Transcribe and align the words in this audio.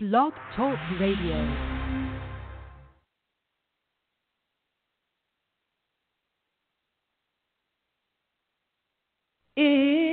Blog 0.00 0.32
Talk 0.54 0.78
Radio. 1.00 1.44
If 9.56 10.07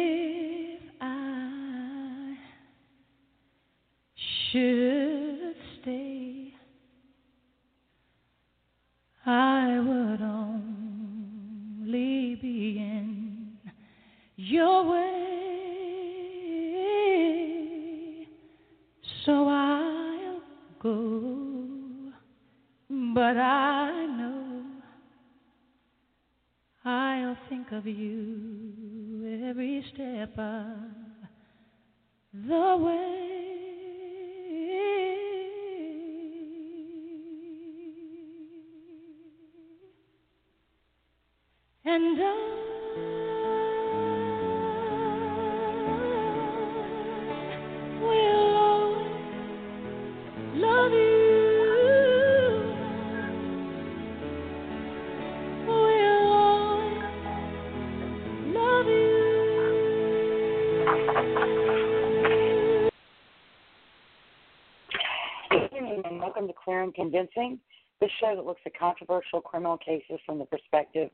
Convincing, 67.05 67.59
the 68.01 68.09
show 68.19 68.35
that 68.35 68.47
looks 68.47 68.61
at 68.65 68.75
controversial 68.79 69.39
criminal 69.39 69.77
cases 69.77 70.19
from 70.25 70.39
the 70.39 70.45
perspective 70.45 71.11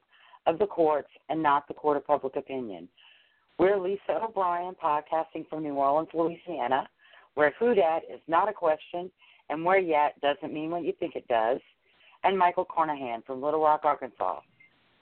of 0.48 0.58
the 0.58 0.66
courts 0.66 1.09
and 1.28 1.44
not 1.44 1.67
the 1.67 1.73
court 1.73 1.98
of 1.98 2.08
public 2.08 2.38
opinion. 2.38 2.88
We're 3.59 3.78
Lisa 3.78 4.23
O'Brien, 4.23 4.73
podcasting 4.81 5.50
from 5.50 5.64
New 5.64 5.73
Orleans, 5.73 6.08
Louisiana, 6.14 6.88
where 7.33 7.53
who 7.59 7.75
dat 7.75 8.03
is 8.09 8.22
not 8.30 8.48
a 8.48 8.53
question 8.53 9.11
and 9.50 9.66
where 9.66 9.80
yet 9.80 10.16
doesn't 10.22 10.53
mean 10.53 10.72
what 10.72 10.86
you 10.86 10.94
think 10.98 11.17
it 11.17 11.28
does, 11.28 11.59
and 12.23 12.39
Michael 12.39 12.66
Carnahan 12.73 13.22
from 13.23 13.42
Little 13.42 13.61
Rock, 13.61 13.81
Arkansas, 13.83 14.39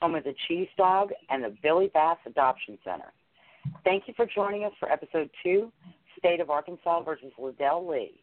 home 0.02 0.16
of 0.16 0.24
the 0.24 0.34
Cheese 0.48 0.68
Dog 0.76 1.10
and 1.28 1.44
the 1.44 1.54
Billy 1.62 1.88
Bass 1.94 2.18
Adoption 2.26 2.78
Center. 2.82 3.12
Thank 3.84 4.08
you 4.08 4.14
for 4.16 4.26
joining 4.26 4.64
us 4.64 4.72
for 4.80 4.90
episode 4.90 5.30
two, 5.44 5.70
State 6.18 6.40
of 6.40 6.50
Arkansas 6.50 7.04
versus 7.04 7.30
Ledell 7.38 7.88
Lee. 7.88 8.19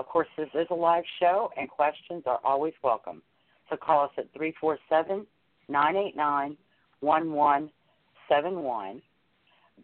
Of 0.00 0.06
course, 0.06 0.28
this 0.38 0.48
is 0.54 0.66
a 0.70 0.74
live 0.74 1.04
show, 1.18 1.50
and 1.58 1.68
questions 1.68 2.22
are 2.24 2.40
always 2.42 2.72
welcome. 2.82 3.20
So 3.68 3.76
call 3.76 4.04
us 4.04 4.10
at 4.16 4.32
347 4.32 5.26
989 5.68 6.56
1171. 7.00 9.02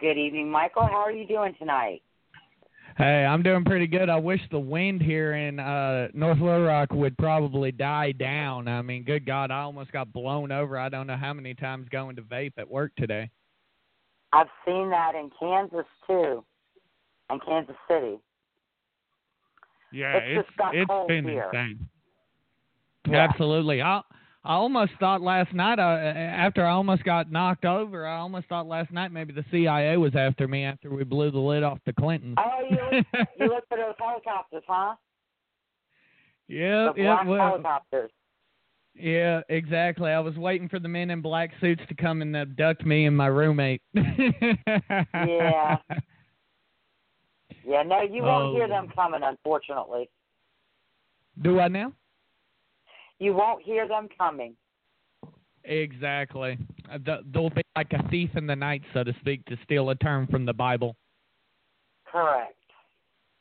Good 0.01 0.17
evening, 0.17 0.51
Michael. 0.51 0.87
How 0.87 1.05
are 1.05 1.13
you 1.13 1.27
doing 1.27 1.55
tonight? 1.59 2.01
Hey, 2.97 3.27
I'm 3.27 3.43
doing 3.43 3.67
pretty 3.67 3.87
good. 3.87 4.09
I 4.09 4.17
wish 4.17 4.41
the 4.51 4.59
wind 4.59 5.03
here 5.03 5.35
in 5.35 5.61
uh 5.61 6.09
North 6.15 6.41
Little 6.41 6.63
Rock 6.63 6.93
would 6.93 7.19
probably 7.19 7.71
die 7.71 8.13
down. 8.13 8.69
I 8.69 8.81
mean, 8.81 9.05
good 9.05 9.27
God, 9.27 9.51
I 9.51 9.61
almost 9.61 9.93
got 9.93 10.15
blown 10.15 10.51
over. 10.51 10.79
I 10.79 10.89
don't 10.89 11.07
know 11.07 11.19
how 11.19 11.35
many 11.35 11.53
times 11.53 11.89
going 11.91 12.17
to 12.17 12.23
vape 12.23 12.55
at 12.57 12.71
work 12.71 12.93
today. 12.97 13.29
I've 14.33 14.49
seen 14.65 14.89
that 14.89 15.15
in 15.15 15.31
Kansas, 15.39 15.85
too, 16.07 16.43
in 17.31 17.39
Kansas 17.41 17.77
City. 17.87 18.17
Yeah, 19.93 20.17
It's 20.17 20.39
it's 20.41 20.47
just 20.49 20.59
got 20.59 20.75
it's 20.75 20.87
cold 20.89 21.09
been 21.09 21.25
here. 21.29 21.45
insane. 21.53 21.89
Yeah. 23.09 23.27
Absolutely. 23.31 23.81
I 23.83 24.01
I 24.45 24.55
almost 24.55 24.93
thought 25.01 25.23
last 25.23 25.53
night 25.53 25.79
uh, 25.79 25.83
after 25.83 26.65
I 26.65 26.71
almost 26.71 27.03
got 27.05 27.31
knocked 27.33 27.65
over, 27.65 28.07
I 28.07 28.19
almost 28.19 28.47
thought 28.49 28.67
last 28.69 28.93
night 28.93 29.11
maybe 29.13 29.33
the 29.33 29.45
CIA 29.51 29.97
was 29.97 30.15
after 30.15 30.47
me 30.47 30.65
after 30.65 30.91
we 30.91 31.03
blew 31.05 31.31
the 31.31 31.39
lid 31.39 31.63
off 31.65 31.79
the 31.87 31.93
Clintons. 31.93 32.37
Oh, 32.39 32.61
you 32.69 32.77
look, 32.77 33.07
you 33.41 33.47
look 33.49 33.65
for 33.69 33.77
those 33.79 33.95
helicopters, 33.99 34.63
huh? 34.69 34.95
yeah, 36.49 36.93
the 36.95 37.03
yeah, 37.03 37.25
well, 37.25 37.39
helicopters. 37.51 38.11
yeah, 38.95 39.41
exactly. 39.49 40.11
I 40.13 40.21
was 40.21 40.37
waiting 40.37 40.69
for 40.69 40.79
the 40.79 40.89
men 40.89 41.11
in 41.11 41.21
black 41.23 41.51
suits 41.61 41.83
to 41.89 41.95
come 41.97 42.23
and 42.23 42.37
abduct 42.37 42.87
me 42.87 43.07
and 43.07 43.17
my 43.17 43.27
roommate. 43.27 43.83
Yeah. 45.15 45.77
Yeah, 47.67 47.83
no, 47.83 48.01
you 48.03 48.23
won't 48.23 48.55
hear 48.55 48.65
Oh. 48.65 48.69
them 48.69 48.89
coming, 48.95 49.23
unfortunately. 49.25 50.09
Do 51.43 51.59
I 51.61 51.69
now? 51.69 51.93
You 53.19 53.35
won't 53.35 53.63
hear 53.63 53.89
them 53.89 54.09
coming. 54.17 54.57
Exactly. 55.65 56.59
Uh, 56.91 56.99
They'll 57.33 57.51
be 57.51 57.63
like 57.75 57.93
a 57.93 58.09
thief 58.09 58.31
in 58.37 58.47
the 58.47 58.55
night, 58.55 58.83
so 58.95 59.03
to 59.03 59.13
speak, 59.21 59.45
to 59.47 59.57
steal 59.65 59.91
a 59.91 59.97
term 59.97 60.29
from 60.29 60.45
the 60.45 60.53
Bible. 60.53 60.97
Correct. 62.07 62.55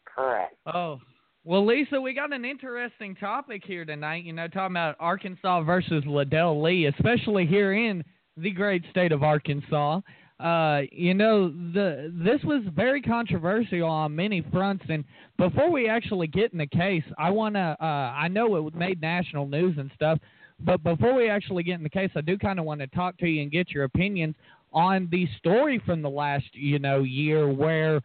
Correct. 0.05 0.55
Oh. 0.65 0.99
Well, 1.43 1.63
Lisa, 1.63 2.01
we 2.01 2.13
got 2.13 2.33
an 2.33 2.43
interesting 2.43 3.13
topic 3.15 3.63
here 3.63 3.85
tonight. 3.85 4.23
You 4.23 4.33
know, 4.33 4.47
talking 4.47 4.73
about 4.73 4.95
Arkansas 4.99 5.61
versus 5.61 6.03
Ledell 6.05 6.59
Lee, 6.63 6.87
especially 6.87 7.45
here 7.45 7.73
in 7.73 8.03
the 8.37 8.49
great 8.49 8.83
state 8.89 9.11
of 9.11 9.21
Arkansas. 9.21 10.01
Uh, 10.39 10.81
you 10.91 11.13
know, 11.13 11.49
the 11.49 12.11
this 12.13 12.43
was 12.43 12.61
very 12.75 13.01
controversial 13.01 13.87
on 13.87 14.13
many 14.13 14.43
fronts. 14.51 14.83
And 14.89 15.05
before 15.37 15.71
we 15.71 15.87
actually 15.87 16.27
get 16.27 16.51
in 16.51 16.57
the 16.57 16.67
case, 16.67 17.03
I 17.17 17.29
wanna. 17.29 17.77
Uh, 17.79 17.85
I 17.85 18.27
know 18.27 18.67
it 18.67 18.75
made 18.75 18.99
national 19.01 19.47
news 19.47 19.77
and 19.77 19.89
stuff, 19.95 20.19
but 20.59 20.83
before 20.83 21.13
we 21.13 21.29
actually 21.29 21.63
get 21.63 21.75
in 21.75 21.83
the 21.83 21.89
case, 21.89 22.11
I 22.15 22.21
do 22.21 22.37
kind 22.37 22.59
of 22.59 22.65
want 22.65 22.81
to 22.81 22.87
talk 22.87 23.17
to 23.19 23.27
you 23.27 23.43
and 23.43 23.51
get 23.51 23.71
your 23.71 23.85
opinions 23.85 24.35
on 24.73 25.07
the 25.09 25.25
story 25.37 25.81
from 25.85 26.01
the 26.01 26.09
last, 26.09 26.47
you 26.53 26.79
know, 26.79 27.03
year 27.03 27.49
where 27.49 28.01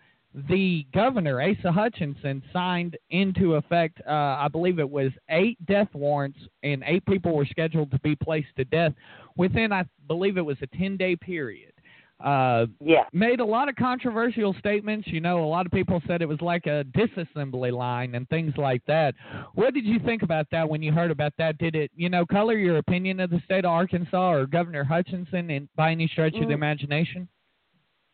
the 0.49 0.87
governor 0.95 1.43
Asa 1.43 1.73
Hutchinson 1.73 2.41
signed 2.53 2.97
into 3.11 3.57
effect. 3.57 4.01
Uh, 4.07 4.12
I 4.12 4.47
believe 4.47 4.79
it 4.79 4.89
was 4.89 5.11
eight 5.31 5.59
death 5.67 5.89
warrants, 5.93 6.39
and 6.62 6.85
eight 6.87 7.05
people 7.07 7.35
were 7.35 7.47
scheduled 7.47 7.91
to 7.91 7.99
be 7.99 8.15
placed 8.15 8.55
to 8.57 8.65
death 8.65 8.93
within, 9.37 9.73
I 9.73 9.85
believe 10.07 10.37
it 10.37 10.45
was 10.45 10.59
a 10.62 10.69
ten-day 10.69 11.17
period. 11.17 11.73
Uh, 12.20 12.66
Yeah. 12.81 13.06
made 13.12 13.41
a 13.41 13.44
lot 13.44 13.69
of 13.69 13.76
controversial 13.76 14.53
statements. 14.54 15.08
You 15.08 15.20
know, 15.20 15.42
a 15.42 15.47
lot 15.47 15.64
of 15.64 15.72
people 15.72 16.03
said 16.06 16.20
it 16.20 16.28
was 16.28 16.41
like 16.42 16.66
a 16.66 16.84
disassembly 16.92 17.72
line 17.72 18.14
and 18.14 18.28
things 18.28 18.56
like 18.58 18.84
that. 18.84 19.14
What 19.54 19.72
did 19.72 19.86
you 19.86 19.98
think 20.00 20.22
about 20.22 20.47
that 20.50 20.69
when 20.69 20.82
you 20.82 20.92
heard 20.92 21.10
about 21.10 21.32
that? 21.38 21.56
Did 21.56 21.75
it, 21.75 21.91
you 21.94 22.10
know, 22.10 22.26
color 22.26 22.58
your 22.58 22.76
opinion 22.76 23.20
of 23.20 23.31
the 23.31 23.41
state 23.41 23.64
of 23.64 23.70
Arkansas 23.70 24.32
or 24.32 24.47
Governor 24.47 24.84
Hutchinson 24.84 25.50
in, 25.50 25.69
by 25.76 25.92
any 25.92 26.08
stretch 26.08 26.34
of 26.34 26.41
the 26.41 26.54
Mm. 26.54 26.62
imagination? 26.62 27.28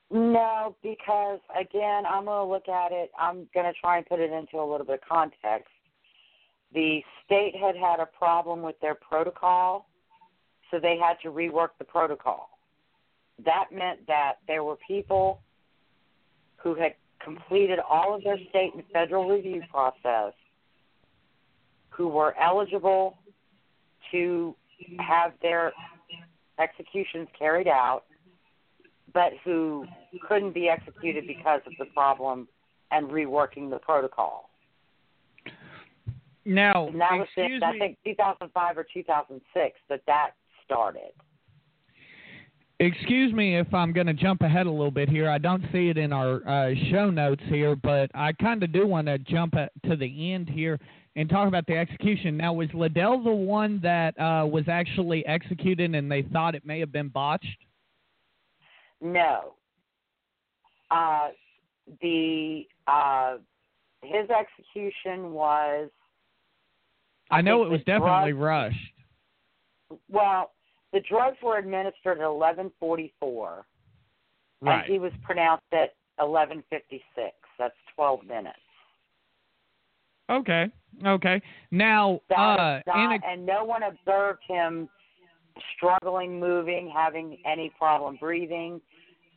No, 0.09 0.77
because 0.85 1.41
again, 1.59 2.07
I'm 2.07 2.27
going 2.27 2.47
to 2.47 2.53
look 2.53 2.69
at 2.69 2.93
it. 2.93 3.11
I'm 3.19 3.49
going 3.53 3.67
to 3.67 3.73
try 3.81 3.97
and 3.97 4.07
put 4.07 4.21
it 4.21 4.31
into 4.31 4.61
a 4.61 4.63
little 4.65 4.87
bit 4.87 5.01
of 5.03 5.09
context. 5.09 5.73
The 6.73 7.03
state 7.25 7.57
had 7.57 7.77
had 7.77 7.99
a 7.99 8.07
problem 8.07 8.63
with 8.63 8.79
their 8.81 8.95
protocol, 8.95 9.89
so 10.71 10.79
they 10.79 10.97
had 10.97 11.19
to 11.23 11.31
rework 11.31 11.71
the 11.79 11.85
protocol. 11.85 12.56
That 13.45 13.67
meant 13.73 14.07
that 14.07 14.35
there 14.47 14.65
were 14.65 14.77
people 14.87 15.41
who 16.57 16.75
had 16.75 16.95
completed 17.23 17.79
all 17.79 18.15
of 18.15 18.25
their 18.25 18.39
state 18.51 18.73
and 18.75 18.85
federal 18.93 19.29
review 19.29 19.63
process 19.71 20.33
who 21.91 22.09
were 22.09 22.35
eligible 22.39 23.19
to 24.13 24.55
have 24.99 25.33
their 25.43 25.73
executions 26.59 27.29
carried 27.39 27.69
out 27.69 28.05
but 29.17 29.33
who 29.45 29.87
couldn't 30.29 30.53
be 30.53 30.69
executed 30.69 31.27
because 31.27 31.63
of 31.67 31.73
the 31.79 31.87
problem 31.87 32.47
and 32.91 33.09
reworking 33.09 33.71
the 33.71 33.79
protocol. 33.79 34.51
Now, 36.45 36.89
And 36.89 37.01
that 37.01 37.13
was 37.13 37.29
in, 37.37 37.63
I 37.63 37.79
think 37.79 37.97
2005 38.05 38.77
or 38.77 38.87
2006 38.93 39.79
that 39.89 40.03
that 40.07 40.33
started. 40.67 41.13
Excuse 42.79 43.33
me 43.33 43.57
if 43.57 43.73
I'm 43.73 43.93
going 43.93 44.07
to 44.07 44.13
jump 44.13 44.43
ahead 44.43 44.67
a 44.67 44.71
little 44.71 44.91
bit 44.91 45.09
here. 45.09 45.31
I 45.31 45.39
don't 45.39 45.65
see 45.73 45.89
it 45.89 45.97
in 45.97 46.13
our 46.13 46.47
uh, 46.47 46.75
show 46.91 47.09
notes 47.09 47.43
here, 47.47 47.75
but 47.75 48.11
I 48.15 48.33
kind 48.33 48.63
of 48.63 48.71
do 48.71 48.87
want 48.87 49.07
to 49.07 49.19
jump 49.19 49.55
to 49.55 49.97
the 49.97 50.33
end 50.33 50.51
here 50.51 50.79
and 51.17 51.31
talk 51.31 51.49
about 51.49 51.67
the 51.67 51.77
execution. 51.77 52.37
Now, 52.37 52.53
was 52.53 52.69
Ledell 52.69 53.25
the 53.25 53.33
one 53.33 53.81
that 53.83 54.19
uh, 54.21 54.45
was 54.47 54.65
actually 54.69 55.25
executed 55.25 55.95
and 55.95 56.13
they 56.13 56.21
thought 56.21 56.55
it 56.55 56.67
may 56.67 56.79
have 56.81 56.93
been 56.93 57.09
botched? 57.09 57.47
No. 59.01 59.55
Uh, 60.91 61.29
the 62.03 62.65
uh, 62.87 63.37
his 64.03 64.29
execution 64.31 65.33
was. 65.33 65.89
I 67.31 67.41
know 67.41 67.65
it 67.65 67.71
was 67.71 67.81
definitely 67.87 68.33
drugs- 68.33 68.75
rushed. 69.91 70.01
Well, 70.11 70.53
the 70.97 71.03
drugs 71.07 71.37
were 71.43 71.59
administered 71.59 72.21
at 72.21 72.25
11:44, 72.25 73.67
Right. 74.63 74.79
and 74.79 74.85
he 74.91 74.99
was 74.99 75.13
pronounced 75.23 75.71
at 75.73 75.95
11:56. 76.19 77.35
That's 77.59 77.77
12 77.95 78.25
minutes. 78.25 78.59
Okay. 80.31 80.71
Okay. 81.05 81.43
Now, 81.71 82.23
uh, 82.35 82.81
not, 82.87 83.23
a, 83.23 83.27
and 83.27 83.45
no 83.45 83.63
one 83.63 83.83
observed 83.83 84.43
him 84.49 84.89
struggling, 85.77 86.41
moving, 86.41 86.89
having 86.89 87.43
any 87.45 87.69
problem 87.77 88.17
breathing. 88.17 88.81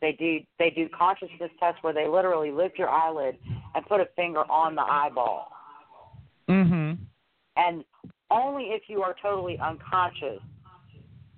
They 0.00 0.12
do 0.12 0.40
they 0.58 0.70
do 0.70 0.88
consciousness 0.88 1.50
tests 1.60 1.82
where 1.82 1.92
they 1.92 2.08
literally 2.08 2.50
lift 2.50 2.78
your 2.78 2.88
eyelid 2.88 3.36
and 3.74 3.84
put 3.84 4.00
a 4.00 4.06
finger 4.16 4.50
on 4.50 4.74
the 4.74 4.82
eyeball. 4.82 5.52
mhm. 6.48 6.96
And 7.56 7.84
only 8.30 8.70
if 8.70 8.88
you 8.88 9.02
are 9.02 9.14
totally 9.20 9.58
unconscious 9.58 10.40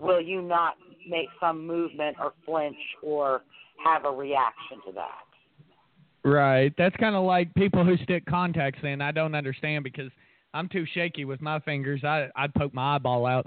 will 0.03 0.21
you 0.21 0.43
not 0.43 0.75
make 1.09 1.29
some 1.41 1.67
movement 1.67 2.17
or 2.21 2.33
flinch 2.45 2.77
or 3.03 3.43
have 3.85 4.05
a 4.05 4.11
reaction 4.11 4.79
to 4.87 4.93
that. 4.93 6.29
Right. 6.29 6.73
That's 6.79 6.95
kind 6.97 7.17
of 7.17 7.25
like 7.25 7.53
people 7.55 7.85
who 7.85 7.97
stick 7.99 8.25
contacts 8.27 8.81
in. 8.83 9.01
I 9.01 9.11
don't 9.11 9.35
understand 9.35 9.85
because 9.85 10.11
I'm 10.55 10.69
too 10.69 10.85
shaky 10.95 11.25
with 11.25 11.41
my 11.41 11.59
fingers. 11.61 12.05
I 12.05 12.29
I'd 12.37 12.55
poke 12.55 12.75
my 12.75 12.97
eyeball 12.97 13.27
out. 13.27 13.47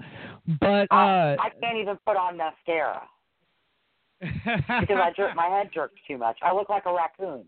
But 0.60 0.88
uh 0.90 0.94
I, 0.94 1.36
I 1.40 1.50
can't 1.60 1.78
even 1.78 1.96
put 2.04 2.16
on 2.16 2.36
mascara 2.36 3.02
because 4.20 4.98
I 5.02 5.12
jerk 5.16 5.34
my 5.34 5.46
head 5.46 5.70
jerks 5.72 6.00
too 6.06 6.18
much. 6.18 6.36
I 6.42 6.54
look 6.54 6.68
like 6.68 6.84
a 6.86 6.92
raccoon. 6.92 7.44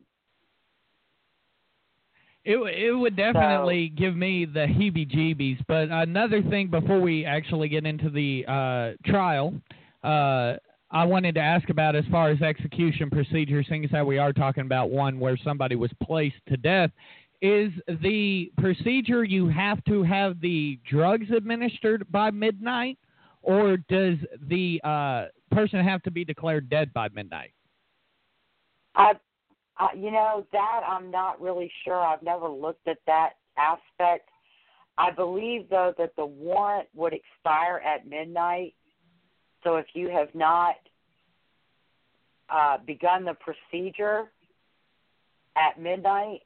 It 2.49 2.57
it 2.57 2.93
would 2.93 3.15
definitely 3.15 3.91
give 3.91 4.17
me 4.17 4.47
the 4.47 4.61
heebie-jeebies. 4.61 5.59
But 5.69 5.91
another 5.91 6.41
thing 6.41 6.69
before 6.69 6.99
we 6.99 7.27
actually 7.27 7.69
get 7.69 7.85
into 7.85 8.09
the 8.09 8.47
uh, 8.49 9.11
trial, 9.11 9.53
uh, 10.03 10.55
I 10.91 11.05
wanted 11.05 11.35
to 11.35 11.43
ask 11.43 11.69
about 11.69 11.95
as 11.95 12.07
far 12.11 12.31
as 12.31 12.41
execution 12.41 13.11
procedures, 13.11 13.67
seeing 13.69 13.85
as 13.85 13.91
how 13.91 14.07
we 14.07 14.17
are 14.17 14.33
talking 14.33 14.63
about 14.63 14.89
one 14.89 15.21
where 15.21 15.37
somebody 15.45 15.77
was 15.77 15.91
placed 16.03 16.37
to 16.49 16.57
death. 16.57 16.91
Is 17.43 17.71
the 18.01 18.51
procedure 18.57 19.25
you 19.25 19.49
have 19.49 19.85
to 19.85 20.03
have 20.05 20.41
the 20.41 20.79
drugs 20.91 21.31
administered 21.31 22.11
by 22.11 22.31
midnight, 22.31 22.97
or 23.43 23.77
does 23.77 24.17
the 24.49 24.81
uh, 24.85 25.27
person 25.51 25.85
have 25.85 26.03
to 26.05 26.11
be 26.11 26.25
declared 26.25 26.71
dead 26.71 26.95
by 26.95 27.09
midnight? 27.11 27.53
I, 28.95 29.13
uh, 29.79 29.89
you 29.97 30.11
know, 30.11 30.47
that 30.53 30.81
I'm 30.87 31.11
not 31.11 31.41
really 31.41 31.71
sure. 31.85 32.01
I've 32.01 32.23
never 32.23 32.49
looked 32.49 32.89
at 32.89 32.99
that 33.07 33.35
aspect. 33.57 34.29
I 34.97 35.11
believe 35.13 35.69
though 35.71 35.95
that 35.99 36.17
the 36.17 36.27
warrant 36.27 36.89
would 36.95 37.13
expire 37.13 37.81
at 37.85 38.07
midnight. 38.07 38.75
So 39.63 39.77
if 39.77 39.87
you 39.95 40.09
have 40.09 40.35
not 40.35 40.77
uh, 42.49 42.79
begun 42.87 43.25
the 43.25 43.35
procedure 43.35 44.31
at 45.57 45.81
midnight, 45.81 46.41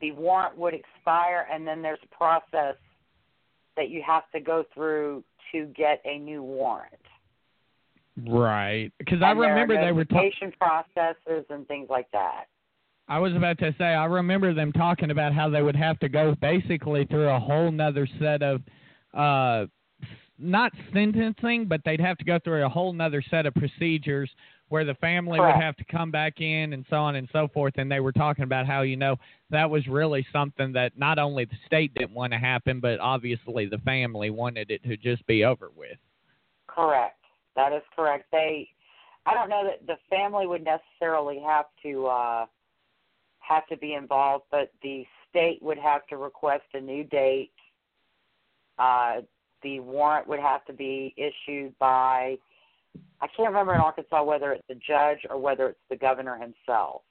the 0.00 0.12
warrant 0.12 0.56
would 0.56 0.74
expire, 0.74 1.46
and 1.52 1.66
then 1.66 1.82
there's 1.82 1.98
a 2.02 2.16
process 2.16 2.76
that 3.76 3.90
you 3.90 4.02
have 4.06 4.24
to 4.32 4.40
go 4.40 4.64
through 4.74 5.22
to 5.52 5.66
get 5.76 6.00
a 6.04 6.18
new 6.18 6.42
warrant. 6.42 6.94
Right. 8.28 8.90
Because 8.98 9.22
I 9.22 9.30
And 9.30 9.40
there 9.40 9.48
are 9.48 9.52
remember 9.52 9.80
they 9.80 9.92
were 9.92 10.04
talking. 10.04 10.52
processes 10.58 11.44
and 11.50 11.66
things 11.68 11.88
like 11.88 12.10
that. 12.12 12.44
I 13.08 13.18
was 13.18 13.34
about 13.34 13.58
to 13.58 13.74
say, 13.76 13.84
I 13.86 14.04
remember 14.04 14.54
them 14.54 14.72
talking 14.72 15.10
about 15.10 15.32
how 15.32 15.48
they 15.50 15.62
would 15.62 15.76
have 15.76 15.98
to 16.00 16.08
go 16.08 16.36
basically 16.40 17.04
through 17.06 17.28
a 17.28 17.40
whole 17.40 17.72
nother 17.72 18.06
set 18.20 18.42
of, 18.42 18.62
uh, 19.14 19.66
not 20.38 20.72
sentencing, 20.92 21.66
but 21.66 21.80
they'd 21.84 22.00
have 22.00 22.16
to 22.18 22.24
go 22.24 22.38
through 22.38 22.64
a 22.64 22.68
whole 22.68 22.92
nother 22.92 23.22
set 23.30 23.46
of 23.46 23.54
procedures 23.54 24.30
where 24.68 24.84
the 24.84 24.94
family 24.94 25.38
Correct. 25.38 25.56
would 25.56 25.62
have 25.64 25.76
to 25.76 25.84
come 25.84 26.12
back 26.12 26.40
in 26.40 26.72
and 26.72 26.86
so 26.88 26.96
on 26.96 27.16
and 27.16 27.28
so 27.32 27.48
forth. 27.48 27.74
And 27.76 27.90
they 27.90 27.98
were 27.98 28.12
talking 28.12 28.44
about 28.44 28.66
how, 28.66 28.82
you 28.82 28.96
know, 28.96 29.16
that 29.50 29.68
was 29.68 29.86
really 29.88 30.24
something 30.32 30.72
that 30.74 30.96
not 30.96 31.18
only 31.18 31.44
the 31.44 31.56
state 31.66 31.92
didn't 31.94 32.14
want 32.14 32.32
to 32.32 32.38
happen, 32.38 32.78
but 32.78 33.00
obviously 33.00 33.66
the 33.66 33.78
family 33.78 34.30
wanted 34.30 34.70
it 34.70 34.84
to 34.84 34.96
just 34.96 35.26
be 35.26 35.44
over 35.44 35.70
with. 35.76 35.98
Correct. 36.68 37.19
That 37.56 37.72
is 37.72 37.82
correct. 37.94 38.26
They, 38.32 38.68
I 39.26 39.34
don't 39.34 39.48
know 39.48 39.64
that 39.64 39.86
the 39.86 39.98
family 40.08 40.46
would 40.46 40.64
necessarily 40.64 41.40
have 41.44 41.66
to 41.82 42.06
uh, 42.06 42.46
have 43.40 43.66
to 43.66 43.76
be 43.76 43.94
involved, 43.94 44.44
but 44.50 44.70
the 44.82 45.04
state 45.28 45.58
would 45.62 45.78
have 45.78 46.06
to 46.08 46.16
request 46.16 46.64
a 46.74 46.80
new 46.80 47.04
date. 47.04 47.52
Uh, 48.78 49.20
the 49.62 49.80
warrant 49.80 50.26
would 50.26 50.40
have 50.40 50.64
to 50.64 50.72
be 50.72 51.14
issued 51.16 51.78
by, 51.78 52.38
I 53.20 53.26
can't 53.36 53.48
remember 53.48 53.74
in 53.74 53.80
Arkansas 53.80 54.22
whether 54.22 54.52
it's 54.52 54.66
the 54.68 54.76
judge 54.76 55.18
or 55.28 55.38
whether 55.38 55.68
it's 55.68 55.80
the 55.90 55.96
governor 55.96 56.38
himself. 56.38 57.02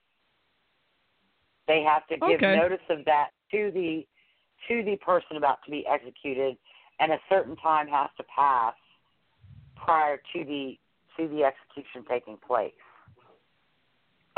They 1.67 1.83
have 1.83 2.07
to 2.07 2.15
give 2.17 2.41
Okay. 2.41 2.53
notice 2.55 2.83
of 2.89 3.05
that 3.05 3.29
to 3.51 3.71
the 3.71 4.07
to 4.67 4.83
the 4.83 4.97
person 4.97 5.37
about 5.37 5.59
to 5.63 5.71
be 5.71 5.85
executed, 5.87 6.57
and 6.99 7.11
a 7.11 7.19
certain 7.29 7.55
time 7.57 7.87
has 7.87 8.09
to 8.17 8.23
pass 8.23 8.73
prior 9.83 10.17
to 10.33 10.43
the 10.45 10.77
to 11.17 11.27
the 11.27 11.43
execution 11.43 12.05
taking 12.09 12.37
place. 12.45 12.71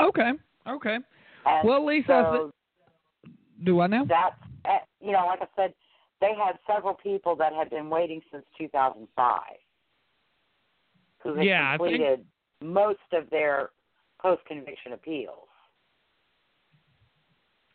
Okay. 0.00 0.32
Okay. 0.66 0.98
And 1.46 1.68
Well, 1.68 1.84
Lisa, 1.86 2.06
so 2.08 2.52
do 3.64 3.80
I 3.80 3.86
know? 3.86 4.04
that's 4.08 4.34
eh, 4.64 4.78
you 5.00 5.12
know, 5.12 5.24
like 5.26 5.40
I 5.42 5.46
said, 5.56 5.74
they 6.20 6.32
had 6.36 6.58
several 6.72 6.94
people 6.94 7.36
that 7.36 7.52
had 7.52 7.70
been 7.70 7.88
waiting 7.90 8.20
since 8.32 8.44
2005 8.58 9.40
who 11.22 11.34
had 11.34 11.44
Yeah, 11.44 11.68
I 11.72 11.78
think- 11.78 11.90
completed 11.98 12.26
most 12.60 13.00
of 13.12 13.28
their 13.30 13.70
post 14.20 14.44
conviction 14.46 14.92
appeals. 14.92 15.48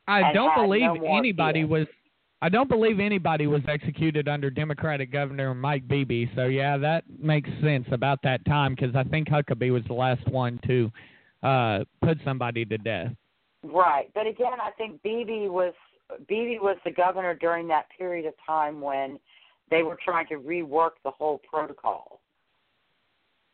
I 0.07 0.31
don't 0.31 0.55
believe 0.55 1.01
no 1.01 1.17
anybody 1.17 1.61
appeal. 1.61 1.69
was. 1.79 1.87
I 2.41 2.49
don't 2.49 2.69
believe 2.69 2.99
anybody 2.99 3.47
was 3.47 3.61
executed 3.67 4.27
under 4.27 4.51
Democratic 4.51 5.11
Governor 5.11 5.55
Mike 5.55 5.87
Beebe. 5.87 6.27
So 6.35 6.45
yeah, 6.45 6.77
that 6.77 7.03
makes 7.19 7.49
sense 7.63 7.87
about 7.91 8.19
that 8.23 8.45
time 8.45 8.75
because 8.75 8.95
I 8.95 9.03
think 9.03 9.27
Huckabee 9.27 9.71
was 9.71 9.83
the 9.87 9.93
last 9.93 10.27
one 10.27 10.59
to 10.67 10.91
uh, 11.41 11.79
put 12.03 12.19
somebody 12.23 12.63
to 12.65 12.77
death. 12.77 13.11
Right, 13.63 14.11
but 14.13 14.27
again, 14.27 14.59
I 14.61 14.69
think 14.77 15.01
Beebe 15.01 15.47
was 15.47 15.73
Beebe 16.27 16.59
was 16.59 16.77
the 16.85 16.91
governor 16.91 17.33
during 17.33 17.67
that 17.69 17.87
period 17.97 18.25
of 18.25 18.33
time 18.45 18.81
when 18.81 19.19
they 19.69 19.83
were 19.83 19.97
trying 20.03 20.27
to 20.27 20.35
rework 20.35 20.91
the 21.03 21.11
whole 21.11 21.41
protocol 21.49 22.21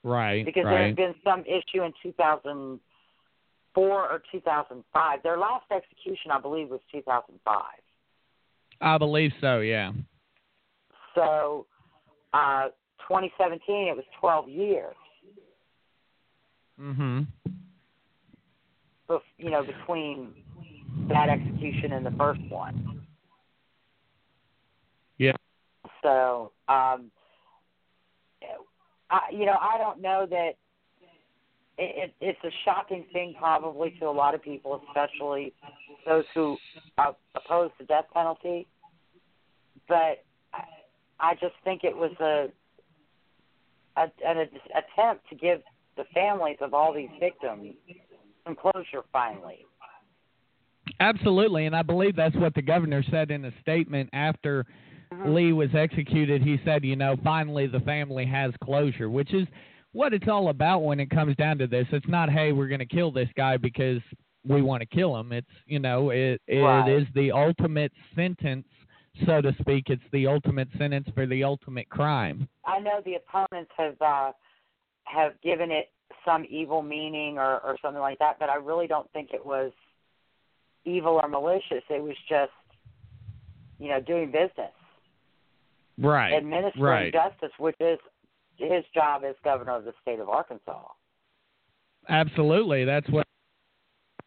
Right. 0.04 0.46
because 0.46 0.66
there 0.66 0.88
had 0.88 0.96
been 0.96 1.16
some 1.24 1.44
issue 1.46 1.84
in 1.84 1.94
2004 2.04 3.84
or 3.84 4.24
2005. 4.32 5.24
Their 5.24 5.38
last 5.38 5.66
execution, 5.72 6.32
I 6.32 6.40
believe, 6.40 6.70
was 6.70 6.82
2005. 6.92 7.64
I 8.82 8.98
believe 8.98 9.32
so. 9.42 9.60
Yeah. 9.60 9.92
So, 11.16 11.66
uh, 12.34 12.70
2017, 13.08 13.88
it 13.88 13.96
was 13.96 14.06
12 14.20 14.50
years. 14.50 14.96
Mm-hmm. 16.80 17.22
bef- 19.10 19.22
you 19.38 19.52
know, 19.52 19.64
between 19.64 20.30
that 21.10 21.30
execution 21.30 21.94
and 21.94 22.06
the 22.06 22.12
first 22.12 22.42
one. 22.50 23.06
Yeah. 25.18 25.34
So, 26.02 26.52
um, 26.68 27.12
I, 29.10 29.20
you 29.32 29.46
know, 29.46 29.58
I 29.62 29.78
don't 29.78 30.02
know 30.02 30.26
that 30.30 30.54
it, 31.78 32.12
it, 32.12 32.14
it's 32.22 32.40
a 32.44 32.52
shocking 32.66 33.06
thing 33.12 33.36
probably 33.38 33.92
to 34.00 34.06
a 34.06 34.12
lot 34.12 34.36
of 34.36 34.42
people, 34.42 34.82
especially 34.88 35.54
those 36.06 36.26
who 36.34 36.58
are 36.98 37.16
opposed 37.36 37.74
to 37.80 37.86
death 37.86 38.06
penalty. 38.14 38.68
But 39.88 40.24
I, 40.54 40.64
I 41.20 41.34
just 41.34 41.56
think 41.64 41.84
it 41.84 41.96
was 41.96 42.12
a, 42.20 42.48
a 44.00 44.12
an 44.26 44.48
attempt 44.76 45.30
to 45.30 45.36
give 45.36 45.62
the 45.98 46.04
families 46.14 46.58
of 46.62 46.74
all 46.74 46.94
these 46.94 47.10
victims 47.20 47.76
some 48.46 48.56
closure 48.56 49.04
finally. 49.12 49.66
Absolutely, 51.00 51.66
and 51.66 51.76
I 51.76 51.82
believe 51.82 52.16
that's 52.16 52.36
what 52.36 52.54
the 52.56 52.62
governor 52.62 53.04
said 53.10 53.32
in 53.32 53.46
a 53.46 53.52
statement 53.62 54.10
after 54.14 54.66
Mhm. 55.14 55.34
Lee 55.34 55.54
was 55.54 55.74
executed. 55.76 56.42
He 56.42 56.60
said, 56.66 56.84
you 56.84 56.96
know, 56.96 57.16
finally 57.24 57.68
the 57.68 57.80
family 57.82 58.26
has 58.26 58.52
closure, 58.64 59.10
which 59.10 59.34
is 59.34 59.48
what 59.94 60.14
it's 60.14 60.28
all 60.28 60.50
about 60.50 60.80
when 60.80 61.00
it 61.00 61.10
comes 61.10 61.36
down 61.38 61.58
to 61.60 61.68
this. 61.68 61.88
It's 61.92 62.08
not, 62.08 62.30
hey, 62.30 62.52
we're 62.52 62.68
going 62.68 62.80
to 62.80 62.86
kill 62.86 63.12
this 63.12 63.30
guy 63.38 63.58
because 63.58 64.02
we 64.46 64.62
want 64.62 64.82
to 64.82 64.88
kill 64.88 65.16
him. 65.16 65.32
It's, 65.32 65.48
you 65.66 65.80
know, 65.80 66.10
it 66.10 66.42
it 66.48 66.58
is 66.58 66.62
Right. 66.64 67.14
the 67.14 67.32
ultimate 67.32 67.94
sentence, 68.16 68.68
so 69.26 69.42
to 69.42 69.56
speak. 69.62 69.86
It's 69.90 70.04
the 70.12 70.28
ultimate 70.28 70.68
sentence 70.78 71.08
for 71.16 71.26
the 71.26 71.44
ultimate 71.44 71.90
crime. 71.90 72.50
I 72.66 72.80
know 72.80 73.02
the 73.06 73.16
opponents 73.16 73.72
have 73.78 74.02
uh, 74.02 74.32
have 75.06 75.40
given 75.42 75.72
it 75.72 75.92
some 76.26 76.46
evil 76.50 76.82
meaning 76.82 77.38
or, 77.38 77.60
or 77.62 77.78
something 77.82 78.02
like 78.02 78.20
that, 78.20 78.38
but 78.40 78.50
I 78.50 78.56
really 78.56 78.88
don't 78.88 79.10
think 79.12 79.32
it 79.34 79.46
was 79.46 79.72
evil 80.86 81.20
or 81.22 81.28
malicious. 81.30 81.84
It 81.90 82.02
was 82.02 82.16
just, 82.28 82.52
you 83.80 83.90
know, 83.90 84.00
doing 84.02 84.28
business, 84.28 84.74
Right. 85.98 86.34
administering 86.34 86.84
right. 86.84 87.14
justice, 87.14 87.52
which 87.58 87.76
is 87.80 88.00
his 88.70 88.84
job 88.94 89.24
as 89.28 89.36
governor 89.44 89.78
of 89.78 89.86
the 89.86 89.94
state 90.02 90.20
of 90.20 90.30
Arkansas. 90.30 90.84
Absolutely. 92.10 92.86
That's 92.86 93.08
what 93.10 93.26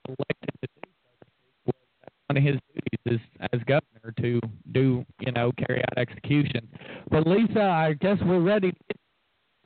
elected 0.09 0.51
to 0.63 0.69
do. 0.83 0.91
so 1.07 1.33
to 1.33 1.39
speak, 1.63 1.65
was 1.67 1.75
that's 2.03 2.17
One 2.29 2.37
of 2.37 2.43
his 2.43 2.57
duties 2.75 3.21
is 3.21 3.49
as 3.53 3.61
governor 3.61 4.15
to 4.21 4.41
do, 4.73 5.05
you 5.21 5.33
know, 5.33 5.53
carry 5.59 5.81
out 5.81 5.99
execution. 5.99 6.69
But 7.11 7.27
Lisa, 7.27 7.63
I 7.63 7.95
guess 7.95 8.19
we're 8.25 8.41
ready. 8.41 8.73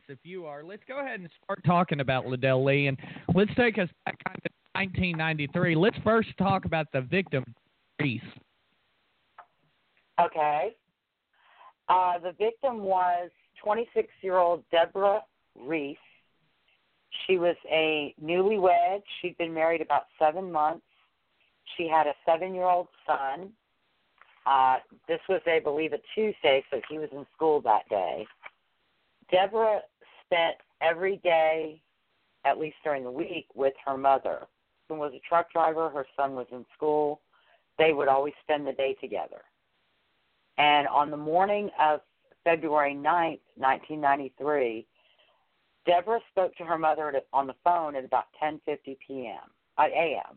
If 0.08 0.18
you 0.24 0.44
are, 0.44 0.64
let's 0.64 0.82
go 0.88 0.98
ahead 0.98 1.20
and 1.20 1.30
start 1.44 1.62
talking 1.64 2.00
about 2.00 2.24
Ledell 2.24 2.64
Lee, 2.64 2.88
and 2.88 2.98
let's 3.32 3.54
take 3.54 3.78
us 3.78 3.88
back 4.04 4.18
to 4.24 4.50
1993. 4.74 5.76
Let's 5.76 5.96
first 6.02 6.30
talk 6.36 6.64
about 6.64 6.86
the 6.92 7.02
victim, 7.02 7.44
Reese. 8.00 8.20
Okay. 10.20 10.74
Uh, 11.88 12.18
the 12.18 12.32
victim 12.38 12.82
was 12.82 13.30
26 13.62 14.08
year 14.22 14.36
old 14.36 14.64
Deborah 14.70 15.22
Reese. 15.58 15.96
She 17.26 17.38
was 17.38 17.56
a 17.70 18.14
newlywed. 18.22 19.02
She'd 19.20 19.36
been 19.38 19.52
married 19.52 19.80
about 19.80 20.04
seven 20.18 20.50
months. 20.50 20.84
She 21.76 21.88
had 21.88 22.06
a 22.06 22.14
seven 22.24 22.54
year 22.54 22.64
old 22.64 22.88
son. 23.06 23.50
Uh, 24.46 24.76
this 25.06 25.20
was, 25.28 25.40
I 25.46 25.60
believe, 25.60 25.92
a 25.92 25.98
Tuesday, 26.14 26.64
so 26.70 26.80
he 26.88 26.98
was 26.98 27.08
in 27.12 27.26
school 27.36 27.60
that 27.62 27.88
day. 27.88 28.26
Deborah 29.30 29.80
spent 30.24 30.56
every 30.80 31.18
day, 31.18 31.80
at 32.44 32.58
least 32.58 32.76
during 32.82 33.04
the 33.04 33.10
week, 33.10 33.46
with 33.54 33.74
her 33.84 33.96
mother. 33.96 34.46
Who 34.88 34.96
was 34.96 35.12
a 35.14 35.20
truck 35.28 35.52
driver. 35.52 35.88
Her 35.88 36.06
son 36.16 36.34
was 36.34 36.46
in 36.50 36.64
school. 36.74 37.20
They 37.78 37.92
would 37.92 38.08
always 38.08 38.34
spend 38.42 38.66
the 38.66 38.72
day 38.72 38.96
together. 39.00 39.42
And 40.58 40.88
on 40.88 41.10
the 41.10 41.16
morning 41.16 41.70
of 41.80 42.00
February 42.44 42.94
9th, 42.94 43.40
1993, 43.56 44.86
Deborah 45.86 46.20
spoke 46.30 46.54
to 46.56 46.64
her 46.64 46.78
mother 46.78 47.22
on 47.32 47.46
the 47.46 47.54
phone 47.64 47.96
at 47.96 48.04
about 48.04 48.26
10:50 48.42 48.96
p.m. 49.06 49.50
Uh, 49.78 49.86
a.m. 49.94 50.36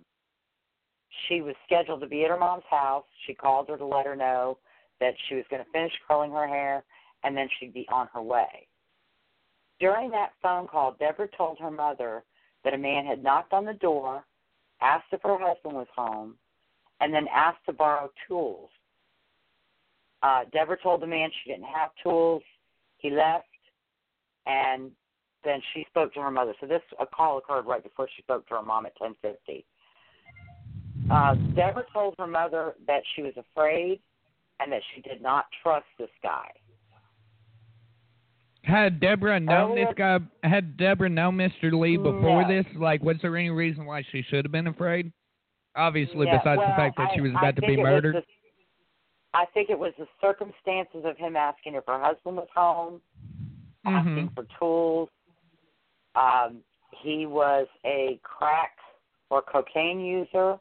She 1.27 1.41
was 1.41 1.55
scheduled 1.65 2.01
to 2.01 2.07
be 2.07 2.23
at 2.23 2.29
her 2.29 2.37
mom's 2.37 2.63
house. 2.69 3.05
She 3.25 3.33
called 3.33 3.69
her 3.69 3.77
to 3.77 3.85
let 3.85 4.05
her 4.05 4.15
know 4.15 4.57
that 4.99 5.13
she 5.27 5.35
was 5.35 5.45
going 5.49 5.63
to 5.63 5.71
finish 5.71 5.93
curling 6.07 6.31
her 6.31 6.47
hair 6.47 6.83
and 7.23 7.35
then 7.35 7.47
she'd 7.59 7.73
be 7.73 7.87
on 7.91 8.07
her 8.13 8.21
way. 8.21 8.67
During 9.79 10.09
that 10.11 10.33
phone 10.41 10.67
call, 10.67 10.95
Deborah 10.99 11.27
told 11.35 11.59
her 11.59 11.71
mother 11.71 12.23
that 12.63 12.73
a 12.73 12.77
man 12.77 13.05
had 13.05 13.23
knocked 13.23 13.53
on 13.53 13.65
the 13.65 13.73
door, 13.73 14.23
asked 14.81 15.07
if 15.11 15.21
her 15.23 15.37
husband 15.37 15.75
was 15.75 15.87
home, 15.95 16.35
and 16.99 17.13
then 17.13 17.27
asked 17.33 17.65
to 17.65 17.73
borrow 17.73 18.09
tools. 18.27 18.69
Uh, 20.23 20.45
Deborah 20.53 20.77
told 20.81 21.01
the 21.01 21.07
man 21.07 21.29
she 21.43 21.51
didn't 21.51 21.65
have 21.65 21.89
tools. 22.01 22.41
He 22.97 23.09
left, 23.09 23.45
and 24.47 24.89
then 25.43 25.59
she 25.73 25.85
spoke 25.89 26.13
to 26.13 26.21
her 26.21 26.31
mother. 26.31 26.53
So 26.61 26.65
this 26.65 26.81
a 26.99 27.05
call 27.05 27.37
occurred 27.37 27.65
right 27.65 27.83
before 27.83 28.07
she 28.15 28.21
spoke 28.21 28.47
to 28.47 28.55
her 28.55 28.61
mom 28.63 28.85
at 28.85 28.95
10:50. 28.97 29.65
Uh, 31.11 31.35
Deborah 31.53 31.85
told 31.91 32.15
her 32.17 32.27
mother 32.27 32.75
that 32.87 33.03
she 33.13 33.21
was 33.21 33.33
afraid 33.35 33.99
and 34.61 34.71
that 34.71 34.81
she 34.95 35.01
did 35.01 35.21
not 35.21 35.45
trust 35.61 35.85
this 35.99 36.09
guy. 36.23 36.49
Had 38.63 39.01
Deborah 39.01 39.41
known 39.41 39.71
Earlier- 39.71 39.85
this 39.87 39.95
guy? 39.95 40.19
Had 40.43 40.77
Deborah 40.77 41.09
known 41.09 41.35
Mr. 41.35 41.77
Lee 41.77 41.97
before 41.97 42.43
No. 42.43 42.47
this? 42.47 42.65
Like, 42.75 43.03
was 43.03 43.17
there 43.21 43.35
any 43.35 43.49
reason 43.49 43.85
why 43.85 44.03
she 44.03 44.21
should 44.21 44.45
have 44.45 44.53
been 44.53 44.67
afraid? 44.67 45.11
Obviously, 45.75 46.27
Yeah, 46.27 46.37
besides 46.37 46.61
the 46.61 46.67
fact 46.67 46.95
that 46.97 47.09
I- 47.11 47.15
she 47.15 47.19
was 47.21 47.31
about 47.31 47.57
to 47.57 47.61
be 47.63 47.75
murdered. 47.75 48.15
the- 48.15 48.25
I 49.33 49.45
think 49.53 49.69
it 49.69 49.79
was 49.79 49.93
the 49.97 50.07
circumstances 50.21 51.03
of 51.05 51.17
him 51.17 51.35
asking 51.35 51.75
if 51.75 51.85
her 51.87 51.99
husband 51.99 52.37
was 52.37 52.47
home, 52.53 53.01
asking 53.85 54.29
Mhm. 54.29 54.33
for 54.35 54.43
tools. 54.59 55.09
Um, 56.15 56.63
he 56.91 57.25
was 57.25 57.67
a 57.83 58.17
crack 58.23 58.77
or 59.29 59.41
cocaine 59.41 59.99
user, 59.99 60.59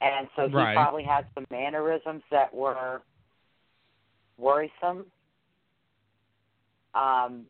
and 0.00 0.28
so 0.34 0.48
he 0.48 0.54
Right. 0.54 0.74
probably 0.74 1.04
had 1.04 1.26
some 1.34 1.46
mannerisms 1.50 2.24
that 2.30 2.52
were 2.52 3.02
worrisome. 4.36 5.10
Um, 6.94 7.48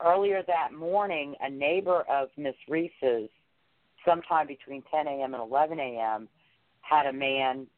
earlier 0.00 0.42
that 0.42 0.72
morning, 0.72 1.36
a 1.40 1.48
neighbor 1.48 2.02
of 2.02 2.36
Miss 2.36 2.56
Reese's, 2.68 3.30
sometime 4.04 4.48
between 4.48 4.82
10 4.82 5.06
a.m. 5.06 5.34
and 5.34 5.42
11 5.42 5.78
a.m., 5.78 6.28
had 6.80 7.06
a 7.06 7.12
man 7.12 7.68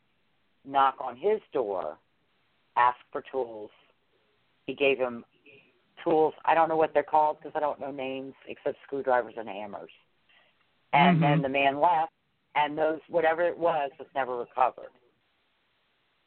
knock 0.65 0.97
on 1.01 1.17
his 1.17 1.41
door, 1.53 1.99
ask 2.77 2.97
for 3.13 3.23
tools. 3.31 3.71
He 4.67 4.75
gave 4.75 4.99
him 4.99 5.25
tools. 6.03 6.35
I 6.45 6.55
don't 6.55 6.69
know 6.69 6.77
what 6.77 6.93
they're 6.95 7.03
called 7.03 7.39
because 7.39 7.53
I 7.55 7.61
don't 7.61 7.81
know 7.81 7.91
names 7.91 8.35
except 8.47 8.79
screwdrivers 8.85 9.35
and 9.37 9.49
hammers. 9.49 9.91
And 10.93 11.19
Mhm. 11.19 11.21
then 11.21 11.43
the 11.43 11.49
man 11.49 11.81
left, 11.81 12.13
and 12.55 12.79
those 12.79 13.01
whatever 13.09 13.43
it 13.43 13.59
was 13.59 13.91
was 13.99 14.09
never 14.15 14.37
recovered. 14.37 14.93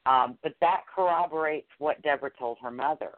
Um, 0.06 0.38
but 0.42 0.54
that 0.62 0.86
corroborates 0.88 1.70
what 1.80 2.02
Deborah 2.02 2.32
told 2.32 2.60
her 2.60 2.72
mother. 2.72 3.18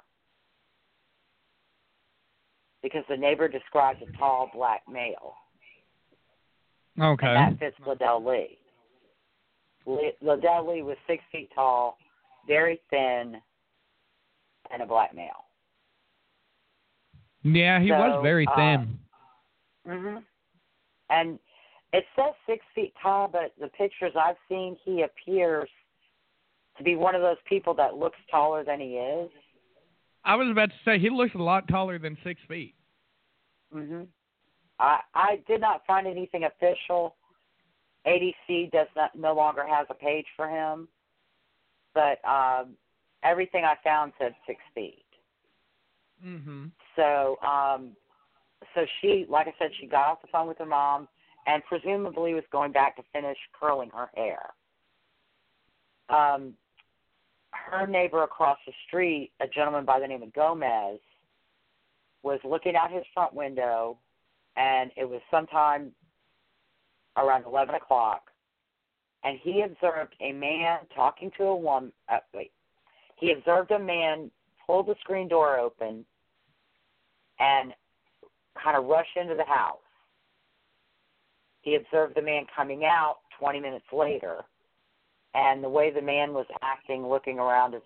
Because 2.82 3.06
the 3.08 3.18
neighbor 3.18 3.48
described 3.48 4.02
a 4.02 4.18
tall 4.18 4.48
black 4.54 4.88
male. 4.88 5.36
Okay. 7.00 7.28
And 7.28 7.36
that 7.36 7.60
fits 7.60 7.78
Ledell 7.80 8.26
Lee. 8.26 8.59
Ledell 9.88 10.68
Lee 10.74 10.82
was 10.82 10.98
six 11.08 11.24
feet 11.32 11.50
tall, 11.54 11.98
very 12.48 12.80
thin, 12.90 13.38
and 14.72 14.82
a 14.82 14.86
black 14.86 15.16
male. 15.16 15.46
Yeah, 17.44 17.80
he 17.80 17.92
was 17.92 18.18
So, 18.18 18.22
very 18.22 18.46
uh, 18.48 18.56
thin. 18.56 19.00
hmm 19.88 20.18
And 21.10 21.40
it 21.94 22.04
says 22.16 22.34
six 22.46 22.64
feet 22.76 22.94
tall, 23.02 23.28
but 23.28 23.54
the 23.60 23.70
pictures 23.70 24.14
I've 24.16 24.36
seen, 24.48 24.78
he 24.84 25.04
appears 25.04 25.70
to 26.78 26.84
be 26.84 26.96
one 26.96 27.16
of 27.16 27.22
those 27.22 27.38
people 27.48 27.74
that 27.76 27.96
looks 27.96 28.18
taller 28.30 28.64
than 28.64 28.80
he 28.80 28.98
is. 28.98 29.30
I 30.24 30.36
was 30.36 30.50
about 30.50 30.70
to 30.70 30.76
say 30.86 31.00
he 31.00 31.10
looks 31.10 31.34
a 31.36 31.40
lot 31.40 31.68
taller 31.68 31.98
than 31.98 32.18
six 32.24 32.40
feet. 32.48 32.76
hmm 33.74 34.04
I 34.80 35.00
I 35.14 35.42
did 35.48 35.62
not 35.62 35.86
find 35.88 36.08
anything 36.08 36.44
official. 36.44 37.16
ADC 38.08 38.72
does 38.72 38.88
not 38.96 39.16
no 39.16 39.34
longer 39.34 39.66
has 39.68 39.88
a 39.90 39.94
page 39.94 40.26
for 40.36 40.48
him, 40.48 40.88
but 41.94 42.24
um, 42.28 42.76
everything 43.24 43.66
I 43.66 43.76
found 43.84 44.14
said 44.18 44.34
six 44.48 44.60
feet. 44.74 45.06
Mhm. 46.24 46.72
So 46.96 47.38
um, 47.42 47.96
so 48.76 48.86
she, 49.02 49.26
like 49.30 49.48
I 49.48 49.54
said, 49.60 49.72
she 49.80 49.88
got 49.88 50.08
off 50.08 50.22
the 50.22 50.28
phone 50.32 50.48
with 50.48 50.58
her 50.58 50.66
mom 50.66 51.08
and 51.48 51.64
presumably 51.66 52.34
was 52.34 52.44
going 52.52 52.72
back 52.72 52.96
to 52.98 53.04
finish 53.14 53.38
curling 53.60 53.90
her 53.92 54.10
hair. 54.16 54.54
Um, 56.10 56.54
her 57.52 57.88
neighbor 57.88 58.24
across 58.24 58.58
the 58.66 58.74
street, 58.88 59.32
a 59.40 59.48
gentleman 59.48 59.86
by 59.86 60.00
the 60.00 60.08
name 60.08 60.22
of 60.22 60.34
Gomez, 60.34 61.00
was 62.24 62.40
looking 62.44 62.76
out 62.76 62.92
his 62.92 63.04
front 63.14 63.34
window, 63.34 63.98
and 64.56 64.92
it 64.98 65.08
was 65.08 65.22
sometime 65.32 65.92
around 67.20 67.46
11 67.46 67.76
o'clock, 67.76 68.24
and 69.24 69.38
he 69.42 69.62
observed 69.62 70.16
a 70.22 70.32
man 70.32 70.80
talking 70.96 71.32
to 71.38 71.44
a 71.44 71.56
woman. 71.56 71.92
Uh, 72.08 72.18
wait, 72.34 72.52
he 73.18 73.32
observed 73.32 73.72
a 73.72 73.80
man 73.80 74.32
pull 74.66 74.84
the 74.84 74.96
screen 75.02 75.28
door 75.28 75.58
open 75.58 76.06
and 77.40 77.74
kind 78.62 78.78
of 78.78 78.86
rush 78.86 79.08
into 79.16 79.36
the 79.36 79.46
house. 79.46 79.78
He 81.62 81.76
observed 81.76 82.16
the 82.16 82.22
man 82.22 82.44
coming 82.56 82.86
out 82.86 83.18
20 83.40 83.60
minutes 83.60 83.86
later, 83.92 84.42
and 85.34 85.64
the 85.64 85.70
way 85.70 85.92
the 85.92 86.02
man 86.02 86.34
was 86.34 86.46
acting, 86.62 87.08
looking 87.08 87.40
around 87.40 87.72
to, 87.72 87.82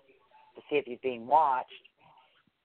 see 0.70 0.76
if 0.76 0.84
he's 0.84 0.98
being 1.02 1.26
watched, 1.26 1.72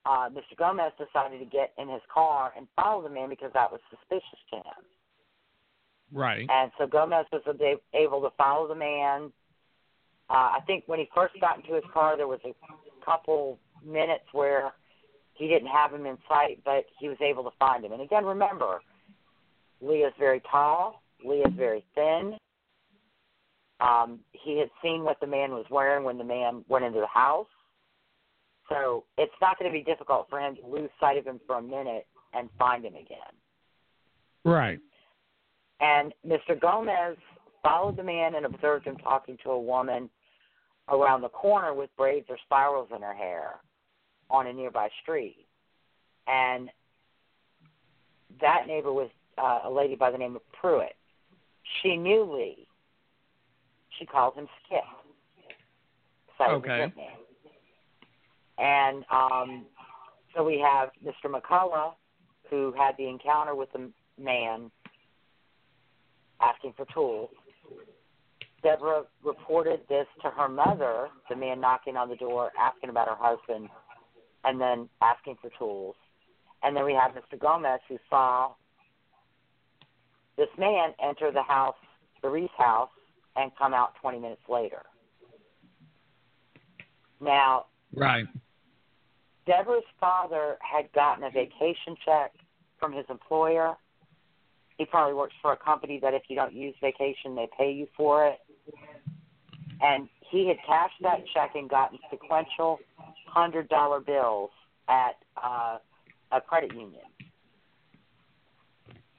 uh, 0.06 0.28
Mr. 0.30 0.56
Gomez 0.56 0.92
decided 0.96 1.38
to 1.38 1.44
get 1.44 1.72
in 1.76 1.88
his 1.88 2.02
car 2.12 2.52
and 2.56 2.66
follow 2.76 3.02
the 3.02 3.10
man 3.10 3.28
because 3.28 3.50
that 3.52 3.70
was 3.70 3.80
suspicious 3.90 4.38
to 4.50 4.56
him. 4.56 4.84
Right. 6.12 6.46
And 6.50 6.70
so 6.78 6.86
Gomez 6.86 7.26
was 7.32 7.42
able 7.94 8.20
to 8.22 8.30
follow 8.36 8.68
the 8.68 8.74
man. 8.74 9.32
Uh, 10.28 10.56
I 10.56 10.60
think 10.66 10.84
when 10.86 10.98
he 10.98 11.08
first 11.14 11.34
got 11.40 11.58
into 11.58 11.74
his 11.74 11.84
car, 11.92 12.16
there 12.16 12.28
was 12.28 12.40
a 12.44 12.54
couple 13.04 13.58
minutes 13.84 14.24
where 14.32 14.72
he 15.34 15.48
didn't 15.48 15.68
have 15.68 15.92
him 15.92 16.06
in 16.06 16.18
sight, 16.28 16.60
but 16.64 16.84
he 16.98 17.08
was 17.08 17.18
able 17.20 17.44
to 17.44 17.50
find 17.58 17.84
him. 17.84 17.92
And 17.92 18.02
again, 18.02 18.24
remember, 18.24 18.80
Leah's 19.80 20.12
very 20.18 20.42
tall. 20.50 21.02
Leah's 21.24 21.52
very 21.56 21.84
thin. 21.94 22.36
Um, 23.80 24.20
he 24.32 24.58
had 24.58 24.68
seen 24.82 25.04
what 25.04 25.18
the 25.20 25.26
man 25.26 25.52
was 25.52 25.64
wearing 25.70 26.04
when 26.04 26.18
the 26.18 26.24
man 26.24 26.64
went 26.68 26.84
into 26.84 27.00
the 27.00 27.06
house. 27.06 27.46
So 28.68 29.04
it's 29.18 29.32
not 29.40 29.58
going 29.58 29.70
to 29.70 29.76
be 29.76 29.82
difficult 29.82 30.26
for 30.28 30.38
him 30.38 30.56
to 30.56 30.66
lose 30.66 30.90
sight 31.00 31.16
of 31.16 31.24
him 31.24 31.40
for 31.46 31.56
a 31.56 31.62
minute 31.62 32.06
and 32.34 32.48
find 32.58 32.84
him 32.84 32.94
again. 32.94 33.34
Right. 34.44 34.78
And 35.80 36.12
Mr. 36.26 36.60
Gomez 36.60 37.16
followed 37.62 37.96
the 37.96 38.02
man 38.02 38.34
and 38.34 38.46
observed 38.46 38.86
him 38.86 38.96
talking 38.96 39.36
to 39.44 39.50
a 39.50 39.60
woman 39.60 40.10
around 40.88 41.22
the 41.22 41.28
corner 41.28 41.72
with 41.74 41.90
braids 41.96 42.26
or 42.28 42.36
spirals 42.44 42.88
in 42.94 43.02
her 43.02 43.14
hair 43.14 43.56
on 44.30 44.46
a 44.46 44.52
nearby 44.52 44.88
street. 45.02 45.46
And 46.26 46.70
that 48.40 48.66
neighbor 48.66 48.92
was 48.92 49.08
uh, 49.38 49.60
a 49.64 49.70
lady 49.70 49.94
by 49.94 50.10
the 50.10 50.18
name 50.18 50.36
of 50.36 50.42
Pruitt. 50.52 50.94
She 51.82 51.96
knew 51.96 52.24
Lee. 52.24 52.66
She 53.98 54.06
called 54.06 54.34
him 54.34 54.48
Skip. 54.66 54.80
So 56.38 56.44
Okay. 56.54 56.70
his 56.70 56.88
nickname. 56.88 57.06
And 58.58 59.04
um, 59.10 59.66
so 60.34 60.44
we 60.44 60.58
have 60.58 60.90
Mr. 61.04 61.30
McCullough, 61.30 61.94
who 62.48 62.72
had 62.76 62.96
the 62.98 63.08
encounter 63.08 63.54
with 63.54 63.72
the 63.72 63.90
man 64.20 64.70
asking 66.40 66.74
for 66.76 66.86
tools. 66.92 67.30
Deborah 68.62 69.04
reported 69.24 69.80
this 69.88 70.06
to 70.22 70.30
her 70.30 70.48
mother, 70.48 71.08
the 71.28 71.36
man 71.36 71.60
knocking 71.60 71.96
on 71.96 72.08
the 72.08 72.16
door, 72.16 72.50
asking 72.58 72.90
about 72.90 73.08
her 73.08 73.16
husband, 73.18 73.68
and 74.44 74.60
then 74.60 74.88
asking 75.00 75.36
for 75.40 75.50
tools. 75.58 75.94
And 76.62 76.76
then 76.76 76.84
we 76.84 76.92
have 76.92 77.12
Mr. 77.12 77.38
Gomez, 77.40 77.80
who 77.88 77.96
saw 78.10 78.52
this 80.36 80.48
man 80.58 80.90
enter 81.02 81.32
the 81.32 81.42
house, 81.42 81.76
the 82.22 82.28
Reese 82.28 82.50
house, 82.58 82.90
and 83.36 83.50
come 83.56 83.72
out 83.72 83.94
20 84.00 84.18
minutes 84.18 84.42
later. 84.48 84.82
Now, 87.20 87.66
Right. 87.94 88.26
Deborah's 89.46 89.84
father 89.98 90.56
had 90.60 90.92
gotten 90.92 91.24
a 91.24 91.30
vacation 91.30 91.96
check 92.04 92.32
from 92.78 92.92
his 92.92 93.04
employer. 93.10 93.76
He 94.80 94.86
probably 94.86 95.12
works 95.12 95.34
for 95.42 95.52
a 95.52 95.58
company 95.58 96.00
that 96.00 96.14
if 96.14 96.22
you 96.28 96.36
don't 96.36 96.54
use 96.54 96.74
vacation, 96.80 97.34
they 97.34 97.46
pay 97.58 97.70
you 97.70 97.86
for 97.94 98.26
it. 98.26 98.38
And 99.82 100.08
he 100.30 100.48
had 100.48 100.56
cashed 100.66 100.94
that 101.02 101.18
check 101.34 101.50
and 101.54 101.68
gotten 101.68 101.98
sequential 102.10 102.80
hundred 103.26 103.68
dollar 103.68 104.00
bills 104.00 104.48
at 104.88 105.16
uh, 105.36 105.76
a 106.32 106.40
credit 106.40 106.72
union. 106.72 107.04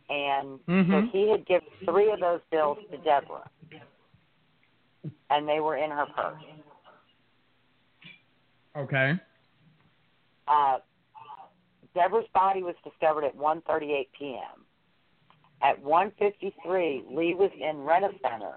And 0.10 0.60
so 0.66 0.74
Mhm. 0.74 1.12
he 1.12 1.30
had 1.30 1.46
given 1.46 1.68
three 1.86 2.12
of 2.12 2.20
those 2.20 2.42
bills 2.50 2.80
to 2.90 2.98
Deborah, 2.98 3.48
and 5.30 5.48
they 5.48 5.60
were 5.60 5.78
in 5.78 5.92
her 5.92 6.08
purse. 6.08 6.44
Okay. 8.76 9.20
Uh, 10.48 10.80
Deborah's 11.94 12.28
body 12.34 12.64
was 12.64 12.76
discovered 12.84 13.26
at 13.26 13.36
1:38 13.36 14.10
p.m. 14.18 14.66
At 15.64 15.82
1:53, 15.84 17.16
Lee 17.16 17.36
was 17.36 17.52
in 17.60 17.84
Rent 17.84 18.06
a 18.06 18.10
Center, 18.22 18.54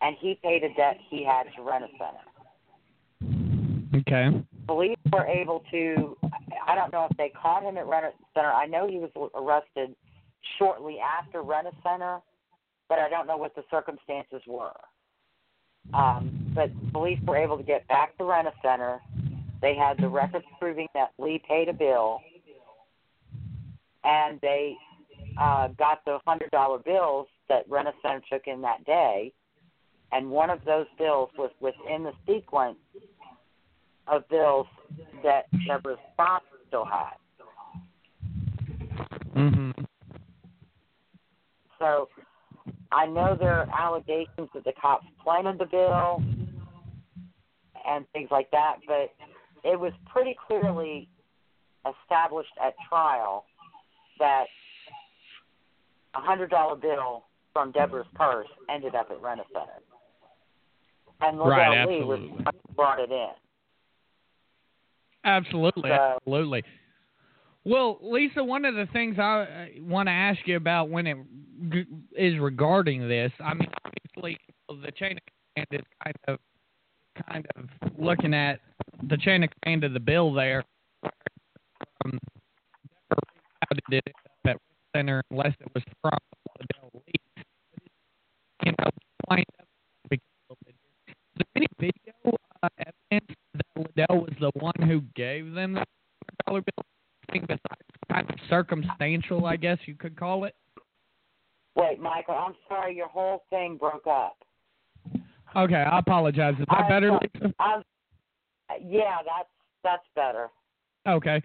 and 0.00 0.16
he 0.18 0.38
paid 0.42 0.64
a 0.64 0.74
debt 0.74 0.98
he 1.08 1.24
had 1.24 1.44
to 1.56 1.62
Rent 1.62 1.84
a 1.84 1.88
Center. 1.96 2.24
Okay. 3.94 4.44
Police 4.66 4.98
were 5.12 5.26
able 5.26 5.62
to. 5.70 6.16
I 6.66 6.74
don't 6.74 6.92
know 6.92 7.06
if 7.10 7.16
they 7.16 7.30
caught 7.30 7.62
him 7.62 7.76
at 7.76 7.86
Rent 7.86 8.06
a 8.06 8.12
Center. 8.34 8.50
I 8.50 8.66
know 8.66 8.88
he 8.88 8.98
was 8.98 9.10
arrested 9.34 9.94
shortly 10.58 10.98
after 10.98 11.42
Rent 11.42 11.68
a 11.68 11.72
Center, 11.82 12.20
but 12.88 12.98
I 12.98 13.08
don't 13.08 13.26
know 13.26 13.36
what 13.36 13.54
the 13.54 13.64
circumstances 13.70 14.42
were. 14.46 14.72
Um, 15.94 16.52
but 16.54 16.70
police 16.92 17.18
were 17.26 17.36
able 17.36 17.56
to 17.56 17.62
get 17.62 17.86
back 17.88 18.16
to 18.18 18.24
Rent 18.24 18.48
a 18.48 18.52
Center. 18.62 19.00
They 19.62 19.74
had 19.74 19.98
the 19.98 20.08
records 20.08 20.44
proving 20.58 20.88
that 20.94 21.12
Lee 21.18 21.42
paid 21.48 21.68
a 21.68 21.72
bill, 21.72 22.20
and 24.04 24.40
they 24.40 24.76
uh, 25.38 25.68
got 25.78 26.04
the 26.04 26.18
hundred 26.26 26.50
dollar 26.50 26.78
bills 26.78 27.26
that 27.48 27.64
Center 28.02 28.22
took 28.30 28.46
in 28.46 28.60
that 28.62 28.84
day. 28.84 29.32
And 30.10 30.30
one 30.30 30.50
of 30.50 30.64
those 30.64 30.86
bills 30.96 31.30
was 31.36 31.50
within 31.60 32.02
the 32.02 32.12
sequence 32.26 32.78
of 34.06 34.26
bills 34.28 34.66
that 35.22 35.44
Deborah's 35.66 35.98
father 36.16 36.44
still 36.66 36.84
had. 36.84 37.16
Mhm. 39.34 39.86
So 41.78 42.08
I 42.90 43.06
know 43.06 43.36
there 43.36 43.54
are 43.54 43.68
allegations 43.78 44.48
that 44.54 44.64
the 44.64 44.72
cops 44.72 45.06
planted 45.22 45.58
the 45.58 45.66
bill 45.66 46.22
and 47.86 48.08
things 48.10 48.30
like 48.30 48.50
that, 48.50 48.78
but 48.86 49.14
it 49.62 49.78
was 49.78 49.92
pretty 50.06 50.34
clearly 50.46 51.08
established 51.86 52.52
at 52.60 52.74
trial 52.88 53.44
that 54.18 54.46
a 56.18 56.20
hundred 56.20 56.50
dollar 56.50 56.76
bill 56.76 57.24
from 57.52 57.72
Deborah's 57.72 58.06
purse 58.14 58.48
ended 58.68 58.94
up 58.94 59.08
at 59.10 59.20
Rent 59.22 59.40
a 59.40 59.44
Center. 59.52 59.72
And 61.20 61.38
Ledell 61.38 61.46
Right, 61.46 61.88
Lee 61.88 62.04
was 62.04 62.20
brought 62.76 63.00
it 63.00 63.10
in. 63.10 63.30
Absolutely, 65.24 65.90
So- 65.90 66.16
absolutely. 66.16 66.64
Well, 67.64 67.98
Lisa, 68.00 68.42
one 68.42 68.64
of 68.64 68.74
the 68.76 68.86
things 68.92 69.18
I 69.18 69.72
want 69.80 70.06
to 70.06 70.12
ask 70.12 70.38
you 70.46 70.56
about 70.56 70.88
when 70.88 71.06
it 71.06 71.18
is 72.16 72.38
regarding 72.38 73.06
this, 73.08 73.30
I 73.40 73.52
mean, 73.52 73.68
obviously 73.84 74.38
the 74.68 74.92
chain 74.92 75.18
of 75.18 75.66
command 75.66 75.66
is 75.72 75.86
kind 76.02 76.16
of, 76.28 76.38
kind 77.30 77.46
of 77.56 77.68
looking 77.98 78.32
at 78.32 78.60
the 79.02 79.18
chain 79.18 79.42
of 79.42 79.50
command 79.62 79.84
of 79.84 79.92
the 79.92 80.00
bill 80.00 80.32
there. 80.32 80.64
Um, 82.04 82.18
how 83.12 83.74
did 83.74 83.82
it 83.98 84.06
end 84.06 84.14
up 84.16 84.22
at 84.24 84.27
center 84.98 85.22
unless 85.30 85.52
it 85.60 85.68
was 85.74 85.82
from 86.02 86.18
Ledell 86.60 86.90
Lee? 86.94 87.44
You 88.64 88.72
know, 88.72 88.90
wind 89.28 89.44
up 89.60 89.66
because 90.10 90.24
of 90.50 90.56
it. 90.66 90.74
Is 91.08 91.14
there 91.36 91.46
any 91.56 91.66
video 91.78 92.36
uh, 92.62 92.68
evidence 92.78 93.36
that 93.54 93.66
Ledell 93.76 94.22
was 94.22 94.34
the 94.40 94.50
one 94.54 94.88
who 94.88 95.02
gave 95.14 95.54
them 95.54 95.74
the 95.74 95.84
dollar 96.46 96.60
bill? 96.62 96.84
Thing 97.30 97.42
besides 97.42 97.60
kind 98.10 98.28
of 98.28 98.36
circumstantial, 98.48 99.44
I 99.44 99.56
guess 99.56 99.76
you 99.84 99.94
could 99.94 100.16
call 100.16 100.44
it. 100.44 100.54
Wait, 101.76 102.00
Michael, 102.00 102.34
I'm 102.34 102.54
sorry, 102.68 102.96
your 102.96 103.08
whole 103.08 103.44
thing 103.50 103.76
broke 103.76 104.06
up. 104.06 104.38
Okay, 105.54 105.74
I 105.74 105.98
apologize. 105.98 106.54
Is 106.58 106.64
that 106.70 106.84
I- 106.84 106.88
better? 106.88 107.18
I'm, 107.60 107.82
yeah, 108.82 109.18
that's 109.24 109.48
that's 109.84 110.02
better. 110.16 110.48
Okay. 111.06 111.42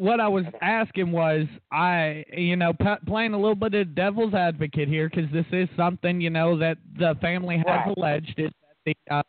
What 0.00 0.18
I 0.18 0.28
was 0.28 0.46
asking 0.62 1.12
was, 1.12 1.46
I, 1.70 2.24
you 2.34 2.56
know, 2.56 2.72
p- 2.72 3.04
playing 3.06 3.34
a 3.34 3.36
little 3.36 3.54
bit 3.54 3.74
of 3.74 3.94
devil's 3.94 4.32
advocate 4.32 4.88
here, 4.88 5.10
because 5.10 5.30
this 5.30 5.44
is 5.52 5.68
something, 5.76 6.22
you 6.22 6.30
know, 6.30 6.56
that 6.58 6.78
the 6.98 7.16
family 7.20 7.58
has 7.58 7.66
Right. 7.66 7.94
alleged 7.98 8.34
is 8.38 8.50
that 8.62 8.76
the 8.86 9.14
uh, 9.14 9.22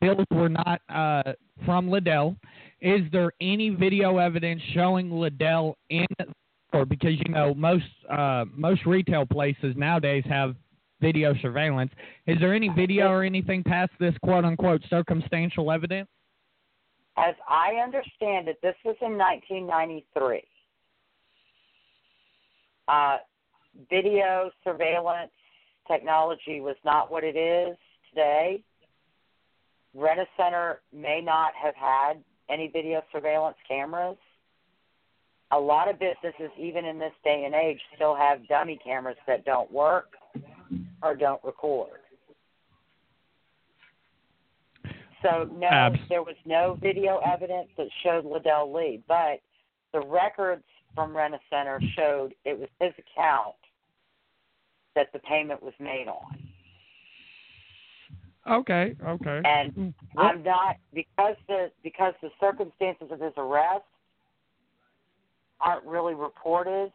bills 0.00 0.24
were 0.30 0.48
not 0.48 0.80
uh, 0.88 1.34
from 1.66 1.90
Ledell. 1.90 2.34
Is 2.80 3.02
there 3.12 3.30
any 3.42 3.68
video 3.68 4.16
evidence 4.16 4.62
showing 4.72 5.10
Ledell 5.10 5.74
in, 5.90 6.06
or 6.72 6.86
because 6.86 7.12
you 7.26 7.30
know 7.34 7.52
most 7.52 7.84
uh, 8.10 8.46
most 8.54 8.86
retail 8.86 9.26
places 9.26 9.74
nowadays 9.76 10.24
have 10.30 10.56
video 11.02 11.34
surveillance? 11.42 11.92
Is 12.26 12.38
there 12.40 12.54
any 12.54 12.70
video 12.70 13.08
or 13.08 13.22
anything 13.22 13.62
past 13.62 13.92
this 14.00 14.14
quote 14.22 14.46
unquote 14.46 14.80
circumstantial 14.88 15.70
evidence? 15.70 16.08
As 17.16 17.34
I 17.48 17.76
understand 17.82 18.48
it, 18.48 18.58
this 18.62 18.74
was 18.84 18.96
in 19.00 19.16
1993. 19.16 20.42
Uh, 22.88 23.16
video 23.90 24.50
surveillance 24.62 25.30
technology 25.88 26.60
was 26.60 26.76
not 26.84 27.10
what 27.10 27.24
it 27.24 27.36
is 27.36 27.76
today. 28.10 28.62
Rent 29.94 30.20
a 30.20 30.26
Center 30.36 30.80
may 30.92 31.22
not 31.24 31.52
have 31.54 31.74
had 31.74 32.22
any 32.50 32.68
video 32.68 33.02
surveillance 33.10 33.56
cameras. 33.66 34.18
A 35.52 35.58
lot 35.58 35.88
of 35.88 35.98
businesses, 35.98 36.50
even 36.58 36.84
in 36.84 36.98
this 36.98 37.12
day 37.24 37.44
and 37.46 37.54
age, 37.54 37.80
still 37.94 38.14
have 38.14 38.46
dummy 38.46 38.78
cameras 38.84 39.16
that 39.26 39.44
don't 39.44 39.70
work 39.72 40.08
or 41.02 41.14
don't 41.14 41.42
record. 41.42 42.00
So 45.22 45.48
no, 45.52 45.66
Abs- 45.66 45.98
there 46.08 46.22
was 46.22 46.36
no 46.44 46.78
video 46.80 47.18
evidence 47.26 47.68
that 47.76 47.88
showed 48.02 48.24
Ledell 48.24 48.72
Lee, 48.74 49.02
but 49.08 49.40
the 49.92 50.00
records 50.06 50.64
from 50.94 51.16
Rent 51.16 51.34
a 51.34 51.38
Center 51.50 51.80
showed 51.96 52.34
it 52.44 52.58
was 52.58 52.68
his 52.80 52.92
account 52.98 53.54
that 54.94 55.12
the 55.12 55.18
payment 55.20 55.62
was 55.62 55.74
made 55.78 56.06
on. 56.08 56.38
Okay, 58.48 58.94
okay. 59.04 59.40
And 59.44 59.74
mm, 59.74 59.94
Well- 60.14 60.26
I'm 60.26 60.42
not 60.42 60.76
because 60.94 61.36
the 61.48 61.70
because 61.82 62.14
the 62.22 62.30
circumstances 62.40 63.08
of 63.10 63.20
his 63.20 63.32
arrest 63.36 63.84
aren't 65.60 65.84
really 65.84 66.14
reported. 66.14 66.92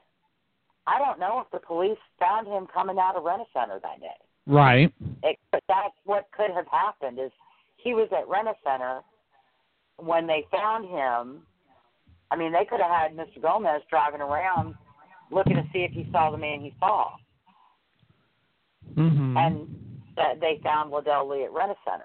I 0.88 0.98
don't 1.00 1.20
know 1.20 1.40
if 1.44 1.52
the 1.52 1.60
police 1.66 1.98
found 2.20 2.48
him 2.48 2.68
coming 2.74 2.98
out 3.00 3.16
of 3.16 3.24
Rent 3.24 3.42
a 3.42 3.46
Center 3.60 3.80
that 3.84 4.00
day. 4.00 4.08
Right. 4.48 4.92
It, 5.24 5.38
but 5.52 5.64
that's 5.68 5.94
what 6.06 6.28
could 6.36 6.50
have 6.52 6.66
happened 6.68 7.20
is 7.20 7.32
he 7.84 7.94
was 7.94 8.08
at 8.12 8.28
Rent 8.28 8.48
a 8.48 8.54
Center 8.64 9.02
when 9.98 10.28
they 10.28 10.46
found 10.52 10.86
him. 10.86 11.46
I 12.32 12.36
mean, 12.36 12.52
they 12.52 12.66
could 12.66 12.80
have 12.80 12.92
had 12.92 13.16
Mr. 13.16 13.42
Gomez 13.42 13.82
driving 13.90 14.22
around 14.22 14.76
looking 15.32 15.56
to 15.56 15.64
see 15.74 15.80
if 15.80 15.92
he 15.92 16.08
saw 16.12 16.32
the 16.32 16.38
man 16.38 16.62
he 16.62 16.74
saw. 16.80 17.16
Mm-hmm. 18.98 19.38
and 19.38 19.76
that 20.18 20.42
they 20.42 20.60
found 20.64 20.92
Ledell 20.92 21.30
Lee 21.30 21.46
at 21.46 21.54
Rent 21.54 21.72
a 21.72 21.76
Center. 21.90 22.04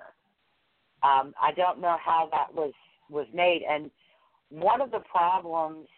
Um, 1.03 1.35
I 1.41 1.51
don't 1.57 1.81
know 1.81 1.97
how 2.01 2.29
that 2.31 2.55
was 2.55 2.73
was 3.11 3.27
made, 3.35 3.63
and 3.69 3.91
one 4.51 4.81
of 4.81 4.93
the 4.93 5.01
problems 5.01 5.89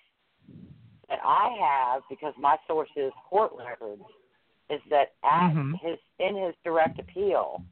that 1.10 1.18
I 1.24 1.54
have 1.60 2.02
because 2.08 2.32
my 2.38 2.56
source 2.66 2.88
is 2.96 3.12
court 3.28 3.52
records 3.58 4.02
is 4.70 4.80
that 4.88 5.12
at 5.24 5.52
Mhm. 5.52 5.78
his 5.80 5.98
in 6.18 6.36
his 6.36 6.54
direct 6.64 6.98
appeal, 6.98 7.62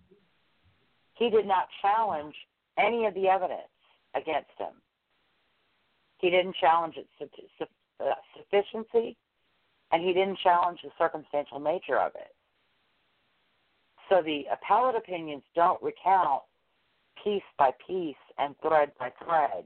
he 1.16 1.30
did 1.30 1.46
not 1.46 1.66
challenge 1.82 2.34
any 2.78 3.06
of 3.06 3.14
the 3.14 3.26
evidence 3.28 3.72
against 4.14 4.50
him. 4.58 4.74
He 6.18 6.30
didn't 6.30 6.56
challenge 6.60 6.94
its 6.96 7.30
uh, 8.00 8.04
sufficiency, 8.36 9.16
and 9.92 10.02
he 10.02 10.12
didn't 10.12 10.38
challenge 10.42 10.78
the 10.82 10.90
circumstantial 10.98 11.60
nature 11.60 11.98
of 11.98 12.12
it. 12.14 12.34
So 14.08 14.22
the 14.22 14.44
appellate 14.52 14.96
opinions 14.96 15.42
don't 15.54 15.82
recount 15.82 16.42
piece 17.22 17.42
by 17.58 17.70
piece 17.86 18.14
and 18.38 18.54
thread 18.62 18.92
by 18.98 19.10
thread 19.24 19.64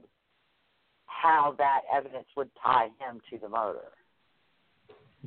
how 1.05 1.53
that 1.57 1.81
evidence 1.93 2.25
would 2.35 2.49
tie 2.61 2.87
him 2.99 3.21
to 3.29 3.37
the 3.37 3.49
murder. 3.49 3.91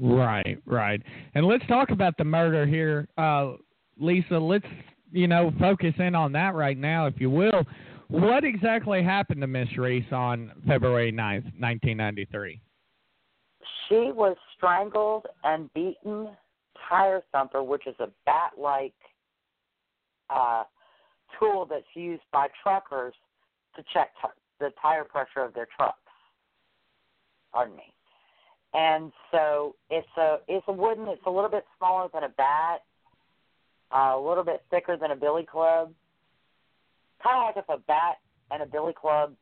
Right, 0.00 0.60
right. 0.66 1.00
And 1.34 1.46
let's 1.46 1.64
talk 1.68 1.90
about 1.90 2.16
the 2.18 2.24
murder 2.24 2.66
here, 2.66 3.06
uh, 3.16 3.52
Lisa. 3.98 4.38
Let's 4.38 4.66
you 5.14 5.28
know 5.28 5.52
focus 5.58 5.94
in 5.98 6.14
on 6.14 6.32
that 6.32 6.54
right 6.54 6.76
now, 6.76 7.06
if 7.06 7.20
you 7.20 7.30
will. 7.30 7.64
What 8.08 8.44
exactly 8.44 9.02
happened 9.02 9.40
to 9.40 9.46
Miss 9.46 9.68
Reese 9.78 10.12
on 10.12 10.52
February 10.66 11.10
9th, 11.10 11.44
1993? 11.58 12.60
She 13.88 14.12
was 14.12 14.36
strangled 14.56 15.26
and 15.42 15.72
beaten 15.72 16.28
tire 16.88 17.22
thumper, 17.32 17.62
which 17.62 17.86
is 17.86 17.94
a 18.00 18.08
bat 18.26 18.52
like 18.58 18.94
uh, 20.30 20.64
tool 21.38 21.66
that's 21.68 21.84
used 21.94 22.22
by 22.32 22.48
truckers 22.62 23.14
to 23.76 23.82
check 23.92 24.10
t- 24.22 24.28
the 24.60 24.70
tire 24.80 25.04
pressure 25.04 25.40
of 25.40 25.54
their 25.54 25.68
trucks. 25.74 25.98
Pardon 27.52 27.76
me. 27.76 27.92
And 28.74 29.12
so 29.30 29.76
it's 29.88 30.06
a 30.18 30.38
it's 30.48 30.64
a 30.66 30.72
wooden. 30.72 31.06
It's 31.08 31.22
a 31.26 31.30
little 31.30 31.50
bit 31.50 31.64
smaller 31.78 32.08
than 32.12 32.24
a 32.24 32.28
bat, 32.28 32.80
uh, 33.94 34.14
a 34.16 34.20
little 34.20 34.44
bit 34.44 34.62
thicker 34.70 34.96
than 34.96 35.10
a 35.12 35.16
billy 35.16 35.44
club. 35.44 35.92
Kind 37.22 37.38
of 37.38 37.44
like 37.44 37.56
if 37.56 37.68
a 37.68 37.80
bat 37.86 38.16
and 38.50 38.62
a 38.62 38.66
billy 38.66 38.92
club 38.92 39.34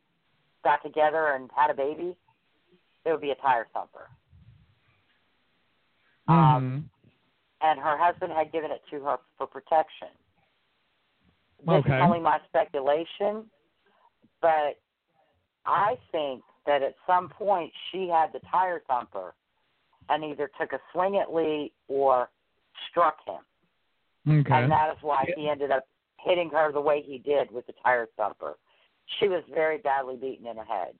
got 0.62 0.83
together 0.83 1.33
and 1.33 1.51
had 1.57 1.71
a 1.71 1.75
baby, 1.75 2.17
it 3.05 3.11
would 3.11 3.21
be 3.21 3.31
a 3.31 3.35
tire 3.37 3.67
thumper. 3.73 4.09
Um, 6.29 6.88
and 7.61 7.81
her 7.81 7.97
husband 7.99 8.33
had 8.33 8.53
given 8.53 8.71
it 8.71 8.83
to 8.91 9.03
her 9.05 9.17
for 9.37 9.47
protection. 9.47 10.09
This 11.67 11.79
Okay. 11.79 11.97
is 11.97 12.03
only 12.03 12.21
my 12.21 12.41
speculation, 12.49 13.51
but 14.41 14.79
I 15.65 15.99
think 16.11 16.43
that 16.67 16.83
at 16.83 16.95
some 17.07 17.29
point 17.29 17.73
she 17.91 18.09
had 18.09 18.33
the 18.33 18.41
tire 18.51 18.81
thumper 18.81 19.35
and 20.09 20.25
either 20.25 20.51
took 20.61 20.73
a 20.73 20.81
swing 20.93 21.17
at 21.19 21.33
Lee 21.33 21.73
or 21.88 22.31
struck 22.91 23.25
him. 23.27 23.41
Okay. 24.29 24.53
And 24.55 24.71
that 24.71 24.91
is 24.93 24.99
why 25.03 25.25
he 25.37 25.49
ended 25.49 25.71
up 25.71 25.85
hitting 26.19 26.51
her 26.51 26.73
the 26.73 26.81
way 26.81 27.03
he 27.03 27.19
did 27.19 27.51
with 27.51 27.67
the 27.67 27.73
tire 27.83 28.07
thumper. 28.17 28.57
She 29.19 29.29
was 29.29 29.43
very 29.53 29.79
badly 29.79 30.17
beaten 30.17 30.47
in 30.47 30.57
the 30.57 30.65
head. 30.65 30.95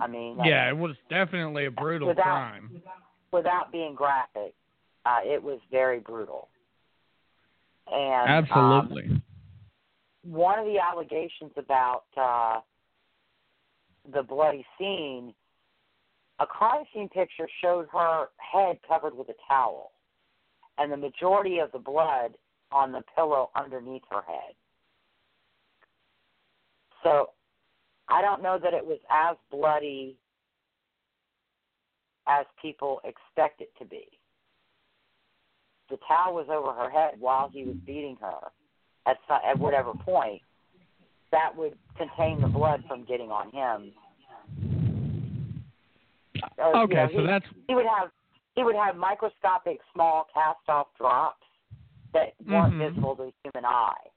I 0.00 0.06
mean, 0.06 0.38
yeah, 0.44 0.68
it 0.70 0.76
was 0.76 0.96
definitely 1.10 1.66
a 1.66 1.70
brutal 1.70 2.08
Without- 2.08 2.24
crime. 2.24 2.82
without 3.30 3.70
being 3.70 3.94
graphic, 3.94 4.54
uh, 5.04 5.18
it 5.24 5.42
was 5.42 5.60
very 5.70 6.00
brutal. 6.00 6.48
And 7.92 8.50
um, 8.50 8.88
Absolutely. 8.88 9.22
one 10.24 10.58
of 10.58 10.64
the 10.64 10.78
allegations 10.78 11.52
about 11.56 12.04
uh, 12.16 12.60
the 14.12 14.22
bloody 14.22 14.64
scene, 14.78 15.34
a 16.40 16.46
crime 16.46 16.84
scene 16.94 17.08
picture 17.08 17.48
showed 17.60 17.86
her 17.92 18.26
head 18.38 18.78
covered 18.88 19.14
with 19.16 19.28
a 19.28 19.34
towel, 19.46 19.91
and 20.78 20.90
the 20.90 20.96
majority 20.96 21.58
of 21.58 21.70
the 21.72 21.78
blood 21.78 22.32
on 22.70 22.92
the 22.92 23.02
pillow 23.14 23.50
underneath 23.54 24.02
her 24.10 24.22
head. 24.26 24.54
So 27.02 27.30
I 28.08 28.22
don't 28.22 28.42
know 28.42 28.58
that 28.62 28.74
it 28.74 28.84
was 28.84 28.98
as 29.10 29.36
bloody 29.50 30.16
as 32.26 32.46
people 32.60 33.00
expect 33.04 33.60
it 33.60 33.70
to 33.78 33.84
be. 33.84 34.04
The 35.90 35.98
towel 36.08 36.34
was 36.34 36.46
over 36.50 36.72
her 36.72 36.90
head 36.90 37.14
while 37.18 37.50
he 37.52 37.64
was 37.64 37.76
beating 37.84 38.16
her 38.20 38.48
at 39.06 39.18
some, 39.28 39.40
at 39.46 39.58
whatever 39.58 39.92
point. 39.92 40.40
That 41.32 41.56
would 41.56 41.76
contain 41.96 42.40
the 42.40 42.48
blood 42.48 42.84
from 42.86 43.04
getting 43.04 43.30
on 43.30 43.50
him. 43.50 43.92
Or, 46.58 46.74
you 46.74 46.82
Okay, 46.82 46.94
know, 46.94 47.08
so 47.12 47.20
he, 47.20 47.26
that's 47.26 47.46
he 47.68 47.74
would 47.74 47.86
have 47.86 48.10
he 48.54 48.62
would 48.62 48.76
have 48.76 48.96
microscopic 48.96 49.80
small 49.92 50.26
cast 50.32 50.68
off 50.68 50.88
drops 50.98 51.46
that 52.12 52.34
weren't 52.46 52.74
Mhm. 52.74 52.78
visible 52.90 53.16
to 53.16 53.24
the 53.24 53.32
human 53.42 53.64
eye. 53.64 54.10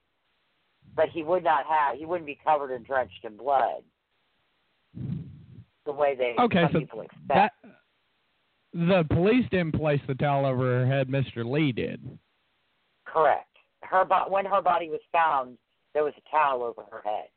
But 0.96 1.10
he 1.10 1.24
would 1.24 1.44
not 1.44 1.66
have 1.66 1.98
he 1.98 2.06
wouldn't 2.06 2.26
be 2.26 2.36
covered 2.36 2.72
and 2.72 2.86
drenched 2.86 3.24
in 3.24 3.38
blood 3.38 3.84
the 5.86 5.92
way 5.92 6.16
they 6.16 6.36
Okay, 6.38 6.64
some 6.64 6.72
so 6.72 6.80
people 6.80 7.02
expect. 7.02 7.28
that 7.28 7.54
the 8.74 9.04
police 9.06 9.48
didn't 9.50 9.74
place 9.74 10.02
the 10.08 10.16
towel 10.16 10.46
over 10.46 10.80
her 10.80 10.86
head. 10.86 11.08
Mr. 11.08 11.46
Lee 11.50 11.72
did. 11.72 12.20
Correct. 13.06 13.58
Her 13.84 14.04
when 14.28 14.46
her 14.46 14.62
body 14.62 14.90
was 14.90 15.02
found, 15.12 15.58
there 15.94 16.04
was 16.04 16.14
a 16.18 16.22
towel 16.30 16.64
over 16.64 16.84
her 16.92 17.02
head. 17.02 17.30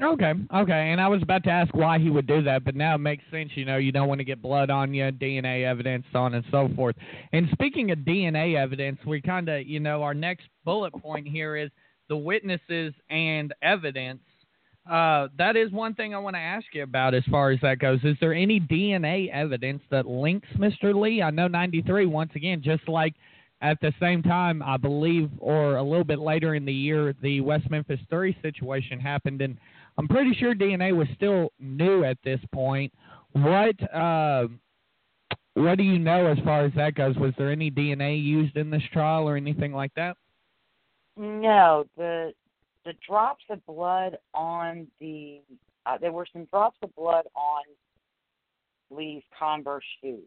Okay, 0.00 0.32
okay. 0.54 0.90
And 0.90 1.00
I 1.00 1.08
was 1.08 1.22
about 1.22 1.44
to 1.44 1.50
ask 1.50 1.74
why 1.74 1.98
he 1.98 2.08
would 2.08 2.26
do 2.26 2.42
that, 2.44 2.64
but 2.64 2.74
now 2.74 2.94
it 2.94 2.98
makes 2.98 3.22
sense. 3.30 3.50
You 3.54 3.66
know, 3.66 3.76
you 3.76 3.92
don't 3.92 4.08
want 4.08 4.20
to 4.20 4.24
get 4.24 4.40
blood 4.40 4.70
on 4.70 4.94
you, 4.94 5.04
DNA 5.12 5.66
evidence, 5.66 6.06
so 6.12 6.20
on 6.20 6.32
and 6.34 6.44
so 6.50 6.70
forth. 6.74 6.96
And 7.32 7.46
speaking 7.52 7.90
of 7.90 7.98
DNA 7.98 8.56
evidence, 8.56 8.98
we 9.06 9.20
kind 9.20 9.50
of, 9.50 9.66
you 9.66 9.80
know, 9.80 10.02
our 10.02 10.14
next 10.14 10.44
bullet 10.64 10.94
point 10.94 11.28
here 11.28 11.56
is 11.56 11.70
the 12.08 12.16
witnesses 12.16 12.94
and 13.10 13.52
evidence. 13.62 14.20
Uh, 14.90 15.28
that 15.36 15.56
is 15.56 15.70
one 15.70 15.94
thing 15.94 16.14
I 16.14 16.18
want 16.18 16.36
to 16.36 16.40
ask 16.40 16.66
you 16.72 16.82
about 16.82 17.14
as 17.14 17.22
far 17.30 17.50
as 17.50 17.60
that 17.60 17.78
goes. 17.78 18.00
Is 18.02 18.16
there 18.18 18.32
any 18.32 18.60
DNA 18.60 19.30
evidence 19.30 19.82
that 19.90 20.06
links 20.06 20.48
Mr. 20.56 20.98
Lee? 20.98 21.22
I 21.22 21.30
know 21.30 21.48
93, 21.48 22.06
once 22.06 22.32
again, 22.34 22.62
just 22.64 22.88
like 22.88 23.14
at 23.60 23.80
the 23.80 23.92
same 24.00 24.22
time, 24.22 24.62
I 24.62 24.76
believe, 24.76 25.30
or 25.38 25.76
a 25.76 25.82
little 25.82 26.02
bit 26.02 26.18
later 26.18 26.54
in 26.56 26.64
the 26.64 26.72
year, 26.72 27.14
the 27.22 27.40
West 27.40 27.70
Memphis 27.70 28.00
3 28.10 28.36
situation 28.42 28.98
happened, 28.98 29.40
and 29.40 29.56
I'm 29.98 30.08
pretty 30.08 30.34
sure 30.34 30.54
DNA 30.54 30.96
was 30.96 31.08
still 31.14 31.52
new 31.58 32.04
at 32.04 32.18
this 32.24 32.40
point. 32.52 32.92
What 33.32 33.94
uh, 33.94 34.48
what 35.54 35.76
do 35.76 35.84
you 35.84 35.98
know 35.98 36.26
as 36.26 36.38
far 36.44 36.64
as 36.64 36.72
that 36.76 36.94
goes? 36.94 37.16
Was 37.16 37.32
there 37.36 37.50
any 37.50 37.70
DNA 37.70 38.22
used 38.22 38.56
in 38.56 38.70
this 38.70 38.82
trial 38.92 39.28
or 39.28 39.36
anything 39.36 39.72
like 39.72 39.92
that? 39.96 40.16
No, 41.16 41.84
the 41.96 42.32
the 42.84 42.94
drops 43.06 43.44
of 43.50 43.64
blood 43.66 44.16
on 44.34 44.86
the 45.00 45.40
uh, 45.84 45.98
there 45.98 46.12
were 46.12 46.26
some 46.32 46.46
drops 46.46 46.78
of 46.82 46.94
blood 46.94 47.24
on 47.34 47.62
Lee's 48.90 49.22
Converse 49.38 49.84
shoes, 50.02 50.22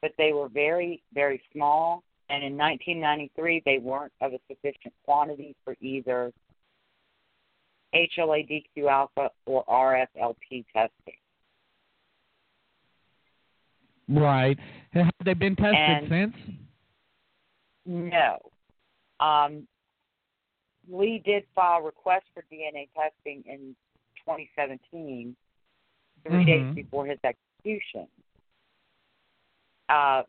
but 0.00 0.12
they 0.18 0.32
were 0.32 0.48
very 0.48 1.02
very 1.14 1.40
small. 1.52 2.02
And 2.30 2.42
in 2.42 2.56
1993, 2.56 3.62
they 3.66 3.76
weren't 3.76 4.12
of 4.22 4.32
a 4.32 4.38
sufficient 4.48 4.94
quantity 5.04 5.54
for 5.64 5.76
either 5.82 6.32
HLA-DQ 7.94 8.88
alpha 8.90 9.30
or 9.46 9.64
RFLP 9.66 10.64
testing. 10.72 11.14
Right. 14.08 14.58
Have 14.92 15.10
they 15.24 15.34
been 15.34 15.56
tested 15.56 15.74
And- 15.74 16.08
since? 16.08 16.56
No. 17.84 18.38
Um, 19.20 19.66
Lee 20.88 21.22
did 21.24 21.44
file 21.54 21.80
requests 21.80 22.28
for 22.34 22.44
DNA 22.52 22.88
testing 22.94 23.42
in 23.46 23.74
2017, 24.24 25.36
3 26.24 26.32
Mhm. 26.32 26.46
days 26.46 26.74
before 26.74 27.06
his 27.06 27.18
execution. 27.24 28.08
Uh, 29.88 30.22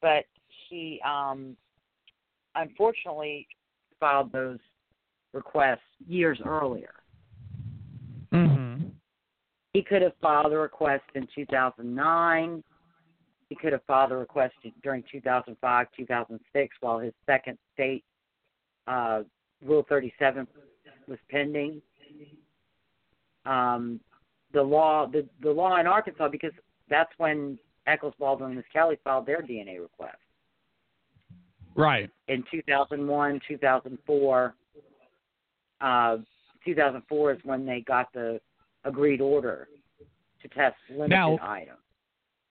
but 0.00 0.26
he 0.68 1.00
um, 1.02 1.56
unfortunately 2.54 3.48
filed 3.98 4.30
those 4.32 4.60
requests 5.32 5.80
years 6.06 6.40
earlier. 6.44 6.94
He 9.76 9.82
could 9.82 10.00
have 10.00 10.14
filed 10.22 10.54
a 10.54 10.56
request 10.56 11.04
in 11.14 11.28
2009. 11.34 12.64
He 13.50 13.54
could 13.54 13.74
have 13.74 13.82
filed 13.86 14.10
a 14.10 14.16
request 14.16 14.54
during 14.82 15.04
2005, 15.12 15.86
2006, 15.94 16.76
while 16.80 16.98
his 16.98 17.12
second 17.26 17.58
state 17.74 18.02
uh, 18.86 19.20
Rule 19.62 19.84
37 19.86 20.46
was 21.06 21.18
pending. 21.30 21.82
Um, 23.44 24.00
the 24.54 24.62
law, 24.62 25.08
the 25.08 25.28
the 25.42 25.50
law 25.50 25.78
in 25.78 25.86
Arkansas, 25.86 26.28
because 26.28 26.52
that's 26.88 27.12
when 27.18 27.58
Echols, 27.86 28.14
Baldwin, 28.18 28.52
and 28.52 28.56
Misskelley 28.56 28.98
filed 29.04 29.26
their 29.26 29.42
DNA 29.42 29.78
request. 29.78 30.16
Right. 31.74 32.08
in 32.28 32.42
2001, 32.50 33.40
2004. 33.46 34.54
Uh, 35.82 36.16
2004 36.64 37.32
is 37.32 37.38
when 37.44 37.66
they 37.66 37.82
got 37.82 38.10
the 38.14 38.40
agreed 38.86 39.20
order 39.20 39.68
to 40.42 40.48
test 40.48 40.76
limited 40.88 41.10
Now- 41.10 41.38
items. 41.42 41.78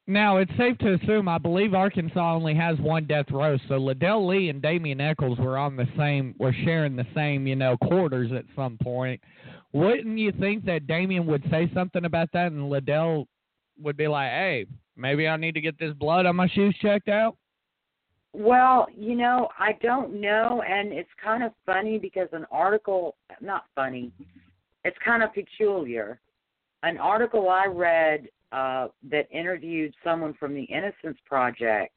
Now 0.07 0.37
it's 0.37 0.55
safe 0.55 0.77
to 0.79 0.93
assume 0.93 1.27
I 1.27 1.39
believe 1.39 1.73
Arkansas 1.73 2.35
only 2.35 2.53
has 2.53 2.77
one 2.77 3.05
death 3.05 3.31
row, 3.31 3.57
so 3.67 3.79
Ledell 3.79 4.27
Lee 4.27 4.49
and 4.49 4.61
Damien 4.61 5.01
Echols 5.01 5.39
were 5.39 5.57
on 5.57 5.75
the 5.75 5.87
same 5.97 6.35
were 6.37 6.53
sharing 6.53 6.95
the 6.95 7.07
same, 7.15 7.47
you 7.47 7.55
know, 7.55 7.75
quarters 7.77 8.31
at 8.31 8.45
some 8.55 8.77
point. 8.77 9.19
Wouldn't 9.73 10.19
you 10.19 10.31
think 10.33 10.63
that 10.65 10.85
Damian 10.85 11.25
would 11.25 11.43
say 11.49 11.71
something 11.73 12.05
about 12.05 12.31
that 12.33 12.51
and 12.51 12.71
Ledell 12.71 13.25
would 13.81 13.97
be 13.97 14.07
like, 14.07 14.29
Hey, 14.29 14.67
maybe 14.95 15.27
I 15.27 15.37
need 15.37 15.55
to 15.55 15.61
get 15.61 15.79
this 15.79 15.93
blood 15.93 16.27
on 16.27 16.35
my 16.35 16.47
shoes 16.49 16.75
checked 16.79 17.09
out? 17.09 17.35
Well, 18.31 18.87
you 18.95 19.15
know, 19.15 19.49
I 19.57 19.73
don't 19.81 20.19
know, 20.21 20.61
and 20.67 20.91
it's 20.91 21.09
kind 21.23 21.41
of 21.41 21.51
funny 21.65 21.97
because 21.97 22.27
an 22.31 22.45
article, 22.51 23.15
not 23.41 23.63
funny, 23.73 24.11
it's 24.83 24.97
kind 25.03 25.23
of 25.23 25.33
peculiar. 25.33 26.19
An 26.83 26.97
article 26.97 27.49
I 27.49 27.65
read 27.65 28.29
uh, 28.51 28.87
that 29.09 29.27
interviewed 29.31 29.93
someone 30.03 30.33
from 30.35 30.53
the 30.53 30.63
Innocence 30.63 31.17
Project 31.25 31.93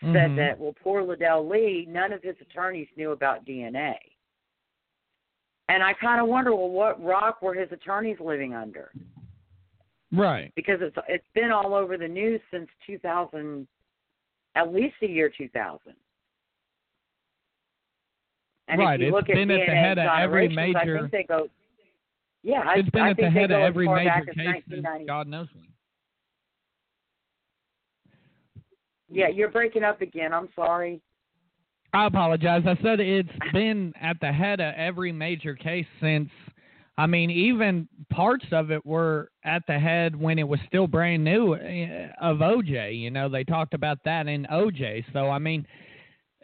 said 0.00 0.30
Mhm. 0.32 0.36
that, 0.36 0.58
well, 0.58 0.74
poor 0.82 1.02
Ledell 1.02 1.48
Lee, 1.48 1.86
none 1.88 2.12
of 2.12 2.22
his 2.22 2.36
attorneys 2.40 2.88
knew 2.96 3.12
about 3.12 3.44
DNA. 3.46 3.94
And 5.68 5.82
I 5.82 5.94
kind 5.94 6.20
of 6.20 6.26
wonder, 6.28 6.54
well, 6.54 6.68
what 6.68 7.02
rock 7.02 7.40
were 7.40 7.54
his 7.54 7.70
attorneys 7.72 8.20
living 8.20 8.52
under? 8.54 8.92
Right. 10.12 10.52
Because 10.54 10.82
it's 10.82 10.96
it's 11.08 11.26
been 11.34 11.50
all 11.50 11.74
over 11.74 11.96
the 11.96 12.06
news 12.08 12.40
since 12.50 12.68
2000, 12.86 13.66
at 14.56 14.72
least 14.72 14.96
the 15.00 15.08
year 15.08 15.30
2000. 15.30 15.94
And 18.68 18.78
Right, 18.80 18.94
if 18.94 19.00
you 19.00 19.06
it's 19.08 19.14
look 19.14 19.26
been 19.26 19.50
at 19.50 19.60
at 19.60 19.66
the 19.66 19.74
head 19.74 19.98
of 19.98 20.06
every 20.18 20.48
exonerations, 20.48 20.76
I 20.76 20.84
major- 20.84 20.98
think 21.00 21.12
they 21.12 21.22
go. 21.24 21.48
Yeah, 22.44 22.60
I, 22.66 22.74
It's 22.76 22.90
been 22.90 23.02
I 23.02 23.10
at 23.10 23.16
the 23.16 23.30
head 23.30 23.50
of 23.50 23.62
every 23.62 23.88
major 23.88 24.26
case 24.26 24.62
since 24.68 24.84
1990. 24.84 25.06
God 25.06 25.26
knows 25.26 25.48
when. 25.54 25.64
Yeah, 29.10 29.28
you're 29.28 29.50
breaking 29.50 29.82
up 29.82 30.02
again. 30.02 30.34
I'm 30.34 30.50
sorry. 30.54 31.00
I 31.94 32.06
apologize. 32.06 32.64
I 32.66 32.76
said 32.82 33.00
it's 33.00 33.28
been 33.52 33.94
at 34.00 34.18
the 34.20 34.30
head 34.30 34.60
of 34.60 34.74
every 34.76 35.10
major 35.10 35.54
case 35.54 35.86
since. 36.02 36.28
I 36.98 37.06
mean, 37.06 37.30
even 37.30 37.88
parts 38.10 38.44
of 38.52 38.70
it 38.70 38.84
were 38.84 39.30
at 39.44 39.62
the 39.66 39.78
head 39.78 40.14
when 40.14 40.38
it 40.38 40.46
was 40.46 40.60
still 40.68 40.86
brand 40.86 41.24
new 41.24 41.54
uh, 41.54 42.08
of 42.20 42.38
OJ. 42.38 42.98
You 42.98 43.10
know, 43.10 43.28
they 43.28 43.44
talked 43.44 43.72
about 43.72 43.98
that 44.04 44.26
in 44.26 44.46
OJ. 44.52 45.04
So 45.14 45.30
I 45.30 45.38
mean, 45.38 45.66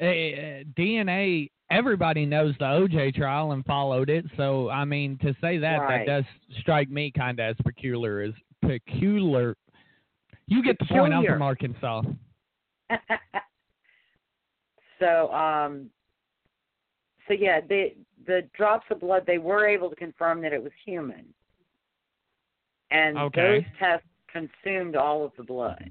uh, 0.00 0.64
DNA. 0.78 1.50
Everybody 1.70 2.26
knows 2.26 2.54
the 2.58 2.64
OJ 2.64 3.14
trial 3.14 3.52
and 3.52 3.64
followed 3.64 4.10
it. 4.10 4.24
So 4.36 4.68
I 4.70 4.84
mean, 4.84 5.18
to 5.18 5.34
say 5.40 5.58
that 5.58 5.78
Right. 5.78 6.04
that 6.06 6.24
does 6.24 6.24
strike 6.60 6.90
me 6.90 7.12
kind 7.16 7.38
of 7.38 7.50
as 7.50 7.56
peculiar. 7.64 8.20
As 8.22 8.34
peculiar. 8.62 9.56
You 10.46 10.62
get 10.64 10.78
the 10.80 10.84
point. 10.86 11.14
I'm 11.14 11.24
from 11.24 11.42
Arkansas. 11.42 12.02
so 14.98 15.32
um 15.32 15.88
so 17.28 17.34
yeah 17.34 17.60
the 17.60 17.92
the 18.26 18.42
drops 18.56 18.84
of 18.90 19.00
blood 19.00 19.22
they 19.26 19.38
were 19.38 19.66
able 19.66 19.88
to 19.88 19.96
confirm 19.96 20.42
that 20.42 20.52
it 20.52 20.62
was 20.62 20.72
human 20.84 21.24
and 22.90 23.16
Okay. 23.16 23.60
those 23.60 23.62
tests 23.78 24.06
consumed 24.32 24.96
all 24.96 25.24
of 25.24 25.32
the 25.36 25.44
blood 25.44 25.90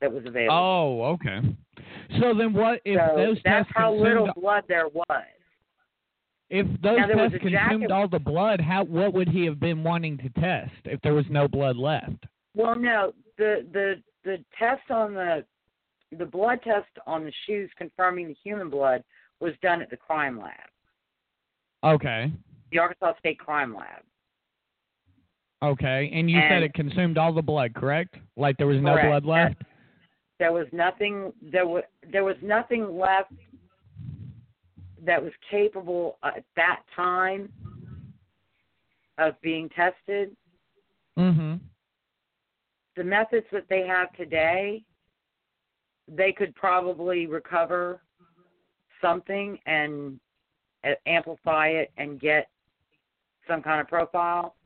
that 0.00 0.12
was 0.12 0.24
available 0.26 0.54
Oh, 0.56 1.02
okay. 1.14 1.40
So 2.20 2.34
then, 2.34 2.52
what 2.52 2.80
if 2.84 2.98
so 2.98 3.16
those 3.16 3.38
that's 3.44 3.66
tests 3.66 3.72
how 3.74 3.90
consumed 3.90 4.02
little 4.08 4.32
blood 4.34 4.64
there 4.68 4.88
was 4.88 5.06
If 6.50 6.66
those 6.82 6.98
Now, 6.98 7.06
tests 7.06 7.36
consumed 7.40 7.90
all 7.90 8.08
the 8.08 8.18
blood, 8.18 8.60
how 8.60 8.84
what 8.84 9.12
would 9.12 9.28
he 9.28 9.44
have 9.44 9.60
been 9.60 9.82
wanting 9.84 10.16
to 10.18 10.28
test 10.40 10.72
if 10.84 11.00
there 11.02 11.14
was 11.14 11.26
no 11.30 11.48
blood 11.48 11.76
left? 11.76 12.24
well 12.54 12.74
no 12.74 13.12
the 13.36 13.66
the 13.72 14.02
the 14.24 14.42
test 14.58 14.90
on 14.90 15.14
the 15.14 15.44
the 16.16 16.24
blood 16.24 16.60
test 16.62 16.88
on 17.06 17.24
the 17.24 17.32
shoes 17.46 17.70
confirming 17.76 18.26
the 18.28 18.36
human 18.42 18.70
blood 18.70 19.04
was 19.40 19.52
done 19.62 19.82
at 19.82 19.90
the 19.90 19.96
crime 19.96 20.40
lab 20.40 20.54
Okay. 21.84 22.32
the 22.72 22.78
arkansas 22.78 23.12
state 23.18 23.38
crime 23.38 23.74
lab 23.74 24.02
Okay. 25.62 26.10
And 26.14 26.30
you 26.30 26.40
said 26.48 26.62
it 26.62 26.72
consumed 26.72 27.18
all 27.18 27.32
the 27.32 27.42
blood, 27.42 27.74
correct? 27.74 28.14
Like 28.36 28.56
there 28.58 28.68
was 28.68 28.80
no 28.80 28.92
Correct. 28.92 29.08
blood 29.08 29.24
left? 29.24 29.62
There 30.38 30.52
was 30.52 30.66
nothing 30.72 31.32
there 31.42 31.66
was 31.66 31.82
there 32.12 32.24
was 32.24 32.36
nothing 32.42 32.96
left 32.96 33.32
that 35.04 35.22
was 35.22 35.32
capable 35.50 36.18
at 36.22 36.44
that 36.56 36.82
time 36.94 37.52
of 39.18 39.40
being 39.40 39.68
tested 39.70 40.36
Mhm. 41.16 41.60
the 42.94 43.04
methods 43.04 43.46
that 43.50 43.68
they 43.68 43.86
have 43.86 44.12
today 44.16 44.84
they 46.06 46.32
could 46.32 46.54
probably 46.54 47.26
recover 47.26 48.00
something 49.00 49.60
and 49.66 50.18
uh, 50.84 50.94
amplify 51.06 51.68
it 51.68 51.92
and 51.96 52.20
get 52.20 52.48
some 53.46 53.62
kind 53.62 53.80
of 53.80 53.88
profile 53.88 54.56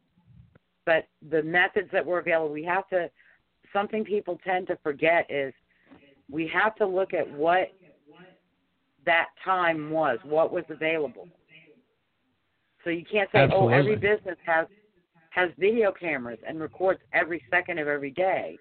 but 0.84 1.06
the 1.30 1.42
methods 1.42 1.90
that 1.90 2.04
were 2.04 2.18
available 2.18 2.52
we 2.52 2.64
have 2.64 2.86
to 2.88 3.10
something 3.72 4.04
people 4.04 4.38
tend 4.44 4.66
to 4.66 4.76
forget 4.76 5.30
is 5.30 5.54
we 6.30 6.48
have 6.48 6.74
to 6.76 6.86
look 6.86 7.14
at 7.14 7.28
what 7.28 7.72
that 9.04 9.28
time 9.44 9.90
was 9.90 10.18
what 10.22 10.52
was 10.52 10.64
available. 10.68 11.28
So 12.84 12.90
you 12.90 13.04
can't 13.04 13.30
say 13.32 13.48
oh 13.52 13.68
every 13.68 13.96
business 13.96 14.38
has 14.44 14.66
has 15.30 15.50
video 15.58 15.92
cameras 15.92 16.38
and 16.46 16.60
records 16.60 17.00
every 17.12 17.42
second 17.50 17.78
of 17.78 17.88
every 17.88 18.10
day. 18.10 18.58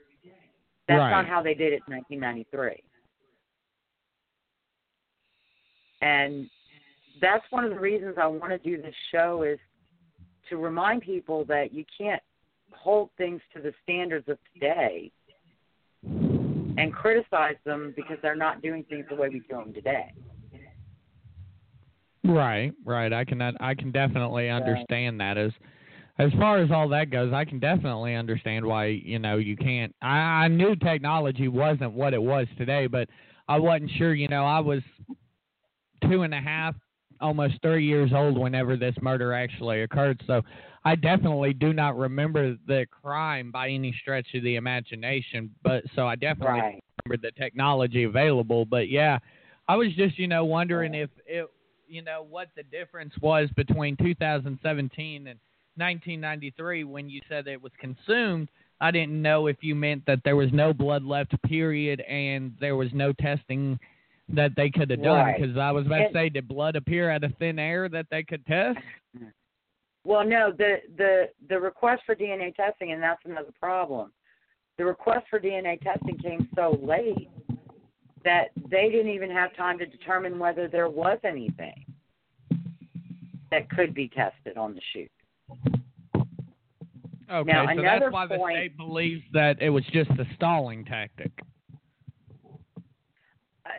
That's 0.88 1.00
Right. 1.00 1.12
not 1.12 1.28
how 1.28 1.42
they 1.42 1.54
did 1.54 1.74
it 1.74 1.84
in 1.88 1.94
1993 1.96 2.84
and 6.02 6.50
that's 7.22 7.44
one 7.52 7.64
of 7.64 7.70
the 7.70 7.80
reasons 7.80 8.16
I 8.18 8.28
want 8.28 8.52
to 8.52 8.58
do 8.58 8.82
this 8.82 8.96
show 9.12 9.44
is 9.44 9.60
to 10.50 10.58
remind 10.58 11.02
people 11.02 11.46
that 11.46 11.74
you 11.74 11.86
can't 11.96 12.22
hold 12.74 13.10
things 13.18 13.42
to 13.54 13.62
the 13.62 13.74
standards 13.84 14.28
of 14.28 14.38
today 14.54 15.12
and 16.78 16.94
criticize 16.94 17.56
them 17.66 17.94
because 17.96 18.18
they're 18.22 18.36
not 18.36 18.62
doing 18.62 18.84
things 18.90 19.06
the 19.10 19.16
way 19.16 19.30
we 19.30 19.40
do 19.40 19.56
them 19.56 19.74
today. 19.74 20.12
Right, 22.24 22.72
right. 22.86 23.12
I 23.12 23.26
can 23.26 23.42
I 23.42 23.74
can 23.74 23.92
definitely 23.92 24.50
understand 24.50 25.20
that 25.20 25.38
as 25.38 25.52
as 26.20 26.32
far 26.34 26.60
as 26.60 26.70
all 26.72 26.88
that 26.90 27.10
goes, 27.10 27.34
I 27.34 27.46
can 27.46 27.60
definitely 27.60 28.16
understand 28.16 28.64
why, 28.66 28.86
you 28.86 29.18
know, 29.18 29.38
you 29.38 29.58
can't 29.58 29.94
I, 30.02 30.44
I 30.44 30.48
knew 30.48 30.76
technology 30.76 31.48
wasn't 31.48 31.94
what 31.94 32.14
it 32.14 32.22
was 32.22 32.48
today, 32.58 32.88
but 32.88 33.10
I 33.48 33.58
wasn't 33.58 33.92
sure, 33.98 34.14
you 34.14 34.28
know, 34.28 34.46
I 34.46 34.60
was 34.60 34.82
two 36.10 36.22
and 36.22 36.34
a 36.34 36.40
half, 36.40 36.76
almost 37.22 37.62
three 37.62 37.86
years 37.86 38.12
old 38.14 38.38
whenever 38.38 38.76
this 38.76 38.96
murder 39.02 39.34
actually 39.34 39.84
occurred. 39.84 40.22
So 40.28 40.42
I 40.84 40.96
definitely 40.96 41.54
do 41.54 41.74
not 41.74 41.98
remember 41.98 42.58
the 42.68 42.86
crime 42.90 43.52
by 43.52 43.70
any 43.70 43.94
stretch 44.02 44.28
of 44.34 44.44
the 44.44 44.56
imagination. 44.56 45.54
But 45.64 45.84
so 45.96 46.08
I 46.08 46.16
definitely 46.16 46.60
Right. 46.62 46.84
remember 47.06 47.22
the 47.22 47.32
technology 47.40 48.04
available. 48.04 48.66
But 48.66 48.90
yeah, 48.90 49.20
I 49.68 49.76
was 49.76 49.94
just, 49.96 50.18
you 50.18 50.28
know, 50.28 50.46
wondering 50.46 50.94
if 50.96 51.10
it, 51.26 51.48
you 51.88 52.02
know, 52.02 52.26
what 52.28 52.50
the 52.56 52.64
difference 52.64 53.14
was 53.22 53.50
between 53.56 53.96
2017 53.98 55.28
and 55.28 55.40
1993 55.76 56.84
when 56.84 57.10
you 57.10 57.22
said 57.30 57.48
it 57.48 57.62
was 57.62 57.72
consumed. 57.80 58.50
I 58.80 58.92
didn't 58.92 59.22
know 59.22 59.48
if 59.48 59.58
you 59.62 59.76
meant 59.76 60.06
that 60.08 60.22
there 60.24 60.36
was 60.36 60.52
no 60.52 60.74
blood 60.74 61.04
left, 61.04 61.40
period, 61.44 62.02
and 62.02 62.54
there 62.60 62.76
was 62.76 62.90
no 62.94 63.14
testing 63.14 63.80
that 64.36 64.52
they 64.56 64.70
could 64.70 64.90
have 64.90 65.04
done. 65.04 65.26
Right. 65.26 65.40
Because 65.40 65.58
I 65.58 65.72
was 65.72 65.86
about 65.86 66.00
to 66.00 66.10
say, 66.14 66.30
did 66.30 66.48
blood 66.48 66.76
appear 66.76 67.10
out 67.10 67.24
of 67.24 67.34
thin 67.40 67.60
air 67.60 67.90
that 67.90 68.08
they 68.12 68.24
could 68.24 68.46
test? 68.46 68.80
Well, 70.04 70.26
no, 70.26 70.52
the 70.52 70.78
the 70.98 71.30
the 71.48 71.60
request 71.60 72.04
for 72.06 72.16
DNA 72.16 72.56
testing, 72.56 72.92
and 72.92 73.02
that's 73.02 73.22
another 73.26 73.52
problem. 73.60 74.12
The 74.78 74.86
request 74.86 75.28
for 75.30 75.40
DNA 75.40 75.80
testing 75.82 76.18
came 76.18 76.50
so 76.56 76.80
late 76.82 77.30
that 78.24 78.50
they 78.70 78.90
didn't 78.90 79.12
even 79.12 79.30
have 79.30 79.56
time 79.56 79.78
to 79.80 79.86
determine 79.86 80.40
whether 80.40 80.68
there 80.68 80.90
was 80.90 81.20
anything 81.24 81.86
that 83.52 83.70
could 83.70 83.94
be 83.94 84.08
tested 84.08 84.58
on 84.58 84.74
the 84.74 84.82
shoot. 84.94 85.12
Okay, 87.32 87.52
Now, 87.52 87.66
so 87.76 87.82
that's 87.82 88.12
why 88.12 88.28
the 88.28 88.40
state 88.50 88.76
believes 88.76 89.24
that 89.34 89.62
it 89.62 89.70
was 89.70 89.86
just 89.94 90.10
a 90.12 90.26
stalling 90.36 90.84
tactic. 90.84 91.32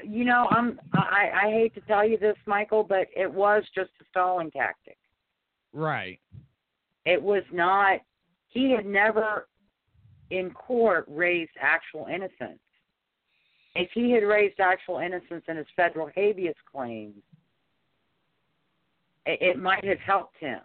You 0.04 0.24
know, 0.24 0.48
I'm 0.50 0.80
I, 0.92 1.30
I 1.44 1.50
hate 1.50 1.74
to 1.74 1.80
tell 1.82 2.06
you 2.06 2.18
this, 2.18 2.36
Michael, 2.46 2.84
but 2.84 3.08
it 3.14 3.32
was 3.32 3.64
just 3.74 3.90
a 4.00 4.04
stalling 4.10 4.50
tactic. 4.50 4.98
Right. 5.72 6.20
It 7.04 7.20
was 7.20 7.42
not. 7.52 8.00
He 8.48 8.70
had 8.70 8.86
never 8.86 9.48
in 10.30 10.50
court 10.50 11.04
raised 11.08 11.52
actual 11.60 12.06
innocence. 12.06 12.60
If 13.74 13.90
he 13.94 14.10
had 14.10 14.22
raised 14.22 14.60
actual 14.60 14.98
innocence 14.98 15.44
in 15.48 15.56
his 15.56 15.66
federal 15.76 16.10
habeas 16.14 16.54
claims, 16.70 17.22
it, 19.26 19.40
it 19.40 19.58
might 19.58 19.84
have 19.84 19.98
helped 19.98 20.36
him. 20.38 20.60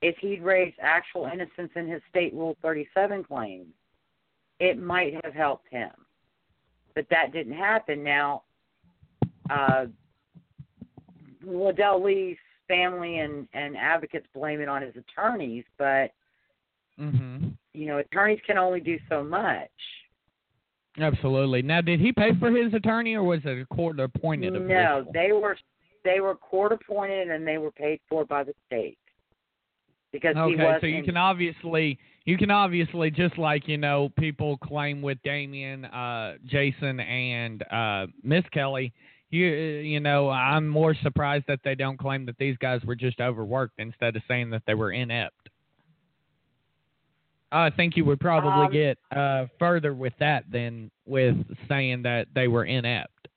If 0.00 0.16
he'd 0.18 0.42
raised 0.42 0.76
actual 0.80 1.26
innocence 1.26 1.70
in 1.74 1.88
his 1.88 2.02
state 2.08 2.32
Rule 2.32 2.56
37 2.62 3.24
claims, 3.24 3.72
it 4.60 4.78
might 4.80 5.14
have 5.24 5.34
helped 5.34 5.68
him. 5.70 5.90
But 6.98 7.06
that 7.10 7.32
didn't 7.32 7.52
happen. 7.52 8.02
Now, 8.02 8.42
uh, 9.48 9.86
Ledell 11.46 12.02
Lee's 12.04 12.36
family 12.66 13.20
and, 13.20 13.46
and 13.52 13.76
advocates 13.76 14.26
blame 14.34 14.60
it 14.60 14.68
on 14.68 14.82
his 14.82 14.96
attorneys, 14.96 15.62
but 15.78 16.10
Mhm. 16.98 17.52
you 17.72 17.86
know, 17.86 17.98
attorneys 17.98 18.40
can 18.44 18.58
only 18.58 18.80
do 18.80 18.98
so 19.08 19.22
much. 19.22 19.70
Absolutely. 20.98 21.62
Now, 21.62 21.80
did 21.80 22.00
he 22.00 22.10
pay 22.12 22.34
for 22.34 22.50
his 22.50 22.74
attorney, 22.74 23.14
or 23.14 23.22
was 23.22 23.44
it 23.44 23.60
a 23.60 23.66
court 23.66 24.00
appointed? 24.00 24.54
No, 24.54 25.06
they 25.14 25.30
were 25.30 25.56
they 26.02 26.18
were 26.18 26.34
court 26.34 26.72
appointed 26.72 27.30
and 27.30 27.46
they 27.46 27.58
were 27.58 27.70
paid 27.70 28.00
for 28.08 28.24
by 28.24 28.42
the 28.42 28.54
state 28.66 28.98
because 30.10 30.34
he 30.34 30.56
was. 30.56 30.60
Okay, 30.60 30.78
so 30.80 30.86
you 30.88 30.96
in- 30.96 31.04
can 31.04 31.16
obviously 31.16 31.96
you 32.28 32.36
can 32.36 32.50
obviously 32.50 33.10
just 33.10 33.38
like 33.38 33.66
you 33.66 33.78
know 33.78 34.10
people 34.18 34.58
claim 34.58 35.00
with 35.00 35.16
Damien, 35.24 35.86
uh, 35.86 36.34
Jason, 36.44 37.00
and 37.00 37.62
uh, 37.72 38.06
Misskelley. 38.22 38.92
You 39.30 39.46
you 39.46 39.98
know 39.98 40.28
I'm 40.28 40.68
more 40.68 40.94
surprised 41.02 41.46
that 41.48 41.60
they 41.64 41.74
don't 41.74 41.96
claim 41.96 42.26
that 42.26 42.36
these 42.36 42.58
guys 42.58 42.82
were 42.84 42.94
just 42.94 43.18
overworked 43.18 43.78
instead 43.78 44.14
of 44.14 44.20
saying 44.28 44.50
that 44.50 44.62
they 44.66 44.74
were 44.74 44.92
inept. 44.92 45.48
I 47.50 47.70
think 47.70 47.96
you 47.96 48.04
would 48.04 48.20
probably 48.20 48.66
Um, 48.66 48.72
get 48.72 48.98
uh, 49.10 49.46
further 49.58 49.94
with 49.94 50.12
that 50.18 50.44
than 50.52 50.90
with 51.06 51.34
saying 51.66 52.02
that 52.02 52.28
they 52.34 52.46
were 52.46 52.66
inept. 52.66 53.28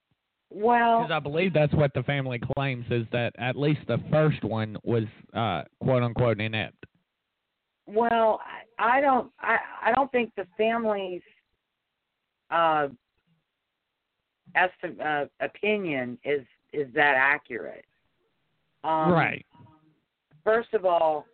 well 0.50 1.04
Because 1.04 1.16
I 1.16 1.20
believe 1.20 1.54
that's 1.54 1.74
what 1.74 1.94
the 1.94 2.04
family 2.04 2.40
claims 2.56 2.86
is 2.90 3.06
that 3.14 3.32
at 3.38 3.56
least 3.56 3.80
the 3.88 4.00
first 4.12 4.44
one 4.44 4.76
was 4.84 5.06
uh, 5.34 5.62
quote 5.82 6.04
unquote 6.04 6.42
inept. 6.42 6.86
Well 7.92 8.40
I, 8.80 8.98
I 8.98 9.02
don't 9.02 9.32
I, 9.40 9.58
I 9.86 9.92
don't 9.92 10.12
think 10.12 10.32
the 10.36 10.48
family's 10.58 11.22
uh, 12.50 12.88
esti- 14.56 15.00
uh 15.02 15.26
opinion 15.40 16.18
is 16.24 16.42
is 16.74 16.88
that 16.94 17.16
accurate. 17.16 17.86
Um, 18.84 19.12
right. 19.12 19.46
First 20.44 20.74
of 20.74 20.86
all, 20.86 21.26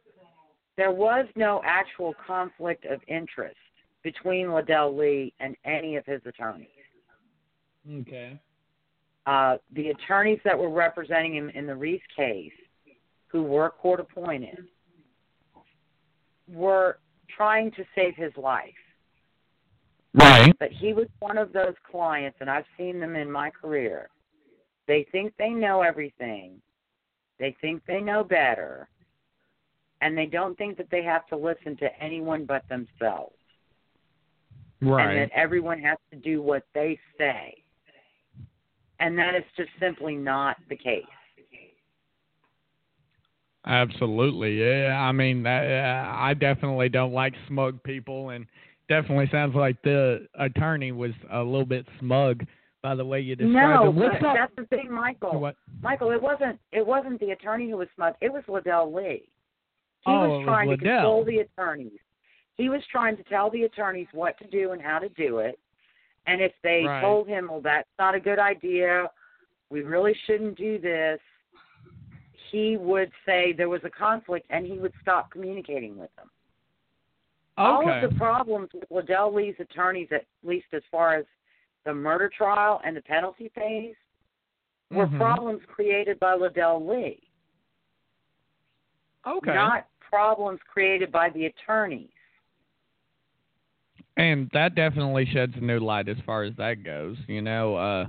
there 0.76 0.92
was 0.92 1.26
no 1.36 1.62
actual 1.66 2.14
conflict 2.26 2.86
of 2.86 3.00
interest 3.08 3.56
between 4.04 4.48
Ledell 4.48 4.98
Lee 4.98 5.34
and 5.40 5.56
any 5.66 5.96
of 5.96 6.06
his 6.06 6.22
attorneys. 6.26 6.68
Okay. 8.02 8.40
Uh, 9.26 9.58
the 9.74 9.90
attorneys 9.90 10.40
that 10.46 10.58
were 10.58 10.70
representing 10.70 11.36
him 11.36 11.50
in 11.50 11.68
the 11.68 11.76
Reese 11.76 12.02
case, 12.16 12.52
who 13.28 13.44
were 13.44 13.70
court 13.70 14.00
appointed, 14.00 14.66
were 16.52 17.00
trying 17.36 17.72
to 17.72 17.84
save 17.96 18.16
his 18.16 18.32
life. 18.38 18.74
Right. 20.14 20.54
But 20.60 20.72
he 20.72 20.94
was 20.94 21.08
one 21.20 21.38
of 21.38 21.54
those 21.54 21.76
clients, 21.90 22.38
and 22.42 22.50
I've 22.50 22.66
seen 22.78 23.00
them 23.00 23.16
in 23.16 23.32
my 23.32 23.50
career. 23.50 24.10
They 24.88 25.06
think 25.12 25.34
they 25.38 25.50
know 25.50 25.82
everything, 25.82 26.62
they 27.40 27.56
think 27.62 27.84
they 27.86 28.00
know 28.00 28.24
better, 28.24 28.88
and 30.02 30.18
they 30.18 30.26
don't 30.26 30.58
think 30.58 30.78
that 30.78 30.90
they 30.90 31.04
have 31.04 31.28
to 31.28 31.36
listen 31.36 31.76
to 31.78 32.02
anyone 32.02 32.46
but 32.46 32.68
themselves, 32.70 33.36
Right. 34.82 35.10
and 35.10 35.18
that 35.20 35.38
everyone 35.38 35.80
has 35.82 35.98
to 36.12 36.18
do 36.18 36.42
what 36.42 36.64
they 36.74 37.00
say. 37.18 37.64
And 39.00 39.18
that 39.20 39.36
is 39.36 39.44
just 39.56 39.70
simply 39.80 40.16
not 40.16 40.58
the 40.70 40.76
case. 40.76 41.06
Absolutely. 43.68 44.60
Yeah. 44.60 44.98
I 45.00 45.12
mean, 45.12 45.46
uh, 45.46 46.14
I 46.16 46.34
definitely 46.34 46.90
don't 46.90 47.14
like 47.14 47.34
smug 47.48 47.82
people, 47.84 48.30
and 48.30 48.46
definitely 48.90 49.28
sounds 49.32 49.56
like 49.56 49.82
the 49.84 50.28
attorney 50.40 50.92
was 50.94 51.12
a 51.32 51.40
little 51.44 51.66
bit 51.66 51.86
smug 52.00 52.46
by 52.82 52.96
the 52.96 53.04
way 53.06 53.20
you 53.20 53.36
described 53.36 53.84
No, 53.86 53.92
but 53.92 54.20
talk- 54.20 54.38
that's 54.38 54.56
the 54.56 54.66
thing, 54.76 54.90
Michael. 54.92 55.40
What? 55.40 55.56
Michael, 55.82 56.12
it 56.12 56.22
wasn't 56.22 56.60
it 56.72 56.86
wasn't 56.86 57.20
the 57.20 57.32
attorney 57.32 57.70
who 57.70 57.78
was 57.78 57.88
smug. 57.96 58.14
It 58.22 58.32
was 58.32 58.44
Ledell 58.48 58.94
Lee. 58.94 59.28
He 60.06 60.12
Oh, 60.12 60.24
it 60.24 60.28
was 60.30 60.38
was 60.40 60.46
trying 60.46 60.70
to 60.70 60.78
Ledell. 60.78 60.80
control 60.96 61.26
the 61.26 61.40
attorneys. 61.40 62.00
He 62.56 62.70
was 62.70 62.82
trying 62.92 63.18
to 63.18 63.24
tell 63.24 63.50
the 63.50 63.64
attorneys 63.64 64.08
what 64.14 64.38
to 64.40 64.48
do 64.48 64.72
and 64.72 64.82
how 64.82 65.00
to 65.00 65.10
do 65.10 65.40
it. 65.40 65.60
And 66.28 66.42
if 66.42 66.54
they 66.64 66.84
Right. 66.86 67.02
told 67.02 67.28
him, 67.28 67.48
"Well, 67.50 67.62
that's 67.62 67.90
not 68.00 68.16
a 68.16 68.20
good 68.20 68.40
idea. 68.40 69.10
We 69.70 69.82
really 69.82 70.14
shouldn't 70.26 70.56
do 70.58 70.78
this," 70.78 71.20
he 72.52 72.78
would 72.78 73.12
say 73.26 73.54
there 73.54 73.70
was 73.70 73.84
a 73.84 73.90
conflict, 73.90 74.46
and 74.50 74.66
he 74.66 74.80
would 74.80 74.94
stop 75.02 75.32
communicating 75.32 75.98
with 75.98 76.14
them. 76.16 76.30
Okay. 77.58 77.68
All 77.68 77.90
of 77.90 78.02
the 78.02 78.16
problems 78.16 78.70
with 78.74 78.90
Ledell 78.90 79.34
Lee's 79.34 79.56
attorneys, 79.60 80.08
at 80.12 80.26
least 80.44 80.68
as 80.74 80.84
far 80.92 81.16
as 81.16 81.26
the 81.86 81.94
murder 81.94 82.30
trial 82.30 82.82
and 82.86 82.96
the 82.96 83.02
penalty 83.02 83.50
phase, 83.50 83.96
were 84.92 85.08
Mhm. 85.08 85.18
problems 85.18 85.66
created 85.66 86.20
by 86.20 86.36
Ledell 86.36 86.88
Lee, 86.88 87.22
Okay. 89.26 89.54
not 89.54 89.88
problems 90.00 90.62
created 90.64 91.12
by 91.12 91.30
the 91.30 91.46
attorneys. 91.46 92.12
and 94.18 94.50
that 94.52 94.74
definitely 94.74 95.26
sheds 95.26 95.56
a 95.58 95.60
new 95.60 95.80
light 95.80 96.10
as 96.10 96.20
far 96.22 96.42
as 96.42 96.56
that 96.56 96.84
goes. 96.84 97.18
You 97.28 97.42
know, 97.42 97.76
uh, 97.76 98.08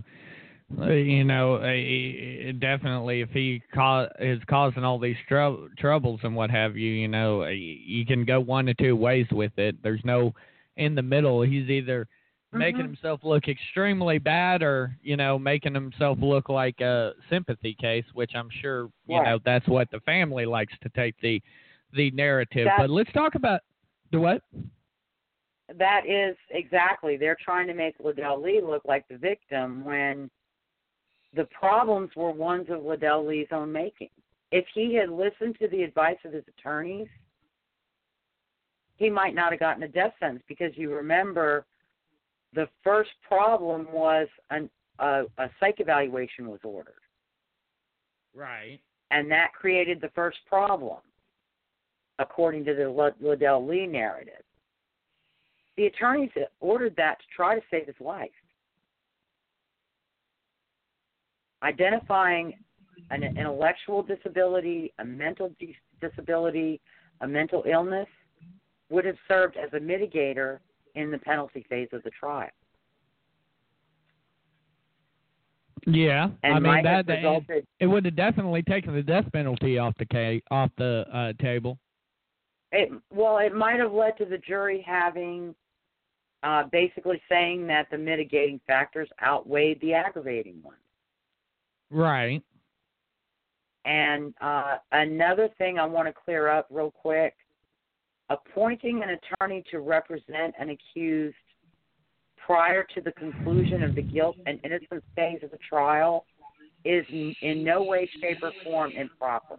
you 0.77 1.25
know, 1.25 1.61
he- 1.63 2.53
definitely 2.59 3.21
if 3.23 3.31
he 3.31 3.63
ca- 3.73 4.09
is 4.21 4.41
causing 4.49 4.85
all 4.85 4.99
these 4.99 5.17
trou- 5.27 5.71
troubles 5.79 6.21
and 6.23 6.35
what 6.37 6.51
have 6.51 6.77
you, 6.77 6.91
you 6.91 7.09
know, 7.09 7.45
you 7.47 8.05
can 8.05 8.25
go 8.25 8.39
one 8.41 8.69
or 8.69 8.75
two 8.75 8.95
ways 8.95 9.27
with 9.33 9.59
it. 9.59 9.83
There's 9.83 10.05
no 10.05 10.35
in 10.77 10.95
the 10.95 11.03
middle. 11.03 11.43
He's 11.43 11.69
either 11.71 12.07
making 12.53 12.81
Mhm. 12.83 12.87
himself 12.87 13.25
look 13.25 13.47
extremely 13.49 14.19
bad 14.19 14.63
or 14.63 14.97
you 15.03 15.17
know 15.19 15.39
making 15.39 15.75
himself 15.75 16.19
look 16.21 16.49
like 16.49 16.81
a 16.81 17.13
sympathy 17.29 17.75
case 17.75 18.07
which 18.15 18.35
i'm 18.35 18.49
sure 18.49 18.89
you 19.07 19.19
Right. 19.19 19.25
know 19.33 19.39
that's 19.45 19.69
what 19.69 19.91
the 19.91 20.01
family 20.01 20.47
likes 20.47 20.73
to 20.79 20.89
take 20.89 21.15
the 21.21 21.43
the 21.93 22.11
narrative 22.13 22.65
That- 22.65 22.79
but 22.79 22.89
let's 22.89 23.13
talk 23.13 23.35
about 23.35 23.61
the 24.13 24.21
what 24.21 24.43
That 25.75 26.07
is 26.07 26.37
exactly. 26.49 27.19
They're 27.19 27.37
trying 27.39 27.67
to 27.67 27.75
make 27.75 27.99
Ledell 27.99 28.41
Lee 28.43 28.63
look 28.63 28.87
like 28.87 29.07
the 29.09 29.19
victim 29.19 29.85
when 29.85 30.31
the 31.35 31.45
problems 31.47 32.11
were 32.17 32.31
ones 32.31 32.67
of 32.71 32.81
Ledell 32.81 33.27
Lee's 33.27 33.49
own 33.53 33.71
making. 33.71 34.11
If 34.51 34.65
he 34.75 34.95
had 34.95 35.11
listened 35.11 35.57
to 35.61 35.69
the 35.69 35.83
advice 35.83 36.17
of 36.25 36.33
his 36.33 36.45
attorneys, 36.49 37.09
he 38.97 39.11
might 39.11 39.35
not 39.35 39.53
have 39.53 39.61
gotten 39.61 39.83
a 39.83 39.89
death 39.89 40.15
sentence 40.19 40.43
because 40.49 40.73
you 40.75 40.93
remember 40.93 41.67
the 42.55 42.69
first 42.83 43.11
problem 43.27 43.87
was 43.93 44.27
an, 44.51 44.71
a, 44.99 45.25
a 45.37 45.51
psych 45.61 45.77
evaluation 45.79 46.49
was 46.49 46.61
ordered. 46.65 46.95
right 48.35 48.81
and 49.11 49.31
that 49.31 49.53
created 49.53 50.01
the 50.01 50.11
first 50.15 50.39
problem, 50.47 50.99
according 52.19 52.65
to 52.65 52.75
the 52.75 53.13
Ledell 53.23 53.67
Lee 53.67 53.87
narrative. 53.87 54.43
The 55.77 55.87
attorneys 55.87 56.31
ordered 56.61 56.95
that 56.97 57.19
to 57.21 57.25
try 57.35 57.55
to 57.55 57.63
save 57.71 57.87
his 57.87 58.01
life. 58.01 58.31
Identifying 61.63 62.55
an 63.11 63.25
intellectual 63.25 64.03
disability, 64.03 64.93
a 64.99 65.05
mental 65.05 65.51
dis- 65.59 65.71
disability, 66.01 66.81
a 67.21 67.29
mental 67.29 67.65
illness 67.67 68.07
would 68.91 69.05
have 69.05 69.17
served 69.27 69.57
as 69.57 69.71
a 69.73 69.81
mitigator 69.81 70.59
in 70.95 71.11
the 71.11 71.19
penalty 71.19 71.65
phase 71.69 71.89
of 71.93 72.03
the 72.03 72.11
trial. 72.11 72.49
yeah 75.87 76.29
And 76.43 76.55
i 76.55 76.59
mean 76.59 76.83
that 76.83 77.07
resulted 77.07 77.65
it 77.81 77.87
would 77.87 78.05
have 78.05 78.17
definitely 78.17 78.63
taken 78.63 78.95
the 78.95 79.03
death 79.03 79.25
penalty 79.33 79.79
off 79.79 79.95
the 79.99 80.07
ca- 80.07 80.43
off 80.51 80.71
the 80.77 81.07
uh 81.13 81.33
table 81.41 81.79
It 82.73 82.91
well, 83.11 83.39
it 83.39 83.55
might 83.55 83.79
have 83.79 83.93
led 83.93 84.19
to 84.19 84.25
the 84.25 84.39
jury 84.39 84.85
having 84.87 85.55
uh, 86.43 86.65
basically 86.71 87.21
saying 87.29 87.67
that 87.69 87.89
the 87.91 87.99
mitigating 87.99 88.61
factors 88.67 89.09
outweighed 89.23 89.81
the 89.81 89.95
aggravating 89.95 90.63
ones. 90.63 90.79
Right 91.91 92.43
And 93.85 94.35
uh, 94.41 94.77
another 94.93 95.49
thing 95.59 95.79
I 95.79 95.87
want 95.87 96.09
to 96.09 96.13
clear 96.13 96.49
up 96.49 96.67
real 96.71 96.91
quick: 96.91 97.35
appointing 98.31 99.03
an 99.03 99.19
attorney 99.19 99.65
to 99.71 99.81
represent 99.81 100.55
an 100.59 100.71
accused 100.71 101.37
prior 102.37 102.87
to 102.95 103.01
the 103.01 103.13
conclusion 103.13 103.83
of 103.83 103.95
the 103.95 104.03
guilt 104.03 104.37
and 104.47 104.59
innocence 104.65 105.05
phase 105.15 105.41
of 105.43 105.51
the 105.51 105.59
trial 105.69 106.25
is 106.85 107.05
in, 107.11 107.35
in 107.43 107.65
no 107.65 107.83
way, 107.83 108.09
shape, 108.21 108.39
or 108.43 108.53
form 108.65 108.93
improper. 108.93 109.59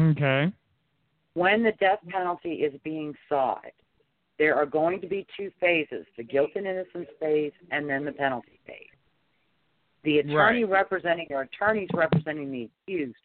okay 0.00 0.52
when 1.36 1.62
the 1.62 1.72
death 1.72 1.98
penalty 2.08 2.54
is 2.54 2.72
being 2.82 3.14
sought, 3.28 3.60
there 4.38 4.54
are 4.56 4.64
going 4.64 5.02
to 5.02 5.06
be 5.06 5.26
two 5.36 5.50
phases 5.60 6.06
the 6.16 6.22
guilt 6.22 6.50
and 6.54 6.66
innocence 6.66 7.08
phase 7.20 7.52
and 7.70 7.86
then 7.86 8.06
the 8.06 8.12
penalty 8.12 8.58
phase. 8.66 8.95
The 10.06 10.20
attorney 10.20 10.62
Right. 10.62 10.70
representing 10.70 11.26
or 11.30 11.42
attorneys 11.42 11.88
representing 11.92 12.52
the 12.52 12.70
accused 12.86 13.18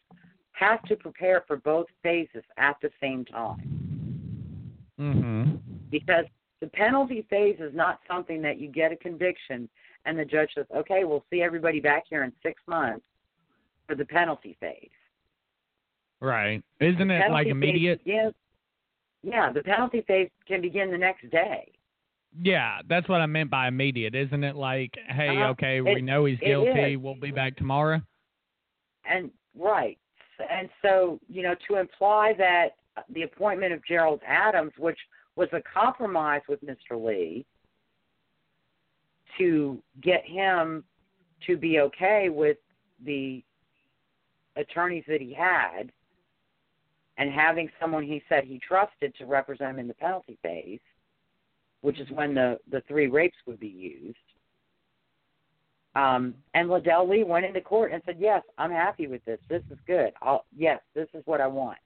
have 0.50 0.82
to 0.86 0.96
prepare 0.96 1.42
for 1.42 1.56
both 1.56 1.86
phases 2.02 2.42
at 2.56 2.76
the 2.80 2.90
same 3.00 3.24
time 3.24 4.96
Mhm. 4.98 5.60
because 5.90 6.26
the 6.58 6.66
penalty 6.66 7.22
phase 7.22 7.60
is 7.60 7.72
not 7.72 8.00
something 8.08 8.42
that 8.42 8.58
you 8.58 8.66
get 8.66 8.90
a 8.90 8.96
conviction 8.96 9.68
and 10.06 10.18
the 10.18 10.24
judge 10.24 10.52
says, 10.54 10.66
okay, 10.72 11.04
we'll 11.04 11.24
see 11.30 11.40
everybody 11.40 11.78
back 11.78 12.04
here 12.08 12.24
in 12.24 12.32
six 12.42 12.60
months 12.66 13.06
for 13.86 13.94
the 13.94 14.04
penalty 14.04 14.54
phase. 14.54 14.90
Right. 16.18 16.64
Isn't 16.80 17.12
it 17.12 17.30
like 17.30 17.46
immediate? 17.46 18.02
begins- 18.02 18.34
yeah, 19.22 19.52
the 19.52 19.62
penalty 19.62 20.00
phase 20.02 20.30
can 20.46 20.60
begin 20.60 20.90
the 20.90 20.98
next 20.98 21.30
day. 21.30 21.72
Yeah, 22.40 22.80
that's 22.88 23.08
what 23.08 23.20
I 23.20 23.26
meant 23.26 23.50
by 23.50 23.68
immediate. 23.68 24.14
Isn't 24.14 24.42
it 24.44 24.56
like, 24.56 24.92
hey, 25.08 25.28
Uh-huh. 25.28 25.50
okay, 25.50 25.80
we 25.80 26.00
know 26.00 26.24
he's 26.24 26.38
guilty. 26.38 26.96
We'll 26.96 27.14
be 27.14 27.30
back 27.30 27.56
tomorrow. 27.56 28.00
And 29.04 29.30
right. 29.58 29.98
And 30.50 30.68
so, 30.80 31.20
you 31.28 31.42
know, 31.42 31.54
to 31.68 31.76
imply 31.76 32.32
that 32.38 32.76
the 33.10 33.22
appointment 33.22 33.72
of 33.72 33.84
Gerald 33.84 34.20
Adams, 34.26 34.72
which 34.78 34.98
was 35.36 35.48
a 35.52 35.60
compromise 35.62 36.42
with 36.48 36.60
Mr. 36.64 37.02
Lee 37.02 37.44
to 39.38 39.82
get 40.02 40.24
him 40.24 40.84
to 41.46 41.56
be 41.56 41.80
okay 41.80 42.28
with 42.28 42.58
the 43.04 43.42
attorneys 44.56 45.04
that 45.08 45.20
he 45.20 45.32
had 45.32 45.90
and 47.18 47.30
having 47.30 47.70
someone 47.80 48.02
he 48.02 48.22
said 48.28 48.44
he 48.44 48.58
trusted 48.66 49.14
to 49.16 49.26
represent 49.26 49.70
him 49.70 49.78
in 49.78 49.88
the 49.88 49.94
penalty 49.94 50.38
phase, 50.42 50.80
which 51.82 52.00
is 52.00 52.08
when 52.10 52.34
the, 52.34 52.58
the 52.70 52.80
three 52.88 53.08
rapes 53.08 53.36
would 53.46 53.60
be 53.60 53.68
used. 53.68 54.16
Um, 55.94 56.34
and 56.54 56.70
Ledell 56.70 57.08
Lee 57.08 57.22
went 57.22 57.44
into 57.44 57.60
court 57.60 57.92
and 57.92 58.02
said, 58.06 58.16
"Yes, 58.18 58.42
I'm 58.56 58.70
happy 58.70 59.08
with 59.08 59.22
this. 59.26 59.38
This 59.50 59.62
is 59.70 59.76
good. 59.86 60.12
I'll, 60.22 60.46
yes, 60.56 60.80
this 60.94 61.08
is 61.12 61.22
what 61.26 61.40
I 61.40 61.46
want." 61.46 61.78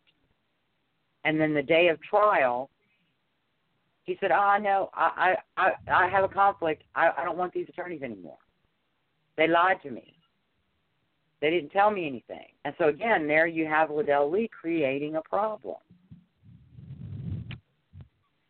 And 1.25 1.41
then 1.41 1.55
the 1.55 1.63
day 1.63 1.89
of 1.89 2.01
trial, 2.03 2.71
he 4.05 4.17
said, 4.21 4.31
"Ah, 4.31 4.59
no, 4.59 4.91
I, 4.95 5.35
I, 5.57 5.63
I, 5.91 6.05
I 6.05 6.09
have 6.09 6.23
a 6.23 6.29
conflict. 6.29 6.85
I, 6.95 7.11
I 7.19 7.25
don't 7.25 7.37
want 7.37 7.53
these 7.53 7.67
attorneys 7.69 8.03
anymore. 8.03 8.39
They 9.37 9.49
lied 9.49 9.83
to 9.83 9.91
me. 9.91 10.15
They 11.41 11.51
didn't 11.51 11.71
tell 11.71 11.91
me 11.91 12.07
anything." 12.07 12.47
And 12.65 12.75
so 12.79 12.89
again, 12.89 13.27
there 13.27 13.49
you 13.49 13.67
have 13.67 13.89
Ledell 13.89 14.31
Lee 14.31 14.49
creating 14.49 15.17
a 15.17 15.23
problem. 15.23 15.79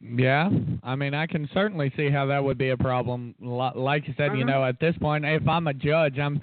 Yeah, 0.09 0.51
I 0.83 0.95
mean, 0.95 1.15
I 1.15 1.27
can 1.27 1.49
certainly 1.53 1.93
see 1.97 2.11
how 2.11 2.27
that 2.27 2.43
would 2.43 2.59
be 2.59 2.71
a 2.71 2.77
problem. 2.77 3.35
Like 3.41 4.07
you 4.07 4.15
said, 4.17 4.37
you 4.37 4.45
Mhm. 4.45 4.49
know, 4.49 4.65
at 4.65 4.79
this 4.79 4.97
point, 4.99 5.25
if 5.25 5.47
I'm 5.49 5.67
a 5.67 5.75
judge, 5.75 6.19
I'm 6.19 6.41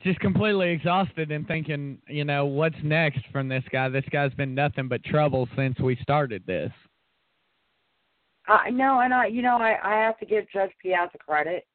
just 0.00 0.20
completely 0.20 0.70
exhausted 0.70 1.30
and 1.30 1.46
thinking, 1.46 2.00
you 2.08 2.24
know, 2.24 2.46
what's 2.46 2.80
next 2.82 3.26
from 3.28 3.48
this 3.48 3.64
guy? 3.70 3.88
This 3.88 4.04
guy's 4.10 4.34
been 4.34 4.54
nothing 4.54 4.88
but 4.88 5.02
trouble 5.04 5.48
since 5.56 5.78
we 5.78 5.96
started 5.96 6.44
this. 6.46 6.72
I 8.48 8.70
no, 8.70 9.00
and 9.00 9.12
I, 9.12 9.26
you 9.26 9.42
know, 9.42 9.56
I, 9.56 9.78
I 9.82 9.94
have 10.04 10.18
to 10.18 10.26
give 10.26 10.48
Judge 10.50 10.70
Piazza 10.80 11.18
credit. 11.18 11.66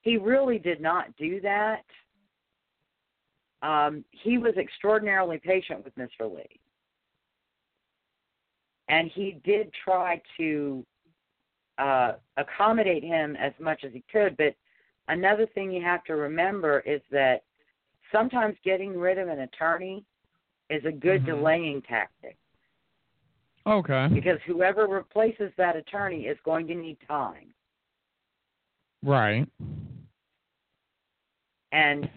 He 0.00 0.16
really 0.16 0.58
did 0.58 0.80
not 0.80 1.14
do 1.16 1.40
that. 1.42 1.84
Um, 3.62 4.04
he 4.10 4.38
was 4.38 4.56
extraordinarily 4.56 5.38
patient 5.38 5.84
with 5.84 5.94
Mr. 5.94 6.28
Lee, 6.34 6.58
and 8.88 9.10
he 9.10 9.40
did 9.44 9.72
try 9.84 10.20
to 10.36 10.84
uh, 11.78 12.12
accommodate 12.36 13.02
him 13.02 13.36
as 13.36 13.52
much 13.58 13.82
as 13.84 13.92
he 13.92 14.04
could. 14.12 14.36
But 14.36 14.54
another 15.08 15.46
thing 15.54 15.70
you 15.72 15.82
have 15.82 16.04
to 16.04 16.14
remember 16.14 16.80
is 16.80 17.00
that 17.10 17.44
sometimes 18.12 18.56
getting 18.64 18.98
rid 18.98 19.18
of 19.18 19.28
an 19.28 19.40
attorney 19.40 20.04
is 20.68 20.84
a 20.84 20.92
good 20.92 21.22
Mhm. 21.22 21.26
delaying 21.26 21.82
tactic 21.82 22.36
Okay. 23.66 24.08
because 24.12 24.40
whoever 24.42 24.86
replaces 24.86 25.52
that 25.56 25.76
attorney 25.76 26.26
is 26.26 26.38
going 26.40 26.66
to 26.66 26.74
need 26.74 26.98
time. 27.00 27.54
Right. 29.02 29.48
And 31.72 32.10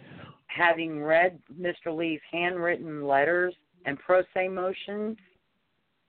having 0.47 1.01
read 1.01 1.41
Mr. 1.53 1.95
Lee's 1.95 2.21
handwritten 2.29 3.03
letters 3.05 3.55
and 3.85 3.97
pro 3.99 4.23
se 4.33 4.49
motions, 4.49 5.17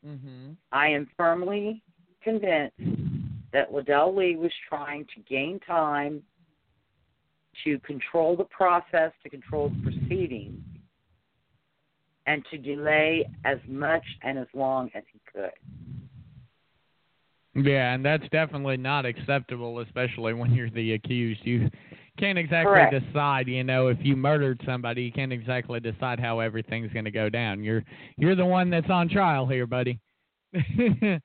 Mhm. 0.06 0.56
I 0.70 0.88
am 0.88 1.06
firmly 1.16 1.82
convinced 2.22 2.76
that 3.52 3.72
Ledell 3.72 4.14
Lee 4.14 4.36
was 4.36 4.52
trying 4.68 5.04
to 5.14 5.20
gain 5.22 5.58
time 5.60 6.22
to 7.64 7.78
control 7.80 8.36
the 8.36 8.44
process, 8.44 9.12
to 9.22 9.30
control 9.30 9.70
the 9.70 9.90
proceedings, 9.90 10.62
and 12.26 12.44
to 12.50 12.58
delay 12.58 13.24
as 13.44 13.58
much 13.66 14.04
and 14.22 14.38
as 14.38 14.48
long 14.54 14.90
as 14.94 15.02
he 15.12 15.20
could. 15.32 15.52
Yeah, 17.54 17.94
and 17.94 18.04
that's 18.04 18.28
definitely 18.28 18.76
not 18.76 19.06
acceptable, 19.06 19.78
especially 19.80 20.34
when 20.34 20.52
you're 20.52 20.70
the 20.70 20.92
accused. 20.92 21.40
You 21.44 21.70
can't 22.16 22.38
exactly 22.38 22.72
Correct. 22.72 22.94
decide, 23.06 23.48
you 23.48 23.64
know, 23.64 23.88
if 23.88 23.98
you 24.00 24.16
murdered 24.16 24.60
somebody, 24.66 25.02
you 25.02 25.12
can't 25.12 25.32
exactly 25.32 25.80
decide 25.80 26.18
how 26.20 26.40
everything's 26.40 26.92
going 26.92 27.04
to 27.04 27.10
go 27.10 27.28
down. 27.28 27.62
You're 27.62 27.84
you're 28.16 28.36
the 28.36 28.44
one 28.44 28.70
that's 28.70 28.90
on 28.90 29.08
trial 29.08 29.46
here, 29.46 29.66
buddy. 29.66 29.98
the 30.52 31.20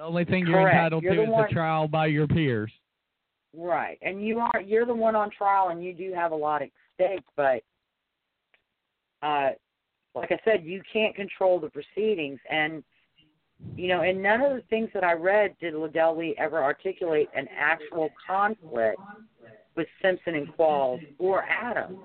only 0.00 0.24
thing 0.24 0.46
you're 0.46 0.68
entitled 0.68 1.02
You're 1.02 1.14
to 1.14 1.22
is 1.22 1.28
one- 1.28 1.46
the 1.48 1.54
trial 1.54 1.88
by 1.88 2.06
your 2.06 2.26
peers. 2.26 2.72
Right. 3.54 3.98
And 4.02 4.22
you 4.24 4.38
are 4.40 4.60
you're 4.60 4.84
the 4.86 4.94
one 4.94 5.16
on 5.16 5.30
trial 5.30 5.70
and 5.70 5.82
you 5.82 5.94
do 5.94 6.12
have 6.12 6.32
a 6.32 6.36
lot 6.36 6.62
at 6.62 6.68
stake, 6.94 7.24
but 7.36 7.62
uh 9.22 9.50
like 10.14 10.32
I 10.32 10.38
said, 10.44 10.64
you 10.64 10.82
can't 10.90 11.14
control 11.14 11.60
the 11.60 11.70
proceedings 11.70 12.38
and 12.50 12.82
you 13.74 13.88
know, 13.88 14.02
in 14.02 14.20
none 14.20 14.42
of 14.42 14.54
the 14.54 14.62
things 14.68 14.90
that 14.92 15.04
I 15.04 15.12
read 15.12 15.56
did 15.60 15.74
Ledell 15.74 16.16
Lee 16.16 16.34
ever 16.38 16.62
articulate 16.62 17.28
an 17.34 17.48
actual 17.56 18.10
conflict 18.26 19.00
with 19.76 19.86
Simpson 20.02 20.34
and 20.34 20.48
Qualls 20.56 21.00
or 21.18 21.44
Adams, 21.44 21.98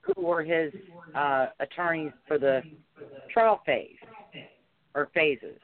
who 0.00 0.22
were 0.22 0.42
his 0.42 0.72
uh 1.14 1.46
attorneys 1.60 2.12
for 2.26 2.38
the 2.38 2.62
trial 3.32 3.60
phase 3.66 3.96
or 4.94 5.08
phases. 5.14 5.58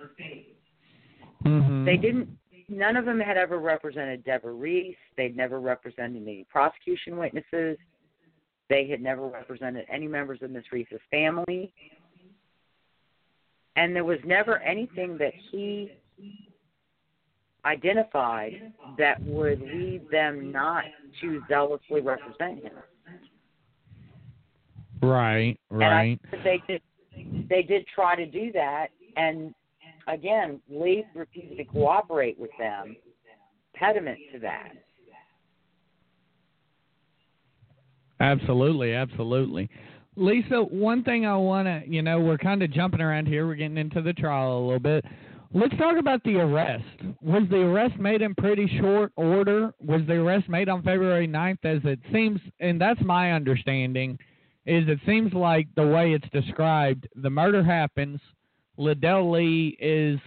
Mm-hmm. 1.45 1.85
They 1.85 1.97
didn't. 1.97 2.29
None 2.69 2.97
of 2.97 3.05
them 3.05 3.21
had 3.21 3.37
ever 3.37 3.59
represented 3.59 4.25
Deborah 4.25 4.55
Reese. 4.55 4.97
They'd 5.17 5.37
never 5.37 5.61
represented 5.61 6.23
any 6.23 6.47
prosecution 6.51 7.19
witnesses. 7.19 7.77
They 8.71 8.87
had 8.89 9.03
never 9.03 9.27
represented 9.27 9.85
any 9.93 10.07
members 10.07 10.39
of 10.43 10.51
Miss 10.51 10.65
Reese's 10.73 11.01
family. 11.11 11.73
And 13.77 13.95
there 13.95 14.05
was 14.05 14.19
never 14.25 14.59
anything 14.61 15.19
that 15.19 15.33
he 15.51 15.93
identified 17.65 18.73
that 18.99 19.23
would 19.25 19.61
lead 19.61 20.03
them 20.11 20.51
not 20.51 20.85
to 21.21 21.41
zealously 21.49 22.01
represent 22.01 22.63
him. 22.63 22.73
Right, 25.03 25.59
And 25.71 25.85
I 25.85 25.89
right. 25.89 26.21
they 26.45 26.63
did. 26.69 26.83
They 27.49 27.63
did 27.63 27.85
try 27.95 28.17
to 28.17 28.25
do 28.25 28.53
that, 28.53 28.87
and 29.17 29.55
again, 30.09 30.61
Lee 30.71 31.05
refused 31.15 31.59
to 31.59 31.65
cooperate 31.65 32.39
with 32.39 32.51
them. 32.59 32.97
Pediment 33.75 34.19
to 34.33 34.39
that. 34.41 34.73
Absolutely, 38.21 38.95
absolutely. 38.95 39.69
Lisa, 40.17 40.63
one 40.63 41.03
thing 41.03 41.27
I 41.27 41.37
want 41.37 41.67
to, 41.67 41.83
you 41.87 42.03
know, 42.03 42.21
we're 42.21 42.39
kind 42.39 42.63
of 42.63 42.71
jumping 42.71 43.01
around 43.01 43.27
here. 43.27 43.47
We're 43.47 43.57
getting 43.57 43.79
into 43.79 44.03
the 44.03 44.13
trial 44.13 44.59
a 44.59 44.61
little 44.61 44.79
bit. 44.79 45.05
Let's 45.55 45.77
talk 45.77 45.99
about 45.99 46.23
the 46.25 46.37
arrest. 46.37 46.85
Was 47.21 47.43
the 47.51 47.59
arrest 47.59 47.99
made 47.99 48.23
in 48.23 48.35
pretty 48.35 48.67
short 48.81 49.13
order? 49.17 49.73
Was 49.81 50.01
the 50.07 50.15
arrest 50.15 50.49
made 50.49 50.69
on 50.69 50.83
February 50.83 51.29
9th 51.29 51.65
as 51.65 51.81
it 51.85 52.01
seems, 52.13 52.41
and 52.61 52.81
that's 52.81 53.01
my 53.03 53.33
understanding, 53.33 54.19
is 54.65 54.89
it 54.89 54.99
seems 55.07 55.33
like 55.35 55.69
the 55.75 55.87
way 55.87 56.13
it's 56.15 56.29
described, 56.31 57.07
the 57.17 57.29
murder 57.31 57.63
happens, 57.63 58.21
Ledell 58.79 59.31
Lee 59.31 59.77
is 59.79 60.19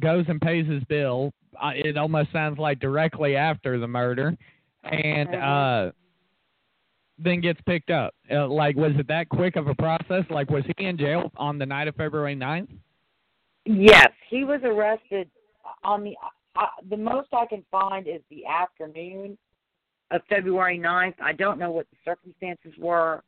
goes 0.00 0.24
and 0.28 0.40
pays 0.40 0.66
his 0.68 0.84
bill. 0.84 1.32
Uh, 1.60 1.72
it 1.74 1.96
almost 1.96 2.30
sounds 2.32 2.58
like 2.58 2.78
directly 2.78 3.34
after 3.34 3.78
the 3.78 3.88
murder. 3.88 4.36
And 4.84 5.28
Mhm. 5.30 5.88
uh 5.88 5.92
then 7.22 7.40
gets 7.42 7.60
picked 7.62 7.90
up. 7.90 8.14
Uh, 8.30 8.48
like, 8.48 8.76
was 8.76 8.92
it 8.96 9.06
that 9.08 9.28
quick 9.28 9.56
of 9.56 9.66
a 9.68 9.74
process? 9.74 10.24
Like, 10.30 10.48
was 10.50 10.64
he 10.64 10.84
in 10.86 10.96
jail 10.96 11.30
on 11.36 11.58
the 11.58 11.66
night 11.66 11.86
of 11.86 11.94
February 11.96 12.34
9th? 12.34 12.70
Yes, 13.72 14.10
he 14.28 14.44
was 14.44 14.60
arrested 14.64 15.30
on 15.84 16.02
the. 16.02 16.16
Uh, 16.56 16.66
the 16.88 16.96
most 16.96 17.28
I 17.32 17.46
can 17.46 17.64
find 17.70 18.08
is 18.08 18.20
the 18.28 18.44
afternoon 18.44 19.38
of 20.10 20.20
February 20.28 20.76
9th. 20.78 21.14
I 21.22 21.32
don't 21.32 21.60
know 21.60 21.70
what 21.70 21.86
the 21.90 21.96
circumstances 22.04 22.72
were. 22.78 23.22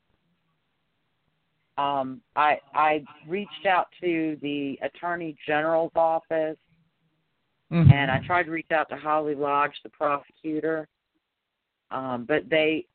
Um, 1.78 2.20
I 2.34 2.58
I 2.74 3.04
reached 3.28 3.66
out 3.66 3.86
to 4.00 4.36
the 4.42 4.78
attorney 4.82 5.36
general's 5.46 5.92
office 5.94 6.58
Mhm. 7.72 7.90
and 7.90 8.10
I 8.10 8.18
tried 8.26 8.44
to 8.44 8.50
reach 8.50 8.70
out 8.70 8.88
to 8.90 8.96
Holly 8.96 9.34
Lodge, 9.34 9.80
the 9.82 9.88
prosecutor, 9.88 10.88
um, 11.90 12.24
but 12.24 12.48
they, 12.50 12.86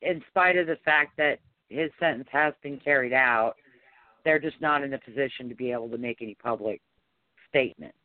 in 0.00 0.24
spite 0.30 0.56
of 0.56 0.66
the 0.66 0.76
fact 0.76 1.16
that 1.18 1.40
his 1.68 1.90
sentence 2.00 2.28
has 2.30 2.54
been 2.62 2.78
carried 2.78 3.12
out, 3.12 3.56
they're 4.24 4.38
just 4.38 4.60
not 4.60 4.82
in 4.82 4.94
a 4.94 4.98
position 4.98 5.48
to 5.48 5.54
be 5.54 5.70
able 5.70 5.88
to 5.90 5.98
make 5.98 6.22
any 6.22 6.34
public 6.34 6.80
statements. 7.48 7.96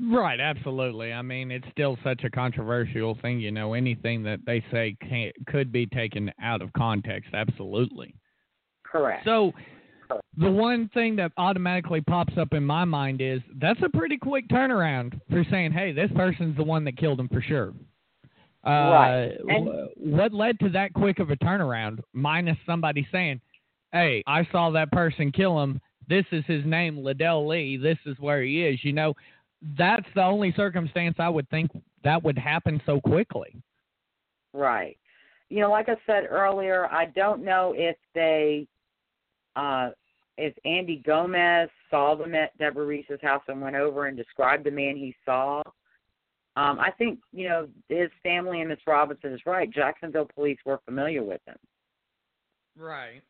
Right, 0.00 0.40
absolutely. 0.40 1.12
I 1.12 1.22
mean, 1.22 1.52
it's 1.52 1.66
still 1.70 1.96
such 2.02 2.24
a 2.24 2.30
controversial 2.30 3.16
thing. 3.22 3.38
You 3.38 3.52
know, 3.52 3.74
anything 3.74 4.22
that 4.24 4.40
they 4.44 4.64
say 4.72 4.96
can 5.00 5.30
could 5.46 5.70
be 5.70 5.86
taken 5.86 6.32
out 6.42 6.60
of 6.60 6.72
context. 6.72 7.30
Absolutely. 7.34 8.14
Correct. 8.84 9.24
So, 9.24 9.52
the 10.36 10.50
one 10.50 10.90
thing 10.92 11.14
that 11.16 11.30
automatically 11.36 12.00
pops 12.00 12.36
up 12.36 12.52
in 12.52 12.64
my 12.64 12.84
mind 12.84 13.20
is 13.20 13.40
that's 13.60 13.80
a 13.82 13.88
pretty 13.96 14.18
quick 14.18 14.48
turnaround 14.48 15.20
for 15.30 15.44
saying, 15.50 15.72
"Hey, 15.72 15.92
this 15.92 16.10
person's 16.16 16.56
the 16.56 16.64
one 16.64 16.84
that 16.84 16.96
killed 16.96 17.20
him 17.20 17.28
for 17.28 17.40
sure." 17.40 17.72
Uh, 18.64 18.70
Right. 18.70 19.36
And- 19.48 19.88
what 19.96 20.32
led 20.32 20.58
to 20.60 20.68
that 20.70 20.92
quick 20.94 21.20
of 21.20 21.30
a 21.30 21.36
turnaround? 21.36 22.00
Minus 22.12 22.58
somebody 22.66 23.06
saying, 23.12 23.40
"Hey, 23.92 24.22
I 24.26 24.46
saw 24.50 24.70
that 24.70 24.90
person 24.92 25.32
kill 25.32 25.62
him. 25.62 25.80
This 26.08 26.24
is 26.32 26.44
his 26.46 26.64
name, 26.64 26.96
Ledell 26.96 27.46
Lee. 27.46 27.76
This 27.76 27.98
is 28.06 28.18
where 28.18 28.42
he 28.42 28.64
is." 28.64 28.84
You 28.84 28.92
know, 28.92 29.14
that's 29.78 30.06
the 30.14 30.22
only 30.22 30.52
circumstance 30.56 31.16
I 31.18 31.28
would 31.28 31.48
think 31.50 31.70
that 32.04 32.22
would 32.22 32.38
happen 32.38 32.80
so 32.84 33.00
quickly. 33.00 33.56
Right. 34.52 34.98
You 35.48 35.60
know, 35.60 35.70
like 35.70 35.88
I 35.88 35.96
said 36.06 36.26
earlier, 36.30 36.86
I 36.86 37.06
don't 37.06 37.44
know 37.44 37.74
if 37.76 37.96
they, 38.14 38.66
uh, 39.54 39.90
if 40.38 40.54
Andy 40.64 41.02
Gomez 41.04 41.68
saw 41.90 42.14
them 42.14 42.34
at 42.34 42.56
Deborah 42.58 42.86
Reese's 42.86 43.20
house 43.22 43.42
and 43.48 43.60
went 43.60 43.76
over 43.76 44.06
and 44.06 44.16
described 44.16 44.64
the 44.64 44.70
man 44.70 44.96
he 44.96 45.14
saw. 45.24 45.62
Um, 46.54 46.78
I 46.80 46.90
think 46.98 47.18
you 47.32 47.48
know 47.48 47.68
his 47.88 48.10
family 48.22 48.60
and 48.60 48.68
Miss 48.68 48.80
Robinson 48.86 49.32
is 49.32 49.40
right. 49.46 49.70
Jacksonville 49.70 50.28
police 50.34 50.58
were 50.66 50.80
familiar 50.84 51.22
with 51.22 51.40
him, 51.46 51.56
Right. 52.76 53.22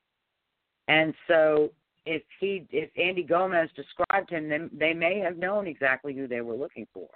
And 0.93 1.15
so 1.27 1.71
if 2.05 2.23
he, 2.39 2.67
if 2.71 2.91
Andy 2.99 3.23
Gomez 3.23 3.71
described 3.75 4.29
him, 4.29 4.51
then 4.51 4.69
they 4.79 4.93
may 4.93 5.19
have 5.21 5.39
known 5.39 5.67
exactly 5.67 6.13
who 6.15 6.29
they 6.29 6.43
were 6.43 6.55
looking 6.55 6.87
for. 6.93 7.09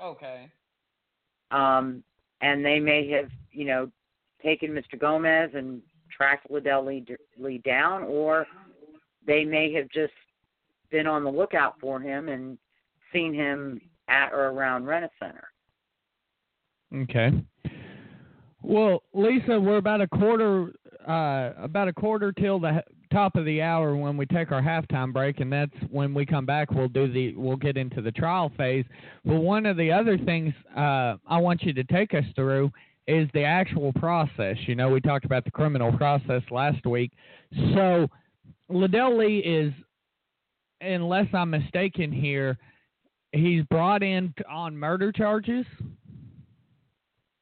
Okay. 0.00 0.50
um, 1.50 2.02
and 2.40 2.64
they 2.64 2.78
may 2.78 3.08
have, 3.10 3.28
you 3.52 3.64
know, 3.64 3.90
taken 4.42 4.70
Mr. 4.70 4.98
Gomez 4.98 5.50
and 5.54 5.80
tracked 6.14 6.50
Ledell 6.50 6.86
Lee, 6.86 7.04
Lee 7.38 7.58
down, 7.58 8.02
or 8.02 8.46
they 9.26 9.44
may 9.44 9.72
have 9.72 9.88
just 9.88 10.12
been 10.90 11.06
on 11.06 11.24
the 11.24 11.30
lookout 11.30 11.74
for 11.80 12.00
him 12.00 12.28
and 12.28 12.58
seen 13.12 13.32
him 13.34 13.80
at 14.08 14.32
or 14.32 14.50
around 14.50 14.86
Rent 14.86 15.06
a 15.06 15.10
Center. 15.18 15.48
Okay. 16.94 17.32
Well, 18.62 19.02
Lisa, 19.12 19.60
we're 19.60 19.76
about 19.76 20.00
a 20.00 20.08
quarter 20.08 20.72
uh 21.06 21.52
about 21.58 21.88
a 21.88 21.92
quarter 21.92 22.32
till 22.32 22.58
the 22.58 22.82
top 23.12 23.36
of 23.36 23.44
the 23.44 23.62
hour 23.62 23.94
when 23.94 24.16
we 24.16 24.26
take 24.26 24.50
our 24.50 24.62
halftime 24.62 25.12
break 25.12 25.40
and 25.40 25.52
that's 25.52 25.74
when 25.90 26.12
we 26.14 26.26
come 26.26 26.44
back 26.44 26.70
we'll 26.70 26.88
do 26.88 27.10
the 27.12 27.34
we'll 27.36 27.56
get 27.56 27.76
into 27.76 28.00
the 28.02 28.12
trial 28.12 28.50
phase. 28.56 28.84
But 29.24 29.36
one 29.36 29.66
of 29.66 29.76
the 29.76 29.92
other 29.92 30.18
things 30.18 30.52
uh 30.76 31.16
I 31.26 31.38
want 31.38 31.62
you 31.62 31.72
to 31.74 31.84
take 31.84 32.14
us 32.14 32.24
through 32.34 32.70
is 33.06 33.28
the 33.34 33.44
actual 33.44 33.92
process. 33.92 34.56
You 34.66 34.74
know, 34.74 34.88
we 34.88 35.00
talked 35.00 35.26
about 35.26 35.44
the 35.44 35.50
criminal 35.50 35.92
process 35.92 36.42
last 36.50 36.86
week. 36.86 37.12
So 37.74 38.08
Ledell 38.70 39.18
Lee 39.18 39.38
is 39.38 39.72
unless 40.80 41.26
I'm 41.32 41.50
mistaken 41.50 42.12
here, 42.12 42.58
he's 43.32 43.62
brought 43.64 44.02
in 44.02 44.34
on 44.50 44.76
murder 44.76 45.12
charges. 45.12 45.66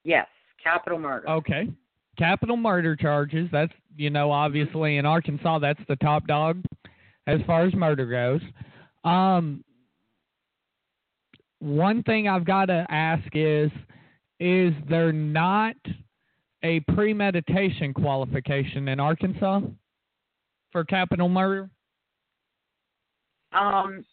Yes, 0.04 0.26
capital 0.62 0.98
murder. 0.98 1.28
Okay. 1.30 1.68
Capital 2.18 2.56
murder 2.56 2.94
charges. 2.94 3.48
That's, 3.50 3.72
you 3.96 4.10
know, 4.10 4.30
obviously 4.30 4.98
in 4.98 5.06
Arkansas, 5.06 5.58
that's 5.60 5.80
the 5.88 5.96
top 5.96 6.26
dog 6.26 6.62
as 7.26 7.40
far 7.46 7.64
as 7.64 7.74
murder 7.74 8.06
goes. 8.06 8.40
Um, 9.04 9.64
one 11.58 12.02
thing 12.02 12.28
I've 12.28 12.44
got 12.44 12.66
to 12.66 12.86
ask 12.90 13.24
is 13.34 13.70
is 14.40 14.74
there 14.88 15.12
not 15.12 15.76
a 16.64 16.80
premeditation 16.94 17.94
qualification 17.94 18.88
in 18.88 18.98
Arkansas 18.98 19.60
for 20.72 20.84
capital 20.84 21.28
murder? 21.28 21.70
Um, 23.52 24.04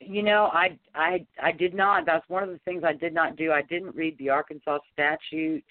you 0.00 0.22
know, 0.22 0.50
I 0.52 0.78
I 0.94 1.26
I 1.42 1.52
did 1.52 1.74
not. 1.74 2.06
That's 2.06 2.28
one 2.28 2.42
of 2.44 2.50
the 2.50 2.60
things 2.64 2.84
I 2.84 2.92
did 2.92 3.14
not 3.14 3.36
do. 3.36 3.50
I 3.50 3.62
didn't 3.62 3.96
read 3.96 4.16
the 4.18 4.28
Arkansas 4.28 4.78
statute, 4.92 5.64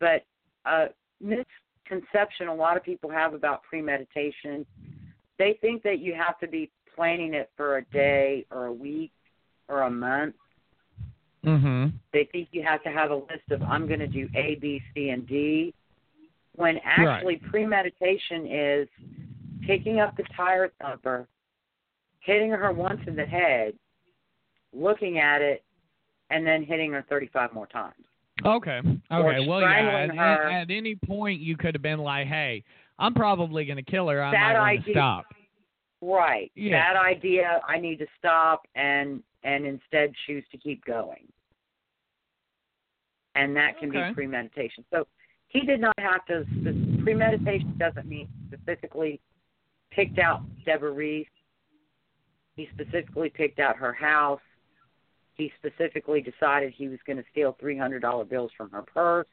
but 0.00 0.24
uh, 0.64 0.86
misconception 1.20 2.48
a 2.48 2.54
lot 2.54 2.76
of 2.76 2.82
people 2.82 3.10
have 3.10 3.34
about 3.34 3.62
premeditation. 3.62 4.66
They 5.38 5.58
think 5.60 5.82
that 5.82 5.98
you 5.98 6.14
have 6.14 6.38
to 6.40 6.48
be 6.48 6.70
planning 6.94 7.34
it 7.34 7.50
for 7.56 7.78
a 7.78 7.84
day 7.86 8.46
or 8.50 8.66
a 8.66 8.72
week 8.72 9.12
or 9.68 9.82
a 9.82 9.90
month. 9.90 10.34
Mm-hmm. 11.44 11.96
They 12.12 12.28
think 12.32 12.48
you 12.52 12.62
have 12.66 12.82
to 12.82 12.88
have 12.88 13.10
a 13.10 13.16
list 13.16 13.50
of 13.50 13.62
I'm 13.62 13.86
going 13.86 14.00
to 14.00 14.08
do 14.08 14.28
A, 14.34 14.56
B, 14.60 14.82
C, 14.94 15.10
and 15.10 15.26
D. 15.26 15.72
When 16.56 16.78
actually 16.84 17.36
premeditation 17.50 18.46
is 18.46 18.88
picking 19.66 20.00
up 20.00 20.16
the 20.16 20.24
tire 20.36 20.72
thumper, 20.80 21.28
hitting 22.20 22.50
her 22.50 22.72
once 22.72 23.00
in 23.06 23.14
the 23.14 23.26
head, 23.26 23.74
looking 24.72 25.18
at 25.18 25.42
it, 25.42 25.62
and 26.30 26.46
then 26.46 26.64
hitting 26.64 26.92
her 26.92 27.04
35 27.08 27.52
more 27.52 27.66
times. 27.66 27.94
Okay. 28.44 28.78
Okay. 29.10 29.46
Well, 29.46 29.60
yeah. 29.60 30.08
At, 30.10 30.52
at 30.52 30.70
any 30.70 30.94
point, 30.94 31.40
you 31.40 31.56
could 31.56 31.74
have 31.74 31.82
been 31.82 32.00
like, 32.00 32.26
"Hey, 32.26 32.64
I'm 32.98 33.14
probably 33.14 33.64
going 33.64 33.76
to 33.78 33.82
kill 33.90 34.08
her. 34.08 34.22
I 34.22 34.30
Bad 34.30 34.52
might 34.54 34.58
want 34.58 34.74
to 34.76 34.82
idea. 34.82 34.94
stop." 34.94 35.24
Right. 36.02 36.52
Yeah. 36.54 36.92
Bad 36.92 36.96
idea. 37.02 37.60
I 37.66 37.78
need 37.78 37.98
to 37.98 38.06
stop 38.18 38.62
and 38.74 39.22
and 39.42 39.64
instead 39.64 40.12
choose 40.26 40.44
to 40.52 40.58
keep 40.58 40.84
going. 40.84 41.26
And 43.34 43.56
that 43.56 43.78
can 43.78 43.88
Okay. 43.90 44.08
be 44.08 44.14
premeditation. 44.14 44.84
So 44.90 45.06
he 45.48 45.60
did 45.60 45.80
not 45.80 45.94
have 45.98 46.24
to. 46.26 46.44
Premeditation 47.02 47.74
doesn't 47.78 48.06
mean 48.06 48.28
specifically 48.48 49.20
picked 49.90 50.18
out 50.18 50.42
Deborah 50.64 50.92
Reese. 50.92 51.26
He 52.56 52.68
specifically 52.74 53.30
picked 53.30 53.60
out 53.60 53.76
her 53.76 53.92
house. 53.92 54.40
He 55.36 55.52
specifically 55.58 56.20
decided 56.20 56.72
he 56.74 56.88
was 56.88 56.98
going 57.06 57.18
to 57.18 57.24
steal 57.30 57.56
three 57.60 57.76
hundred 57.76 58.00
dollar 58.00 58.24
bills 58.24 58.50
from 58.56 58.70
her 58.70 58.82
purse. 58.82 59.26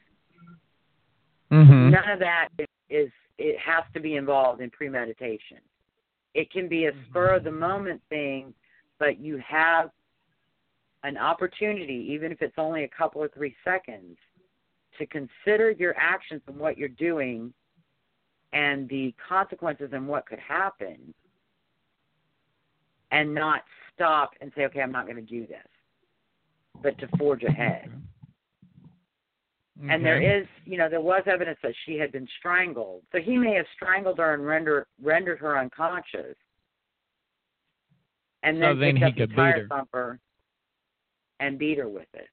Mm-hmm. 1.51 1.91
None 1.91 2.09
of 2.09 2.19
that 2.19 2.49
is, 2.59 2.67
is 2.89 3.11
it 3.37 3.57
has 3.59 3.83
to 3.93 3.99
be 3.99 4.15
involved 4.15 4.61
in 4.61 4.69
premeditation. 4.69 5.59
It 6.33 6.51
can 6.51 6.67
be 6.67 6.85
a 6.85 6.91
spur 7.09 7.35
of 7.35 7.43
the 7.43 7.51
moment 7.51 8.01
thing, 8.09 8.53
but 8.99 9.19
you 9.19 9.41
have 9.47 9.91
an 11.03 11.17
opportunity, 11.17 12.07
even 12.11 12.31
if 12.31 12.41
it's 12.41 12.57
only 12.57 12.83
a 12.85 12.87
couple 12.87 13.21
or 13.21 13.27
three 13.29 13.55
seconds, 13.63 14.17
to 14.97 15.05
consider 15.05 15.71
your 15.71 15.95
actions 15.97 16.41
and 16.47 16.57
what 16.57 16.77
you're 16.77 16.87
doing 16.87 17.53
and 18.53 18.87
the 18.89 19.13
consequences 19.27 19.89
and 19.93 20.07
what 20.07 20.25
could 20.25 20.39
happen 20.39 21.13
and 23.11 23.33
not 23.33 23.61
stop 23.93 24.31
and 24.41 24.51
say, 24.55 24.63
okay, 24.65 24.81
I'm 24.81 24.91
not 24.91 25.05
going 25.05 25.17
to 25.17 25.21
do 25.21 25.45
this, 25.45 25.67
but 26.83 26.97
to 26.99 27.07
forge 27.17 27.43
ahead. 27.43 27.89
And 29.89 30.05
there 30.05 30.21
is, 30.21 30.45
you 30.65 30.77
know, 30.77 30.87
there 30.87 31.01
was 31.01 31.23
evidence 31.25 31.57
that 31.63 31.73
she 31.85 31.97
had 31.97 32.11
been 32.11 32.27
strangled. 32.39 33.01
So 33.11 33.19
he 33.19 33.37
may 33.37 33.55
have 33.55 33.65
strangled 33.75 34.19
her 34.19 34.33
and 34.35 34.45
render, 34.45 34.85
rendered 35.01 35.39
her 35.39 35.57
unconscious. 35.57 36.35
And 38.43 38.57
So 38.57 38.75
then, 38.75 38.79
then 38.79 38.93
picked 38.93 38.97
he 38.99 39.05
up 39.05 39.13
could 39.15 39.21
the 39.23 39.27
beat 39.27 39.35
tire 39.35 39.61
her. 39.61 39.67
thumper 39.67 40.19
and 41.39 41.57
beat 41.57 41.79
her 41.79 41.89
with 41.89 42.07
it. 42.13 42.27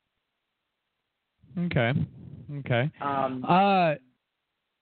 Okay. 1.58 1.92
Okay. 2.58 2.90
Um, 3.00 3.44
Uh, 3.48 3.94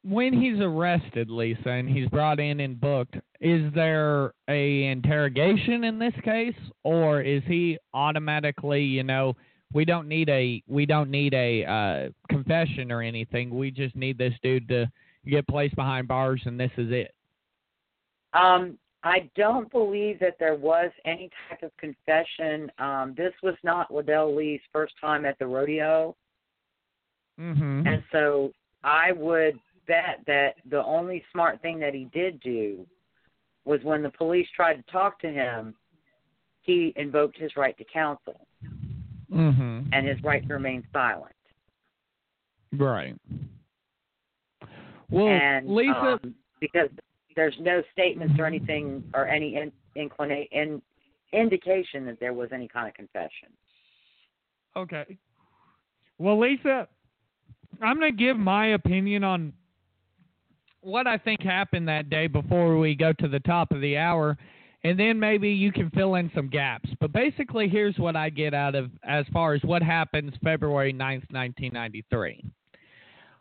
when 0.02 0.32
he's 0.32 0.60
arrested, 0.60 1.30
Lisa, 1.30 1.68
and 1.70 1.88
he's 1.88 2.08
brought 2.08 2.40
in 2.40 2.60
and 2.60 2.80
booked, 2.80 3.16
is 3.40 3.72
there 3.74 4.32
a 4.48 4.84
interrogation 4.84 5.84
in 5.84 5.98
this 5.98 6.14
case, 6.24 6.56
or 6.82 7.20
is 7.20 7.42
he 7.46 7.78
automatically, 7.94 8.82
you 8.82 9.04
know, 9.04 9.34
we 9.72 9.84
don't 9.84 10.08
need 10.08 10.28
a 10.28 10.62
we 10.66 10.86
don't 10.86 11.10
need 11.10 11.34
a 11.34 11.64
uh, 11.64 12.08
confession 12.28 12.90
or 12.90 13.02
anything. 13.02 13.50
We 13.50 13.70
just 13.70 13.94
need 13.96 14.18
this 14.18 14.34
dude 14.42 14.68
to 14.68 14.90
get 15.26 15.46
placed 15.46 15.76
behind 15.76 16.08
bars, 16.08 16.42
and 16.46 16.58
this 16.58 16.70
is 16.76 16.90
it. 16.90 17.14
Um, 18.32 18.78
I 19.04 19.30
don't 19.36 19.70
believe 19.70 20.18
that 20.20 20.36
there 20.38 20.54
was 20.54 20.90
any 21.04 21.30
type 21.48 21.62
of 21.62 21.76
confession. 21.76 22.70
Um, 22.78 23.14
this 23.16 23.32
was 23.42 23.54
not 23.62 23.90
Ledell 23.90 24.36
Lee's 24.36 24.60
first 24.72 24.94
time 25.00 25.24
at 25.24 25.38
the 25.38 25.46
rodeo, 25.46 26.16
Mm-hmm. 27.40 27.86
and 27.86 28.02
so 28.10 28.52
I 28.82 29.12
would 29.12 29.58
bet 29.86 30.20
that 30.26 30.54
the 30.68 30.84
only 30.84 31.22
smart 31.32 31.62
thing 31.62 31.78
that 31.78 31.94
he 31.94 32.08
did 32.12 32.40
do 32.40 32.84
was 33.64 33.80
when 33.84 34.02
the 34.02 34.10
police 34.10 34.48
tried 34.56 34.74
to 34.74 34.92
talk 34.92 35.20
to 35.20 35.30
him, 35.30 35.74
he 36.62 36.92
invoked 36.96 37.38
his 37.38 37.56
right 37.56 37.76
to 37.78 37.84
counsel 37.84 38.47
Mhm. 39.30 39.88
and 39.92 40.06
his 40.06 40.22
right 40.22 40.46
to 40.46 40.54
remain 40.54 40.86
silent. 40.92 41.34
Right. 42.72 43.14
Well, 45.10 45.28
and 45.28 45.68
Lisa, 45.68 46.20
um, 46.22 46.34
because 46.60 46.90
there's 47.34 47.58
no 47.60 47.82
statements 47.92 48.34
or 48.38 48.44
Mhm. 48.44 48.46
anything 48.46 49.10
or 49.14 49.26
any 49.26 49.56
in, 49.56 49.72
inclina- 49.96 50.48
in, 50.50 50.82
indication 51.32 52.04
that 52.06 52.18
there 52.20 52.32
was 52.32 52.52
any 52.52 52.68
kind 52.68 52.88
of 52.88 52.94
confession. 52.94 53.48
Okay. 54.76 55.18
Well, 56.18 56.38
Lisa, 56.38 56.88
I'm 57.80 57.98
going 57.98 58.12
to 58.12 58.16
give 58.16 58.38
my 58.38 58.68
opinion 58.68 59.24
on 59.24 59.52
what 60.80 61.06
I 61.06 61.18
think 61.18 61.42
happened 61.42 61.88
that 61.88 62.10
day 62.10 62.26
before 62.26 62.78
we 62.78 62.94
go 62.94 63.12
to 63.12 63.28
the 63.28 63.40
top 63.40 63.72
of 63.72 63.80
the 63.80 63.96
hour, 63.96 64.36
and 64.84 64.98
then 64.98 65.18
maybe 65.18 65.48
you 65.48 65.72
can 65.72 65.90
fill 65.90 66.14
in 66.14 66.30
some 66.34 66.48
gaps. 66.48 66.88
But 67.00 67.12
basically, 67.12 67.68
here's 67.68 67.98
what 67.98 68.16
I 68.16 68.30
get 68.30 68.54
out 68.54 68.74
of 68.74 68.90
as 69.02 69.24
far 69.32 69.54
as 69.54 69.62
what 69.62 69.82
happens 69.82 70.32
February 70.42 70.92
9th, 70.92 71.30
1993. 71.30 72.44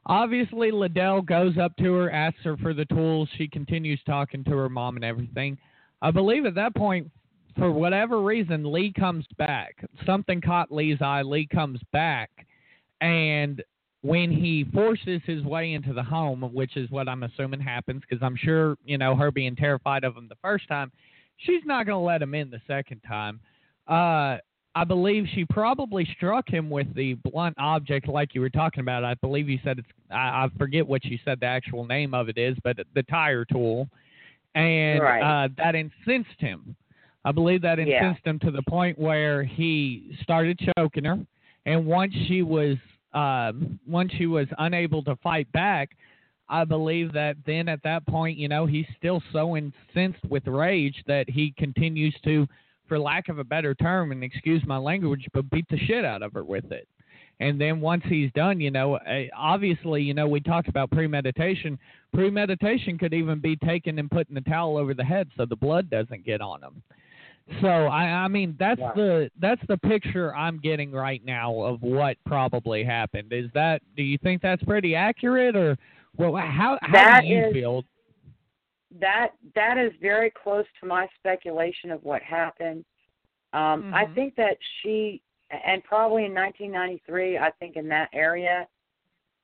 Obviously, 0.07 0.71
Ledell 0.71 1.25
goes 1.25 1.57
up 1.57 1.75
to 1.77 1.93
her, 1.93 2.11
asks 2.11 2.39
her 2.43 2.57
for 2.57 2.73
the 2.73 2.85
tools. 2.85 3.29
She 3.37 3.47
continues 3.47 3.99
talking 4.05 4.43
to 4.45 4.51
her 4.51 4.69
mom 4.69 4.95
and 4.95 5.05
everything. 5.05 5.57
I 6.01 6.11
believe 6.11 6.45
at 6.45 6.55
that 6.55 6.75
point, 6.75 7.11
for 7.57 7.71
whatever 7.71 8.21
reason, 8.21 8.71
Lee 8.71 8.93
comes 8.97 9.25
back. 9.37 9.83
Something 10.05 10.39
caught 10.39 10.71
Lee's 10.71 11.01
eye. 11.01 11.23
Lee 11.23 11.47
comes 11.47 11.79
back, 11.91 12.29
and 13.01 13.63
when 14.01 14.31
he 14.31 14.65
forces 14.73 15.21
his 15.25 15.43
way 15.43 15.73
into 15.73 15.91
the 15.91 16.03
home, 16.03 16.41
which 16.53 16.77
is 16.77 16.89
what 16.89 17.09
I'm 17.09 17.23
assuming 17.23 17.59
happens, 17.59 18.03
because 18.07 18.23
I'm 18.23 18.37
sure 18.37 18.77
you 18.85 18.97
know 18.97 19.15
her 19.15 19.31
being 19.31 19.55
terrified 19.55 20.03
of 20.03 20.15
him 20.15 20.27
the 20.29 20.37
first 20.41 20.67
time, 20.67 20.91
she's 21.37 21.61
not 21.65 21.85
going 21.85 21.99
to 21.99 22.05
let 22.05 22.21
him 22.21 22.33
in 22.35 22.49
the 22.49 22.61
second 22.67 23.01
time. 23.07 23.39
Uh, 23.87 24.37
I 24.75 24.83
believe 24.83 25.25
she 25.33 25.43
probably 25.45 26.07
struck 26.15 26.47
him 26.47 26.69
with 26.69 26.93
the 26.93 27.15
blunt 27.15 27.55
object, 27.57 28.07
like 28.07 28.35
you 28.35 28.41
were 28.41 28.49
talking 28.49 28.81
about. 28.81 29.03
I 29.03 29.15
believe 29.15 29.49
you 29.49 29.57
said 29.63 29.79
it's. 29.79 29.87
I, 30.11 30.45
I 30.45 30.49
forget 30.57 30.85
what 30.85 31.03
you 31.03 31.17
said 31.25 31.39
the 31.39 31.47
actual 31.47 31.85
name 31.85 32.13
of 32.13 32.29
it 32.29 32.37
is, 32.37 32.55
but 32.63 32.77
the 32.93 33.03
tire 33.03 33.43
tool, 33.43 33.87
and 34.53 35.01
Right. 35.01 35.21
uh, 35.21 35.47
that 35.57 35.73
incensed 35.73 36.39
him. 36.39 36.75
I 37.25 37.31
believe 37.31 37.61
that 37.63 37.79
Yeah. 37.79 37.85
incensed 37.85 38.25
him 38.25 38.39
to 38.39 38.51
the 38.51 38.61
point 38.63 38.99
where 38.99 39.43
he 39.43 40.15
started 40.21 40.59
choking 40.77 41.05
her, 41.05 41.17
and 41.65 41.85
once 41.85 42.13
she 42.27 42.43
was 42.43 42.77
um, 43.13 43.79
once 43.87 44.11
she 44.13 44.27
was 44.27 44.47
unable 44.59 45.01
to 45.05 45.15
fight 45.17 45.51
back, 45.53 45.97
I 46.49 46.63
believe 46.63 47.11
that 47.13 47.35
then 47.45 47.67
at 47.67 47.83
that 47.83 48.05
point, 48.07 48.37
you 48.37 48.47
know, 48.47 48.65
he's 48.65 48.85
still 48.97 49.21
so 49.33 49.57
incensed 49.57 50.23
with 50.29 50.47
rage 50.47 50.95
that 51.07 51.29
he 51.29 51.53
continues 51.57 52.15
to, 52.23 52.47
for 52.87 52.97
lack 52.97 53.27
of 53.27 53.39
a 53.39 53.43
better 53.43 53.75
term, 53.75 54.11
and 54.11 54.23
excuse 54.23 54.63
my 54.65 54.77
language, 54.77 55.27
but 55.33 55.49
beat 55.49 55.65
the 55.69 55.77
shit 55.79 56.05
out 56.05 56.21
of 56.21 56.33
her 56.33 56.43
with 56.43 56.71
it. 56.71 56.87
And 57.39 57.61
then 57.61 57.81
once 57.81 58.03
he's 58.07 58.31
done, 58.33 58.59
you 58.59 58.71
know, 58.71 58.95
eh, 58.95 59.27
obviously, 59.37 60.01
you 60.01 60.13
know, 60.13 60.27
we 60.27 60.39
talked 60.39 60.69
about 60.69 60.89
premeditation. 60.89 61.77
Premeditation 62.13 62.97
could 62.97 63.13
even 63.13 63.39
be 63.39 63.55
taken 63.57 63.99
and 63.99 64.09
putting 64.09 64.33
the 64.33 64.41
towel 64.41 64.75
over 64.77 64.93
the 64.93 65.03
head 65.03 65.29
so 65.37 65.45
the 65.45 65.55
blood 65.55 65.89
doesn't 65.89 66.25
get 66.25 66.41
on 66.41 66.63
him. 66.63 66.81
So 67.61 67.67
I, 67.67 68.05
I 68.05 68.27
mean, 68.27 68.55
that's 68.59 68.81
Right. 68.81 68.95
the 68.95 69.31
that's 69.39 69.61
the 69.67 69.77
picture 69.77 70.35
I'm 70.35 70.59
getting 70.59 70.91
right 70.91 71.23
now 71.23 71.53
of 71.61 71.81
what 71.81 72.17
probably 72.25 72.83
happened. 72.83 73.31
Is 73.31 73.49
that? 73.53 73.81
Do 73.95 74.03
you 74.03 74.17
think 74.17 74.41
that's 74.41 74.63
pretty 74.63 74.95
accurate, 74.95 75.55
or 75.55 75.77
well, 76.17 76.35
how 76.35 76.77
how 76.81 76.91
That 76.93 77.21
do 77.21 77.27
you 77.27 77.45
is- 77.45 77.53
feel? 77.53 77.83
That 78.99 79.33
that 79.55 79.77
is 79.77 79.91
very 80.01 80.31
close 80.31 80.65
to 80.79 80.85
my 80.87 81.07
speculation 81.19 81.91
of 81.91 82.03
what 82.03 82.21
happened. 82.23 82.85
Um, 83.53 83.93
I 83.93 84.05
Mhm. 84.05 84.15
think 84.15 84.35
that 84.35 84.57
she, 84.81 85.21
and 85.51 85.83
probably 85.83 86.25
in 86.25 86.33
1993, 86.33 87.37
I 87.37 87.51
think 87.51 87.75
in 87.75 87.87
that 87.89 88.09
area, 88.13 88.67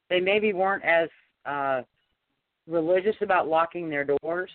they 0.09 0.19
maybe 0.21 0.53
weren't 0.53 0.83
as 0.83 1.09
uh, 1.45 1.83
religious 2.67 3.15
about 3.21 3.49
locking 3.49 3.89
their 3.89 4.05
doors 4.05 4.49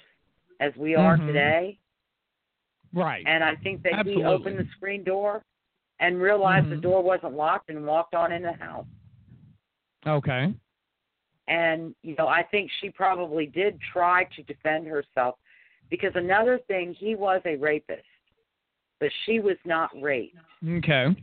as 0.61 0.75
we 0.77 0.95
are 0.95 1.19
Mhm. 1.19 1.27
today. 1.27 1.79
Right. 2.95 3.23
And 3.27 3.45
I 3.45 3.57
think 3.57 3.83
that 3.83 3.93
Absolutely. 3.93 4.23
he 4.23 4.29
opened 4.29 4.59
the 4.59 4.65
screen 4.73 5.05
door 5.05 5.45
and 6.01 6.19
realized 6.19 6.71
the 6.71 6.77
Mhm. 6.77 6.81
door 6.81 7.03
wasn't 7.03 7.35
locked 7.35 7.69
and 7.69 7.87
walked 7.87 8.15
on 8.15 8.33
in 8.33 8.41
the 8.43 8.53
house. 8.55 8.87
okay. 10.07 10.55
And, 11.49 11.95
you 12.03 12.15
know, 12.19 12.29
I 12.29 12.43
think 12.43 12.71
she 12.81 12.91
probably 12.91 13.47
did 13.47 13.79
try 13.93 14.25
to 14.37 14.43
defend 14.43 14.87
herself 14.87 15.37
because 15.91 16.13
another 16.15 16.61
thing, 16.69 16.95
he 16.99 17.15
was 17.15 17.41
a 17.47 17.57
rapist, 17.57 18.03
but 19.01 19.09
she 19.25 19.41
was 19.41 19.57
not 19.65 19.91
raped. 20.01 20.37
Okay. 20.69 21.17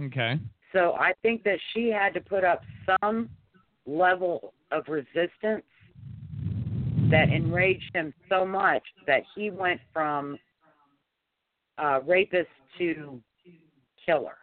Okay. 0.00 0.38
So 0.72 0.94
I 0.94 1.12
think 1.22 1.42
that 1.44 1.58
she 1.72 1.88
had 1.88 2.14
to 2.14 2.20
put 2.20 2.44
up 2.44 2.62
some 3.00 3.30
level 3.86 4.54
of 4.70 4.84
resistance 4.88 5.64
that 7.10 7.28
enraged 7.30 7.94
him 7.94 8.12
so 8.28 8.44
much 8.44 8.82
that 9.06 9.22
he 9.34 9.50
went 9.50 9.80
from 9.92 10.38
uh, 11.78 12.00
rapist 12.06 12.48
to 12.78 13.20
killer. 14.04 14.36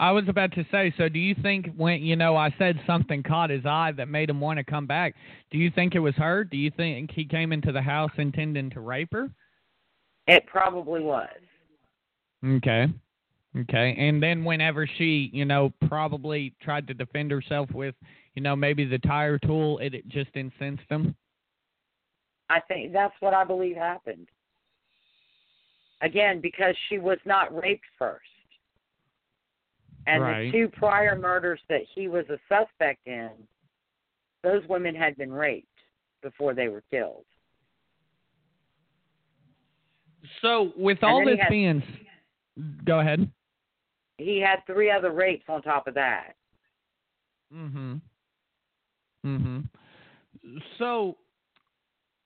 I 0.00 0.10
was 0.10 0.24
about 0.28 0.52
to 0.52 0.66
say. 0.72 0.92
So, 0.98 1.08
do 1.08 1.18
you 1.18 1.34
think 1.40 1.68
when 1.76 2.02
you 2.02 2.16
know 2.16 2.36
I 2.36 2.52
said 2.58 2.80
something 2.86 3.22
caught 3.22 3.50
his 3.50 3.64
eye 3.64 3.92
that 3.96 4.08
made 4.08 4.28
him 4.28 4.40
want 4.40 4.58
to 4.58 4.64
come 4.64 4.86
back? 4.86 5.14
Do 5.50 5.58
you 5.58 5.70
think 5.70 5.94
it 5.94 6.00
was 6.00 6.14
her? 6.16 6.44
Do 6.44 6.56
you 6.56 6.70
think 6.76 7.10
he 7.12 7.24
came 7.24 7.52
into 7.52 7.70
the 7.70 7.82
house 7.82 8.10
intending 8.18 8.70
to 8.70 8.80
rape 8.80 9.12
her? 9.12 9.30
It 10.26 10.46
probably 10.46 11.00
was. 11.00 11.28
Okay. 12.44 12.88
Okay. 13.56 13.94
And 13.96 14.20
then 14.20 14.44
whenever 14.44 14.88
she, 14.98 15.30
you 15.32 15.44
know, 15.44 15.72
probably 15.86 16.54
tried 16.60 16.88
to 16.88 16.94
defend 16.94 17.30
herself 17.30 17.70
with, 17.72 17.94
you 18.34 18.42
know, 18.42 18.56
maybe 18.56 18.84
the 18.84 18.98
tire 18.98 19.38
tool, 19.38 19.78
it, 19.78 19.94
it 19.94 20.08
just 20.08 20.30
incensed 20.34 20.82
him. 20.88 21.14
I 22.50 22.60
think 22.60 22.92
that's 22.92 23.14
what 23.20 23.32
I 23.32 23.44
believe 23.44 23.76
happened. 23.76 24.28
Again, 26.02 26.40
because 26.40 26.74
she 26.88 26.98
was 26.98 27.18
not 27.24 27.54
raped 27.54 27.84
first. 27.96 28.26
And 30.06 30.22
Right. 30.22 30.52
the 30.52 30.58
two 30.58 30.68
prior 30.68 31.16
murders 31.16 31.60
that 31.68 31.82
he 31.94 32.08
was 32.08 32.28
a 32.28 32.38
suspect 32.48 33.06
in, 33.06 33.30
those 34.42 34.66
women 34.68 34.94
had 34.94 35.16
been 35.16 35.32
raped 35.32 35.66
before 36.22 36.54
they 36.54 36.68
were 36.68 36.82
killed. 36.90 37.24
So, 40.40 40.72
with 40.76 40.98
And 41.02 41.10
all 41.10 41.24
this 41.24 41.38
had- 41.40 41.50
being, 41.50 41.82
go 42.84 43.00
ahead. 43.00 43.30
He 44.18 44.38
had 44.40 44.64
three 44.66 44.90
other 44.90 45.10
rapes 45.10 45.48
on 45.48 45.62
top 45.62 45.86
of 45.86 45.94
that. 45.94 46.36
Mm 47.52 47.70
Mhm. 47.72 48.00
Mm 49.24 49.40
Mhm. 50.42 50.60
So, 50.78 51.16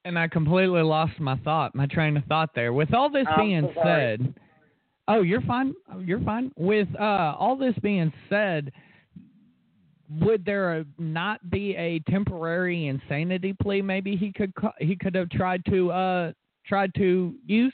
and 0.05 0.17
I 0.17 0.27
completely 0.27 0.81
lost 0.81 1.19
my 1.19 1.35
thought, 1.37 1.75
my 1.75 1.87
train 1.87 2.15
of 2.17 2.25
thought 2.25 2.53
there. 2.53 2.73
With 2.73 2.93
all 2.93 3.09
this 3.09 3.27
I'm 3.27 3.39
being 3.39 3.73
sorry. 3.73 3.83
said, 3.83 4.39
oh, 5.09 5.21
you're 5.21 5.41
fine. 5.41 5.73
Oh, 5.93 5.99
You're 5.99 6.21
fine. 6.21 6.51
With 6.55 6.87
uh, 6.99 7.35
all 7.37 7.57
this 7.57 7.75
being 7.81 8.13
said, 8.29 8.71
would 10.09 10.45
there 10.45 10.85
not 10.97 11.49
be 11.49 11.75
a 11.75 11.99
temporary 12.09 12.87
insanity 12.87 13.53
plea? 13.61 13.81
Maybe 13.81 14.15
he 14.15 14.31
could 14.31 14.53
he 14.79 14.95
could 14.95 15.13
have 15.15 15.29
tried 15.29 15.63
to 15.65 15.91
uh 15.91 16.31
tried 16.65 16.93
to 16.95 17.35
use 17.45 17.73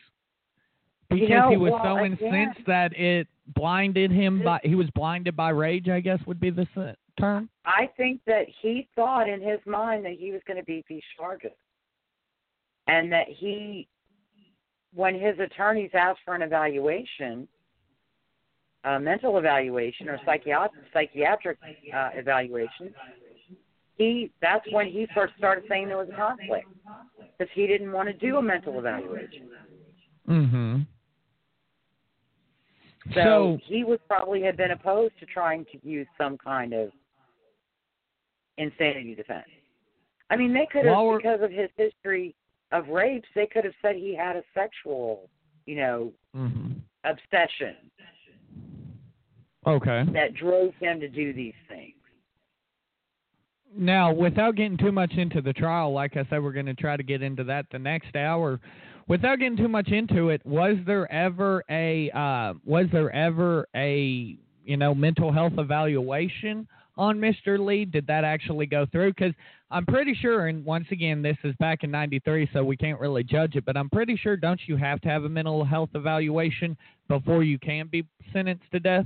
because 1.09 1.29
know, 1.29 1.49
he 1.49 1.57
was 1.57 1.71
well, 1.71 1.83
so 1.83 2.03
again- 2.03 2.17
incensed 2.19 2.65
that 2.67 2.97
it 2.99 3.27
blinded 3.55 4.11
him 4.11 4.43
by 4.43 4.59
he 4.63 4.75
was 4.75 4.89
blinded 4.95 5.35
by 5.35 5.49
rage. 5.49 5.87
I 5.87 6.01
guess 6.01 6.19
would 6.25 6.39
be 6.39 6.49
the 6.49 6.67
term. 7.19 7.49
I 7.65 7.89
think 7.97 8.21
that 8.27 8.45
he 8.61 8.87
thought 8.95 9.29
in 9.29 9.41
his 9.41 9.59
mind 9.65 10.05
that 10.05 10.13
he 10.13 10.31
was 10.31 10.41
going 10.47 10.57
to 10.57 10.65
beat 10.65 10.85
these 10.87 11.03
charges. 11.17 11.51
And 12.87 13.11
that 13.11 13.27
he, 13.27 13.87
when 14.95 15.19
his 15.19 15.37
attorneys 15.39 15.91
asked 15.93 16.19
for 16.23 16.35
an 16.35 16.41
evaluation, 16.41 17.47
a 18.85 18.99
mental 18.99 19.37
evaluation 19.37 20.07
or 20.09 20.19
psychiatric, 20.25 20.71
psychiatric 20.93 21.57
uh, 21.93 22.09
evaluation, 22.15 22.93
he 23.97 24.31
that's 24.41 24.65
when 24.71 24.87
he 24.87 25.07
first 25.13 25.33
started 25.37 25.63
saying 25.69 25.87
there 25.87 25.97
was 25.97 26.09
a 26.09 26.15
conflict 26.15 26.67
because 27.37 27.51
he 27.53 27.67
didn't 27.67 27.91
want 27.91 28.07
to 28.07 28.13
do 28.13 28.37
a 28.37 28.41
mental 28.41 28.79
evaluation. 28.79 29.49
Mm-hmm. 30.29 30.81
So, 33.13 33.21
So- 33.21 33.57
he 33.65 33.83
would 33.83 34.05
probably 34.07 34.41
have 34.43 34.57
been 34.57 34.71
opposed 34.71 35.17
to 35.19 35.25
trying 35.25 35.65
to 35.71 35.87
use 35.87 36.07
some 36.17 36.37
kind 36.37 36.73
of 36.73 36.91
insanity 38.57 39.15
defense. 39.15 39.45
I 40.29 40.37
mean, 40.37 40.53
they 40.53 40.67
could 40.71 40.85
have, 40.85 40.95
because 41.17 41.41
of 41.41 41.51
his 41.51 41.69
history 41.77 42.33
of 42.71 42.87
rapes, 42.89 43.27
they 43.35 43.47
could 43.47 43.63
have 43.63 43.73
said 43.81 43.95
he 43.95 44.15
had 44.15 44.35
a 44.35 44.43
sexual, 44.53 45.29
you 45.65 45.75
know, 45.77 46.13
Mm-hmm. 46.35 46.73
obsession 47.05 47.75
Okay. 49.65 50.03
that 50.13 50.33
drove 50.35 50.73
him 50.79 50.99
to 50.99 51.07
do 51.07 51.33
these 51.33 51.53
things. 51.67 51.93
now, 53.77 54.11
without 54.13 54.55
getting 54.55 54.77
too 54.77 54.91
much 54.91 55.11
into 55.13 55.41
the 55.41 55.51
trial, 55.53 55.91
like 55.91 56.15
I 56.15 56.25
said, 56.29 56.41
we're 56.41 56.53
going 56.53 56.65
to 56.67 56.73
try 56.75 56.95
to 56.95 57.03
get 57.03 57.21
into 57.21 57.43
that 57.45 57.65
the 57.71 57.79
next 57.79 58.15
hour. 58.15 58.59
Without 59.07 59.39
getting 59.39 59.57
too 59.57 59.67
much 59.67 59.89
into 59.89 60.29
it, 60.29 60.43
was 60.45 60.77
there 60.85 61.11
ever 61.11 61.63
a 61.69 62.09
uh, 62.11 62.53
was 62.63 62.85
there 62.91 63.11
ever 63.11 63.67
a 63.75 64.37
you 64.63 64.77
know 64.77 64.95
mental 64.95 65.31
health 65.31 65.53
evaluation 65.57 66.67
on 66.97 67.17
Mr. 67.19 67.59
Lee? 67.59 67.85
Did 67.85 68.07
that 68.07 68.23
actually 68.23 68.65
go 68.65 68.85
through? 68.91 69.11
Because 69.13 69.33
I'm 69.71 69.85
pretty 69.85 70.13
sure, 70.13 70.47
and 70.47 70.63
once 70.63 70.85
again, 70.91 71.21
this 71.21 71.37
is 71.43 71.55
back 71.59 71.83
in 71.83 71.91
'93, 71.91 72.49
so 72.53 72.63
we 72.63 72.77
can't 72.77 72.99
really 72.99 73.23
judge 73.23 73.55
it. 73.55 73.65
But 73.65 73.75
I'm 73.75 73.89
pretty 73.89 74.15
sure, 74.15 74.37
don't 74.37 74.59
you 74.67 74.77
have 74.77 75.01
to 75.01 75.09
have 75.09 75.23
a 75.23 75.29
mental 75.29 75.65
health 75.65 75.89
evaluation 75.95 76.77
before 77.07 77.43
you 77.43 77.57
can 77.57 77.87
be 77.87 78.05
sentenced 78.31 78.71
to 78.71 78.79
death? 78.79 79.05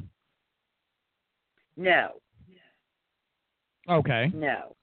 No, 1.77 2.19
Okay. 3.89 4.31
no. 4.33 4.75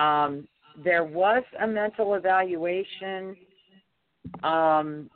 Um, 0.00 0.46
there 0.84 1.04
was 1.04 1.42
a 1.60 1.66
mental 1.66 2.14
evaluation. 2.14 3.36
Um, 4.42 5.10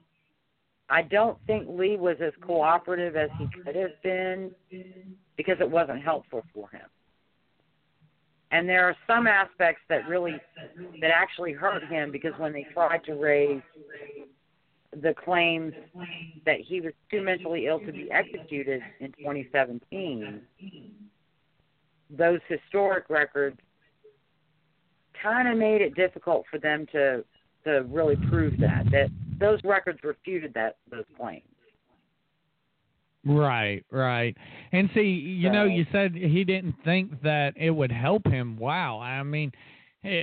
I 0.90 1.02
don't 1.02 1.38
think 1.46 1.66
Lee 1.68 1.96
was 1.96 2.16
as 2.20 2.32
cooperative 2.42 3.16
as 3.16 3.30
he 3.38 3.46
could 3.62 3.76
have 3.76 4.02
been 4.02 4.50
because 5.36 5.56
it 5.60 5.70
wasn't 5.70 6.02
helpful 6.02 6.42
for 6.52 6.68
him. 6.70 6.88
And 8.54 8.68
there 8.68 8.84
are 8.88 8.94
some 9.08 9.26
aspects 9.26 9.80
that 9.88 10.08
really 10.08 10.40
that 11.00 11.10
actually 11.10 11.52
hurt 11.52 11.82
him 11.88 12.12
because 12.12 12.32
when 12.38 12.52
they 12.52 12.64
tried 12.72 13.02
to 13.02 13.14
raise 13.14 13.60
the 15.02 15.12
claims 15.12 15.72
that 16.46 16.60
he 16.60 16.80
was 16.80 16.92
too 17.10 17.20
mentally 17.20 17.66
ill 17.66 17.80
to 17.80 17.90
be 17.90 18.08
executed 18.12 18.80
in 19.00 19.08
2017, 19.18 20.40
those 22.10 22.38
historic 22.46 23.10
records 23.10 23.58
kind 25.20 25.48
of 25.48 25.58
made 25.58 25.80
it 25.80 25.96
difficult 25.96 26.44
for 26.48 26.60
them 26.60 26.86
to 26.92 27.24
to 27.64 27.82
really 27.88 28.16
prove 28.30 28.56
that 28.60 28.84
that 28.92 29.08
those 29.40 29.58
records 29.64 29.98
refuted 30.04 30.54
that 30.54 30.76
those 30.92 31.06
claims. 31.18 31.42
Right, 33.24 33.84
right. 33.90 34.36
And 34.72 34.90
see, 34.94 35.00
you 35.00 35.50
know, 35.50 35.64
you 35.64 35.86
said 35.92 36.14
he 36.14 36.44
didn't 36.44 36.74
think 36.84 37.22
that 37.22 37.54
it 37.56 37.70
would 37.70 37.92
help 37.92 38.26
him. 38.26 38.58
Wow. 38.58 39.00
I 39.00 39.22
mean, 39.22 39.50
eh, 40.04 40.22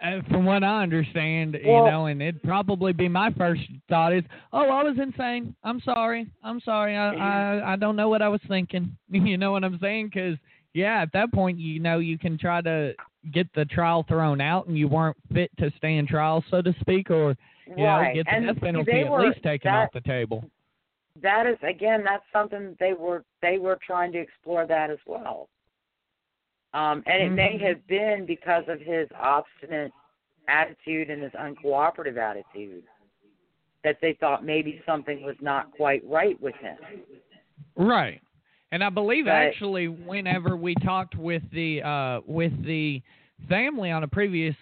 eh, 0.00 0.20
from 0.28 0.44
what 0.44 0.64
I 0.64 0.82
understand, 0.82 1.56
you 1.62 1.70
know, 1.70 2.06
and 2.06 2.20
it'd 2.20 2.42
probably 2.42 2.92
be 2.92 3.08
my 3.08 3.32
first 3.34 3.62
thought 3.88 4.12
is, 4.12 4.24
oh, 4.52 4.68
I 4.70 4.82
was 4.82 4.96
insane. 5.00 5.54
I'm 5.62 5.80
sorry. 5.84 6.28
I'm 6.42 6.60
sorry. 6.60 6.96
I 6.96 7.14
I, 7.14 7.72
I 7.74 7.76
don't 7.76 7.96
know 7.96 8.08
what 8.08 8.22
I 8.22 8.28
was 8.28 8.40
thinking. 8.48 8.96
You 9.08 9.36
know 9.36 9.52
what 9.52 9.62
I'm 9.62 9.78
saying? 9.80 10.10
Because 10.12 10.36
yeah, 10.74 11.02
at 11.02 11.12
that 11.12 11.32
point, 11.32 11.58
you 11.58 11.80
know, 11.80 11.98
you 11.98 12.18
can 12.18 12.38
try 12.38 12.60
to 12.62 12.94
get 13.32 13.46
the 13.54 13.64
trial 13.66 14.04
thrown 14.08 14.40
out, 14.40 14.66
and 14.66 14.76
you 14.76 14.88
weren't 14.88 15.16
fit 15.32 15.50
to 15.58 15.70
stand 15.76 16.08
trial, 16.08 16.42
so 16.50 16.62
to 16.62 16.74
speak, 16.80 17.10
or 17.10 17.36
you 17.66 17.84
right. 17.84 18.08
know, 18.08 18.14
get 18.14 18.26
the 18.26 18.34
and 18.34 18.46
death 18.46 18.60
penalty 18.60 19.00
at 19.00 19.10
were, 19.10 19.28
least 19.28 19.42
taken 19.42 19.70
that, 19.70 19.84
off 19.84 19.92
the 19.92 20.00
table. 20.00 20.44
That 21.20 21.46
is 21.46 21.56
again 21.62 22.02
that's 22.04 22.24
something 22.32 22.76
they 22.80 22.94
were 22.94 23.24
they 23.42 23.58
were 23.58 23.78
trying 23.86 24.12
to 24.12 24.18
explore 24.18 24.66
that 24.66 24.90
as 24.90 24.98
well 25.06 25.48
um 26.72 27.02
and 27.06 27.22
it 27.22 27.30
may 27.30 27.58
Mhm. 27.58 27.60
have 27.68 27.86
been 27.86 28.24
because 28.26 28.66
of 28.68 28.80
his 28.80 29.08
obstinate 29.18 29.92
attitude 30.48 31.10
and 31.10 31.22
his 31.22 31.32
uncooperative 31.32 32.16
attitude 32.16 32.84
that 33.84 34.00
they 34.00 34.14
thought 34.14 34.44
maybe 34.44 34.80
something 34.86 35.22
was 35.22 35.36
not 35.40 35.70
quite 35.72 36.02
right 36.06 36.40
with 36.40 36.54
him 36.56 36.78
Right. 37.74 38.20
And 38.70 38.82
I 38.84 38.88
believe 38.90 39.26
But- 39.26 39.32
actually 39.32 39.88
whenever 39.88 40.56
we 40.56 40.74
talked 40.76 41.14
with 41.16 41.42
the 41.50 41.82
uh 41.82 42.20
with 42.26 42.52
the 42.64 43.02
family 43.48 43.90
on 43.90 44.02
a 44.02 44.08
previous 44.08 44.56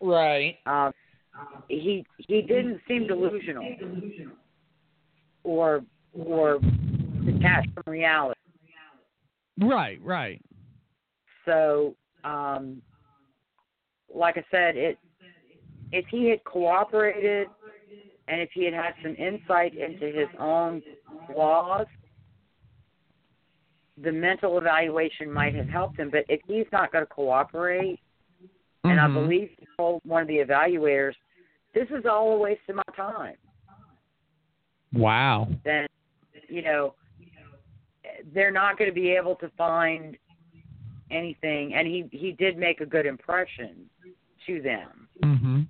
Right. 0.00 0.56
Um, 0.66 0.92
he 1.68 2.04
he 2.16 2.42
didn't 2.42 2.80
seem 2.88 3.06
delusional 3.06 3.76
or 5.44 5.82
or 6.14 6.60
detached 7.24 7.68
from 7.74 7.92
reality. 7.92 8.38
Right, 9.60 10.00
right. 10.02 10.40
So, 11.44 11.94
um, 12.24 12.80
like 14.12 14.38
I 14.38 14.44
said, 14.50 14.76
it 14.76 14.98
if 15.92 16.06
he 16.10 16.28
had 16.30 16.42
cooperated 16.44 17.48
and 18.30 18.40
if 18.40 18.50
he 18.52 18.64
had 18.64 18.74
had 18.74 18.94
some 19.02 19.16
insight 19.16 19.74
into 19.76 20.06
his 20.06 20.28
own 20.38 20.82
flaws, 21.26 21.86
the 24.00 24.12
mental 24.12 24.56
evaluation 24.56 25.30
might 25.30 25.54
have 25.54 25.68
helped 25.68 25.98
him. 25.98 26.10
But 26.10 26.24
if 26.28 26.40
he's 26.46 26.66
not 26.72 26.92
going 26.92 27.04
to 27.04 27.12
cooperate, 27.12 27.98
and 28.84 29.00
I 29.00 29.08
Mhm. 29.08 29.14
believe 29.14 29.50
he 29.58 29.66
told 29.76 30.00
one 30.04 30.22
of 30.22 30.28
the 30.28 30.38
evaluators, 30.38 31.16
"This 31.74 31.90
is 31.90 32.06
all 32.06 32.32
a 32.32 32.38
waste 32.38 32.66
of 32.68 32.76
my 32.76 32.82
time." 32.94 33.36
Wow. 34.92 35.48
Then, 35.64 35.86
you 36.48 36.62
know, 36.62 36.94
they're 38.32 38.50
not 38.50 38.78
going 38.78 38.88
to 38.88 38.94
be 38.94 39.10
able 39.10 39.36
to 39.36 39.48
find 39.50 40.16
anything. 41.10 41.74
And 41.74 41.86
he 41.86 42.08
he 42.12 42.32
did 42.32 42.56
make 42.56 42.80
a 42.80 42.86
good 42.86 43.06
impression 43.06 43.90
to 44.46 44.62
them, 44.62 45.08
Mhm. 45.20 45.66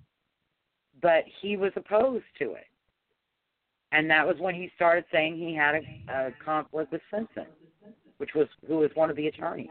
But 1.02 1.24
he 1.40 1.56
was 1.56 1.72
opposed 1.76 2.24
to 2.38 2.52
it, 2.54 2.66
and 3.92 4.10
that 4.10 4.26
was 4.26 4.36
when 4.38 4.54
he 4.54 4.70
started 4.76 5.04
saying 5.12 5.36
he 5.36 5.54
had 5.54 5.76
a, 5.76 6.12
a 6.12 6.30
conflict 6.44 6.92
with 6.92 7.00
Simpson, 7.10 7.46
which 8.18 8.30
was 8.34 8.46
who 8.66 8.78
was 8.78 8.90
one 8.94 9.10
of 9.10 9.16
the 9.16 9.28
attorneys. 9.28 9.68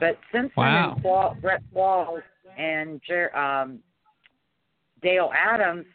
But 0.00 0.18
Simpson 0.32 0.52
Wow. 0.56 0.92
and 0.94 1.02
Qual, 1.02 1.36
Brett 1.40 1.62
Qualls 1.74 2.22
and 2.56 3.00
Jer, 3.06 3.34
um, 3.36 3.80
Dale 5.02 5.30
Adams, 5.36 5.86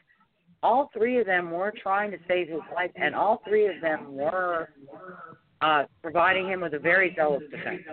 all 0.63 0.89
three 0.93 1.19
of 1.19 1.25
them 1.25 1.51
were 1.51 1.73
trying 1.81 2.11
to 2.11 2.17
save 2.27 2.47
his 2.49 2.61
life, 2.73 2.91
and 2.95 3.15
all 3.15 3.41
three 3.47 3.67
of 3.67 3.81
them 3.81 4.15
were 4.15 4.69
uh, 5.61 5.83
providing 6.01 6.47
him 6.47 6.61
with 6.61 6.73
a 6.73 6.79
very 6.79 7.13
zealous 7.15 7.43
defense. 7.51 7.83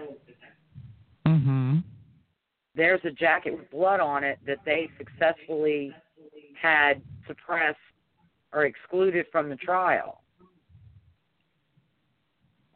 Mhm. 1.27 1.83
There's 2.75 3.05
a 3.05 3.11
jacket 3.11 3.57
with 3.57 3.71
blood 3.71 4.01
on 4.01 4.25
it 4.25 4.39
that 4.47 4.59
they 4.65 4.91
successfully 4.99 5.95
had 6.65 7.03
suppressed 7.27 7.77
or 8.53 8.65
excluded 8.65 9.27
from 9.31 9.51
the 9.51 9.57
trial. 9.57 10.23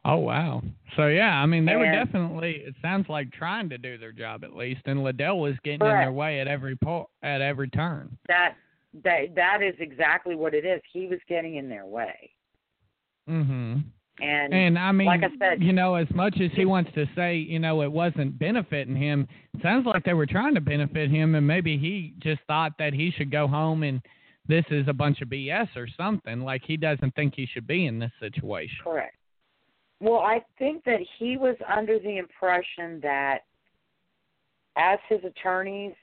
Oh 0.04 0.18
wow. 0.18 0.62
So 0.96 1.06
yeah, 1.06 1.40
I 1.42 1.46
mean 1.46 1.64
they 1.64 1.76
were 1.76 1.90
definitely 1.90 2.62
it 2.66 2.74
sounds 2.82 3.08
like 3.08 3.32
trying 3.32 3.68
to 3.70 3.78
do 3.78 3.98
their 3.98 4.12
job 4.12 4.44
at 4.44 4.54
least 4.54 4.82
and 4.86 5.00
Ledell 5.00 5.40
was 5.40 5.54
getting 5.64 5.86
in 5.86 5.96
their 5.96 6.12
way 6.12 6.40
at 6.40 6.48
every 6.48 6.76
po- 6.76 7.10
at 7.22 7.40
every 7.40 7.68
turn. 7.68 8.16
That 8.28 8.54
that 9.04 9.34
that 9.34 9.62
is 9.62 9.74
exactly 9.78 10.34
what 10.34 10.54
it 10.54 10.64
is. 10.64 10.80
He 10.92 11.06
was 11.06 11.18
getting 11.28 11.56
in 11.56 11.68
their 11.68 11.86
way. 11.86 12.32
Mhm. 13.28 13.84
And, 14.20 14.52
And 14.52 14.78
I 14.78 14.90
mean, 14.92 15.06
like 15.06 15.22
I 15.22 15.30
said, 15.38 15.62
you 15.62 15.72
know, 15.72 15.94
as 15.94 16.08
much 16.14 16.38
as 16.40 16.50
he 16.54 16.64
wants 16.64 16.90
to 16.94 17.06
say, 17.14 17.36
you 17.36 17.58
know, 17.58 17.82
it 17.82 17.92
wasn't 17.92 18.38
benefiting 18.38 18.96
him, 18.96 19.28
it 19.54 19.62
sounds 19.62 19.86
like 19.86 20.04
they 20.04 20.14
were 20.14 20.26
trying 20.26 20.54
to 20.54 20.60
benefit 20.60 21.10
him, 21.10 21.34
and 21.34 21.46
maybe 21.46 21.78
he 21.78 22.14
just 22.18 22.40
thought 22.46 22.72
that 22.78 22.92
he 22.92 23.12
should 23.16 23.30
go 23.30 23.46
home 23.46 23.82
and 23.82 24.02
this 24.48 24.64
is 24.70 24.88
a 24.88 24.92
bunch 24.92 25.20
of 25.20 25.28
BS 25.28 25.68
or 25.76 25.86
something. 25.96 26.40
Like 26.40 26.62
he 26.66 26.76
doesn't 26.76 27.14
think 27.14 27.34
he 27.36 27.46
should 27.52 27.66
be 27.66 27.86
in 27.86 27.98
this 27.98 28.10
situation. 28.18 28.78
Correct. 28.82 29.14
Well, 30.00 30.20
I 30.20 30.42
think 30.58 30.84
that 30.84 31.00
he 31.18 31.36
was 31.36 31.56
under 31.76 31.98
the 31.98 32.16
impression 32.18 33.00
that 33.02 33.40
as 34.76 34.98
his 35.08 35.20
attorneys, 35.24 35.94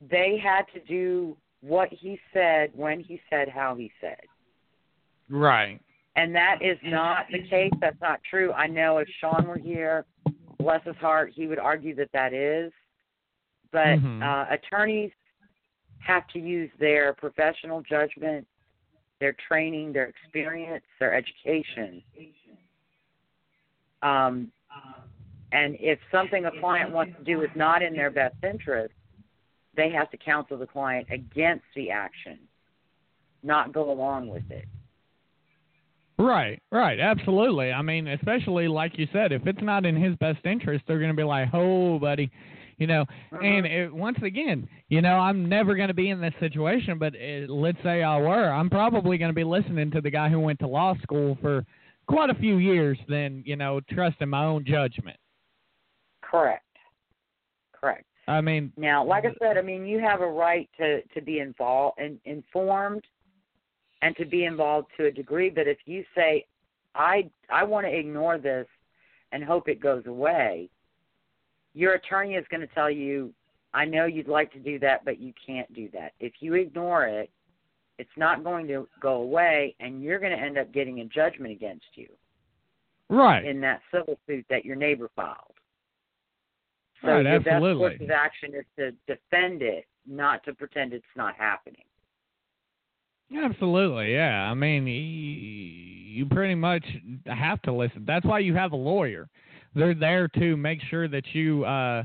they 0.00 0.38
had 0.42 0.62
to 0.74 0.80
do 0.86 1.36
what 1.62 1.88
he 1.90 2.20
said 2.32 2.70
when 2.74 3.00
he 3.00 3.20
said 3.30 3.48
how 3.48 3.74
he 3.74 3.90
said. 4.00 4.20
Right. 5.30 5.80
And 6.16 6.34
that 6.34 6.62
is 6.62 6.78
not 6.84 7.26
the 7.32 7.40
case. 7.40 7.72
That's 7.80 8.00
not 8.00 8.20
true. 8.28 8.52
I 8.52 8.66
know 8.66 8.98
if 8.98 9.08
Sean 9.20 9.48
were 9.48 9.58
here, 9.58 10.04
bless 10.58 10.84
his 10.84 10.96
heart, 10.96 11.32
he 11.34 11.46
would 11.46 11.58
argue 11.58 11.94
that 11.96 12.12
that 12.12 12.32
is. 12.32 12.72
But 13.72 13.98
Mhm. 13.98 14.22
uh, 14.22 14.46
attorneys 14.50 15.12
have 15.98 16.26
to 16.28 16.38
use 16.38 16.70
their 16.78 17.12
professional 17.14 17.80
judgment, 17.82 18.46
their 19.18 19.32
training, 19.32 19.92
their 19.92 20.06
experience, 20.06 20.84
their 21.00 21.14
education. 21.14 22.02
Um, 24.02 24.52
and 25.50 25.76
if 25.80 25.98
something 26.10 26.44
a 26.44 26.50
client 26.60 26.92
wants 26.92 27.16
to 27.16 27.24
do 27.24 27.42
is 27.42 27.50
not 27.56 27.82
in 27.82 27.94
their 27.94 28.10
best 28.10 28.36
interest, 28.44 28.94
they 29.74 29.90
have 29.90 30.10
to 30.10 30.16
counsel 30.16 30.58
the 30.58 30.66
client 30.66 31.08
against 31.10 31.64
the 31.74 31.90
action, 31.90 32.38
not 33.42 33.72
go 33.72 33.90
along 33.90 34.28
with 34.28 34.48
it. 34.50 34.66
Right, 36.18 36.62
right, 36.70 37.00
absolutely. 37.00 37.72
I 37.72 37.82
mean, 37.82 38.06
especially 38.06 38.68
like 38.68 38.98
you 38.98 39.08
said, 39.12 39.32
if 39.32 39.46
it's 39.46 39.62
not 39.62 39.84
in 39.84 39.96
his 39.96 40.14
best 40.16 40.44
interest, 40.46 40.84
they're 40.86 40.98
going 40.98 41.10
to 41.10 41.16
be 41.16 41.24
like, 41.24 41.48
"Oh, 41.52 41.98
buddy," 41.98 42.30
you 42.78 42.86
know. 42.86 43.04
And 43.32 43.66
it, 43.66 43.92
once 43.92 44.18
again, 44.22 44.68
you 44.88 45.02
know, 45.02 45.16
I'm 45.16 45.48
never 45.48 45.74
going 45.74 45.88
to 45.88 45.94
be 45.94 46.10
in 46.10 46.20
this 46.20 46.34
situation, 46.38 46.98
but 46.98 47.14
uh 47.14 47.52
let's 47.52 47.78
say 47.82 48.04
I 48.04 48.16
were, 48.18 48.48
I'm 48.48 48.70
probably 48.70 49.18
going 49.18 49.30
to 49.30 49.34
be 49.34 49.44
listening 49.44 49.90
to 49.90 50.00
the 50.00 50.10
guy 50.10 50.28
who 50.28 50.38
went 50.38 50.60
to 50.60 50.68
law 50.68 50.94
school 51.02 51.36
for 51.40 51.64
quite 52.06 52.30
a 52.30 52.34
few 52.34 52.58
years, 52.58 52.96
than 53.08 53.42
you 53.44 53.56
know, 53.56 53.80
trusting 53.90 54.28
my 54.28 54.44
own 54.44 54.64
judgment. 54.64 55.16
Correct. 56.22 56.64
Correct. 57.72 58.04
I 58.28 58.40
mean, 58.40 58.72
Now, 58.76 59.04
like 59.04 59.24
I 59.24 59.34
said, 59.42 59.58
I 59.58 59.62
mean, 59.62 59.84
you 59.84 59.98
have 59.98 60.20
a 60.20 60.26
right 60.26 60.70
to 60.78 61.02
to 61.02 61.20
be 61.20 61.40
involved 61.40 61.98
and 61.98 62.18
informed, 62.24 63.04
and 64.04 64.14
to 64.16 64.26
be 64.26 64.44
involved 64.44 64.88
to 64.98 65.06
a 65.06 65.10
degree. 65.10 65.48
But 65.48 65.66
if 65.66 65.78
you 65.86 66.04
say, 66.14 66.46
"I 66.94 67.30
I 67.48 67.64
want 67.64 67.86
to 67.86 67.98
ignore 67.98 68.36
this 68.36 68.68
and 69.32 69.42
hope 69.42 69.66
it 69.68 69.80
goes 69.80 70.04
away," 70.06 70.68
your 71.72 71.94
attorney 71.94 72.34
is 72.34 72.46
going 72.48 72.60
to 72.60 72.74
tell 72.74 72.90
you, 72.90 73.32
"I 73.72 73.86
know 73.86 74.04
you'd 74.04 74.28
like 74.28 74.52
to 74.52 74.58
do 74.58 74.78
that, 74.80 75.06
but 75.06 75.18
you 75.18 75.32
can't 75.44 75.72
do 75.72 75.88
that. 75.94 76.12
If 76.20 76.34
you 76.40 76.52
ignore 76.54 77.06
it, 77.06 77.30
it's 77.98 78.16
not 78.18 78.44
going 78.44 78.68
to 78.68 78.86
go 79.00 79.22
away, 79.22 79.74
and 79.80 80.02
you're 80.02 80.18
going 80.18 80.36
to 80.36 80.44
end 80.44 80.58
up 80.58 80.70
getting 80.70 81.00
a 81.00 81.06
judgment 81.06 81.52
against 81.52 81.86
you 81.94 82.08
right, 83.08 83.42
in 83.42 83.62
that 83.62 83.80
civil 83.90 84.18
suit 84.26 84.44
that 84.50 84.66
your 84.66 84.76
neighbor 84.76 85.08
filed." 85.16 85.58
So 87.00 87.08
Right, 87.08 87.22
your 87.24 87.36
absolutely. 87.36 87.88
best 87.88 87.98
course 87.98 88.08
of 88.08 88.10
action 88.10 88.54
is 88.54 88.66
to 88.76 88.92
defend 89.06 89.62
it, 89.62 89.86
not 90.06 90.44
to 90.44 90.54
pretend 90.54 90.92
it's 90.92 91.16
not 91.16 91.34
happening. 91.36 91.86
Absolutely, 93.32 94.12
yeah. 94.14 94.48
I 94.50 94.54
mean, 94.54 94.86
you, 94.86 96.26
pretty 96.26 96.54
much 96.54 96.84
have 97.26 97.60
to 97.62 97.72
listen. 97.72 98.04
That's 98.06 98.24
why 98.24 98.40
you 98.40 98.54
have 98.54 98.72
a 98.72 98.76
lawyer. 98.76 99.28
They're 99.74 99.94
there 99.94 100.28
to 100.28 100.56
make 100.56 100.80
sure 100.88 101.08
that 101.08 101.24
you 101.32 101.64
uh, 101.64 102.04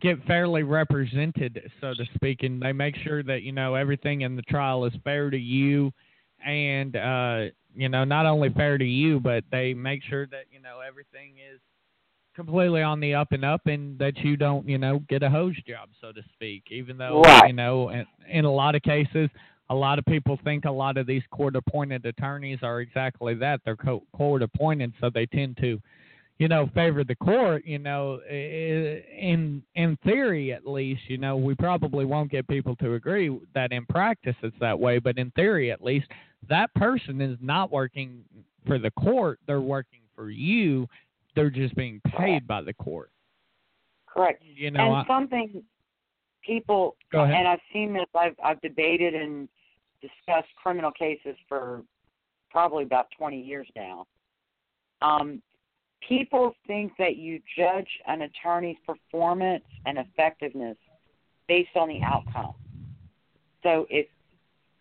get 0.00 0.24
fairly 0.26 0.62
represented, 0.62 1.70
so 1.80 1.92
to 1.94 2.04
speak, 2.14 2.42
and 2.42 2.62
they 2.62 2.72
make 2.72 2.96
sure 2.96 3.22
that 3.24 3.42
you 3.42 3.52
know 3.52 3.74
everything 3.74 4.22
in 4.22 4.36
the 4.36 4.42
trial 4.42 4.84
is 4.86 4.92
fair 5.04 5.28
to 5.28 5.36
you, 5.36 5.92
and 6.46 6.96
uh, 6.96 7.44
you 7.74 7.88
know 7.88 8.04
not 8.04 8.24
only 8.24 8.48
fair 8.50 8.78
to 8.78 8.84
you, 8.84 9.20
but 9.20 9.44
they 9.52 9.74
make 9.74 10.02
sure 10.08 10.26
that 10.28 10.44
you 10.50 10.60
know 10.60 10.80
everything 10.86 11.34
is 11.52 11.60
completely 12.34 12.80
on 12.80 13.00
the 13.00 13.14
up 13.14 13.32
and 13.32 13.44
up, 13.44 13.66
and 13.66 13.98
that 13.98 14.16
you 14.18 14.36
don't 14.38 14.66
you 14.66 14.78
know 14.78 15.00
get 15.10 15.22
a 15.22 15.28
hose 15.28 15.56
job, 15.68 15.90
so 16.00 16.12
to 16.12 16.22
speak. 16.32 16.64
Even 16.70 16.96
though 16.96 17.20
Right. 17.20 17.48
you 17.48 17.52
know 17.52 17.90
in, 17.90 18.06
in 18.30 18.44
a 18.46 18.52
lot 18.52 18.74
of 18.74 18.80
cases 18.82 19.28
a 19.70 19.74
lot 19.74 19.98
of 19.98 20.04
people 20.04 20.38
think 20.44 20.64
a 20.64 20.70
lot 20.70 20.96
of 20.96 21.06
these 21.06 21.22
court 21.30 21.56
appointed 21.56 22.04
attorneys 22.04 22.58
are 22.62 22.80
exactly 22.80 23.34
that. 23.34 23.60
They're 23.64 23.76
co- 23.76 24.02
court 24.12 24.42
appointed, 24.42 24.92
so 25.00 25.10
they 25.10 25.26
tend 25.26 25.56
to, 25.58 25.80
you 26.38 26.48
know, 26.48 26.68
favor 26.74 27.04
the 27.04 27.14
court. 27.14 27.64
You 27.64 27.78
know, 27.78 28.20
I- 28.28 28.34
I- 28.34 29.04
in 29.16 29.62
in 29.76 29.96
theory 29.98 30.52
at 30.52 30.66
least, 30.66 31.08
you 31.08 31.18
know, 31.18 31.36
we 31.36 31.54
probably 31.54 32.04
won't 32.04 32.30
get 32.32 32.48
people 32.48 32.74
to 32.76 32.94
agree 32.94 33.30
that 33.54 33.72
in 33.72 33.86
practice 33.86 34.36
it's 34.42 34.58
that 34.58 34.78
way, 34.78 34.98
but 34.98 35.16
in 35.18 35.30
theory 35.32 35.70
at 35.70 35.82
least, 35.82 36.08
that 36.48 36.74
person 36.74 37.20
is 37.20 37.38
not 37.40 37.70
working 37.70 38.24
for 38.66 38.78
the 38.78 38.90
court. 38.90 39.38
They're 39.46 39.60
working 39.60 40.00
for 40.16 40.30
you. 40.30 40.88
They're 41.36 41.48
just 41.50 41.76
being 41.76 42.00
paid 42.00 42.46
by 42.46 42.60
the 42.62 42.74
court. 42.74 43.10
Correct. 44.06 44.42
You 44.44 44.72
know, 44.72 44.92
I, 44.92 44.98
and 44.98 45.06
something 45.06 45.62
people 46.44 46.96
Go 47.12 47.22
ahead. 47.22 47.36
and 47.36 47.46
I've 47.46 47.60
seen 47.72 47.92
this 47.92 48.06
I've 48.14 48.34
I've 48.42 48.60
debated 48.62 49.14
and 49.14 49.48
discussed 50.00 50.48
criminal 50.62 50.90
cases 50.90 51.36
for 51.48 51.82
probably 52.50 52.84
about 52.84 53.06
20 53.16 53.40
years 53.40 53.66
now. 53.76 54.06
Um 55.02 55.42
people 56.06 56.54
think 56.66 56.92
that 56.98 57.16
you 57.16 57.40
judge 57.56 57.88
an 58.06 58.22
attorney's 58.22 58.76
performance 58.86 59.64
and 59.86 59.98
effectiveness 59.98 60.76
based 61.46 61.76
on 61.76 61.88
the 61.88 62.00
outcome. 62.02 62.54
So 63.62 63.86
if 63.90 64.06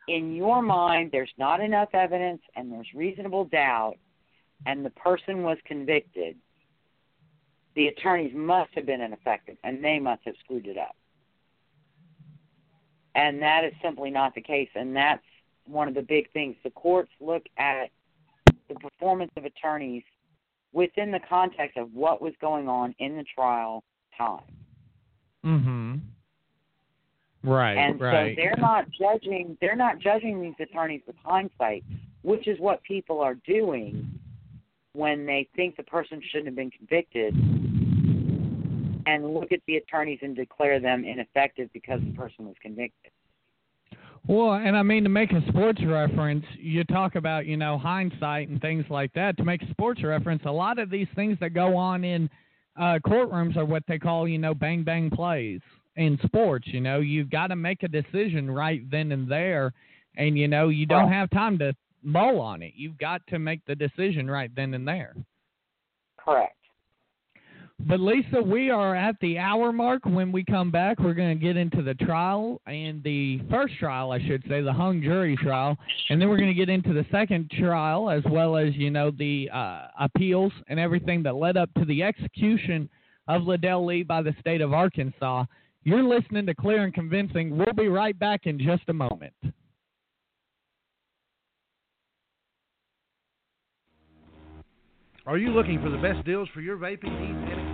in 0.08 0.34
your 0.34 0.62
mind 0.62 1.12
there's 1.12 1.32
not 1.38 1.60
enough 1.62 1.90
evidence 1.94 2.42
and 2.56 2.72
there's 2.72 2.88
reasonable 2.96 3.46
doubt 3.46 3.96
and 4.66 4.86
the 4.86 4.90
person 4.92 5.44
was 5.44 5.58
convicted, 5.66 6.36
the 7.76 7.88
attorneys 7.88 8.34
must 8.36 8.72
have 8.76 8.86
been 8.86 9.02
ineffective 9.02 9.58
and 9.64 9.84
they 9.84 10.00
must 10.00 10.22
have 10.26 10.36
screwed 10.44 10.68
it 10.68 10.78
up. 10.78 10.96
And 13.20 13.42
that 13.42 13.66
is 13.66 13.74
simply 13.84 14.10
not 14.10 14.34
the 14.34 14.42
case. 14.42 14.70
And 14.76 14.96
that's 14.96 15.24
one 15.66 15.90
of 15.90 15.94
the 15.94 16.02
big 16.02 16.32
things. 16.32 16.56
The 16.64 16.70
courts 16.70 17.12
look 17.20 17.44
at 17.58 17.90
the 18.70 18.76
performance 18.76 19.32
of 19.36 19.44
attorneys 19.44 20.04
within 20.72 21.12
the 21.12 21.20
context 21.28 21.76
of 21.78 21.94
what 21.94 22.22
was 22.22 22.34
going 22.40 22.70
on 22.70 22.96
in 23.00 23.18
the 23.18 23.26
trial 23.36 23.84
time. 24.18 24.44
mhm. 25.46 26.00
Right, 27.42 27.78
and 27.78 28.02
right. 28.02 28.36
so 28.36 28.42
they're 28.42 28.58
not 28.58 28.86
judging 28.92 29.58
they're 29.62 29.76
not 29.76 30.00
judging 30.00 30.42
these 30.42 30.56
attorneys 30.60 31.02
with 31.08 31.16
hindsight, 31.24 31.86
which 32.22 32.50
is 32.50 32.60
what 32.60 32.84
people 32.84 33.22
are 33.22 33.36
doing 33.48 34.20
when 34.92 35.26
they 35.26 35.48
think 35.56 35.78
the 35.78 35.84
person 35.84 36.22
shouldn't 36.22 36.48
have 36.48 36.56
been 36.56 36.72
convicted 36.72 37.34
and 39.10 39.34
look 39.34 39.52
at 39.52 39.60
the 39.68 39.78
attorneys 39.78 40.20
and 40.22 40.36
declare 40.36 40.80
them 40.80 41.04
ineffective 41.04 41.70
because 41.74 42.00
the 42.06 42.14
person 42.14 42.46
was 42.46 42.56
convicted. 42.62 43.12
Well, 44.28 44.54
and 44.54 44.78
I 44.78 44.84
mean 44.84 45.04
to 45.04 45.10
make 45.10 45.32
a 45.32 45.42
sports 45.48 45.82
reference, 45.84 46.46
you 46.58 46.84
talk 46.84 47.16
about 47.16 47.48
you 47.48 47.58
know 47.58 47.78
hindsight 47.78 48.50
and 48.50 48.62
things 48.62 48.86
like 48.90 49.12
that. 49.14 49.38
To 49.38 49.44
make 49.44 49.64
a 49.64 49.70
sports 49.72 50.04
reference, 50.04 50.44
a 50.46 50.52
lot 50.52 50.78
of 50.78 50.90
these 50.90 51.08
things 51.16 51.38
that 51.40 51.54
go 51.54 51.76
on 51.76 52.04
in 52.04 52.30
uh, 52.80 53.00
courtrooms 53.06 53.58
are 53.58 53.66
what 53.66 53.84
they 53.88 53.98
call 53.98 54.28
you 54.28 54.38
know 54.38 54.54
bang 54.54 54.84
bang 54.84 55.10
plays 55.10 55.62
in 55.96 56.20
sports. 56.26 56.68
You 56.68 56.82
know, 56.82 57.00
you've 57.00 57.32
got 57.32 57.48
to 57.48 57.56
make 57.56 57.82
a 57.82 57.88
decision 57.88 58.52
right 58.52 58.82
then 58.92 59.12
and 59.12 59.30
there, 59.30 59.74
and 60.18 60.38
you 60.38 60.48
know 60.48 60.70
you 60.70 60.86
don't 60.86 61.12
have 61.12 61.32
time 61.32 61.58
to 61.60 61.74
mull 62.04 62.40
on 62.40 62.62
it. 62.62 62.74
You've 62.76 63.00
got 63.00 63.26
to 63.28 63.40
make 63.40 63.66
the 63.66 63.76
decision 63.76 64.30
right 64.30 64.52
then 64.56 64.76
and 64.76 64.88
there. 64.88 65.16
Correct. 66.24 66.59
But 67.88 68.02
Lisa, 68.02 68.42
we 68.42 68.70
are 68.70 68.94
at 68.94 69.16
the 69.22 69.38
hour 69.38 69.72
mark. 69.72 70.06
When 70.06 70.34
we 70.34 70.44
come 70.44 70.70
back, 70.70 71.00
we're 71.00 71.14
going 71.14 71.38
to 71.38 71.44
get 71.44 71.56
into 71.56 71.82
the 71.82 71.94
trial 71.94 72.62
and 72.68 73.02
the 73.04 73.40
first 73.50 73.76
trial, 73.80 74.12
I 74.12 74.20
should 74.20 74.44
say, 74.50 74.62
the 74.62 74.74
hung 74.74 75.02
jury 75.02 75.38
trial, 75.38 75.78
and 76.10 76.22
then 76.22 76.28
we're 76.28 76.38
going 76.38 76.50
to 76.50 76.54
get 76.54 76.68
into 76.68 76.92
the 76.94 77.06
second 77.10 77.50
trial 77.52 78.10
as 78.10 78.22
well 78.30 78.58
as 78.58 78.76
you 78.76 78.92
know 78.92 79.12
the 79.12 79.50
uh, 79.54 79.88
appeals 79.98 80.52
and 80.68 80.78
everything 80.78 81.24
that 81.24 81.36
led 81.36 81.56
up 81.56 81.74
to 81.76 81.86
the 81.86 82.04
execution 82.04 82.90
of 83.30 83.44
Ledell 83.44 83.86
Lee 83.86 84.04
by 84.04 84.22
the 84.22 84.36
state 84.42 84.60
of 84.60 84.74
Arkansas. 84.74 85.46
You're 85.84 86.04
listening 86.04 86.46
to 86.48 86.54
Clear 86.54 86.84
and 86.84 86.94
Convincing. 86.94 87.58
We'll 87.58 87.74
be 87.74 87.88
right 87.88 88.18
back 88.20 88.42
in 88.46 88.60
just 88.60 88.84
a 88.90 88.94
moment. 88.94 89.34
Are 95.26 95.38
you 95.38 95.52
looking 95.52 95.80
for 95.82 95.90
the 95.90 95.98
best 95.98 96.26
deals 96.26 96.50
for 96.54 96.62
your 96.62 96.76
vaping 96.76 97.16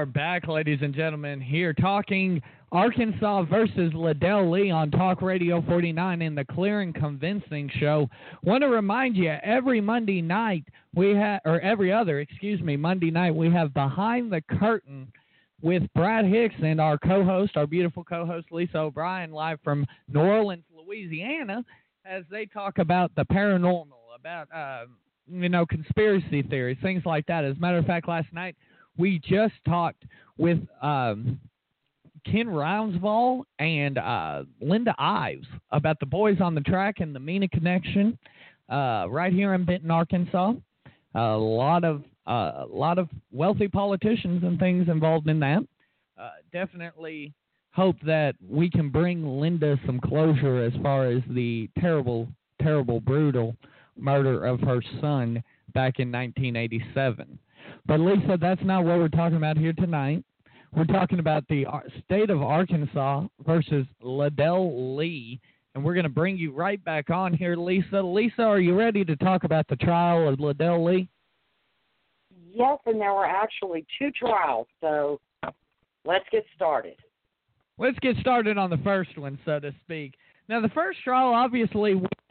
are 0.00 0.06
back, 0.06 0.48
ladies 0.48 0.78
and 0.80 0.94
gentlemen, 0.94 1.42
here 1.42 1.74
talking 1.74 2.40
Arkansas 2.72 3.42
versus 3.42 3.92
Ledell 3.92 4.50
Lee 4.50 4.70
on 4.70 4.90
Talk 4.90 5.20
Radio 5.20 5.60
49 5.60 6.22
in 6.22 6.34
the 6.34 6.46
Clear 6.46 6.80
and 6.80 6.94
Convincing 6.94 7.70
Show. 7.78 8.08
Want 8.42 8.62
to 8.62 8.68
remind 8.68 9.14
you, 9.14 9.28
every 9.42 9.78
Monday 9.82 10.22
night 10.22 10.64
we 10.94 11.10
have, 11.10 11.42
or 11.44 11.60
every 11.60 11.92
other, 11.92 12.20
excuse 12.20 12.62
me, 12.62 12.78
Monday 12.78 13.10
night 13.10 13.34
we 13.34 13.50
have 13.50 13.74
Behind 13.74 14.32
the 14.32 14.40
Curtain 14.58 15.12
with 15.60 15.82
Brad 15.94 16.24
Hicks 16.24 16.54
and 16.64 16.80
our 16.80 16.96
co-host, 16.96 17.58
our 17.58 17.66
beautiful 17.66 18.02
co-host 18.02 18.46
Lisa 18.50 18.78
O'Brien, 18.78 19.32
live 19.32 19.58
from 19.62 19.84
New 20.08 20.20
Orleans, 20.20 20.64
Louisiana, 20.74 21.62
as 22.06 22.24
they 22.30 22.46
talk 22.46 22.78
about 22.78 23.14
the 23.16 23.26
paranormal, 23.26 24.16
about 24.18 24.48
uh, 24.50 24.86
you 25.30 25.50
know 25.50 25.66
conspiracy 25.66 26.40
theories, 26.40 26.78
things 26.80 27.02
like 27.04 27.26
that. 27.26 27.44
As 27.44 27.58
a 27.58 27.60
matter 27.60 27.76
of 27.76 27.84
fact, 27.84 28.08
last 28.08 28.32
night 28.32 28.56
we 29.00 29.18
just 29.18 29.54
talked 29.66 30.04
with 30.36 30.58
um, 30.82 31.40
Ken 32.26 32.46
Rounsvall 32.46 33.44
and 33.58 33.96
uh, 33.96 34.44
Linda 34.60 34.94
Ives 34.98 35.46
about 35.70 35.98
the 36.00 36.06
boys 36.06 36.36
on 36.40 36.54
the 36.54 36.60
track 36.60 37.00
and 37.00 37.14
the 37.14 37.18
Mena 37.18 37.48
connection 37.48 38.18
uh, 38.68 39.06
right 39.08 39.32
here 39.32 39.54
in 39.54 39.64
Benton, 39.64 39.90
Arkansas. 39.90 40.52
A 41.14 41.36
lot 41.36 41.82
of 41.82 42.04
uh, 42.26 42.64
a 42.64 42.68
lot 42.70 42.98
of 42.98 43.08
wealthy 43.32 43.66
politicians 43.66 44.44
and 44.44 44.58
things 44.60 44.88
involved 44.88 45.28
in 45.28 45.40
that. 45.40 45.62
Uh, 46.20 46.30
definitely 46.52 47.32
hope 47.72 47.96
that 48.04 48.34
we 48.46 48.70
can 48.70 48.90
bring 48.90 49.40
Linda 49.40 49.80
some 49.86 49.98
closure 49.98 50.62
as 50.62 50.72
far 50.82 51.06
as 51.06 51.22
the 51.30 51.68
terrible, 51.80 52.28
terrible, 52.60 53.00
brutal 53.00 53.56
murder 53.96 54.44
of 54.44 54.60
her 54.60 54.80
son 55.00 55.42
back 55.72 55.98
in 55.98 56.12
1987. 56.12 57.38
But 57.86 58.00
Lisa, 58.00 58.38
that's 58.40 58.62
not 58.64 58.84
what 58.84 58.98
we're 58.98 59.08
talking 59.08 59.36
about 59.36 59.56
here 59.56 59.72
tonight. 59.72 60.24
We're 60.74 60.84
talking 60.84 61.18
about 61.18 61.48
the 61.48 61.66
state 62.04 62.30
of 62.30 62.42
Arkansas 62.42 63.26
versus 63.44 63.86
Ledell 64.02 64.96
Lee, 64.96 65.40
and 65.74 65.84
we're 65.84 65.94
going 65.94 66.04
to 66.04 66.08
bring 66.08 66.36
you 66.38 66.52
right 66.52 66.82
back 66.84 67.10
on 67.10 67.32
here, 67.32 67.56
Lisa. 67.56 68.00
Lisa, 68.00 68.42
are 68.42 68.60
you 68.60 68.78
ready 68.78 69.04
to 69.04 69.16
talk 69.16 69.44
about 69.44 69.66
the 69.68 69.76
trial 69.76 70.28
of 70.28 70.38
Ledell 70.38 70.84
Lee? 70.84 71.08
Yes, 72.52 72.78
and 72.86 73.00
there 73.00 73.12
were 73.14 73.26
actually 73.26 73.84
two 73.98 74.10
trials, 74.12 74.66
so 74.80 75.20
let's 76.04 76.24
get 76.30 76.44
started. 76.54 76.96
Let's 77.78 77.98
get 78.00 78.16
started 78.18 78.58
on 78.58 78.70
the 78.70 78.78
first 78.78 79.16
one, 79.16 79.38
so 79.44 79.58
to 79.58 79.72
speak. 79.82 80.14
Now, 80.48 80.60
the 80.60 80.68
first 80.68 80.98
trial 81.02 81.32
obviously 81.32 81.94
was 81.94 82.04
a 82.04 82.08
hung 82.08 82.29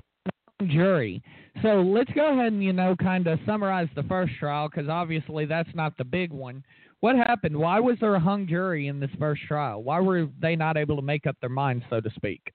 jury. 0.68 1.24
So 1.62 1.82
let's 1.82 2.12
go 2.12 2.34
ahead 2.34 2.54
and, 2.54 2.64
you 2.64 2.74
know, 2.74 2.96
kind 2.96 3.28
of 3.28 3.40
summarize 3.46 3.88
the 3.96 4.04
first 4.04 4.34
trial 4.40 4.70
because 4.70 4.90
obviously 4.90 5.46
that's 5.46 5.70
not 5.74 5.98
the 5.98 6.04
big 6.04 6.32
one. 6.32 6.64
What 7.00 7.16
happened? 7.16 7.58
Why 7.58 7.80
was 7.80 7.98
there 8.02 8.16
a 8.16 8.20
hung 8.20 8.48
jury 8.48 8.88
in 8.88 9.00
this 9.00 9.10
first 9.18 9.42
trial? 9.48 9.84
Why 9.84 10.02
were 10.02 10.28
they 10.42 10.56
not 10.56 10.76
able 10.76 10.98
to 10.98 11.02
make 11.02 11.26
up 11.26 11.38
their 11.40 11.50
minds, 11.50 11.86
so 11.90 12.02
to 12.02 12.10
speak? 12.16 12.54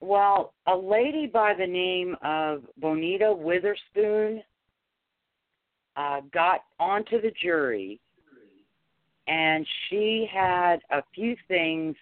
Well, 0.00 0.54
a 0.66 0.74
lady 0.74 1.26
by 1.26 1.54
the 1.56 1.66
name 1.66 2.16
of 2.24 2.64
Bonita 2.78 3.32
Witherspoon 3.32 4.42
uh, 5.96 6.22
got 6.32 6.64
onto 6.80 7.20
the 7.20 7.30
jury, 7.42 8.00
and 9.28 9.66
she 9.88 10.26
had 10.32 10.76
a 10.90 11.02
few 11.14 11.36
things 11.46 11.94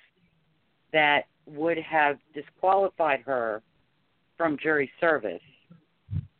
that 0.92 1.22
would 1.46 1.78
have 1.78 2.18
disqualified 2.32 3.20
her 3.20 3.60
from 4.40 4.56
jury 4.56 4.90
service 4.98 5.42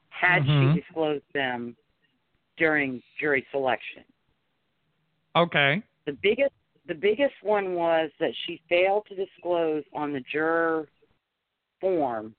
had 0.09 0.43
Mhm. 0.43 0.73
she 0.75 0.81
disclosed 0.81 1.31
them 1.35 1.77
during 2.57 3.03
jury 3.19 3.47
selection. 3.51 4.03
Okay. 5.37 5.83
The 6.07 6.15
biggest 6.15 6.55
the 6.87 6.95
biggest 6.95 7.35
one 7.43 7.75
was 7.75 8.11
that 8.19 8.35
she 8.35 8.57
failed 8.71 9.05
to 9.07 9.15
disclose 9.15 9.85
on 9.93 10.15
the 10.15 10.21
juror 10.21 10.89
form 11.79 12.35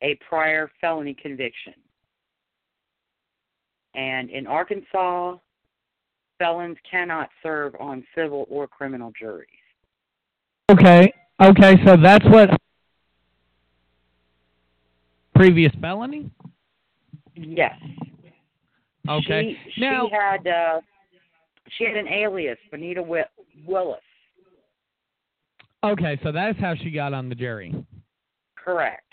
a 0.00 0.14
prior 0.14 0.68
felony 0.80 1.12
conviction. 1.12 1.74
And 3.92 4.30
in 4.30 4.46
Arkansas, 4.46 5.36
felons 6.38 6.78
cannot 6.90 7.28
serve 7.42 7.76
on 7.78 8.06
civil 8.14 8.46
or 8.48 8.66
criminal 8.66 9.12
juries. 9.12 9.50
Okay. 10.70 11.12
Okay, 11.40 11.84
so 11.84 11.98
that's 11.98 12.24
what 12.24 12.58
previous 15.38 15.72
felony? 15.80 16.30
Yes. 17.34 17.74
Okay. 19.08 19.56
She, 19.74 19.80
Now- 19.80 20.08
she 20.08 20.14
had 20.14 20.46
uh, 20.46 20.80
she 21.76 21.84
had 21.84 21.96
an 21.96 22.08
alias, 22.08 22.58
Bonita 22.70 23.00
Wi- 23.00 23.24
Willis. 23.66 24.00
Okay, 25.84 26.18
so 26.24 26.32
that's 26.32 26.58
how 26.58 26.74
she 26.74 26.90
got 26.90 27.12
on 27.14 27.28
the 27.28 27.34
jury. 27.34 27.72
Correct. 28.56 29.04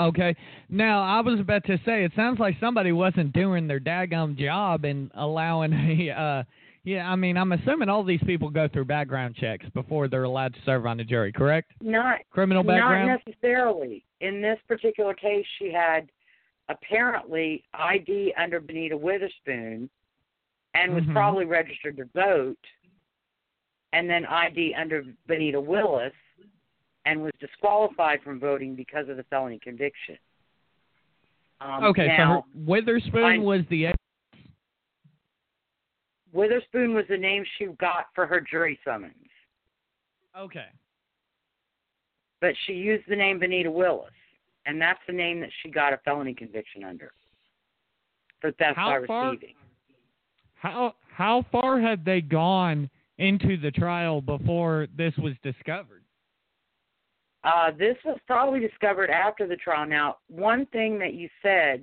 Okay. 0.00 0.34
Now, 0.68 1.02
I 1.02 1.20
was 1.20 1.38
about 1.38 1.64
to 1.66 1.76
say, 1.86 2.02
it 2.04 2.10
sounds 2.16 2.40
like 2.40 2.56
somebody 2.58 2.90
wasn't 2.90 3.32
doing 3.32 3.68
their 3.68 3.78
daggum 3.78 4.36
job 4.36 4.84
and 4.84 5.10
allowing 5.14 5.72
a, 5.74 6.10
uh, 6.10 6.42
yeah, 6.82 7.08
I 7.08 7.14
mean, 7.14 7.36
I'm 7.36 7.52
assuming 7.52 7.88
all 7.88 8.02
these 8.02 8.22
people 8.26 8.50
go 8.50 8.66
through 8.68 8.86
background 8.86 9.36
checks 9.36 9.64
before 9.74 10.08
they're 10.08 10.24
allowed 10.24 10.54
to 10.54 10.60
serve 10.66 10.86
on 10.86 10.96
the 10.96 11.04
jury, 11.04 11.30
correct? 11.32 11.70
Not 11.80 12.18
Criminal 12.30 12.64
background? 12.64 13.08
Not 13.08 13.20
necessarily. 13.26 14.04
In 14.24 14.40
this 14.40 14.58
particular 14.66 15.12
case, 15.12 15.44
she 15.58 15.70
had 15.70 16.08
apparently 16.70 17.62
ID 17.74 18.32
under 18.38 18.58
Benita 18.58 18.96
Witherspoon 18.96 19.90
and 20.72 20.94
was 20.94 21.04
Mhm. 21.04 21.12
probably 21.12 21.44
registered 21.44 21.98
to 21.98 22.06
vote, 22.06 22.66
and 23.92 24.08
then 24.08 24.24
ID 24.24 24.72
under 24.74 25.02
Benita 25.26 25.60
Willis 25.60 26.14
and 27.04 27.22
was 27.22 27.32
disqualified 27.38 28.22
from 28.22 28.40
voting 28.40 28.74
because 28.74 29.10
of 29.10 29.18
the 29.18 29.24
felony 29.24 29.58
conviction. 29.58 30.16
Um, 31.60 31.84
okay, 31.84 32.06
now, 32.06 32.16
so 32.16 32.40
her, 32.60 32.64
Witherspoon 32.64 33.24
I- 33.24 33.38
was 33.38 33.66
the. 33.66 33.92
Witherspoon 36.32 36.94
was 36.94 37.06
the 37.08 37.18
name 37.18 37.44
she 37.58 37.66
got 37.66 38.06
for 38.14 38.26
her 38.26 38.40
jury 38.40 38.80
summons, 38.84 39.28
Okay. 40.34 40.68
But 42.44 42.54
she 42.66 42.74
used 42.74 43.04
the 43.08 43.16
name 43.16 43.38
Benita 43.38 43.70
Willis, 43.70 44.12
and 44.66 44.78
that's 44.78 44.98
the 45.06 45.14
name 45.14 45.40
that 45.40 45.48
she 45.62 45.70
got 45.70 45.94
a 45.94 45.96
felony 46.04 46.34
conviction 46.34 46.84
under 46.84 47.10
for 48.38 48.52
theft 48.52 48.76
How 48.76 49.00
by 49.00 49.06
far- 49.06 49.30
receiving. 49.30 49.54
How 50.52 50.94
how 51.10 51.46
far 51.50 51.80
had 51.80 52.04
they 52.04 52.20
gone 52.20 52.90
into 53.16 53.56
the 53.56 53.70
trial 53.70 54.20
before 54.20 54.88
this 54.94 55.14
was 55.16 55.32
discovered? 55.42 56.02
Uh, 57.44 57.70
this 57.78 57.96
was 58.04 58.18
probably 58.26 58.60
discovered 58.60 59.08
after 59.08 59.46
the 59.46 59.56
trial. 59.56 59.86
Now, 59.86 60.18
one 60.28 60.66
thing 60.66 60.98
that 60.98 61.14
you 61.14 61.30
said, 61.40 61.82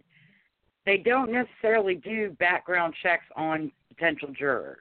they 0.86 0.98
don't 0.98 1.32
necessarily 1.32 1.96
do 1.96 2.36
background 2.40 2.94
checks 3.02 3.26
on 3.36 3.72
potential 3.90 4.30
jurors. 4.38 4.78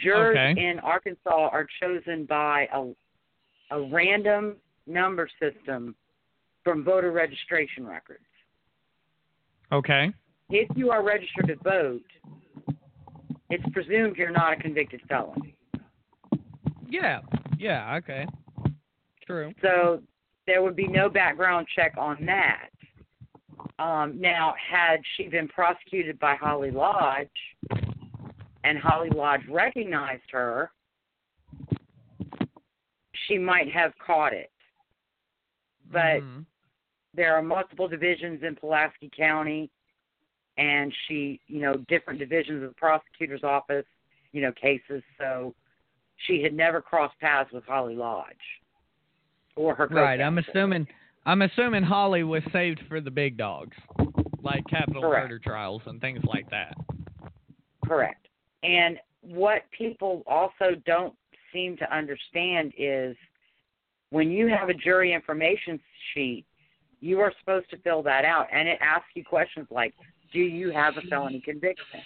Jurors 0.00 0.36
Okay. 0.36 0.64
in 0.64 0.78
Arkansas 0.78 1.48
are 1.50 1.66
chosen 1.80 2.24
by 2.24 2.68
a, 2.72 2.92
a 3.70 3.80
random 3.80 4.56
number 4.86 5.28
system 5.40 5.94
from 6.62 6.84
voter 6.84 7.12
registration 7.12 7.86
records. 7.86 8.24
Okay. 9.72 10.12
If 10.50 10.68
you 10.76 10.90
are 10.90 11.02
registered 11.02 11.48
to 11.48 11.56
vote, 11.56 12.02
it's 13.50 13.64
presumed 13.72 14.16
you're 14.16 14.30
not 14.30 14.52
a 14.52 14.56
convicted 14.56 15.00
felon. 15.08 15.52
Yeah. 16.88 17.20
Yeah. 17.58 17.96
Okay. 17.96 18.26
True. 19.26 19.52
So 19.62 20.02
there 20.46 20.62
would 20.62 20.76
be 20.76 20.86
no 20.86 21.08
background 21.08 21.66
check 21.74 21.94
on 21.98 22.24
that. 22.26 22.68
Um, 23.78 24.20
now, 24.20 24.54
had 24.70 25.00
she 25.16 25.28
been 25.28 25.48
prosecuted 25.48 26.18
by 26.20 26.36
Holly 26.36 26.70
Lodge 26.70 27.28
and 28.62 28.78
Holly 28.78 29.10
Lodge 29.10 29.40
recognized 29.48 30.30
her, 30.30 30.70
she 33.26 33.38
might 33.38 33.70
have 33.72 33.92
caught 33.98 34.32
it. 34.32 34.50
But 35.90 36.22
Mhm. 36.22 36.46
there 37.12 37.34
are 37.34 37.42
multiple 37.42 37.88
divisions 37.88 38.42
in 38.42 38.56
Pulaski 38.56 39.10
County, 39.10 39.70
and 40.56 40.94
she, 41.06 41.40
you 41.46 41.60
know, 41.60 41.76
different 41.88 42.18
divisions 42.18 42.62
of 42.62 42.70
the 42.70 42.74
prosecutor's 42.74 43.44
office, 43.44 43.86
you 44.32 44.40
know, 44.40 44.52
cases. 44.52 45.02
So 45.18 45.54
she 46.16 46.42
had 46.42 46.54
never 46.54 46.80
crossed 46.80 47.18
paths 47.20 47.52
with 47.52 47.64
Holly 47.64 47.96
Lodge 47.96 48.62
or 49.56 49.74
her 49.74 49.86
right. 49.88 50.20
I'm 50.20 50.38
assuming 50.38 50.86
I'm 51.26 51.42
assuming 51.42 51.82
Holly 51.82 52.22
was 52.22 52.42
saved 52.52 52.80
for 52.88 53.00
the 53.00 53.10
big 53.10 53.36
dogs, 53.36 53.76
like 54.42 54.66
capital 54.66 55.02
Correct. 55.02 55.24
murder 55.24 55.38
trials 55.38 55.82
and 55.86 56.00
things 56.00 56.22
like 56.24 56.48
that. 56.50 56.74
Correct. 57.84 58.28
And 58.62 58.98
what 59.22 59.62
people 59.70 60.22
also 60.26 60.74
don't 60.86 61.14
seem 61.54 61.78
to 61.78 61.96
understand 61.96 62.74
is 62.76 63.16
when 64.10 64.30
you 64.30 64.48
have 64.48 64.68
a 64.68 64.74
jury 64.74 65.14
information 65.14 65.80
sheet, 66.12 66.44
you 67.00 67.20
are 67.20 67.32
supposed 67.40 67.70
to 67.70 67.78
fill 67.78 68.02
that 68.02 68.26
out, 68.26 68.48
and 68.52 68.68
it 68.68 68.78
asks 68.82 69.08
you 69.14 69.24
questions 69.24 69.66
like, 69.70 69.94
"Do 70.32 70.40
you 70.40 70.70
have 70.70 70.96
a 70.98 71.02
felony 71.02 71.40
conviction?" 71.40 72.00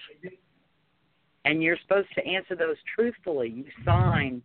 And 1.45 1.63
you're 1.63 1.79
supposed 1.79 2.13
to 2.15 2.25
answer 2.27 2.55
those 2.55 2.77
truthfully. 2.95 3.49
You 3.49 3.65
sign 3.85 4.43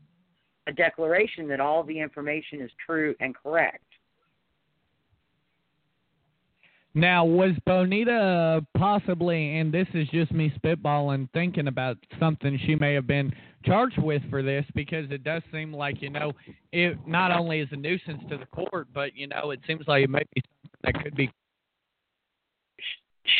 a 0.68 0.72
declaration 0.72 1.48
that 1.50 1.60
all 1.60 1.84
the 1.84 2.00
information 2.00 2.62
is 2.62 2.72
true 2.86 3.16
and 3.20 3.36
correct. 3.36 3.84
Now, 6.96 7.26
was 7.26 7.52
Bonita 7.66 8.64
possibly, 8.78 9.58
and 9.58 9.74
this 9.74 9.88
is 9.96 10.08
just 10.10 10.32
me 10.32 10.54
spitballing, 10.64 11.28
thinking 11.34 11.68
about 11.68 11.98
something 12.20 12.60
she 12.66 12.76
may 12.76 12.94
have 12.94 13.08
been 13.08 13.34
charged 13.66 13.98
with 13.98 14.22
for 14.30 14.44
this 14.44 14.64
because 14.76 15.10
it 15.10 15.24
does 15.24 15.42
seem 15.52 15.74
like, 15.74 16.04
you 16.04 16.12
know, 16.12 16.34
it 16.72 16.98
not 17.08 17.32
only 17.32 17.62
is 17.62 17.70
a 17.72 17.76
nuisance 17.76 18.22
to 18.30 18.38
the 18.38 18.46
court, 18.46 18.88
but, 18.94 19.16
you 19.16 19.26
know, 19.26 19.50
it 19.52 19.60
seems 19.66 19.88
like 19.88 20.04
it 20.04 20.10
may 20.10 20.24
be 20.36 20.42
something 20.62 20.80
that 20.84 21.04
could 21.04 21.16
be. 21.16 21.32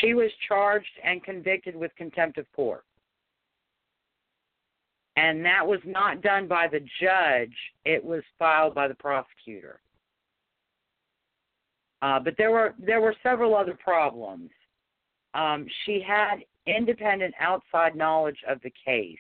She 0.02 0.16
was 0.16 0.32
charged 0.48 0.88
and 1.04 1.24
convicted 1.24 1.76
with 1.76 1.92
contempt 1.96 2.40
of 2.40 2.52
court. 2.56 2.86
And 5.16 5.46
that 5.46 5.66
was 5.68 5.80
not 5.86 6.24
done 6.24 6.48
by 6.48 6.68
the 6.68 6.80
judge, 7.00 7.54
it 7.86 8.04
was 8.04 8.24
filed 8.40 8.74
by 8.74 8.88
the 8.88 8.96
prosecutor. 8.96 9.80
Uh, 12.04 12.20
but 12.20 12.36
there 12.38 12.52
were 12.52 12.76
there 12.78 13.00
were 13.00 13.16
several 13.24 13.56
other 13.56 13.78
problems. 13.82 14.50
Um, 15.34 15.66
she 15.86 16.04
had 16.06 16.40
independent 16.68 17.34
outside 17.40 17.96
knowledge 17.96 18.40
of 18.48 18.60
the 18.62 18.74
case, 18.86 19.18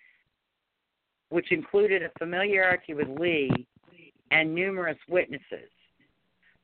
which 1.29 1.53
included 1.53 2.03
a 2.03 2.11
familiarity 2.19 2.93
with 2.93 3.07
Lee 3.17 3.65
and 4.31 4.53
numerous 4.53 4.97
witnesses. 5.07 5.71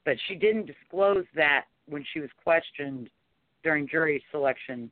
But 0.03 0.17
she 0.27 0.35
didn't 0.35 0.65
disclose 0.65 1.25
that 1.35 1.65
when 1.87 2.03
she 2.11 2.19
was 2.19 2.29
questioned 2.43 3.09
during 3.63 3.87
jury 3.87 4.21
selection 4.29 4.91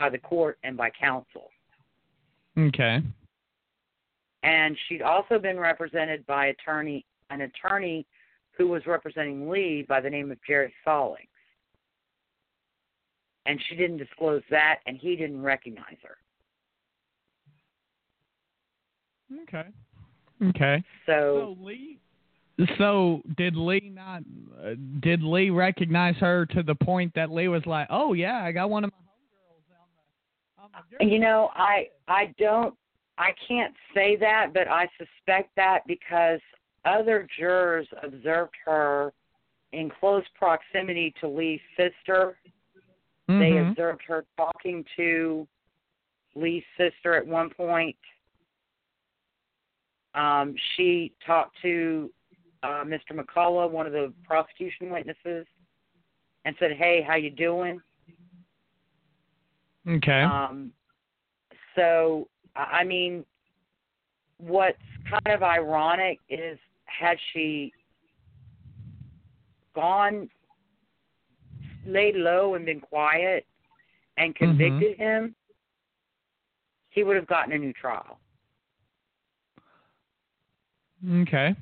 by 0.00 0.10
the 0.10 0.18
court 0.18 0.58
and 0.64 0.76
by 0.76 0.90
counsel. 0.90 1.50
Okay. 2.58 3.00
And 4.42 4.76
she'd 4.88 5.02
also 5.02 5.38
been 5.38 5.58
represented 5.58 6.26
by 6.26 6.46
attorney 6.46 7.06
an 7.30 7.42
attorney 7.42 8.06
who 8.56 8.68
was 8.68 8.86
representing 8.86 9.48
Lee 9.48 9.84
by 9.88 10.00
the 10.00 10.10
name 10.10 10.30
of 10.30 10.38
Jared 10.46 10.72
Stallings. 10.82 11.28
And 13.46 13.60
she 13.68 13.76
didn't 13.76 13.98
disclose 13.98 14.42
that 14.50 14.80
and 14.86 14.96
he 14.96 15.16
didn't 15.16 15.42
recognize 15.42 15.96
her. 16.02 16.16
Okay. 19.42 19.68
Okay. 20.48 20.82
So 21.06 21.56
So 21.58 21.64
Lee. 21.64 21.98
So 22.78 23.20
did 23.36 23.56
Lee 23.56 23.92
not? 23.92 24.22
Uh, 24.62 24.74
did 25.00 25.22
Lee 25.22 25.50
recognize 25.50 26.14
her 26.16 26.46
to 26.46 26.62
the 26.62 26.74
point 26.74 27.12
that 27.14 27.32
Lee 27.32 27.48
was 27.48 27.66
like, 27.66 27.88
"Oh 27.90 28.12
yeah, 28.12 28.44
I 28.44 28.52
got 28.52 28.70
one 28.70 28.84
of 28.84 28.92
my 28.92 28.96
homegirls 28.98 30.62
on 30.62 30.70
the 30.70 30.78
on 30.78 31.08
the 31.08 31.12
you 31.12 31.18
know, 31.18 31.50
I 31.54 31.88
I 32.06 32.32
don't 32.38 32.74
I 33.18 33.30
can't 33.48 33.74
say 33.94 34.16
that, 34.16 34.52
but 34.54 34.68
I 34.68 34.88
suspect 34.98 35.50
that 35.56 35.80
because 35.86 36.40
other 36.84 37.26
jurors 37.38 37.86
observed 38.02 38.54
her 38.64 39.12
in 39.72 39.90
close 39.90 40.24
proximity 40.34 41.12
to 41.20 41.28
Lee's 41.28 41.60
sister. 41.76 42.38
They 43.26 43.52
Mhm. 43.52 43.70
observed 43.70 44.02
her 44.02 44.26
talking 44.36 44.84
to 44.96 45.48
Lee's 46.34 46.64
sister 46.76 47.14
at 47.14 47.26
one 47.26 47.50
point. 47.50 47.96
Um, 50.14 50.56
she 50.56 51.14
talked 51.20 51.60
to 51.62 52.12
uh, 52.62 52.82
Mr. 52.82 53.12
McCullough, 53.12 53.70
one 53.70 53.86
of 53.86 53.92
the 53.92 54.14
prosecution 54.24 54.88
witnesses, 54.88 55.46
and 56.46 56.56
said, 56.58 56.72
"Hey, 56.72 57.02
how 57.02 57.14
you 57.14 57.30
doing?" 57.30 57.82
Okay. 59.86 60.22
Um, 60.22 60.72
so, 61.74 62.28
I 62.56 62.84
mean, 62.84 63.26
what's 64.38 64.80
kind 65.10 65.34
of 65.34 65.42
ironic 65.42 66.20
is 66.30 66.58
had 66.98 67.18
she 67.32 67.72
gone, 69.74 70.28
laid 71.86 72.14
low 72.14 72.54
and 72.54 72.64
been 72.64 72.80
quiet 72.80 73.46
and 74.16 74.34
mm-hmm. 74.34 74.44
convicted 74.44 74.96
him, 74.96 75.34
he 76.90 77.02
would 77.02 77.16
have 77.16 77.26
gotten 77.26 77.52
a 77.52 77.58
new 77.58 77.72
trial 77.72 78.18
okay. 81.20 81.54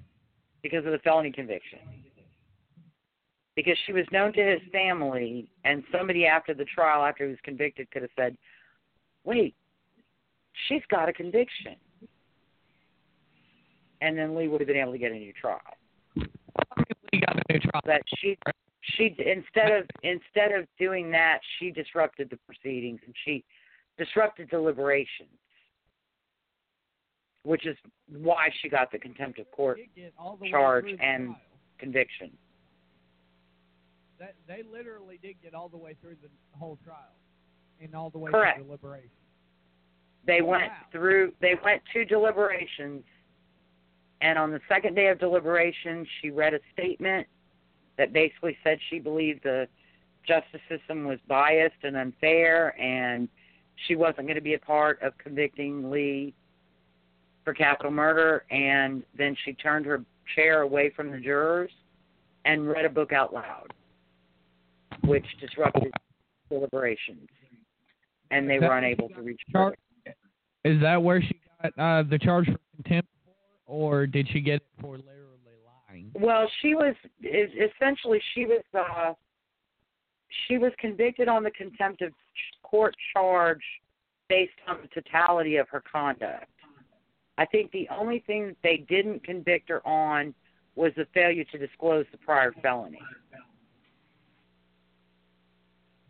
because 0.62 0.84
of 0.84 0.92
the 0.92 0.98
felony 0.98 1.32
conviction. 1.32 1.78
Because 3.54 3.76
she 3.84 3.92
was 3.92 4.06
known 4.12 4.32
to 4.32 4.42
his 4.42 4.60
family, 4.72 5.46
and 5.64 5.82
somebody 5.92 6.26
after 6.26 6.54
the 6.54 6.64
trial, 6.64 7.04
after 7.04 7.24
he 7.24 7.30
was 7.30 7.38
convicted, 7.44 7.90
could 7.90 8.00
have 8.00 8.10
said, 8.16 8.34
"Wait, 9.24 9.54
she's 10.68 10.80
got 10.88 11.10
a 11.10 11.12
conviction," 11.12 11.76
and 14.02 14.18
then 14.18 14.34
Lee 14.34 14.48
would 14.48 14.60
have 14.60 14.66
been 14.68 14.76
able 14.76 14.92
to 14.92 14.98
get 14.98 15.12
a 15.12 15.14
new 15.14 15.32
trial. 15.32 15.60
Lee 16.16 17.20
got 17.24 17.36
a 17.36 17.52
new 17.52 17.60
trial. 17.60 17.80
But 17.84 18.02
she, 18.18 18.36
she 18.82 19.14
instead 19.24 19.70
of 19.70 19.84
instead 20.02 20.52
of 20.52 20.66
doing 20.78 21.10
that, 21.12 21.38
she 21.58 21.70
disrupted 21.70 22.28
the 22.30 22.38
proceedings 22.46 23.00
and 23.06 23.14
she 23.24 23.44
disrupted 23.96 24.50
deliberations, 24.50 25.30
which 27.44 27.64
is 27.66 27.76
why 28.08 28.48
she 28.60 28.68
got 28.68 28.90
the 28.90 28.98
contempt 28.98 29.38
of 29.38 29.50
court 29.52 29.76
Did 29.78 29.94
get 29.94 30.12
all 30.18 30.36
the 30.36 30.44
way 30.44 30.50
charge 30.50 30.86
and- 31.00 31.26
trial. 31.26 31.40
conviction. 31.78 32.30
That, 34.18 34.34
they 34.46 34.62
literally 34.62 35.18
did 35.20 35.34
get 35.42 35.52
all 35.52 35.68
the 35.68 35.76
way 35.76 35.96
through 36.00 36.14
the 36.22 36.28
whole 36.56 36.78
trial 36.84 37.16
and 37.80 37.92
all 37.92 38.08
the 38.10 38.18
way 38.18 38.30
Correct. 38.30 38.58
to 38.58 38.64
deliberation. 38.64 39.10
They 40.24 40.40
Oh, 40.40 40.44
went 40.44 40.68
wow. 40.70 40.76
through 40.92 41.32
they 41.40 41.54
went 41.64 41.82
to 41.92 42.04
deliberations 42.04 43.02
and 44.22 44.38
on 44.38 44.50
the 44.50 44.60
second 44.68 44.94
day 44.94 45.08
of 45.08 45.18
deliberation, 45.18 46.06
she 46.20 46.30
read 46.30 46.54
a 46.54 46.60
statement 46.72 47.26
that 47.98 48.12
basically 48.12 48.56
said 48.64 48.78
she 48.88 48.98
believed 48.98 49.42
the 49.42 49.66
justice 50.26 50.60
system 50.68 51.04
was 51.04 51.18
biased 51.28 51.74
and 51.82 51.96
unfair 51.96 52.80
and 52.80 53.28
she 53.88 53.96
wasn't 53.96 54.22
going 54.22 54.36
to 54.36 54.40
be 54.40 54.54
a 54.54 54.58
part 54.58 55.02
of 55.02 55.16
convicting 55.18 55.90
Lee 55.90 56.32
for 57.44 57.52
capital 57.52 57.90
murder, 57.90 58.44
and 58.50 59.02
then 59.18 59.36
she 59.44 59.52
turned 59.54 59.84
her 59.86 60.04
chair 60.36 60.62
away 60.62 60.92
from 60.94 61.10
the 61.10 61.18
jurors 61.18 61.70
and 62.44 62.68
read 62.68 62.84
a 62.84 62.88
book 62.88 63.12
out 63.12 63.34
loud, 63.34 63.72
which 65.04 65.24
disrupted 65.40 65.92
deliberations, 66.48 67.28
and 68.30 68.48
they 68.48 68.60
were 68.60 68.78
unable 68.78 69.08
to 69.08 69.22
reach. 69.22 69.40
Is 70.64 70.80
that 70.80 71.02
where 71.02 71.20
she 71.20 71.40
got 71.60 71.72
uh, 71.78 72.02
the 72.08 72.18
charge 72.18 72.46
for 72.46 72.58
contempt 72.76 73.08
or 73.72 74.06
did 74.06 74.28
she 74.30 74.40
get 74.40 74.56
it 74.56 74.66
for 74.80 74.98
literally 74.98 75.56
lying? 75.88 76.10
Well, 76.14 76.48
she 76.60 76.74
was 76.74 76.94
essentially 77.22 78.20
she 78.34 78.44
was 78.44 78.62
uh 78.74 79.14
she 80.46 80.58
was 80.58 80.72
convicted 80.78 81.26
on 81.26 81.42
the 81.42 81.50
contempt 81.52 82.02
of 82.02 82.12
court 82.62 82.94
charge 83.12 83.62
based 84.28 84.52
on 84.68 84.78
the 84.82 84.88
totality 85.00 85.56
of 85.56 85.68
her 85.70 85.82
conduct. 85.90 86.46
I 87.38 87.46
think 87.46 87.70
the 87.72 87.88
only 87.90 88.22
thing 88.26 88.54
they 88.62 88.84
didn't 88.88 89.24
convict 89.24 89.70
her 89.70 89.86
on 89.86 90.34
was 90.74 90.92
the 90.96 91.06
failure 91.14 91.44
to 91.44 91.58
disclose 91.58 92.04
the 92.12 92.18
prior 92.18 92.52
felony. 92.62 93.00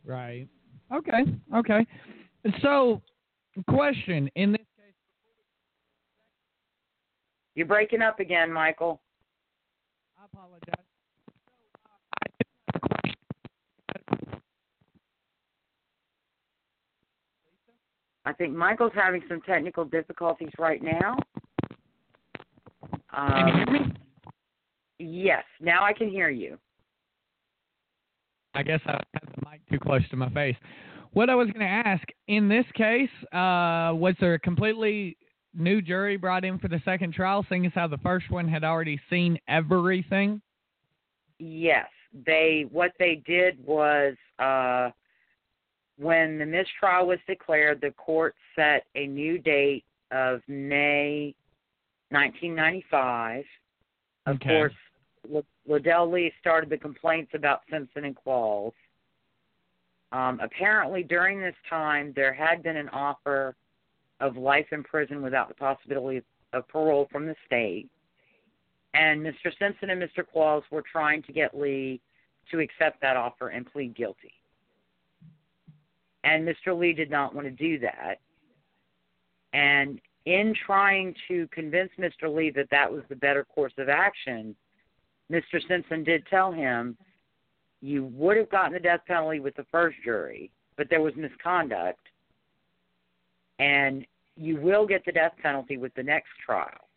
Right. 0.05 0.49
Okay. 0.93 1.25
Okay. 1.55 1.87
So, 2.61 3.01
question 3.69 4.29
in 4.35 4.53
this. 4.53 4.61
You're 7.55 7.67
breaking 7.67 8.03
up 8.03 8.19
again, 8.21 8.51
Michael. 8.53 9.01
I 10.19 10.25
apologize. 10.25 10.85
I 18.25 18.33
think 18.33 18.55
Michael's 18.55 18.93
having 18.95 19.23
some 19.29 19.41
technical 19.43 19.85
difficulties 19.85 20.51
right 20.59 20.81
now. 20.83 21.17
Can 23.15 23.49
you 23.49 23.55
hear 23.55 23.67
Um, 23.67 23.73
me? 23.73 23.95
yes, 24.99 25.45
now 25.61 25.85
I 25.85 25.93
can 25.93 26.09
hear 26.09 26.31
you. 26.31 26.59
I 28.55 28.63
guess 28.63 28.81
I 28.87 28.93
had 28.93 29.29
the 29.35 29.51
mic 29.51 29.61
too 29.71 29.79
close 29.79 30.07
to 30.11 30.17
my 30.17 30.29
face. 30.31 30.57
What 31.13 31.31
I 31.31 31.35
was 31.35 31.49
going 31.49 31.61
to 31.61 31.89
ask 31.89 32.05
in 32.29 32.49
this 32.49 32.65
case, 32.73 33.11
uh, 33.33 33.93
was 33.95 34.15
there 34.21 34.35
a 34.35 34.39
completely 34.39 35.17
new 35.55 35.83
jury 35.83 36.17
brought 36.17 36.45
in 36.45 36.59
for 36.59 36.69
the 36.69 36.81
second 36.85 37.13
trial, 37.15 37.45
seeing 37.49 37.67
as 37.67 37.73
how 37.75 37.87
the 37.87 37.99
first 37.99 38.31
one 38.31 38.49
had 38.49 38.65
already 38.65 39.01
seen 39.11 39.39
everything? 39.49 40.41
Yes, 41.39 41.89
they 42.27 42.67
what 42.71 42.93
they 42.99 43.23
did 43.27 43.65
was 43.65 44.15
uh 44.39 44.91
when 45.99 46.39
the 46.39 46.47
mistrial 46.47 47.07
was 47.07 47.19
declared, 47.27 47.81
the 47.81 47.91
court 47.93 48.35
set 48.57 48.87
a 48.95 49.07
new 49.07 49.39
date 49.39 49.85
of 50.11 50.41
May 50.49 51.35
1995. 52.11 53.45
Of 54.27 54.37
Okay. 54.37 54.49
course, 54.49 54.73
L- 55.33 55.45
Ledell 55.69 56.11
Lee 56.13 56.33
started 56.41 56.71
the 56.71 56.79
complaints 56.79 57.33
about 57.35 57.63
Simpson 57.71 58.05
and 58.05 58.17
Qualls. 58.17 58.73
Um, 60.13 60.41
apparently, 60.41 61.03
during 61.03 61.41
this 61.41 61.55
time, 61.69 62.13
there 62.15 62.33
had 62.33 62.63
been 62.63 62.77
an 62.77 62.89
offer 62.91 63.55
of 64.23 64.37
life 64.37 64.67
in 64.73 64.83
prison 64.83 65.21
without 65.21 65.49
the 65.49 65.55
possibility 65.55 66.23
of, 66.53 66.69
parole 66.69 67.09
from 67.11 67.27
the 67.27 67.35
state. 67.47 67.89
And 68.95 69.21
Mr. 69.21 69.51
Simpson 69.59 69.91
and 69.91 70.01
Mr. 70.01 70.23
Qualls 70.35 70.63
were 70.71 70.85
trying 70.91 71.23
to 71.25 71.33
get 71.33 71.59
Lee 71.59 72.01
to 72.51 72.61
accept 72.61 73.01
that 73.01 73.17
offer 73.17 73.49
and 73.49 73.71
plead 73.71 73.97
guilty. 73.97 74.33
And 76.25 76.47
Mr. 76.47 76.79
Lee 76.79 76.93
did 76.93 77.11
not 77.11 77.35
want 77.35 77.47
to 77.47 77.51
do 77.51 77.79
that. 77.81 78.21
And 79.55 80.01
in 80.27 80.55
trying 80.67 81.15
to 81.29 81.49
convince 81.49 81.91
Mr. 81.99 82.33
Lee 82.33 82.51
that 82.51 82.69
that 82.71 82.91
was 82.91 83.03
the 83.09 83.17
better 83.17 83.45
course 83.45 83.73
of 83.79 83.89
action, 83.89 84.55
Mr. 85.31 85.67
Simpson 85.67 86.05
did 86.05 86.25
tell 86.27 86.53
him, 86.53 86.97
you 87.81 88.05
would 88.15 88.37
have 88.37 88.51
gotten 88.51 88.75
the 88.75 88.79
death 88.79 89.01
penalty 89.07 89.41
with 89.41 89.57
the 89.57 89.67
first 89.73 89.97
jury, 90.05 90.51
but 90.77 90.89
there 90.91 91.01
was 91.01 91.15
misconduct, 91.17 92.07
and 93.59 94.07
you 94.37 94.57
will 94.57 94.87
get 94.87 95.05
the 95.05 95.13
death 95.13 95.33
penalty 95.43 95.77
with 95.77 95.95
the 95.95 96.03
next 96.03 96.31
trial. 96.45 96.89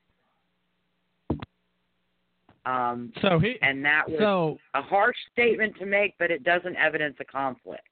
Um, 2.66 3.14
So 3.22 3.38
he, 3.38 3.57
and 3.62 3.86
that 3.86 4.10
was 4.10 4.20
so 4.20 4.57
a 4.74 4.82
harsh 4.82 5.18
statement 5.32 5.78
to 5.78 5.86
make, 5.86 6.16
but 6.18 6.32
it 6.32 6.44
doesn't 6.44 6.76
evidence 6.78 7.16
a 7.20 7.26
conflict. 7.26 7.84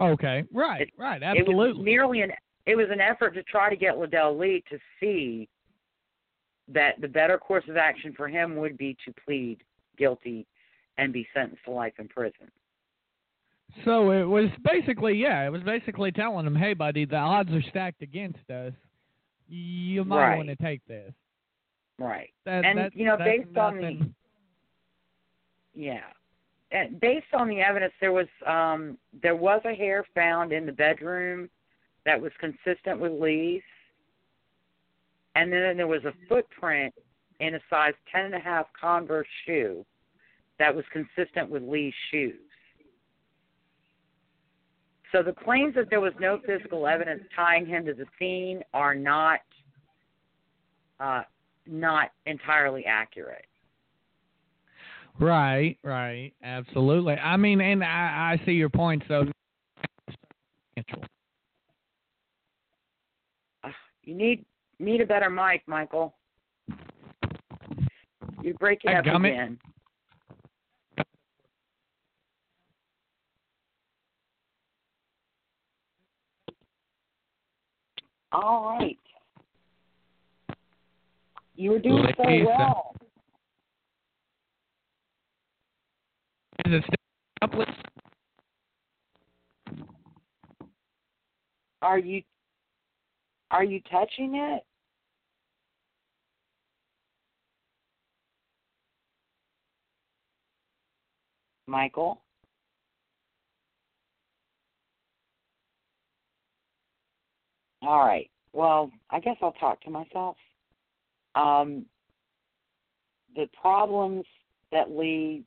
okay, 0.00 0.44
right, 0.52 0.82
It- 0.82 0.92
right, 0.98 1.22
It 1.22 1.26
was 1.46 1.48
absolutely. 1.48 1.84
merely 1.84 2.20
an 2.22 2.32
it 2.66 2.74
was 2.76 2.90
an 2.90 3.00
effort 3.00 3.30
to 3.34 3.44
try 3.44 3.70
to 3.70 3.76
get 3.76 3.94
Ledell 3.94 4.36
Lee 4.36 4.60
to 4.68 4.78
see 4.98 5.48
that 6.66 7.00
the 7.00 7.06
better 7.06 7.38
course 7.38 7.66
of 7.68 7.76
action 7.76 8.12
for 8.12 8.26
him 8.26 8.56
would 8.56 8.76
be 8.76 8.96
to 9.04 9.14
plead 9.24 9.62
guilty 9.96 10.46
and 10.98 11.12
be 11.12 11.28
sentenced 11.32 11.64
to 11.64 11.70
life 11.70 11.94
in 12.00 12.08
prison. 12.08 12.50
So 13.84 14.10
it 14.10 14.24
was 14.24 14.48
basically, 14.64 15.14
yeah, 15.14 15.44
it 15.46 15.50
was 15.52 15.62
basically 15.62 16.10
telling 16.12 16.46
him, 16.46 16.54
hey, 16.56 16.74
buddy, 16.74 17.04
the 17.04 17.16
odds 17.16 17.52
are 17.52 17.62
stacked 17.62 18.02
against 18.02 18.48
us. 18.50 18.72
You 19.48 20.04
might 20.04 20.16
Right. 20.30 20.36
want 20.36 20.48
to 20.48 20.56
take 20.56 20.84
this. 20.86 21.12
Right. 21.98 22.32
That, 22.44 22.64
And, 22.64 22.78
that, 22.78 22.96
you 22.96 23.04
know, 23.04 23.16
based 23.16 23.56
on 23.56 23.76
the- 23.78 24.10
Yeah. 25.74 26.04
And 26.72 26.98
based 27.00 27.32
on 27.32 27.48
the 27.48 27.60
evidence 27.60 27.94
there 28.00 28.12
was 28.12 28.26
um 28.44 28.98
there 29.12 29.36
was 29.36 29.62
a 29.64 29.74
hair 29.74 30.04
found 30.14 30.52
in 30.52 30.66
the 30.66 30.72
bedroom 30.72 31.48
that 32.04 32.20
was 32.20 32.32
consistent 32.40 32.98
with 32.98 33.12
Lee's. 33.12 33.62
And 35.36 35.52
then 35.52 35.76
there 35.76 35.86
was 35.86 36.04
a 36.04 36.12
footprint 36.28 36.92
in 37.40 37.54
a 37.54 37.60
size 37.70 37.94
ten 38.10 38.24
and 38.24 38.34
a 38.34 38.40
half 38.40 38.66
Converse 38.72 39.28
shoe 39.44 39.86
that 40.58 40.74
was 40.74 40.84
consistent 40.88 41.50
with 41.50 41.62
Lee's 41.62 41.94
shoes. 42.10 42.45
So 45.12 45.22
the 45.22 45.32
claims 45.32 45.74
that 45.74 45.88
there 45.90 46.00
was 46.00 46.12
no 46.20 46.40
physical 46.46 46.86
evidence 46.86 47.22
tying 47.34 47.66
him 47.66 47.84
to 47.86 47.94
the 47.94 48.06
scene 48.18 48.62
are 48.74 48.94
not 48.94 49.40
uh, 50.98 51.22
not 51.66 52.10
entirely 52.26 52.84
accurate. 52.86 53.46
Right, 55.18 55.78
right, 55.82 56.32
absolutely. 56.42 57.14
I 57.14 57.36
mean, 57.36 57.60
and 57.60 57.82
I, 57.82 58.38
I 58.40 58.42
see 58.44 58.52
your 58.52 58.68
point. 58.68 59.02
So, 59.08 59.24
Uh, 63.64 63.70
You 64.02 64.14
need 64.14 64.44
need 64.78 65.00
a 65.00 65.06
better 65.06 65.30
mic, 65.30 65.62
Michael. 65.66 66.14
You're 68.42 68.54
breaking 68.54 68.90
up 68.92 69.06
again. 69.06 69.58
All 78.36 78.76
right. 78.78 78.98
You 81.54 81.70
were 81.70 81.78
doing 81.78 82.04
so 82.18 82.22
well. 82.44 82.94
is 86.66 86.82
it 86.86 87.00
up 87.40 87.54
with? 87.56 87.68
Are 91.80 91.98
you 91.98 92.22
are 93.50 93.64
you 93.64 93.80
touching 93.90 94.34
it? 94.34 94.62
Michael? 101.66 102.20
All 107.86 108.04
right. 108.04 108.28
Well, 108.52 108.90
I 109.10 109.20
guess 109.20 109.36
I'll 109.40 109.52
talk 109.52 109.80
to 109.82 109.90
myself. 109.90 110.36
Um, 111.36 111.86
the 113.36 113.48
problems 113.60 114.24
that 114.72 114.90
Lee 114.90 115.44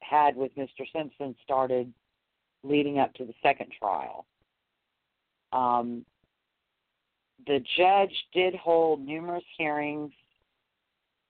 had 0.00 0.34
with 0.34 0.52
Mr. 0.56 0.84
Simpson 0.92 1.36
started 1.44 1.92
leading 2.64 2.98
up 2.98 3.14
to 3.14 3.24
the 3.24 3.34
second 3.42 3.70
trial. 3.78 4.26
Um, 5.52 6.04
the 7.46 7.60
judge 7.76 8.14
did 8.34 8.54
hold 8.56 9.00
numerous 9.00 9.44
hearings 9.56 10.12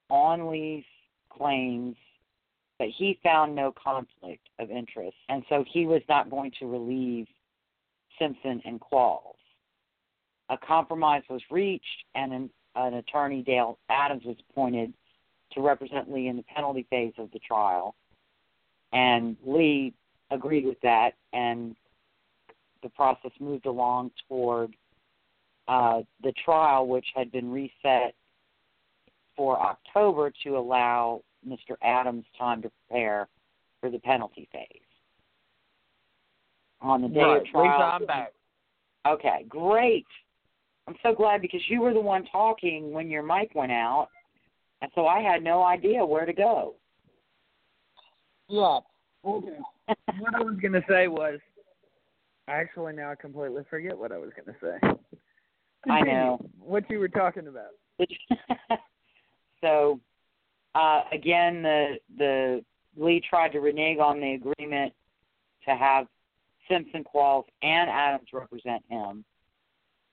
on 0.09 0.50
Lee's 0.50 0.84
claims, 1.30 1.96
but 2.78 2.88
he 2.96 3.18
found 3.22 3.54
no 3.54 3.72
conflict 3.72 4.48
of 4.59 4.70
interest, 4.70 5.16
and 5.28 5.42
so 5.48 5.64
he 5.70 5.84
was 5.86 6.02
not 6.09 6.30
going 6.30 6.52
to 6.60 6.66
relieve 6.66 7.26
Simpson 8.18 8.62
and 8.64 8.80
Qualls. 8.80 9.34
A 10.52 10.58
compromise 10.58 11.22
was 11.30 11.40
reached, 11.50 12.04
and 12.14 12.32
an, 12.32 12.50
an 12.76 12.94
attorney, 12.94 13.42
Dale 13.42 13.78
Adams, 13.88 14.22
was 14.24 14.36
appointed 14.50 14.92
to 15.52 15.62
represent 15.62 16.12
Lee 16.12 16.28
in 16.28 16.36
the 16.36 16.42
penalty 16.42 16.86
phase 16.90 17.14
of 17.16 17.30
the 17.32 17.38
trial, 17.38 17.94
and 18.92 19.36
Lee 19.46 19.94
agreed 20.30 20.66
with 20.66 20.80
that 20.82 21.12
and 21.32 21.74
the 22.82 22.88
process 22.90 23.30
moved 23.40 23.66
along 23.66 24.10
toward 24.28 24.74
uh, 25.68 26.00
the 26.22 26.32
trial, 26.44 26.86
which 26.86 27.06
had 27.14 27.30
been 27.32 27.50
reset 27.50 28.14
for 29.36 29.60
October 29.60 30.32
to 30.44 30.56
allow 30.56 31.22
Mr. 31.46 31.76
Adams 31.82 32.24
time 32.38 32.60
to 32.62 32.70
prepare 32.88 33.28
for 33.80 33.90
the 33.90 33.98
penalty 34.00 34.48
phase. 34.52 34.66
On 36.80 37.00
the 37.00 37.08
day 37.08 37.20
right. 37.20 37.40
of 37.40 37.46
trial, 37.46 37.82
I'm 37.82 38.06
back. 38.06 38.32
Okay, 39.06 39.44
great. 39.48 40.06
I'm 40.88 40.96
so 41.02 41.14
glad 41.14 41.42
because 41.42 41.60
you 41.68 41.80
were 41.80 41.94
the 41.94 42.00
one 42.00 42.24
talking 42.30 42.92
when 42.92 43.09
your 43.09 43.22
mic 43.22 43.54
went 43.54 43.72
out, 43.72 44.09
and 44.80 44.90
so 44.94 45.06
I 45.06 45.20
had 45.20 45.42
no 45.42 45.62
idea 45.62 46.04
where 46.04 46.26
to 46.26 46.32
go. 46.32 46.74
Yeah. 48.48 48.80
Okay. 49.24 49.59
what 50.18 50.34
I 50.34 50.40
was 50.40 50.56
gonna 50.60 50.82
say 50.88 51.09
was, 51.09 51.38
actually 52.48 52.94
now 52.94 53.10
I 53.10 53.14
completely 53.14 53.62
forget 53.70 53.96
what 53.96 54.12
I 54.12 54.18
was 54.18 54.30
gonna 54.36 54.56
say. 54.60 54.88
I 55.88 56.00
know. 56.02 56.38
what 56.59 56.88
you 56.90 56.98
were 56.98 57.09
talking 57.09 57.48
about. 57.48 57.70
so, 59.60 60.00
uh, 60.74 61.02
again, 61.12 61.62
the 61.62 61.96
the 62.18 62.64
Lee 62.96 63.22
tried 63.28 63.50
to 63.50 63.60
renege 63.60 63.98
on 63.98 64.20
the 64.20 64.32
agreement 64.32 64.92
to 65.66 65.74
have 65.74 66.06
Simpson, 66.68 67.04
Qualls, 67.04 67.44
and 67.62 67.88
Adams 67.90 68.28
represent 68.32 68.82
him, 68.88 69.24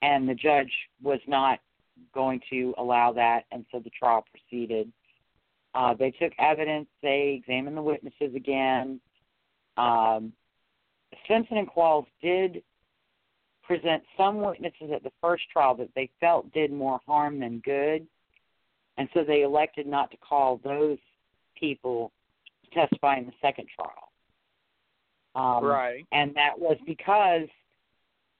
and 0.01 0.27
the 0.27 0.33
judge 0.33 0.71
was 1.01 1.19
not 1.27 1.59
going 2.13 2.39
to 2.49 2.73
allow 2.77 3.11
that, 3.13 3.45
and 3.51 3.65
so 3.71 3.79
the 3.79 3.89
trial 3.89 4.25
proceeded. 4.31 4.91
Uh, 5.75 5.93
they 5.93 6.11
took 6.11 6.31
evidence. 6.39 6.87
They 7.01 7.39
examined 7.39 7.77
the 7.77 7.81
witnesses 7.81 8.33
again. 8.35 8.99
Um, 9.77 10.33
Simpson 11.27 11.57
and 11.57 11.69
Qualls 11.69 12.05
did 12.21 12.63
present 13.63 14.01
some 14.17 14.41
witnesses 14.41 14.89
at 14.93 15.03
the 15.03 15.11
first 15.21 15.43
trial 15.51 15.75
that 15.75 15.89
they 15.95 16.09
felt 16.19 16.51
did 16.53 16.71
more 16.71 16.99
harm 17.05 17.39
than 17.39 17.59
good, 17.59 18.07
and 18.97 19.07
so 19.13 19.23
they 19.23 19.43
elected 19.43 19.85
not 19.85 20.09
to 20.11 20.17
call 20.17 20.59
those 20.63 20.97
people 21.59 22.11
to 22.63 22.79
testify 22.79 23.17
in 23.17 23.25
the 23.25 23.33
second 23.41 23.67
trial. 23.75 24.09
Um, 25.35 25.63
right. 25.63 26.05
And 26.11 26.33
that 26.35 26.57
was 26.57 26.77
because 26.85 27.47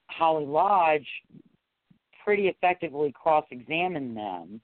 Holly 0.08 0.44
Lodge 0.44 1.06
pretty 2.24 2.48
effectively 2.48 3.12
cross 3.12 3.44
examined 3.50 4.16
them. 4.16 4.60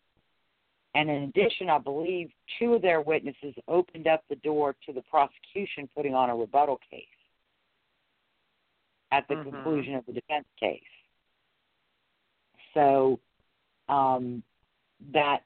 And 0.95 1.11
in 1.11 1.25
addition, 1.25 1.69
I 1.69 1.79
believe 1.79 2.31
two 2.59 2.75
of 2.75 2.83
their 2.83 3.03
witnesses 3.03 3.55
opened 3.69 4.07
up 4.07 4.25
the 4.29 4.37
door 4.37 4.75
to 4.87 4.93
the 4.93 5.03
prosecution 5.03 5.89
putting 5.95 6.15
on 6.15 6.31
a 6.31 6.37
rebuttal 6.37 6.81
case 6.91 7.07
at 9.13 9.29
the 9.29 9.35
Mhm. 9.35 9.45
conclusion 9.45 9.95
of 9.95 10.07
the 10.07 10.13
defense 10.13 10.47
case. 10.59 10.83
So 12.73 13.21
um, 13.89 14.43
that 15.13 15.45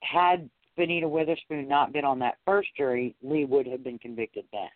had 0.00 0.50
Benita 0.76 1.08
Witherspoon 1.08 1.66
not 1.66 1.92
been 1.92 2.04
on 2.04 2.18
that 2.18 2.38
first 2.44 2.74
jury, 2.76 3.14
Lee 3.22 3.44
would 3.44 3.66
have 3.66 3.82
been 3.82 3.98
convicted 3.98 4.44
then. 4.52 4.70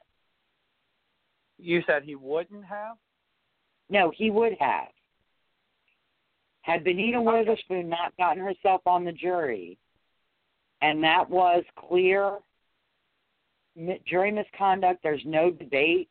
You 1.59 1.83
said 1.83 2.03
he 2.03 2.15
wouldn't 2.15 2.65
have. 2.65 2.97
No, 3.89 4.11
he 4.11 4.31
would 4.31 4.55
have. 4.59 4.89
Had 6.63 6.85
Benita 6.85 7.21
Witherspoon 7.21 7.89
not 7.89 8.17
gotten 8.17 8.43
herself 8.43 8.83
on 8.87 9.05
the 9.05 9.13
jury, 9.13 9.79
and 10.81 11.03
that 11.03 11.29
was 11.29 11.65
clear 11.77 12.39
jury 14.07 14.31
misconduct, 14.31 15.01
there's 15.03 15.23
no 15.25 15.51
debate, 15.51 16.11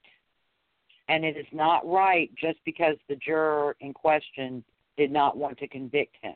and 1.07 1.23
it 1.23 1.37
is 1.37 1.45
not 1.51 1.87
right 1.87 2.29
just 2.35 2.59
because 2.65 2.95
the 3.07 3.15
juror 3.15 3.75
in 3.81 3.93
question 3.93 4.63
did 4.97 5.11
not 5.11 5.37
want 5.37 5.57
to 5.59 5.67
convict 5.67 6.15
him. 6.21 6.35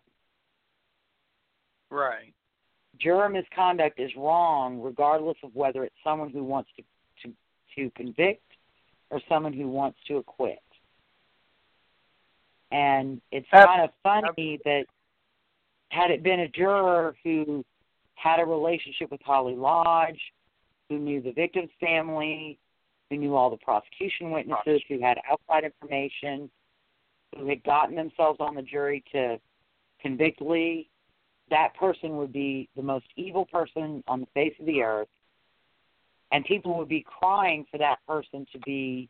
Right. 1.90 2.34
Juror 3.00 3.30
misconduct 3.30 4.00
is 4.00 4.12
wrong 4.16 4.82
regardless 4.82 5.38
of 5.44 5.54
whether 5.54 5.84
it's 5.84 5.96
someone 6.04 6.30
who 6.30 6.44
wants 6.44 6.70
to, 6.78 6.84
to, 7.24 7.34
to 7.76 7.90
convict 7.92 8.42
or 9.10 9.22
someone 9.30 9.54
who 9.54 9.68
wants 9.68 9.98
to 10.08 10.18
acquit. 10.18 10.60
And 12.72 13.22
it's 13.32 13.48
kind 13.52 13.82
of 13.82 13.90
funny 14.04 14.60
that 14.66 14.86
had 15.90 16.12
it 16.12 16.24
been 16.24 16.42
a 16.42 16.48
juror 16.48 17.16
who 17.24 17.64
had 18.16 18.40
a 18.40 18.46
relationship 18.46 19.12
with 19.12 19.22
Holly 19.24 19.56
Lodge, 19.56 20.20
who 20.90 20.98
knew 20.98 21.22
the 21.22 21.32
victim's 21.32 21.70
family, 21.80 22.58
who 23.10 23.18
knew 23.18 23.36
all 23.36 23.50
the 23.50 23.58
prosecution 23.58 24.32
witnesses, 24.32 24.82
who 24.90 25.00
had 25.00 25.18
outside 25.30 25.64
information, 25.64 26.50
who 27.38 27.48
had 27.48 27.64
gotten 27.64 27.96
themselves 27.96 28.40
on 28.40 28.56
the 28.56 28.62
jury 28.62 29.04
to 29.12 29.40
convict 30.02 30.42
Lee, 30.42 30.90
that 31.50 31.76
person 31.76 32.18
would 32.18 32.34
be 32.34 32.68
the 32.76 32.82
most 32.82 33.06
evil 33.16 33.46
person 33.46 34.04
on 34.08 34.22
the 34.22 34.28
face 34.34 34.54
of 34.60 34.66
the 34.66 34.82
earth. 34.82 35.08
And 36.32 36.44
people 36.46 36.78
would 36.78 36.90
be 36.90 37.06
crying 37.08 37.66
for 37.70 37.78
that 37.78 38.00
person 38.08 38.48
to 38.52 38.60
be 38.60 39.08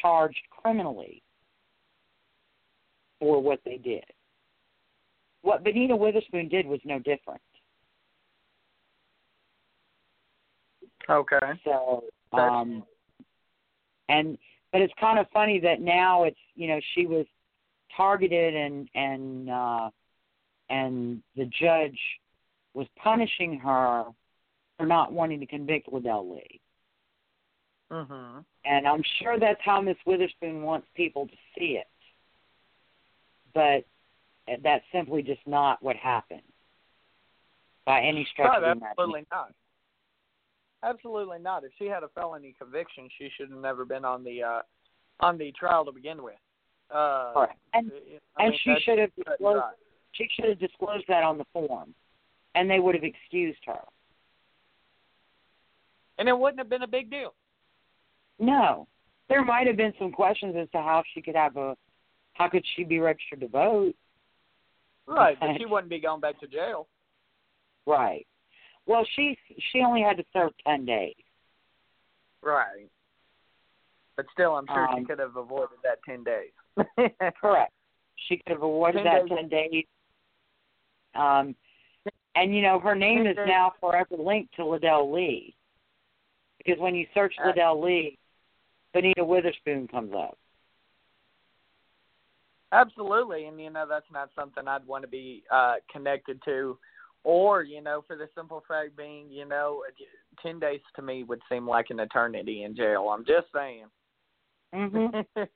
charged 0.00 0.40
criminally 0.50 1.22
for 3.18 3.40
what 3.40 3.60
they 3.64 3.76
did. 3.76 4.04
What 5.42 5.64
Benita 5.64 5.94
Witherspoon 5.94 6.48
did 6.48 6.66
was 6.66 6.80
no 6.84 6.98
different. 6.98 7.40
Okay. 11.08 11.38
So, 11.64 12.04
um, 12.32 12.82
and 14.08 14.36
but 14.72 14.82
it's 14.82 14.92
kind 15.00 15.18
of 15.18 15.26
funny 15.32 15.58
that 15.60 15.80
now 15.80 16.24
it's 16.24 16.38
you 16.54 16.68
know 16.68 16.80
she 16.94 17.06
was 17.06 17.24
targeted 17.96 18.54
and 18.54 18.88
and 18.94 19.50
uh, 19.50 19.90
and 20.68 21.22
the 21.36 21.46
judge 21.60 21.98
was 22.74 22.86
punishing 23.02 23.58
her 23.58 24.04
for 24.76 24.86
not 24.86 25.12
wanting 25.12 25.40
to 25.40 25.46
convict 25.46 25.90
Ledell 25.90 26.34
Lee. 26.34 26.60
Mhm. 27.90 28.44
And 28.64 28.86
I'm 28.86 29.02
sure 29.18 29.38
that's 29.38 29.60
how 29.62 29.80
Miss 29.80 29.96
Witherspoon 30.04 30.62
wants 30.62 30.86
people 30.94 31.26
to 31.26 31.36
see 31.56 31.78
it. 31.78 31.86
But 33.54 33.84
that's 34.62 34.84
simply 34.92 35.22
just 35.22 35.40
not 35.46 35.82
what 35.82 35.96
happened 35.96 36.42
by 37.84 38.00
any 38.00 38.26
stretch 38.32 38.50
No, 38.60 38.70
of 38.72 38.82
absolutely 38.82 39.24
not. 39.30 39.52
Absolutely 40.82 41.38
not. 41.38 41.64
If 41.64 41.72
she 41.78 41.86
had 41.86 42.02
a 42.02 42.08
felony 42.08 42.54
conviction, 42.58 43.08
she 43.18 43.28
should 43.36 43.50
have 43.50 43.58
never 43.58 43.84
been 43.84 44.04
on 44.04 44.22
the 44.24 44.42
uh 44.42 44.62
on 45.20 45.36
the 45.38 45.52
trial 45.52 45.84
to 45.84 45.92
begin 45.92 46.22
with. 46.22 46.36
Uh, 46.90 47.32
Correct. 47.34 47.58
And 47.74 47.90
I 48.38 48.44
and 48.44 48.50
mean, 48.50 48.58
she 48.62 48.76
should 48.84 48.98
have 48.98 49.10
disclosed 49.16 49.62
she 50.12 50.28
should 50.34 50.48
have 50.48 50.58
disclosed 50.58 51.04
that 51.08 51.22
on 51.24 51.36
the 51.38 51.44
form, 51.52 51.94
and 52.54 52.70
they 52.70 52.78
would 52.78 52.94
have 52.94 53.04
excused 53.04 53.58
her. 53.66 53.80
and 56.18 56.28
it 56.28 56.38
wouldn't 56.38 56.58
have 56.58 56.68
been 56.68 56.82
a 56.82 56.86
big 56.88 57.10
deal. 57.10 57.34
No, 58.38 58.86
there 59.28 59.44
might 59.44 59.66
have 59.66 59.76
been 59.76 59.92
some 59.98 60.12
questions 60.12 60.54
as 60.56 60.68
to 60.70 60.78
how 60.78 61.02
she 61.12 61.20
could 61.20 61.34
have 61.36 61.56
a, 61.56 61.76
how 62.38 62.48
could 62.48 62.64
she 62.76 62.84
be 62.84 63.00
registered 63.00 63.40
to 63.40 63.48
vote? 63.48 63.94
Right, 65.06 65.36
but 65.40 65.50
she 65.58 65.66
wouldn't 65.66 65.90
be 65.90 66.00
going 66.00 66.20
back 66.20 66.38
to 66.40 66.46
jail. 66.46 66.86
Right. 67.86 68.26
Well, 68.86 69.06
she 69.16 69.36
she 69.72 69.80
only 69.80 70.02
had 70.02 70.16
to 70.18 70.24
serve 70.32 70.52
ten 70.66 70.84
days. 70.84 71.14
Right. 72.42 72.88
But 74.16 74.26
still, 74.32 74.54
I'm 74.54 74.66
sure 74.66 74.88
she 74.92 74.98
Um, 75.00 75.06
could 75.06 75.18
have 75.18 75.36
avoided 75.36 75.78
that 75.82 75.98
ten 76.04 76.24
days. 76.24 76.52
Correct. 77.40 77.72
She 78.28 78.36
could 78.38 78.52
have 78.52 78.62
avoided 78.62 79.04
10 79.04 79.04
that 79.04 79.28
days. 79.28 79.38
ten 79.38 79.48
days. 79.48 79.84
Um, 81.14 81.54
and 82.34 82.54
you 82.54 82.62
know 82.62 82.78
her 82.78 82.94
name 82.94 83.26
is 83.26 83.36
now 83.46 83.72
forever 83.80 84.16
linked 84.16 84.54
to 84.56 84.62
Ledell 84.62 85.12
Lee, 85.12 85.54
because 86.58 86.78
when 86.80 86.94
you 86.94 87.06
search 87.14 87.34
Uh, 87.42 87.48
Ledell 87.52 87.82
Lee, 87.82 88.18
Benita 88.92 89.24
Witherspoon 89.24 89.88
comes 89.88 90.12
up. 90.14 90.36
Absolutely, 92.72 93.46
and 93.46 93.60
you 93.60 93.70
know 93.70 93.86
that's 93.88 94.10
not 94.12 94.30
something 94.38 94.68
I'd 94.68 94.86
want 94.86 95.02
to 95.02 95.08
be 95.08 95.42
uh 95.50 95.76
connected 95.90 96.40
to, 96.44 96.78
or 97.24 97.62
you 97.62 97.80
know, 97.80 98.04
for 98.06 98.16
the 98.16 98.28
simple 98.36 98.62
fact 98.68 98.96
being, 98.96 99.30
you 99.30 99.46
know, 99.46 99.82
ten 100.42 100.58
days 100.58 100.80
to 100.96 101.02
me 101.02 101.24
would 101.24 101.40
seem 101.50 101.66
like 101.66 101.86
an 101.90 102.00
eternity 102.00 102.64
in 102.64 102.76
jail. 102.76 103.08
I'm 103.08 103.24
just 103.24 103.46
saying. 103.54 103.84
hmm 104.74 105.06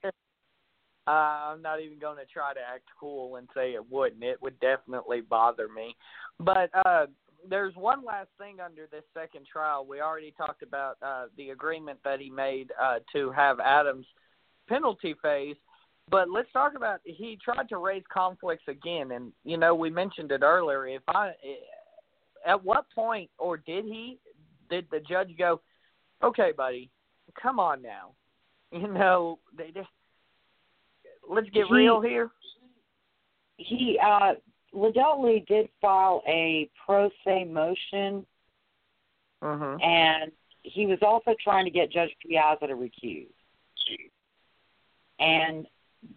uh, 1.06 1.10
I'm 1.10 1.62
not 1.62 1.80
even 1.80 1.98
going 1.98 2.16
to 2.16 2.26
try 2.26 2.54
to 2.54 2.60
act 2.60 2.84
cool 2.98 3.36
and 3.36 3.48
say 3.54 3.72
it 3.74 3.90
wouldn't. 3.90 4.22
It 4.22 4.40
would 4.40 4.58
definitely 4.60 5.20
bother 5.20 5.68
me. 5.68 5.96
But 6.38 6.70
uh, 6.86 7.06
there's 7.48 7.74
one 7.76 8.04
last 8.04 8.28
thing 8.38 8.58
under 8.60 8.86
this 8.90 9.04
second 9.14 9.46
trial. 9.46 9.84
We 9.86 10.00
already 10.00 10.32
talked 10.36 10.62
about 10.62 10.96
uh, 11.02 11.26
the 11.36 11.50
agreement 11.50 11.98
that 12.04 12.20
he 12.20 12.30
made 12.30 12.72
uh, 12.82 13.00
to 13.12 13.30
have 13.32 13.60
Adams 13.60 14.06
penalty 14.68 15.14
phase. 15.22 15.56
But 16.10 16.28
let's 16.30 16.52
talk 16.52 16.74
about 16.76 17.00
he 17.04 17.38
tried 17.42 17.68
to 17.70 17.78
raise 17.78 18.02
conflicts 18.12 18.64
again, 18.68 19.12
and 19.12 19.32
you 19.44 19.56
know 19.56 19.74
we 19.74 19.88
mentioned 19.90 20.30
it 20.32 20.42
earlier. 20.42 20.86
If 20.86 21.02
I, 21.08 21.32
at 22.46 22.62
what 22.62 22.86
point 22.94 23.30
or 23.38 23.56
did 23.56 23.84
he, 23.84 24.18
did 24.68 24.86
the 24.90 25.00
judge 25.00 25.30
go, 25.38 25.60
okay, 26.22 26.52
buddy, 26.56 26.90
come 27.40 27.58
on 27.58 27.80
now, 27.80 28.10
you 28.72 28.88
know 28.88 29.38
they 29.56 29.70
just 29.70 29.88
let's 31.28 31.48
get 31.50 31.66
He- 31.66 31.74
real 31.74 32.00
here. 32.00 32.30
He 33.58 33.98
uh 34.04 34.34
Lee 34.72 35.44
did 35.46 35.68
file 35.80 36.22
a 36.26 36.68
pro 36.84 37.10
se 37.24 37.44
motion 37.44 38.26
Mhm. 39.42 39.82
and 39.82 40.32
he 40.62 40.86
was 40.86 40.98
also 41.02 41.34
trying 41.42 41.64
to 41.64 41.70
get 41.70 41.90
Judge 41.90 42.14
Piazza 42.24 42.68
to 42.68 42.74
recuse. 42.74 43.26
And 45.18 45.66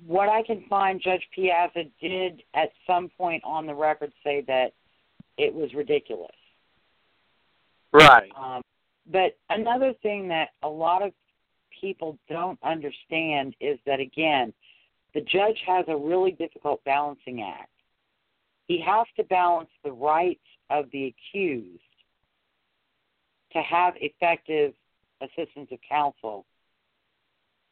what 0.06 0.30
I 0.30 0.44
can 0.44 0.66
find, 0.70 1.02
Judge 1.02 1.28
Piazza 1.34 1.84
did 2.02 2.44
at 2.54 2.72
some 2.88 3.10
point 3.18 3.44
on 3.44 3.66
the 3.66 3.76
record 3.76 4.12
say 4.24 4.44
that 4.48 4.74
it 5.38 5.54
was 5.54 5.74
ridiculous. 5.74 6.36
Right. 7.92 8.32
Um, 8.36 8.62
but 9.12 9.38
another 9.50 9.94
thing 10.02 10.28
that 10.30 10.50
a 10.64 10.68
lot 10.68 11.02
of 11.02 11.14
people 11.80 12.18
don't 12.30 12.60
understand 12.64 13.56
is 13.60 13.78
that, 13.86 14.00
again, 14.00 14.54
the 15.14 15.22
judge 15.22 15.62
has 15.66 15.86
a 15.88 15.96
really 15.96 16.32
difficult 16.32 16.84
balancing 16.84 17.42
act. 17.42 17.70
He 18.68 18.82
has 18.82 19.06
to 19.18 19.24
balance 19.24 19.70
the 19.84 19.92
rights 19.92 20.40
of 20.70 20.86
the 20.92 21.14
accused 21.14 21.80
to 23.54 23.62
have 23.62 23.94
effective 23.98 24.74
assistance 25.22 25.70
of 25.72 25.80
counsel 25.88 26.46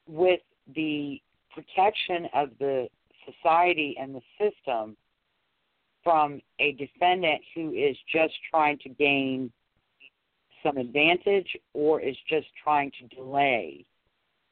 with 0.08 0.40
the 0.76 1.22
protection 1.54 2.28
of 2.34 2.50
the 2.60 2.88
society 3.26 3.96
and 4.00 4.16
the 4.16 4.22
system 4.38 4.96
from 6.04 6.42
a 6.60 6.74
defendant 6.74 7.42
who 7.56 7.72
is 7.72 7.96
just 8.12 8.34
trying 8.52 8.78
to 8.80 8.90
gain 8.90 9.52
some 10.62 10.78
advantage 10.78 11.58
or 11.74 12.02
is 12.02 12.16
just 12.30 12.48
trying 12.62 12.92
to 13.00 13.16
delay 13.16 13.86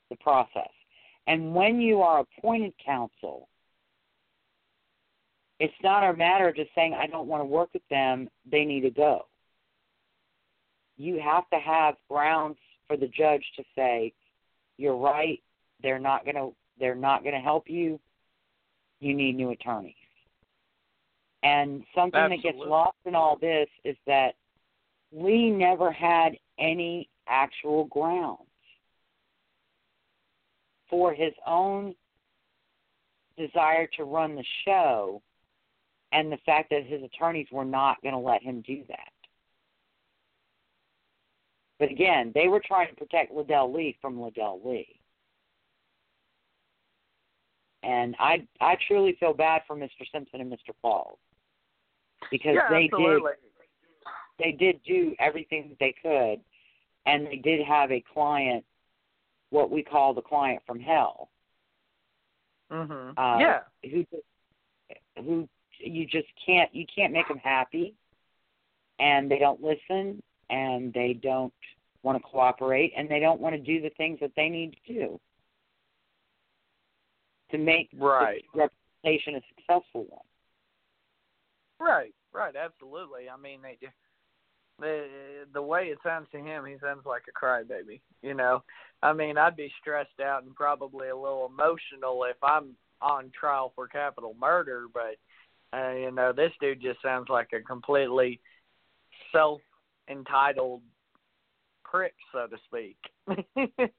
the 0.09 0.15
process. 0.17 0.69
And 1.27 1.53
when 1.53 1.79
you 1.79 2.01
are 2.01 2.19
appointed 2.19 2.73
counsel, 2.83 3.47
it's 5.59 5.73
not 5.83 6.03
a 6.03 6.17
matter 6.17 6.49
of 6.49 6.55
just 6.55 6.71
saying, 6.73 6.93
I 6.93 7.07
don't 7.07 7.27
want 7.27 7.41
to 7.41 7.45
work 7.45 7.69
with 7.73 7.87
them, 7.89 8.29
they 8.49 8.65
need 8.65 8.81
to 8.81 8.89
go. 8.89 9.27
You 10.97 11.19
have 11.19 11.49
to 11.51 11.59
have 11.59 11.95
grounds 12.09 12.57
for 12.87 12.97
the 12.97 13.07
judge 13.07 13.43
to 13.57 13.63
say, 13.75 14.13
You're 14.77 14.97
right, 14.97 15.39
they're 15.81 15.99
not 15.99 16.25
gonna 16.25 16.49
they're 16.81 16.95
not 16.95 17.23
gonna 17.23 17.39
help 17.39 17.69
you, 17.69 17.99
you 18.99 19.13
need 19.13 19.37
new 19.37 19.51
attorneys. 19.51 19.95
And 21.43 21.83
something 21.95 22.29
that 22.29 22.43
gets 22.43 22.57
lost 22.57 22.97
in 23.05 23.15
all 23.15 23.37
this 23.39 23.67
is 23.83 23.95
that 24.05 24.35
Lee 25.11 25.49
never 25.49 25.91
had 25.91 26.33
any 26.59 27.09
actual 27.27 27.85
grounds 27.85 28.41
for 30.89 31.13
his 31.13 31.33
own 31.47 31.95
desire 33.37 33.87
to 33.97 34.03
run 34.03 34.35
the 34.35 34.45
show 34.65 35.21
and 36.11 36.31
the 36.31 36.37
fact 36.45 36.69
that 36.69 36.85
his 36.85 37.01
attorneys 37.01 37.47
were 37.51 37.65
not 37.65 38.01
going 38.03 38.13
to 38.13 38.19
let 38.19 38.43
him 38.43 38.61
do 38.67 38.83
that. 38.89 39.11
But 41.79 41.89
again, 41.89 42.31
they 42.35 42.47
were 42.47 42.61
trying 42.63 42.89
to 42.89 42.95
protect 42.95 43.33
Ledell 43.33 43.73
Lee 43.73 43.97
from 44.01 44.17
Ledell 44.17 44.63
Lee. 44.63 45.00
And 47.83 48.15
I 48.19 48.47
I 48.59 48.77
truly 48.87 49.15
feel 49.19 49.33
bad 49.33 49.63
for 49.65 49.75
Mr. 49.75 50.05
Simpson 50.11 50.41
and 50.41 50.51
Mr. 50.51 50.73
Qualls 50.83 51.17
because 52.29 52.55
yeah, 52.55 52.69
they 52.69 52.85
absolutely. 52.85 53.31
did 53.31 53.37
they 54.39 54.51
did 54.51 54.81
do 54.83 55.15
everything 55.19 55.69
that 55.69 55.79
they 55.79 55.95
could, 56.01 56.41
and 57.05 57.25
they 57.27 57.37
did 57.37 57.65
have 57.65 57.91
a 57.91 58.03
client, 58.13 58.63
what 59.49 59.71
we 59.71 59.83
call 59.83 60.13
the 60.13 60.21
client 60.21 60.61
from 60.65 60.79
hell, 60.79 61.29
Mhm. 62.71 63.13
Uh, 63.17 63.37
yeah. 63.39 63.63
who 63.89 64.05
who 65.17 65.49
you 65.79 66.05
just 66.05 66.27
can't 66.45 66.73
you 66.73 66.85
can't 66.85 67.13
make 67.13 67.27
them 67.27 67.39
happy, 67.39 67.95
and 68.99 69.29
they 69.29 69.39
don't 69.39 69.61
listen, 69.61 70.21
and 70.49 70.93
they 70.93 71.13
don't 71.13 71.53
want 72.03 72.17
to 72.17 72.23
cooperate, 72.23 72.93
and 72.95 73.09
they 73.09 73.19
don't 73.19 73.41
want 73.41 73.55
to 73.55 73.61
do 73.61 73.81
the 73.81 73.89
things 73.91 74.19
that 74.19 74.33
they 74.35 74.49
need 74.49 74.75
to 74.85 74.93
do 74.93 75.19
to 77.51 77.57
make 77.57 77.89
Right. 77.93 78.45
the 78.53 78.69
reputation 79.03 79.35
a 79.35 79.41
successful 79.55 80.05
one. 80.05 80.25
Right, 81.79 82.13
right, 82.31 82.55
absolutely. 82.55 83.29
I 83.29 83.37
mean, 83.37 83.61
they 83.61 83.77
the 84.79 85.45
the 85.53 85.61
way 85.61 85.85
it 85.87 85.99
sounds 86.03 86.27
to 86.31 86.39
him, 86.39 86.65
he 86.65 86.75
sounds 86.81 87.05
like 87.05 87.23
a 87.27 87.31
crybaby. 87.31 88.01
You 88.21 88.33
know, 88.33 88.63
I 89.01 89.13
mean, 89.13 89.37
I'd 89.37 89.55
be 89.55 89.71
stressed 89.79 90.19
out 90.19 90.43
and 90.43 90.55
probably 90.55 91.09
a 91.09 91.15
little 91.15 91.49
emotional 91.51 92.25
if 92.25 92.37
I'm 92.43 92.75
on 93.01 93.31
trial 93.37 93.71
for 93.75 93.87
capital 93.87 94.35
murder. 94.39 94.87
But 94.93 95.17
uh, 95.77 95.93
you 95.93 96.11
know, 96.11 96.33
this 96.33 96.51
dude 96.59 96.81
just 96.81 97.01
sounds 97.01 97.29
like 97.29 97.49
a 97.53 97.61
completely 97.61 98.39
self 99.31 99.61
entitled 100.09 100.81
prick, 101.83 102.15
so 102.31 102.47
to 102.47 102.57
speak. 102.65 102.97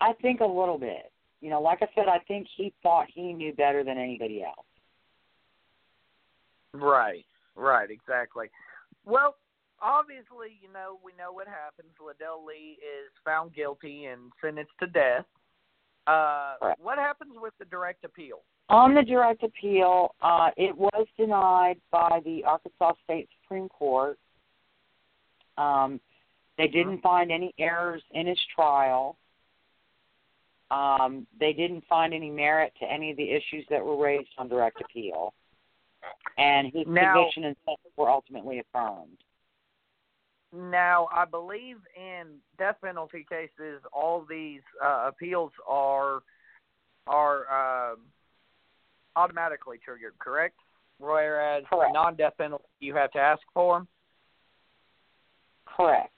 I 0.00 0.12
think 0.20 0.40
a 0.40 0.46
little 0.46 0.78
bit. 0.78 1.11
You 1.42 1.50
know, 1.50 1.60
like 1.60 1.80
I 1.82 1.88
said, 1.94 2.08
I 2.08 2.20
think 2.26 2.46
he 2.56 2.72
thought 2.82 3.06
he 3.12 3.32
knew 3.32 3.52
better 3.52 3.82
than 3.84 3.98
anybody 3.98 4.42
else. 4.42 4.64
Right, 6.72 7.26
right, 7.56 7.90
exactly. 7.90 8.46
Well, 9.04 9.34
obviously, 9.82 10.56
you 10.62 10.72
know, 10.72 10.98
we 11.04 11.12
know 11.18 11.32
what 11.32 11.48
happens. 11.48 11.90
Ledell 12.00 12.46
Lee 12.46 12.78
is 12.78 13.10
found 13.24 13.54
guilty 13.54 14.06
and 14.06 14.32
sentenced 14.40 14.72
to 14.80 14.86
death. 14.86 15.26
Uh, 16.06 16.54
Correct. 16.60 16.80
what 16.80 16.98
happens 16.98 17.32
with 17.36 17.52
the 17.58 17.64
direct 17.64 18.04
appeal? 18.04 18.40
On 18.68 18.94
the 18.94 19.02
direct 19.02 19.42
appeal, 19.42 20.14
uh, 20.22 20.50
it 20.56 20.76
was 20.76 21.06
denied 21.18 21.76
by 21.90 22.20
the 22.24 22.44
Arkansas 22.44 22.92
State 23.04 23.28
Supreme 23.42 23.68
Court. 23.68 24.18
Um, 25.58 26.00
they 26.56 26.68
didn't 26.68 27.02
find 27.02 27.30
any 27.32 27.52
errors 27.58 28.02
in 28.12 28.26
his 28.26 28.38
trial. 28.54 29.16
Um, 30.72 31.26
they 31.38 31.52
didn't 31.52 31.84
find 31.86 32.14
any 32.14 32.30
merit 32.30 32.72
to 32.80 32.90
any 32.90 33.10
of 33.10 33.16
the 33.18 33.30
issues 33.30 33.66
that 33.68 33.84
were 33.84 33.96
raised 34.02 34.30
on 34.38 34.48
direct 34.48 34.80
appeal. 34.80 35.34
And 36.38 36.72
his 36.72 36.86
Now- 36.86 37.14
conviction 37.14 37.44
and 37.44 37.56
sentence 37.64 37.96
were 37.96 38.08
ultimately 38.08 38.58
affirmed. 38.58 39.18
Now, 40.54 41.08
I 41.12 41.24
believe 41.24 41.78
in 41.96 42.40
death 42.58 42.76
penalty 42.82 43.24
cases, 43.28 43.82
all 43.92 44.22
these 44.22 44.62
uh, 44.82 45.04
appeals 45.08 45.52
are 45.66 46.22
are 47.06 47.92
um 47.92 48.06
automatically 49.16 49.78
triggered, 49.78 50.18
correct? 50.18 50.56
Whereas 50.98 51.64
Correct. 51.68 51.92
non-death 51.92 52.36
penalty, 52.38 52.64
you 52.80 52.94
have 52.94 53.10
to 53.12 53.18
ask 53.18 53.42
for 53.52 53.78
them. 53.78 53.88
Correct. 55.66 56.11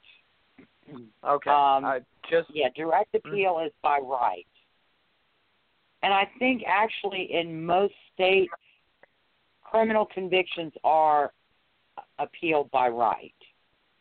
Okay, 1.24 1.50
Um, 1.50 1.84
I 1.84 2.00
just 2.28 2.50
Yeah, 2.50 2.68
direct 2.74 3.14
appeal 3.14 3.60
is 3.60 3.72
by 3.82 3.98
right. 3.98 4.46
And 6.02 6.12
I 6.12 6.26
think 6.38 6.62
actually 6.66 7.32
in 7.32 7.64
most 7.64 7.94
states, 8.12 8.52
criminal 9.62 10.06
convictions 10.06 10.72
are 10.84 11.32
appealed 12.18 12.70
by 12.70 12.88
right, 12.88 13.34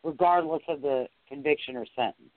regardless 0.04 0.62
of 0.68 0.82
the 0.82 1.08
conviction 1.28 1.76
or 1.78 1.86
sentence. 1.96 2.30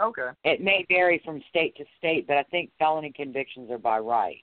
okay. 0.00 0.30
It 0.44 0.60
may 0.60 0.84
vary 0.88 1.18
from 1.24 1.42
state 1.48 1.74
to 1.76 1.84
state, 1.98 2.26
but 2.26 2.36
I 2.36 2.44
think 2.44 2.70
felony 2.78 3.10
convictions 3.12 3.70
are 3.70 3.78
by 3.78 3.98
right, 3.98 4.42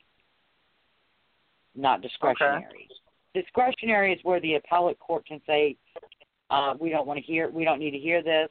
not 1.73 2.01
discretionary. 2.01 2.65
Okay. 2.65 2.87
Discretionary 3.33 4.13
is 4.13 4.19
where 4.23 4.39
the 4.41 4.55
appellate 4.55 4.99
court 4.99 5.25
can 5.25 5.41
say, 5.45 5.77
uh, 6.49 6.75
"We 6.79 6.89
don't 6.89 7.07
want 7.07 7.17
to 7.19 7.25
hear. 7.25 7.49
We 7.49 7.63
don't 7.63 7.79
need 7.79 7.91
to 7.91 7.99
hear 7.99 8.21
this. 8.21 8.49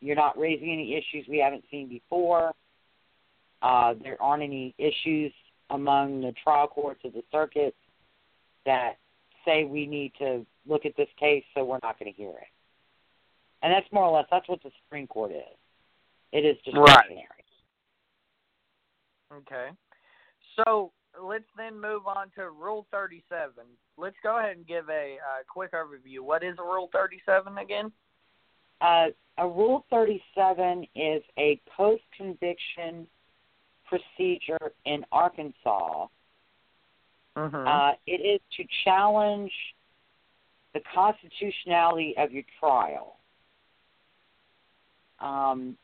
You're 0.00 0.16
not 0.16 0.38
raising 0.38 0.72
any 0.72 0.94
issues 0.94 1.26
we 1.28 1.38
haven't 1.38 1.64
seen 1.70 1.88
before. 1.88 2.52
Uh, 3.62 3.94
there 4.02 4.20
aren't 4.20 4.42
any 4.42 4.74
issues 4.78 5.32
among 5.70 6.20
the 6.20 6.32
trial 6.42 6.68
courts 6.68 7.00
of 7.04 7.12
the 7.12 7.22
circuit 7.32 7.74
that 8.64 8.98
say 9.44 9.64
we 9.64 9.86
need 9.86 10.12
to 10.18 10.44
look 10.66 10.84
at 10.84 10.96
this 10.96 11.08
case, 11.18 11.44
so 11.54 11.64
we're 11.64 11.78
not 11.82 11.98
going 11.98 12.12
to 12.12 12.16
hear 12.16 12.30
it." 12.30 12.48
And 13.62 13.72
that's 13.72 13.90
more 13.92 14.04
or 14.04 14.16
less 14.16 14.26
that's 14.30 14.48
what 14.48 14.62
the 14.62 14.70
Supreme 14.84 15.06
Court 15.06 15.32
is. 15.32 15.56
It 16.32 16.44
is 16.44 16.56
discretionary. 16.64 17.26
Okay. 19.32 19.68
So 20.56 20.92
let's 21.22 21.44
then 21.56 21.80
move 21.80 22.06
on 22.06 22.30
to 22.36 22.50
Rule 22.50 22.86
37. 22.90 23.52
Let's 23.96 24.16
go 24.22 24.38
ahead 24.38 24.56
and 24.56 24.66
give 24.66 24.88
a 24.88 25.16
uh, 25.16 25.42
quick 25.48 25.72
overview. 25.72 26.20
What 26.20 26.42
is 26.42 26.56
Rule 26.58 26.88
37 26.92 27.58
again? 27.58 27.92
Uh, 28.80 29.06
a 29.38 29.46
Rule 29.46 29.84
37 29.90 30.86
is 30.94 31.22
a 31.38 31.60
post 31.76 32.02
conviction 32.16 33.06
procedure 33.86 34.72
in 34.84 35.04
Arkansas. 35.12 36.06
Mm-hmm. 37.36 37.68
Uh, 37.68 37.92
it 38.06 38.20
is 38.22 38.40
to 38.56 38.64
challenge 38.84 39.52
the 40.74 40.80
constitutionality 40.94 42.14
of 42.18 42.32
your 42.32 42.44
trial 42.58 43.16
um, 45.20 45.76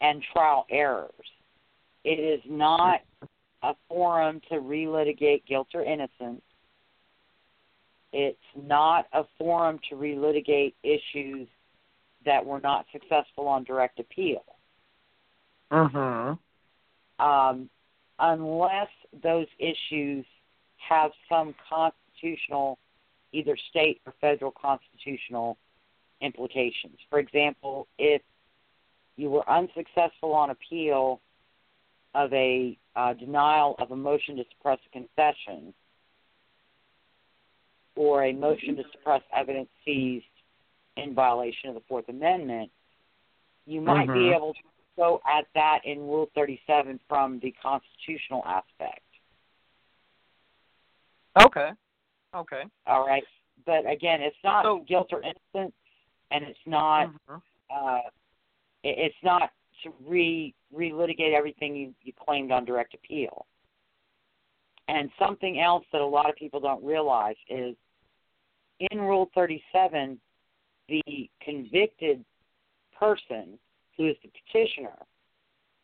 and 0.00 0.22
trial 0.32 0.66
errors. 0.70 1.10
It 2.04 2.18
is 2.18 2.40
not 2.48 3.00
a 3.62 3.74
forum 3.88 4.40
to 4.48 4.56
relitigate 4.56 5.44
guilt 5.46 5.68
or 5.74 5.84
innocence. 5.84 6.42
It's 8.12 8.38
not 8.56 9.06
a 9.12 9.24
forum 9.38 9.78
to 9.90 9.96
relitigate 9.96 10.74
issues 10.82 11.46
that 12.24 12.44
were 12.44 12.60
not 12.60 12.86
successful 12.92 13.48
on 13.48 13.64
direct 13.64 13.98
appeal. 13.98 14.44
Mhm. 15.70 16.38
Um, 17.18 17.70
unless 18.18 18.90
those 19.22 19.46
issues 19.58 20.24
have 20.76 21.12
some 21.28 21.54
constitutional, 21.68 22.78
either 23.32 23.56
state 23.56 24.00
or 24.06 24.12
federal 24.20 24.50
constitutional 24.50 25.56
implications. 26.20 26.98
For 27.08 27.18
example, 27.18 27.86
if 27.98 28.22
you 29.16 29.30
were 29.30 29.48
unsuccessful 29.48 30.32
on 30.32 30.50
appeal 30.50 31.20
of 32.14 32.32
a 32.32 32.76
uh, 32.96 33.12
denial 33.14 33.76
of 33.78 33.92
a 33.92 33.96
motion 33.96 34.36
to 34.36 34.44
suppress 34.50 34.78
a 34.86 34.90
confession 34.90 35.72
or 37.96 38.24
a 38.24 38.32
motion 38.32 38.76
to 38.76 38.82
suppress 38.92 39.22
evidence 39.32 39.68
seized 39.84 40.24
in 41.00 41.14
violation 41.14 41.68
of 41.68 41.74
the 41.74 41.82
Fourth 41.88 42.08
Amendment, 42.08 42.70
you 43.66 43.80
might 43.80 44.06
be 44.06 44.30
Mhm. 44.30 44.36
able 44.36 44.54
to 44.54 44.60
go 44.96 45.20
at 45.24 45.46
that 45.54 45.84
in 45.84 45.98
Rule 45.98 46.30
37 46.34 46.98
from 47.08 47.38
the 47.40 47.52
constitutional 47.52 48.44
aspect. 48.44 49.04
Okay. 51.44 51.70
Okay. 52.34 52.64
All 52.86 53.06
right, 53.06 53.24
but 53.64 53.88
again, 53.90 54.20
it's 54.20 54.36
not 54.44 54.64
So- 54.64 54.78
guilt 54.80 55.12
or 55.12 55.22
innocence, 55.22 55.74
and 56.30 56.44
it's 56.44 56.66
not 56.66 57.08
Mhm. 57.08 57.42
uh, 57.70 58.10
it- 58.82 58.98
it's 58.98 59.22
not 59.22 59.52
to 59.82 59.92
re 60.00 60.54
relitigate 60.72 61.32
everything 61.32 61.74
you, 61.74 61.94
you 62.02 62.12
claimed 62.12 62.52
on 62.52 62.64
direct 62.64 62.94
appeal. 62.94 63.46
And 64.88 65.10
something 65.18 65.60
else 65.60 65.84
that 65.92 66.00
a 66.00 66.06
lot 66.06 66.28
of 66.28 66.36
people 66.36 66.60
don't 66.60 66.82
realize 66.84 67.36
is 67.48 67.76
in 68.78 69.00
Rule 69.00 69.30
37, 69.34 70.20
the 70.90 71.30
convicted 71.40 72.24
person 72.98 73.58
who 73.96 74.08
is 74.08 74.16
the 74.22 74.30
petitioner 74.44 74.96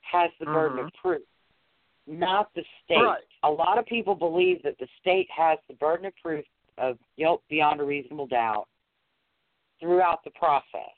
has 0.03 0.31
the 0.39 0.47
burden 0.47 0.81
of 0.81 0.93
proof, 1.01 1.23
not 2.07 2.51
the 2.55 2.65
state. 2.85 2.97
Right. 2.97 3.23
A 3.43 3.51
lot 3.51 3.79
of 3.79 3.87
people 3.87 4.15
believe 4.15 4.63
that 4.63 4.79
the 4.79 4.89
state 5.01 5.29
has 5.31 5.59
the 5.69 5.75
burden 5.75 6.07
of 6.07 6.13
proof 6.23 6.45
of 6.79 6.99
guilt 7.17 7.43
beyond 7.49 7.81
a 7.81 7.85
reasonable 7.85 8.27
doubt 8.27 8.69
throughout 9.81 10.23
the 10.25 10.31
process 10.31 10.95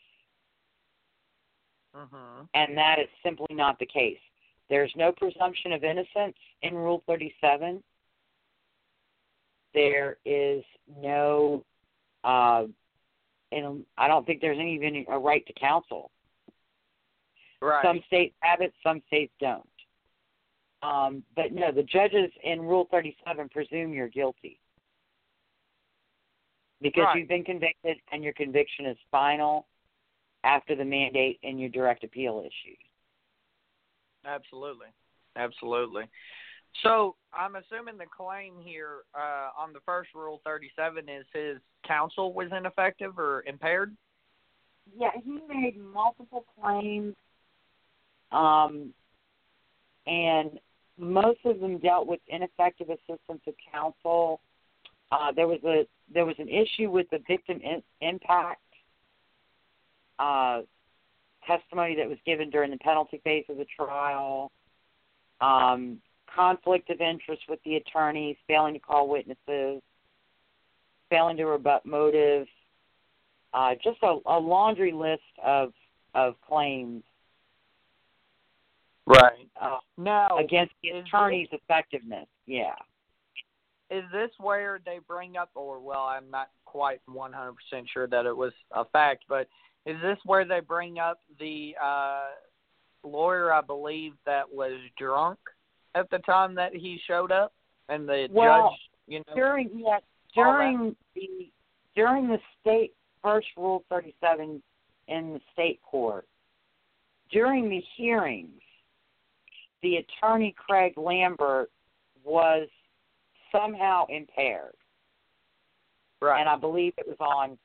Mhm. 1.95 2.49
and 2.55 2.77
that 2.77 2.99
is 2.99 3.09
simply 3.23 3.55
not 3.55 3.79
the 3.79 3.87
case. 3.87 4.21
There's 4.69 4.95
no 4.97 5.13
presumption 5.13 5.73
of 5.73 5.83
innocence 5.85 6.37
in 6.63 6.75
Rule 6.75 7.03
37. 7.07 7.83
There 9.73 10.19
is 10.25 10.65
no, 10.87 11.65
uh, 12.25 12.67
and 13.53 13.85
I 13.97 14.09
don't 14.09 14.27
think 14.27 14.41
there's 14.41 14.59
any, 14.59 14.75
even 14.75 15.05
a 15.09 15.19
right 15.19 15.47
to 15.47 15.53
counsel. 15.55 16.11
Right. 17.61 17.85
Some 17.85 18.01
states 18.07 18.35
have 18.41 18.61
it, 18.61 18.73
some 18.83 19.03
states 19.07 19.33
don't. 19.41 19.69
Um, 20.83 21.25
but 21.35 21.53
no, 21.53 21.73
the 21.73 21.83
judges 21.83 22.31
in 22.45 22.63
Rule 22.63 22.87
37 22.91 23.49
presume 23.49 23.93
you're 23.93 24.09
guilty 24.09 24.61
because 26.81 27.05
Right. 27.07 27.19
you've 27.19 27.29
been 27.29 27.45
convicted 27.45 27.97
and 28.13 28.23
your 28.23 28.33
conviction 28.35 28.87
is 28.87 28.97
final 29.11 29.67
after 30.45 30.77
the 30.77 30.85
mandate 30.85 31.41
and 31.43 31.59
your 31.59 31.69
direct 31.69 32.05
appeal 32.05 32.41
issues. 32.41 32.79
Absolutely. 34.25 34.89
Absolutely. 35.35 36.05
So 36.83 37.17
I'm 37.33 37.57
assuming 37.57 37.99
the 37.99 38.07
claim 38.07 38.55
here 38.63 38.99
uh, 39.15 39.51
on 39.59 39.73
the 39.73 39.81
first 39.85 40.11
Rule 40.15 40.41
37 40.45 41.09
is 41.09 41.27
his 41.33 41.59
counsel 41.87 42.33
was 42.33 42.49
ineffective 42.57 43.19
or 43.19 43.43
impaired. 43.47 43.97
Yeah, 44.97 45.11
he 45.23 45.41
made 45.49 45.77
multiple 45.77 46.45
claims, 46.61 47.15
um, 48.33 48.95
and 50.07 50.59
most 50.97 51.41
of 51.45 51.61
them 51.61 51.79
dealt 51.79 52.07
with 52.07 52.21
ineffective 52.29 52.89
assistance 52.89 53.43
of 53.47 53.55
counsel. 53.71 54.41
Uh, 55.13 55.33
there 55.35 55.47
was 55.47 55.61
a 55.65 55.87
there 56.13 56.25
was 56.25 56.37
an 56.39 56.49
issue 56.49 56.91
with 56.91 57.07
the 57.11 57.19
victim 57.29 57.61
in, 57.63 57.83
impact 58.01 58.63
uh, 60.19 60.63
testimony 61.47 61.97
that 61.97 62.09
was 62.09 62.19
given 62.25 62.51
during 62.51 62.71
the 62.71 62.79
penalty 62.79 63.21
phase 63.25 63.45
of 63.49 63.59
the 63.59 63.67
trial. 63.77 64.51
Um, 65.41 65.99
conflict 66.39 66.91
of 66.91 67.01
interest 67.01 67.43
with 67.49 67.59
the 67.65 67.77
attorneys, 67.77 68.37
failing 68.47 68.75
to 68.75 68.81
call 68.81 69.09
witnesses, 69.09 69.83
failing 71.11 71.37
to 71.37 71.45
rebut 71.47 71.85
motive, 71.85 72.47
uh, 73.53 73.75
just 73.83 73.99
a, 74.03 74.19
a 74.27 74.39
laundry 74.39 74.93
list 74.93 75.23
of 75.45 75.73
of 76.15 76.35
claims 76.47 77.03
Right. 79.07 79.49
uh, 79.61 79.79
Now, 79.97 80.37
against 80.39 80.75
the 80.83 80.91
is 80.91 81.07
attorney's 81.07 81.49
effectiveness. 81.53 82.27
Yeah. 82.47 82.75
is 83.91 84.05
this 84.13 84.31
where 84.39 84.81
they 84.85 84.99
bring 85.07 85.37
up, 85.39 85.51
or 85.55 85.81
well, 85.81 86.03
I'm 86.03 86.31
not 86.31 86.51
quite 86.67 87.01
100% 87.09 87.55
sure 87.93 88.07
that 88.07 88.27
it 88.27 88.37
was 88.37 88.53
a 88.73 88.85
fact, 88.85 89.25
but 89.29 89.49
is 89.87 89.97
this 90.03 90.19
where 90.27 90.45
they 90.45 90.61
bring 90.61 90.99
up 90.99 91.21
the 91.41 91.75
uh, 91.83 92.27
lawyer, 93.03 93.51
I 93.53 93.63
believe, 93.63 94.13
that 94.27 94.45
was 94.53 94.79
drunk 94.99 95.39
at 95.99 96.11
the 96.11 96.19
time 96.19 96.55
that 96.55 96.75
he 96.75 96.99
showed 97.07 97.33
up, 97.33 97.53
and 97.89 98.09
the 98.09 98.29
Well, 98.31 98.71
judge, 98.71 98.81
you 99.07 99.19
know, 99.27 99.35
During 99.35 99.71
yeah, 99.75 99.99
during 100.35 100.97
the 101.15 101.51
during 101.95 102.29
the 102.29 102.39
state 102.61 102.93
first 103.23 103.49
rule 103.57 103.85
thirty 103.89 104.15
seven 104.21 104.63
in 105.09 105.33
the 105.35 105.41
state 105.53 105.81
court, 105.83 106.27
during 107.31 107.69
the 107.69 107.83
hearings, 107.97 108.61
the 109.83 109.97
attorney 109.97 110.55
Craig 110.57 110.95
Lambert 110.97 111.71
was 112.25 112.69
somehow 113.51 114.07
impaired. 114.09 114.75
right? 116.21 116.41
And 116.41 116.49
I 116.49 116.57
believe 116.57 116.93
it 116.99 117.07
was 117.09 117.17
on 117.21 117.57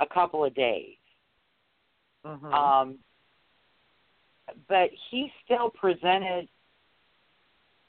a 0.00 0.06
couple 0.06 0.44
of 0.44 0.52
days. 0.54 0.96
Mhm. 2.24 2.52
Um, 2.52 2.98
but 4.68 4.90
he 5.10 5.32
still 5.44 5.70
presented 5.70 6.48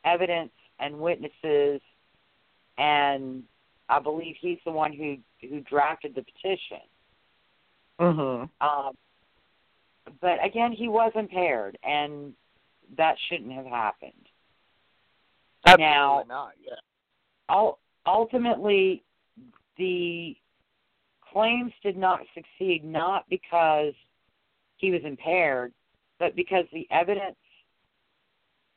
evidence 0.05 0.51
and 0.79 0.99
witnesses, 0.99 1.81
and 2.77 3.43
I 3.89 3.99
believe 3.99 4.35
he's 4.39 4.59
the 4.65 4.71
one 4.71 4.93
who 4.93 5.17
who 5.47 5.61
drafted 5.61 6.15
the 6.15 6.23
petition. 6.23 6.81
mhm. 7.99 8.49
Um, 8.61 8.97
but 10.21 10.43
again, 10.43 10.71
he 10.71 10.87
was 10.87 11.11
impaired, 11.15 11.77
and 11.83 12.33
that 12.97 13.15
shouldn't 13.27 13.51
have 13.53 13.65
happened. 13.65 14.29
Absolutely 15.65 15.85
Now- 15.85 16.23
not. 16.27 16.53
Yeah. 16.61 16.75
Ul- 17.49 17.79
ultimately, 18.05 19.03
the 19.77 20.35
claims 21.21 21.73
did 21.81 21.97
not 21.97 22.21
succeed 22.33 22.83
not 22.83 23.27
because 23.29 23.93
he 24.77 24.91
was 24.91 25.03
impaired, 25.03 25.73
but 26.19 26.35
because 26.35 26.65
the 26.71 26.87
evidence 26.91 27.37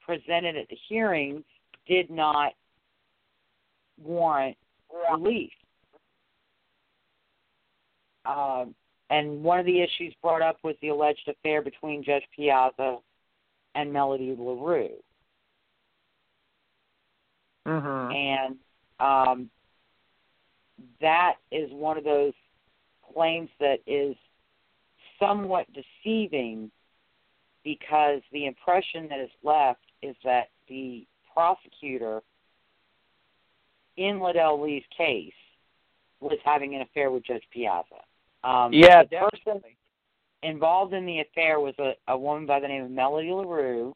presented 0.09 0.57
at 0.57 0.67
the 0.71 0.79
hearings 0.89 1.45
did 1.87 2.11
not 2.11 2.55
warrant 4.03 4.57
relief. 5.11 5.53
Um, 8.25 8.75
and 9.11 9.43
one 9.43 9.61
of 9.61 9.67
the 9.67 9.81
issues 9.83 10.15
brought 10.23 10.41
up 10.41 10.57
was 10.63 10.77
the 10.81 10.89
alleged 10.89 11.29
affair 11.29 11.61
between 11.61 12.03
Judge 12.03 12.25
Piazza 12.35 12.99
and 13.75 13.93
Melody 13.93 14.35
LaRue. 14.37 14.97
Mhm. 17.67 18.15
and 18.15 18.59
um, 18.99 19.51
that 21.03 21.35
is 21.51 21.71
one 21.71 21.99
of 21.99 22.05
those 22.05 22.33
claims 23.13 23.51
that 23.61 23.81
is 23.87 24.17
somewhat 25.19 25.67
deceiving 25.75 26.71
because 27.65 28.23
the 28.33 28.47
impression 28.47 29.07
that 29.09 29.21
is 29.21 29.31
left 29.43 29.88
is 30.03 30.17
that 30.25 30.49
the 30.69 31.07
prosecutor 31.33 32.23
in 33.97 34.19
Ledell 34.19 34.63
Lee's 34.63 34.85
case 34.97 35.33
was 36.21 36.39
having 36.45 36.75
an 36.75 36.83
affair 36.83 37.11
with 37.11 37.25
Judge 37.25 37.43
Piazza. 37.53 38.03
Um, 38.45 38.73
Yeah, 38.73 39.03
the 39.03 39.29
person 39.31 39.63
involved 40.43 40.95
in 40.95 41.05
the 41.07 41.21
affair 41.21 41.61
was 41.61 41.75
a, 41.79 41.93
a 42.09 42.17
woman 42.17 42.47
by 42.47 42.61
the 42.61 42.69
name 42.69 42.85
of 42.85 42.91
Melody 42.91 43.31
LaRue. 43.31 43.95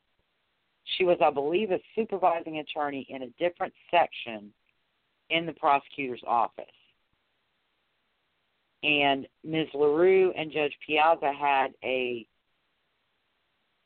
She 0.97 1.05
was, 1.05 1.19
I 1.24 1.31
believe, 1.31 1.70
a 1.70 1.79
supervising 1.95 2.59
attorney 2.59 3.07
in 3.09 3.23
a 3.23 3.29
different 3.39 3.73
section 3.91 4.53
in 5.31 5.47
the 5.47 5.53
prosecutor's 5.53 6.23
office. 6.27 6.65
And 8.83 9.29
Ms. 9.45 9.69
LaRue 9.74 10.33
and 10.37 10.51
Judge 10.51 10.77
Piazza 10.85 11.33
had 11.33 11.69
a 11.85 12.27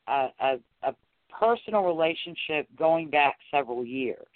a, 0.09 0.29
a, 0.41 0.55
a 0.55 0.59
personal 1.39 1.83
relationship 1.83 2.67
going 2.79 3.11
back 3.11 3.37
several 3.51 3.85
years. 3.85 4.27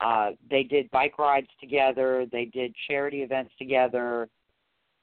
Uh, 0.00 0.30
they 0.50 0.62
did 0.62 0.90
bike 0.90 1.18
rides 1.18 1.48
together. 1.60 2.26
They 2.30 2.46
did 2.46 2.74
charity 2.88 3.22
events 3.22 3.52
together. 3.58 4.28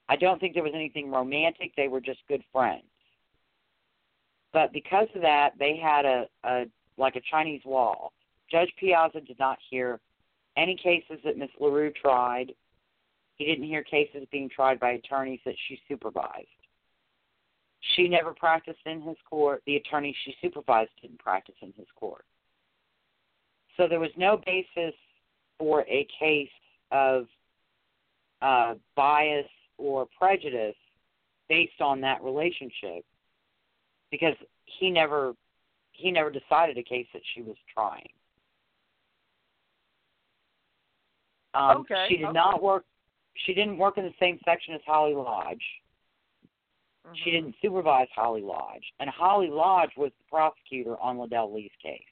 I 0.09 0.15
don't 0.15 0.39
think 0.39 0.53
there 0.53 0.63
was 0.63 0.73
anything 0.75 1.09
romantic. 1.09 1.71
They 1.75 1.87
were 1.87 2.01
just 2.01 2.19
good 2.27 2.43
friends. 2.51 2.83
But 4.53 4.73
because 4.73 5.07
of 5.15 5.21
that, 5.21 5.51
they 5.57 5.77
had 5.81 6.05
a, 6.05 6.25
a 6.43 6.65
like 6.97 7.15
a 7.15 7.21
Chinese 7.31 7.61
wall. 7.65 8.11
Judge 8.51 8.71
Piazza 8.77 9.21
did 9.21 9.39
not 9.39 9.57
hear 9.69 9.99
any 10.57 10.75
cases 10.75 11.17
that 11.23 11.37
Miss 11.37 11.49
LaRue 11.59 11.91
tried. 11.91 12.51
He 13.37 13.45
didn't 13.45 13.63
hear 13.63 13.83
cases 13.83 14.27
being 14.31 14.49
tried 14.49 14.79
by 14.79 14.91
attorneys 14.91 15.39
that 15.45 15.55
she 15.67 15.79
supervised. 15.87 16.47
She 17.95 18.07
never 18.07 18.33
practiced 18.33 18.79
in 18.85 19.01
his 19.01 19.17
court. 19.27 19.63
The 19.65 19.77
attorney 19.77 20.15
she 20.23 20.35
supervised 20.41 20.91
didn't 21.01 21.19
practice 21.19 21.55
in 21.61 21.73
his 21.75 21.87
court. 21.95 22.25
So 23.77 23.87
there 23.87 23.99
was 23.99 24.11
no 24.17 24.39
basis 24.45 24.93
for 25.57 25.81
a 25.87 26.07
case 26.19 26.49
of 26.91 27.25
uh, 28.41 28.75
bias 28.95 29.47
or 29.77 30.07
prejudice 30.17 30.75
based 31.49 31.81
on 31.81 32.01
that 32.01 32.23
relationship 32.23 33.03
because 34.11 34.35
he 34.65 34.89
never 34.89 35.33
he 35.93 36.11
never 36.11 36.31
decided 36.31 36.77
a 36.77 36.83
case 36.83 37.07
that 37.13 37.21
she 37.33 37.41
was 37.41 37.55
trying. 37.73 38.07
Um, 41.53 41.77
Okay, 41.77 42.05
She 42.09 42.17
did 42.17 42.25
okay. 42.25 42.33
not 42.33 42.61
work. 42.61 42.85
She 43.45 43.53
didn't 43.53 43.77
work 43.77 43.97
in 43.97 44.03
the 44.05 44.13
same 44.19 44.39
section 44.45 44.73
as 44.73 44.81
Holly 44.85 45.13
Lodge. 45.13 45.63
She 47.15 47.29
Mhm. 47.29 47.33
didn't 47.33 47.55
supervise 47.61 48.09
Holly 48.11 48.41
Lodge, 48.41 48.93
and 48.99 49.09
Holly 49.09 49.49
Lodge 49.49 49.95
was 49.97 50.11
the 50.17 50.23
prosecutor 50.25 50.99
on 50.99 51.17
Ledell 51.17 51.51
Lee's 51.53 51.75
case. 51.81 52.03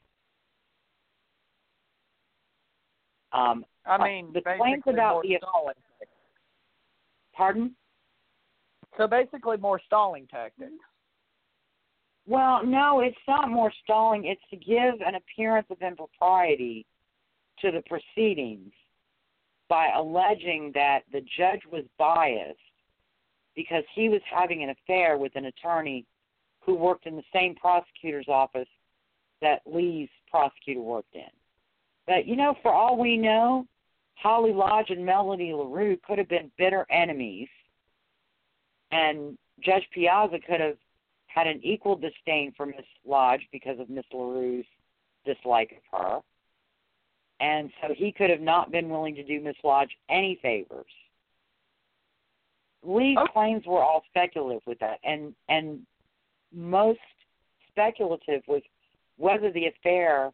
Um, 3.32 3.66
I 3.86 3.96
uh, 3.96 4.04
mean, 4.04 4.34
the 4.34 4.42
claims 4.42 4.84
about 4.88 5.22
the- 5.24 5.38
stalling. 5.38 5.76
pardon? 7.34 7.76
So 8.98 9.08
basically, 9.08 9.58
more 9.58 9.80
stalling 9.80 10.28
tactics. 10.28 10.74
Well, 12.26 12.66
no, 12.66 13.00
it's 13.00 13.18
not 13.28 13.50
more 13.50 13.72
stalling. 13.84 14.26
It's 14.26 14.46
to 14.50 14.58
give 14.58 15.02
an 15.02 15.16
appearance 15.16 15.70
of 15.70 15.82
impropriety 15.82 16.86
to 17.60 17.72
the 17.72 17.82
proceedings 17.84 18.74
by 19.68 19.90
alleging 19.90 20.72
that 20.74 21.10
the 21.12 21.22
judge 21.22 21.66
was 21.68 21.86
biased 21.98 22.60
because 23.60 23.84
he 23.94 24.08
was 24.08 24.22
having 24.34 24.64
an 24.64 24.70
affair 24.70 25.18
with 25.18 25.36
an 25.36 25.48
attorney 25.48 26.06
who 26.62 26.76
worked 26.76 27.06
in 27.06 27.18
the 27.18 27.24
same 27.34 27.54
prosecutor's 27.56 28.30
office 28.30 28.70
that 29.42 29.60
Lee's 29.66 30.08
prosecutor 30.32 30.80
worked 30.80 31.14
in. 31.14 31.28
But, 32.08 32.26
you 32.26 32.38
know, 32.38 32.56
for 32.62 32.72
all 32.72 32.98
we 32.98 33.18
know, 33.18 33.68
Holly 34.16 34.54
Lodge 34.54 34.92
and 34.92 35.06
Melody 35.06 35.52
LaRue 35.54 35.98
could 36.08 36.18
have 36.18 36.30
been 36.30 36.50
bitter 36.58 36.86
enemies, 36.90 37.50
and 38.94 39.38
Judge 39.62 39.84
Piazza 39.94 40.38
could 40.40 40.62
have 40.62 40.78
had 41.28 41.46
an 41.46 41.60
equal 41.62 41.98
disdain 41.98 42.54
for 42.56 42.66
Miss 42.66 42.86
Lodge 43.06 43.46
because 43.52 43.78
of 43.78 43.90
Miss 43.90 44.06
LaRue's 44.14 44.66
dislike 45.26 45.74
of 45.74 46.00
her. 46.00 46.20
And 47.42 47.72
so 47.82 47.94
he 47.94 48.14
could 48.14 48.30
have 48.30 48.40
not 48.40 48.72
been 48.72 48.88
willing 48.88 49.16
to 49.16 49.24
do 49.24 49.42
Miss 49.42 49.58
Lodge 49.66 49.92
any 50.10 50.40
favors. 50.42 50.86
Lee's 52.84 53.18
Okay. 53.18 53.32
claims 53.34 53.66
were 53.66 53.84
all 53.84 54.04
speculative 54.10 54.66
with 54.66 54.80
that 54.80 55.00
and 55.04 55.36
and 55.50 55.86
most 56.52 57.00
speculative 57.70 58.42
was 58.48 58.62
whether 59.18 59.52
the 59.52 59.68
affair 59.68 60.32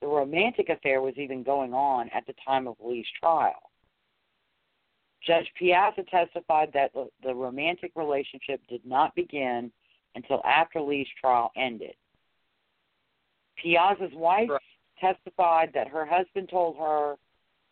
the 0.00 0.06
romantic 0.06 0.68
affair 0.68 1.00
was 1.00 1.16
even 1.16 1.42
going 1.42 1.72
on 1.72 2.08
at 2.10 2.26
the 2.26 2.34
time 2.44 2.66
of 2.68 2.76
Lee's 2.80 3.06
trial. 3.18 3.70
Judge 5.22 5.50
Piazza 5.58 6.02
testified 6.04 6.70
that 6.74 6.92
the, 6.92 7.08
the 7.22 7.34
romantic 7.34 7.92
relationship 7.96 8.60
did 8.68 8.84
not 8.84 9.14
begin 9.14 9.72
until 10.14 10.42
after 10.44 10.80
Lee's 10.80 11.08
trial 11.18 11.50
ended. 11.56 11.94
Piazza's 13.56 14.12
wife 14.12 14.50
Right. 14.50 14.60
testified 15.00 15.72
that 15.72 15.88
her 15.88 16.04
husband 16.04 16.50
told 16.50 16.76
her 16.76 17.16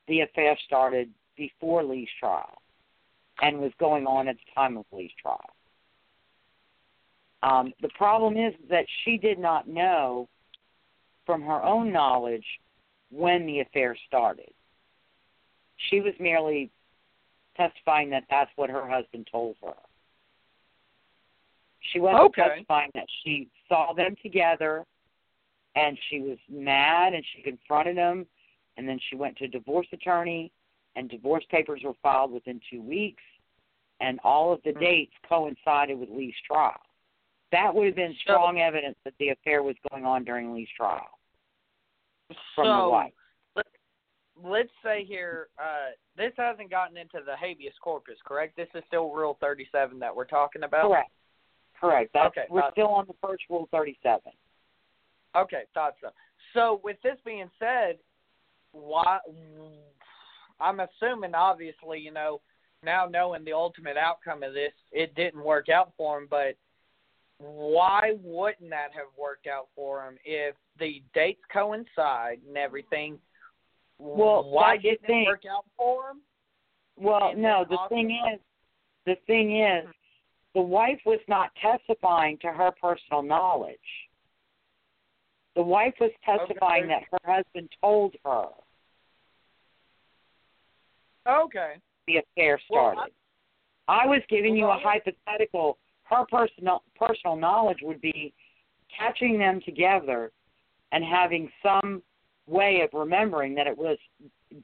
the 0.08 0.20
affair 0.20 0.56
started 0.64 1.12
before 1.36 1.82
Lee's 1.84 2.08
trial 2.18 2.61
and 3.40 3.58
was 3.58 3.72
going 3.78 4.06
on 4.06 4.28
at 4.28 4.36
the 4.36 4.52
time 4.54 4.76
of 4.76 4.84
Lee's 4.92 5.10
trial. 5.20 5.40
Um, 7.42 7.72
the 7.80 7.88
problem 7.90 8.36
is 8.36 8.54
that 8.70 8.84
she 9.04 9.16
did 9.16 9.38
not 9.38 9.66
know 9.66 10.28
from 11.26 11.42
her 11.42 11.62
own 11.62 11.92
knowledge 11.92 12.44
when 13.10 13.46
the 13.46 13.60
affair 13.60 13.96
started. 14.06 14.52
She 15.90 16.00
was 16.00 16.14
merely 16.20 16.70
testifying 17.56 18.10
that 18.10 18.24
that's 18.30 18.50
what 18.56 18.70
her 18.70 18.88
husband 18.88 19.28
told 19.30 19.56
her. 19.62 19.74
She 21.92 21.98
wasn't 21.98 22.22
Okay. 22.26 22.42
testifying 22.42 22.90
that 22.94 23.06
she 23.22 23.48
saw 23.68 23.92
them 23.92 24.14
together 24.22 24.86
and 25.74 25.98
she 26.08 26.20
was 26.20 26.38
mad 26.48 27.12
and 27.14 27.24
she 27.34 27.42
confronted 27.42 27.96
him 27.96 28.26
and 28.76 28.88
then 28.88 28.98
she 29.08 29.16
went 29.16 29.36
to 29.38 29.44
a 29.44 29.48
divorce 29.48 29.88
attorney 29.92 30.52
and 30.96 31.08
divorce 31.08 31.44
papers 31.50 31.82
were 31.84 31.94
filed 32.02 32.32
within 32.32 32.60
two 32.70 32.82
weeks 32.82 33.22
and 34.00 34.18
all 34.24 34.52
of 34.52 34.62
the 34.62 34.72
Mhm. 34.72 34.80
dates 34.80 35.14
coincided 35.28 35.98
with 35.98 36.10
Lee's 36.10 36.38
trial. 36.40 36.80
That 37.50 37.74
would 37.74 37.86
have 37.86 37.94
been 37.94 38.14
So- 38.14 38.20
strong 38.20 38.60
evidence 38.60 38.98
that 39.04 39.16
the 39.18 39.30
affair 39.30 39.62
was 39.62 39.76
going 39.90 40.04
on 40.04 40.24
during 40.24 40.52
Lee's 40.54 40.70
trial 40.70 41.18
from 42.54 42.66
the 42.66 42.78
so 42.78 42.88
wife. 42.90 43.14
let's 44.36 44.72
say 44.82 45.04
here, 45.04 45.50
uh, 45.58 45.90
this 46.16 46.34
hasn't 46.36 46.70
gotten 46.70 46.96
into 46.96 47.20
the 47.20 47.36
habeas 47.36 47.78
corpus, 47.78 48.20
correct? 48.22 48.56
This 48.56 48.68
is 48.74 48.82
still 48.86 49.10
Rule 49.10 49.34
37 49.34 49.98
that 50.00 50.14
we're 50.14 50.24
talking 50.24 50.62
about. 50.64 50.88
Correct. 50.88 51.10
Correct. 51.74 52.12
That's, 52.12 52.36
Okay, 52.36 52.46
we're 52.48 52.70
still 52.72 52.88
on 52.88 53.06
the 53.06 53.14
first 53.14 53.42
rule 53.50 53.66
37. 53.70 54.32
Okay, 55.34 55.64
thought 55.74 55.96
so. 56.00 56.10
So 56.52 56.80
with 56.82 57.00
this 57.02 57.18
being 57.24 57.50
said, 57.58 57.98
why? 58.72 59.20
I'm 60.62 60.80
assuming, 60.80 61.34
obviously, 61.34 61.98
you 61.98 62.12
know, 62.12 62.40
now 62.84 63.06
knowing 63.06 63.44
the 63.44 63.52
ultimate 63.52 63.96
outcome 63.96 64.42
of 64.42 64.54
this, 64.54 64.72
it 64.90 65.14
didn't 65.14 65.42
work 65.42 65.68
out 65.68 65.92
for 65.96 66.18
him. 66.18 66.28
But 66.30 66.56
why 67.38 68.12
wouldn't 68.22 68.70
that 68.70 68.92
have 68.94 69.08
worked 69.18 69.46
out 69.46 69.68
for 69.74 70.06
him 70.06 70.16
if 70.24 70.54
the 70.78 71.02
dates 71.14 71.42
coincide 71.52 72.38
and 72.46 72.56
everything? 72.56 73.18
Well, 73.98 74.44
why 74.48 74.76
didn't 74.76 75.08
it 75.08 75.26
work 75.26 75.44
out 75.50 75.64
for 75.76 76.10
him? 76.10 76.20
Well, 76.96 77.30
And 77.30 77.42
no, 77.42 77.64
the 77.68 77.78
thing 77.88 78.10
is, 78.32 78.40
the 79.06 79.16
thing 79.26 79.60
is, 79.60 79.84
the 80.54 80.62
wife 80.62 81.00
was 81.06 81.20
not 81.28 81.50
testifying 81.60 82.38
to 82.38 82.48
her 82.48 82.70
personal 82.80 83.22
knowledge. 83.22 83.78
The 85.56 85.62
wife 85.62 85.94
was 86.00 86.10
testifying 86.24 86.84
Okay. 86.84 86.94
that 86.94 87.02
her 87.10 87.34
husband 87.34 87.68
told 87.80 88.14
her 88.24 88.48
Okay. 91.28 91.74
the 92.06 92.16
affair 92.18 92.58
Well, 92.70 92.86
I- 92.86 92.92
started. 92.94 93.14
I, 93.88 94.06
was 94.06 94.20
giving 94.28 94.56
you 94.56 94.66
a 94.66 94.78
hypothetical. 94.78 95.78
Her 96.04 96.24
personal 96.30 96.82
personal 96.96 97.36
knowledge 97.36 97.78
would 97.82 98.00
be 98.00 98.32
catching 98.96 99.38
them 99.38 99.60
together 99.64 100.30
and 100.92 101.04
having 101.04 101.50
some 101.62 102.02
way 102.46 102.80
of 102.82 102.90
remembering 102.92 103.54
that 103.54 103.66
it 103.66 103.76
was 103.76 103.98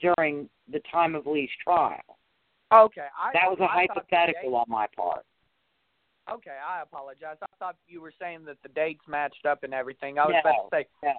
during 0.00 0.48
the 0.70 0.80
time 0.90 1.14
of 1.14 1.26
Lee's 1.26 1.50
trial. 1.62 2.00
Okay. 2.72 3.06
I, 3.18 3.32
That 3.32 3.48
was 3.50 3.58
a 3.60 3.64
I 3.64 3.86
hypothetical 3.88 4.54
on 4.56 4.66
my 4.68 4.86
part. 4.94 5.24
Okay, 6.30 6.56
I 6.66 6.82
apologize. 6.82 7.36
I 7.42 7.46
thought 7.58 7.76
you 7.86 8.02
were 8.02 8.12
saying 8.20 8.44
that 8.44 8.58
the 8.62 8.68
dates 8.68 9.00
matched 9.08 9.46
up 9.46 9.62
and 9.62 9.72
everything. 9.72 10.18
I 10.18 10.26
was 10.26 10.34
No, 10.44 10.50
about 10.50 10.70
to 10.70 10.76
say. 10.76 10.86
no. 11.02 11.12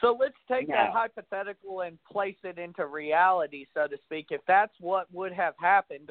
So 0.00 0.16
let's 0.18 0.34
take 0.48 0.68
that 0.68 0.92
hypothetical 0.92 1.80
and 1.80 1.98
place 2.04 2.36
it 2.44 2.58
into 2.58 2.86
reality, 2.86 3.66
so 3.74 3.86
to 3.86 3.96
speak. 4.04 4.26
If 4.30 4.40
that's 4.46 4.72
what 4.80 5.12
would 5.12 5.32
have 5.32 5.54
happened, 5.58 6.10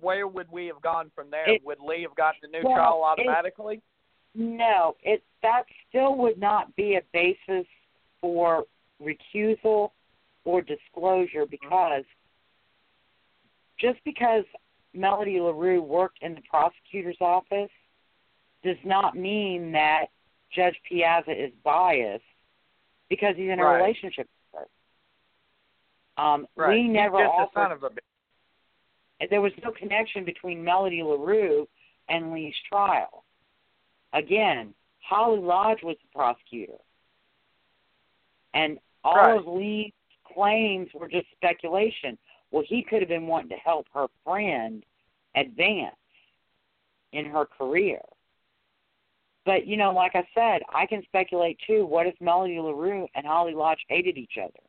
where 0.00 0.26
would 0.26 0.50
we 0.50 0.66
have 0.66 0.80
gone 0.80 1.10
from 1.14 1.30
there? 1.30 1.48
It- 1.48 1.64
would 1.64 1.80
Lee 1.80 2.02
have 2.02 2.14
gotten 2.14 2.40
the 2.42 2.48
new 2.48 2.64
well, 2.64 2.76
trial 2.76 3.14
it- 3.18 3.28
automatically? 3.28 3.82
No, 4.34 4.96
it 5.02 5.24
that 5.42 5.64
still 5.88 6.16
would 6.16 6.38
not 6.38 6.74
be 6.76 6.94
a 6.94 7.02
basis 7.12 7.66
for 8.20 8.64
recusal 9.02 9.90
or 10.44 10.62
disclosure 10.62 11.46
mm-hmm. 11.46 11.50
because 11.50 12.04
just 13.78 13.98
because 14.04 14.44
Melody 14.94 15.40
LaRue 15.40 15.82
worked 15.82 16.18
in 16.22 16.34
the 16.34 16.42
prosecutor's 16.42 17.20
office 17.20 17.70
does 18.62 18.76
not 18.84 19.16
mean 19.16 19.72
that 19.72 20.06
Judge 20.54 20.76
Piazza 20.88 21.32
is 21.32 21.52
biased 21.64 22.24
because 23.10 23.36
he's 23.36 23.50
in 23.50 23.58
a 23.58 23.64
Right. 23.64 23.76
relationship 23.82 24.26
with 24.52 24.62
her. 26.16 26.22
Um, 26.22 26.48
right. 26.56 26.76
Lee 26.76 26.84
He's 26.88 26.96
just 26.96 27.12
offered 27.14 27.60
a 27.60 27.64
son 27.64 27.72
of 27.72 27.82
a 27.82 27.90
bitch. 27.90 29.28
there 29.28 29.42
was 29.42 29.52
no 29.62 29.70
connection 29.72 30.24
between 30.24 30.64
Melody 30.64 31.02
LaRue 31.02 31.68
and 32.08 32.32
Lee's 32.32 32.56
trial. 32.68 33.24
Again, 34.14 34.74
Holly 35.00 35.38
Lodge 35.40 35.82
was 35.82 35.96
the 36.00 36.08
prosecutor. 36.08 36.78
And 38.54 38.80
all 39.04 39.16
Right. 39.16 39.36
of 39.38 39.46
Lee's 39.46 39.92
claims 40.24 40.92
were 40.94 41.08
just 41.08 41.30
speculation. 41.32 42.18
Well, 42.50 42.62
he 42.62 42.82
could 42.82 43.00
have 43.02 43.08
been 43.08 43.26
wanting 43.26 43.50
to 43.50 43.56
help 43.56 43.88
her 43.90 44.08
friend 44.24 44.84
advance 45.34 45.96
in 47.12 47.24
her 47.26 47.44
career. 47.46 48.02
But, 49.50 49.66
you 49.66 49.76
know, 49.76 49.90
like 49.90 50.12
I 50.14 50.24
said, 50.32 50.62
I 50.72 50.86
can 50.86 51.02
speculate 51.02 51.58
too. 51.66 51.84
What 51.84 52.06
if 52.06 52.14
Melody 52.20 52.60
LaRue 52.60 53.08
and 53.16 53.26
Holly 53.26 53.52
Lodge 53.52 53.84
hated 53.88 54.16
each 54.16 54.34
other? 54.40 54.60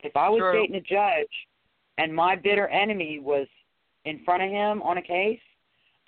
If 0.00 0.16
I 0.16 0.28
was 0.28 0.40
True. 0.40 0.52
dating 0.52 0.74
a 0.74 0.80
judge 0.80 1.30
and 1.96 2.12
my 2.12 2.34
bitter 2.34 2.66
enemy 2.66 3.20
was 3.20 3.46
in 4.04 4.24
front 4.24 4.42
of 4.42 4.50
him 4.50 4.82
on 4.82 4.98
a 4.98 5.02
case, 5.02 5.38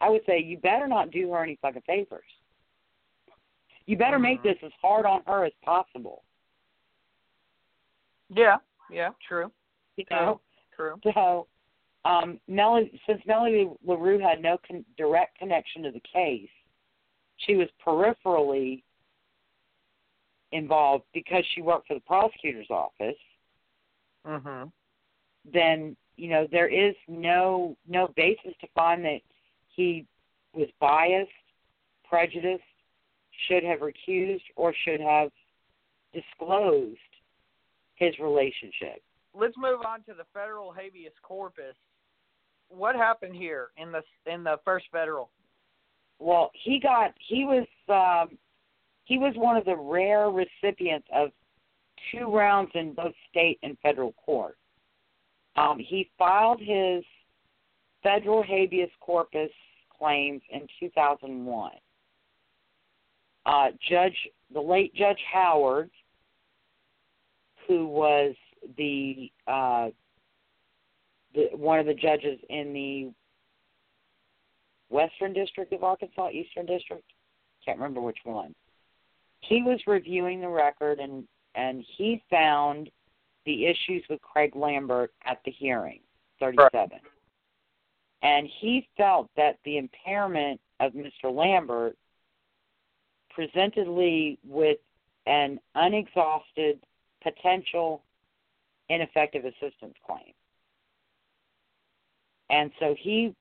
I 0.01 0.11
would 0.11 0.23
say, 0.27 0.41
you 0.41 0.59
better 0.59 0.89
not 0.89 1.13
do 1.13 1.31
her 1.31 1.45
any 1.45 1.55
fucking 1.63 1.83
favors. 1.83 2.27
You 3.87 3.97
better 3.97 4.19
make 4.19 4.41
Mhm. 4.41 4.43
this 4.43 4.59
as 4.65 4.73
hard 4.81 5.07
on 5.07 5.23
her 5.29 5.45
as 5.45 5.55
possible. 5.63 6.25
Yeah, 8.31 8.59
yeah, 8.91 9.13
true, 9.21 9.53
You 9.97 10.07
know? 10.11 10.41
true. 10.75 10.99
So, 11.05 11.47
um, 12.05 12.41
Melody, 12.49 13.01
since 13.07 13.25
Melody 13.27 13.71
LaRue 13.85 14.19
had 14.19 14.43
no 14.43 14.59
con- 14.59 14.85
direct 14.97 15.39
connection 15.39 15.85
to 15.85 15.93
the 15.93 16.01
case, 16.01 16.51
she 17.47 17.57
was 17.57 17.69
peripherally 17.85 18.83
involved 20.53 21.05
because 21.13 21.45
she 21.55 21.63
worked 21.63 21.89
for 21.89 21.95
the 21.95 22.01
prosecutor's 22.01 22.71
office. 22.71 23.19
Mhm. 24.25 24.73
Then 25.45 25.97
you 26.17 26.29
know 26.29 26.47
there 26.47 26.69
is 26.69 26.95
no 27.09 27.77
no 27.87 28.09
basis 28.09 28.57
to 28.59 28.67
find 28.69 29.05
that 29.05 29.23
he 29.69 30.07
was 30.53 30.71
biased, 30.79 31.31
prejudiced, 32.05 32.63
should 33.47 33.65
have 33.65 33.81
recused, 33.81 34.45
or 34.57 34.73
should 34.75 35.01
have 35.01 35.33
disclosed 36.13 36.99
his 37.95 38.19
relationship. 38.19 39.03
Let's 39.35 39.57
move 39.57 39.81
on 39.87 40.03
to 40.05 40.15
the 40.15 40.25
federal 40.35 40.73
habeas 40.73 41.19
corpus. 41.23 41.75
What 42.69 42.95
happened 42.95 43.35
here 43.35 43.71
in 43.77 43.93
the 43.93 44.03
in 44.27 44.45
the 44.45 44.59
first 44.65 44.87
federal? 44.91 45.31
Well, 46.23 46.53
he 46.55 46.79
got 46.79 47.15
he 47.19 47.45
was 47.45 47.67
um, 47.89 48.39
he 49.05 49.19
was 49.19 49.35
one 49.37 49.57
of 49.57 49.65
the 49.65 49.77
rare 49.77 50.31
recipients 50.31 51.09
of 51.13 51.31
two 52.13 52.27
rounds 52.27 52.71
in 52.75 52.95
both 52.95 53.13
state 53.29 53.59
and 53.65 53.77
federal 53.83 54.13
court. 54.13 54.57
Um, 55.57 55.79
he 55.81 56.11
filed 56.17 56.61
his 56.61 57.03
federal 58.05 58.43
habeas 58.45 58.91
corpus 59.01 59.51
claims 59.99 60.43
in 60.51 60.67
2001. 60.79 61.73
Uh, 63.45 63.67
Judge 63.91 64.17
the 64.55 64.61
late 64.61 64.95
Judge 64.95 65.19
Howard, 65.33 65.91
who 67.67 67.89
was 67.89 68.37
the 68.77 69.29
uh, 69.49 69.89
the 71.35 71.49
one 71.57 71.81
of 71.81 71.87
the 71.87 71.95
judges 71.95 72.39
in 72.49 72.73
the 72.73 73.13
Western 74.93 75.33
District 75.33 75.73
of 75.73 75.83
Arkansas, 75.83 76.31
Eastern 76.31 76.67
District, 76.67 77.05
can't 77.65 77.79
remember 77.79 78.01
which 78.01 78.19
one. 78.25 78.55
He 79.41 79.63
was 79.63 79.81
reviewing 79.87 80.41
the 80.41 80.49
record 80.49 81.01
and 81.01 81.25
and 81.55 81.85
he 81.97 82.23
found 82.31 82.91
the 83.45 83.67
issues 83.67 84.03
with 84.09 84.23
Craig 84.23 84.57
Lambert 84.57 85.13
at 85.25 85.39
the 85.45 85.51
hearing, 85.51 86.01
37. 86.41 86.99
And 88.23 88.49
he 88.61 88.89
felt 88.97 89.29
that 89.37 89.59
the 89.65 89.77
impairment 89.77 90.61
of 90.81 90.93
Mr. 90.93 91.25
Lambert 91.25 91.97
presented 93.31 93.89
Lee 93.89 94.39
with 94.47 94.79
an 95.27 95.59
unexhausted 95.75 96.79
potential 97.23 98.03
ineffective 98.89 99.45
assistance 99.45 99.95
claim. 100.07 100.33
And 102.49 102.71
so 102.79 102.95
he 102.99 103.35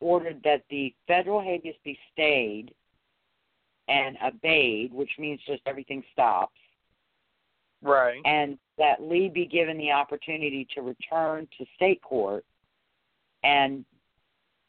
ordered 0.00 0.42
that 0.44 0.64
the 0.70 0.94
federal 1.06 1.40
habeas 1.40 1.76
be 1.84 1.98
stayed 2.12 2.74
and 3.88 4.16
obeyed, 4.24 4.92
which 4.92 5.10
means 5.18 5.40
just 5.46 5.62
everything 5.66 6.02
stops, 6.12 6.58
Right. 7.82 8.20
and 8.24 8.58
that 8.76 9.02
Lee 9.02 9.28
be 9.28 9.46
given 9.46 9.76
the 9.76 9.90
opportunity 9.92 10.66
to 10.74 10.82
return 10.82 11.48
to 11.58 11.66
state 11.76 12.02
court 12.02 12.44
and 13.42 13.84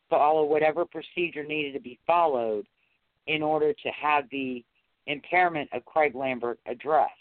follow 0.09 0.43
whatever 0.43 0.85
procedure 0.85 1.43
needed 1.43 1.73
to 1.73 1.79
be 1.79 1.99
followed 2.05 2.67
in 3.27 3.41
order 3.41 3.73
to 3.73 3.89
have 3.91 4.29
the 4.29 4.63
impairment 5.07 5.69
of 5.73 5.85
Craig 5.85 6.15
Lambert 6.15 6.59
addressed. 6.65 7.13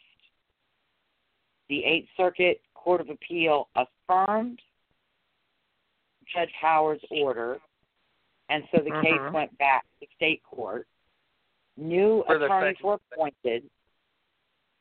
The 1.69 1.85
Eighth 1.85 2.09
Circuit 2.17 2.61
Court 2.75 3.01
of 3.01 3.11
Appeal 3.11 3.69
affirmed 3.77 4.61
Judge 6.35 6.53
Howard's 6.61 7.05
order, 7.11 7.59
and 8.51 8.65
so 8.73 8.79
the 8.83 8.91
case 8.91 9.19
Mhm. 9.19 9.33
went 9.33 9.57
back 9.59 9.87
to 10.01 10.07
state 10.17 10.43
court. 10.43 10.87
New 11.77 12.23
For 12.25 12.35
attorneys 12.35 12.81
were 12.83 12.95
appointed, 12.95 13.71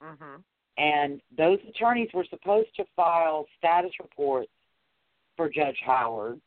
Mhm. 0.01 0.43
and 0.77 1.21
those 1.31 1.63
attorneys 1.63 2.11
were 2.11 2.25
supposed 2.25 2.75
to 2.75 2.85
file 2.95 3.47
status 3.57 3.97
reports 3.99 4.51
for 5.37 5.49
Judge 5.49 5.79
Howard 5.79 6.41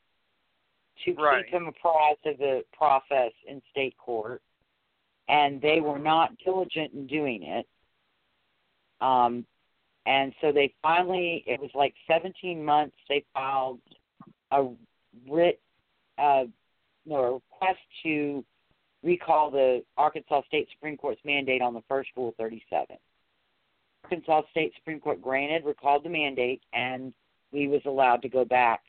to 1.05 1.15
Right. 1.15 1.45
keep 1.45 1.55
him 1.55 1.69
apprised 1.69 2.27
of 2.27 2.39
the 2.39 2.67
process 2.73 3.33
in 3.45 3.63
state 3.71 3.97
court, 3.97 4.43
and 5.29 5.61
they 5.61 5.81
were 5.81 5.99
not 6.01 6.37
diligent 6.39 6.93
in 6.93 7.07
doing 7.07 7.45
it. 7.45 7.69
Um, 9.01 9.47
and 10.07 10.35
so 10.41 10.51
they 10.51 10.69
finally, 10.83 11.45
it 11.47 11.61
was 11.61 11.73
like 11.75 11.95
17 12.07 12.65
months. 12.65 12.97
They 13.09 13.21
filed 13.33 13.81
a 14.51 14.77
writ, 15.27 15.63
uh, 16.19 16.47
no, 17.07 17.43
request 17.53 17.81
to 18.03 18.45
recall 19.03 19.51
the 19.51 19.83
Arkansas 19.97 20.43
State 20.47 20.69
Supreme 20.73 20.97
Court's 20.97 21.21
mandate 21.25 21.63
on 21.63 21.75
the 21.75 21.83
first 21.89 22.11
Rule 22.17 22.35
37. 22.39 22.97
Arkansas 24.05 24.43
State 24.51 24.73
Supreme 24.77 25.01
Court 25.01 25.21
granted, 25.21 25.65
recalled 25.65 26.05
the 26.05 26.09
mandate, 26.09 26.63
and 26.73 27.13
we 27.53 27.69
was 27.69 27.83
allowed 27.87 28.23
to 28.23 28.29
go 28.29 28.45
back 28.45 28.83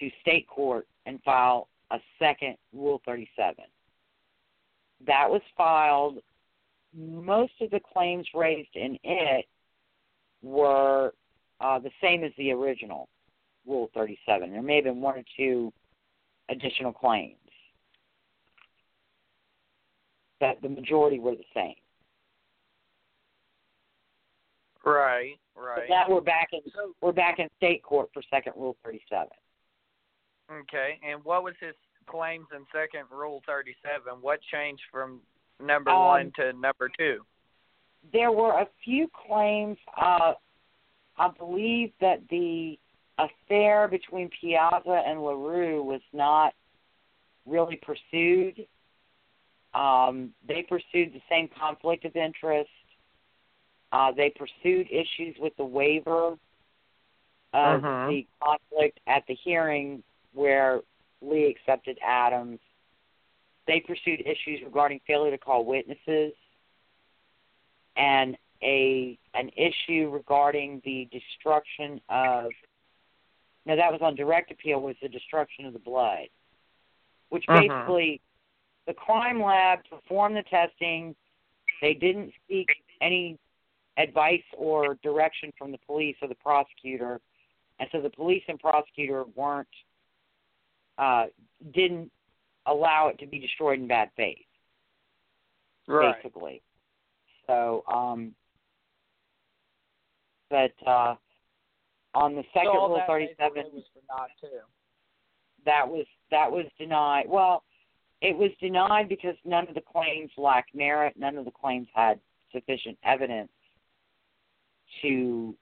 to 0.00 0.10
state 0.20 0.46
court 0.48 0.86
and 1.06 1.22
file 1.22 1.68
a 1.90 1.98
second 2.18 2.56
Rule 2.72 3.00
37. 3.04 3.64
That 5.06 5.30
was 5.30 5.42
filed. 5.56 6.18
Most 6.96 7.52
of 7.60 7.70
the 7.70 7.80
claims 7.80 8.26
raised 8.34 8.74
in 8.74 8.98
it 9.02 9.46
were 10.42 11.12
uh, 11.60 11.78
the 11.78 11.90
same 12.00 12.24
as 12.24 12.32
the 12.36 12.52
original 12.52 13.08
Rule 13.66 13.90
37. 13.94 14.50
There 14.50 14.62
may 14.62 14.76
have 14.76 14.84
been 14.84 15.00
one 15.00 15.18
or 15.18 15.24
two 15.36 15.72
additional 16.50 16.92
claims, 16.92 17.36
but 20.40 20.58
the 20.62 20.68
majority 20.68 21.18
were 21.18 21.34
the 21.34 21.44
same. 21.54 21.74
Right. 24.84 25.38
right. 25.56 25.84
But 25.88 25.94
now 25.94 26.04
we're 26.08 26.20
back 26.20 26.48
in 26.52 26.60
we're 27.00 27.12
back 27.12 27.38
in 27.38 27.48
state 27.56 27.82
court 27.82 28.10
for 28.12 28.22
second 28.30 28.52
Rule 28.56 28.76
37. 28.84 29.28
Okay. 30.52 30.98
And 31.08 31.24
what 31.24 31.42
was 31.42 31.54
his 31.60 31.74
claims 32.06 32.46
in 32.54 32.66
second 32.72 33.04
Rule 33.10 33.42
37? 33.46 34.20
What 34.20 34.40
changed 34.52 34.82
from 34.92 35.20
number 35.58 35.90
Um, 35.90 35.98
one 36.00 36.32
to 36.36 36.52
number 36.52 36.90
two? 36.98 37.24
there 38.12 38.30
were 38.30 38.60
a 38.60 38.68
few 38.84 39.08
claims. 39.26 39.78
Uh, 39.96 40.34
I 41.16 41.28
believe 41.38 41.92
that 42.00 42.20
the 42.28 42.78
affair 43.18 43.88
between 43.88 44.30
Piazza 44.40 45.02
and 45.06 45.22
LaRue 45.22 45.82
was 45.82 46.00
not 46.12 46.54
really 47.46 47.76
pursued. 47.76 48.66
Um, 49.74 50.32
they 50.46 50.62
pursued 50.62 51.12
the 51.12 51.22
same 51.28 51.48
conflict 51.48 52.04
of 52.04 52.16
interest. 52.16 52.70
Uh, 53.92 54.12
they 54.12 54.30
pursued 54.30 54.88
issues 54.90 55.36
with 55.38 55.56
the 55.56 55.64
waiver 55.64 56.36
of 57.52 57.82
Mhm. 57.82 58.08
the 58.08 58.26
conflict 58.40 58.98
at 59.06 59.26
the 59.26 59.34
hearing 59.34 60.02
where 60.32 60.82
Lee 61.20 61.46
accepted 61.46 61.98
Adams. 62.02 62.60
They 63.66 63.80
pursued 63.80 64.20
issues 64.26 64.62
regarding 64.62 65.00
failure 65.00 65.30
to 65.30 65.38
call 65.38 65.64
witnesses 65.64 66.34
and 67.96 68.36
a 68.62 69.18
an 69.34 69.50
issue 69.56 70.10
regarding 70.10 70.80
the 70.80 71.06
destruction 71.06 72.00
of 72.08 72.52
no 73.66 73.76
that 73.76 73.90
was 73.90 74.00
on 74.02 74.14
direct 74.14 74.50
appeal 74.50 74.80
was 74.80 74.96
the 75.02 75.08
destruction 75.08 75.66
of 75.66 75.72
the 75.72 75.78
blood 75.78 76.28
which 77.28 77.46
Mhm. 77.46 77.68
basically 77.68 78.20
the 78.86 78.94
crime 78.94 79.42
lab 79.42 79.84
performed 79.88 80.36
the 80.36 80.42
testing 80.44 81.14
they 81.80 81.94
didn't 81.94 82.32
seek 82.48 82.68
any 83.00 83.38
advice 83.96 84.44
or 84.56 84.94
direction 84.96 85.52
from 85.56 85.70
the 85.70 85.78
police 85.78 86.16
or 86.22 86.28
the 86.28 86.34
prosecutor 86.34 87.20
and 87.78 87.88
so 87.90 88.00
the 88.00 88.10
police 88.10 88.44
and 88.48 88.58
prosecutor 88.60 89.24
weren't 89.34 89.68
uh 90.98 91.26
didn't 91.72 92.10
allow 92.66 93.08
it 93.08 93.18
to 93.18 93.26
be 93.26 93.38
destroyed 93.38 93.78
in 93.78 93.86
bad 93.86 94.10
faith 94.16 94.46
Right. 95.86 96.16
basically. 96.22 96.62
So, 97.46 97.84
um, 97.88 98.34
but 100.48 100.72
uh, 100.86 101.16
on 102.14 102.34
the 102.34 102.44
second 102.54 102.72
so 102.74 102.88
Rule 102.88 103.02
37, 103.06 103.64
was 103.72 103.82
for 103.92 104.00
not 104.08 104.28
too. 104.40 104.60
that 105.64 105.88
was 105.88 106.06
that 106.30 106.50
was 106.50 106.66
denied. 106.78 107.24
Well, 107.28 107.64
it 108.20 108.36
was 108.36 108.50
denied 108.60 109.08
because 109.08 109.36
none 109.44 109.68
of 109.68 109.74
the 109.74 109.80
claims 109.82 110.30
lacked 110.36 110.74
merit. 110.74 111.14
None 111.16 111.36
of 111.36 111.44
the 111.44 111.50
claims 111.50 111.88
had 111.94 112.18
sufficient 112.52 112.96
evidence 113.04 113.50
to, 115.02 115.54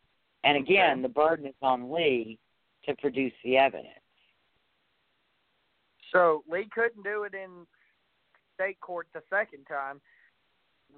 and 0.44 0.56
again, 0.58 0.98
Okay. 0.98 1.02
the 1.02 1.08
burden 1.08 1.46
is 1.46 1.54
on 1.62 1.90
Lee 1.92 2.38
to 2.84 2.94
produce 2.96 3.32
the 3.44 3.56
evidence. 3.56 3.88
So 6.12 6.44
Lee 6.50 6.68
couldn't 6.70 7.02
do 7.04 7.24
it 7.24 7.32
in 7.34 7.66
state 8.54 8.78
court 8.80 9.06
the 9.14 9.22
second 9.30 9.64
time. 9.66 10.00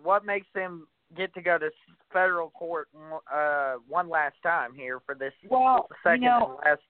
What 0.02 0.24
makes 0.24 0.48
him 0.54 0.88
get 1.14 1.34
to 1.34 1.42
go 1.42 1.58
to 1.58 1.70
federal 2.12 2.50
court 2.50 2.88
uh, 3.32 3.74
one 3.88 4.08
last 4.08 4.36
time 4.42 4.74
here 4.74 5.00
for 5.04 5.14
this 5.14 5.32
Well, 5.48 5.88
second 6.02 6.22
you 6.22 6.28
know, 6.28 6.58
and 6.64 6.70
last 6.70 6.82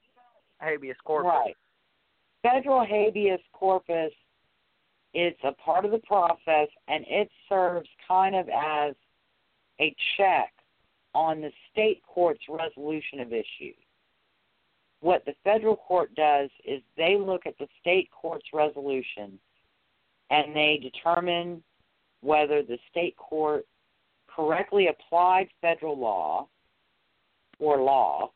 habeas 0.59 0.97
corpus? 1.05 1.29
Right. 1.29 1.57
Federal 2.43 2.85
habeas 2.85 3.41
corpus 3.53 4.13
is 5.15 5.35
a 5.45 5.53
part 5.53 5.85
of 5.85 5.91
the 5.91 5.99
process 5.99 6.69
and 6.89 7.05
it 7.09 7.31
serves 7.49 7.89
kind 8.07 8.35
of 8.35 8.49
as 8.49 8.95
a 9.81 9.95
check 10.17 10.53
on 11.15 11.41
the 11.41 11.51
state 11.73 12.03
court's 12.07 12.45
resolution 12.49 13.21
of 13.21 13.33
issues. 13.33 13.77
What 15.01 15.25
the 15.25 15.35
federal 15.45 15.77
court 15.77 16.15
does 16.15 16.51
is 16.65 16.81
they 16.97 17.17
look 17.17 17.47
at 17.47 17.57
the 17.59 17.69
state 17.81 18.11
court's 18.11 18.47
resolution 18.53 19.39
and 20.31 20.57
they 20.57 20.81
determine 20.83 21.63
whether 22.21 22.63
the 22.63 22.79
state 22.91 23.17
court 23.17 23.67
correctly 24.35 24.89
applied 24.89 25.49
federal 25.61 25.99
law 25.99 26.49
or 27.59 27.79
law 27.79 28.31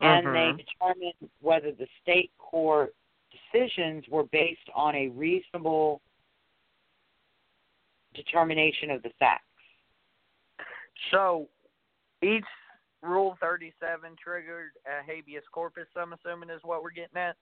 and 0.00 0.26
Mhm. 0.26 0.56
they 0.56 0.64
determine 0.64 1.30
whether 1.40 1.72
the 1.72 1.88
state 2.02 2.30
court 2.38 2.94
decisions 3.30 4.06
were 4.08 4.24
based 4.24 4.68
on 4.74 4.94
a 4.94 5.08
reasonable 5.08 6.02
determination 8.12 8.90
of 8.90 9.02
the 9.02 9.10
facts. 9.10 9.44
So 11.10 11.48
each 12.22 12.44
Rule 13.00 13.36
37 13.36 14.16
triggered 14.16 14.72
a 14.86 15.02
habeas 15.02 15.46
corpus, 15.48 15.88
I'm 15.94 16.14
assuming, 16.14 16.48
is 16.48 16.62
what 16.64 16.82
we're 16.82 16.90
getting 16.90 17.18
at? 17.18 17.36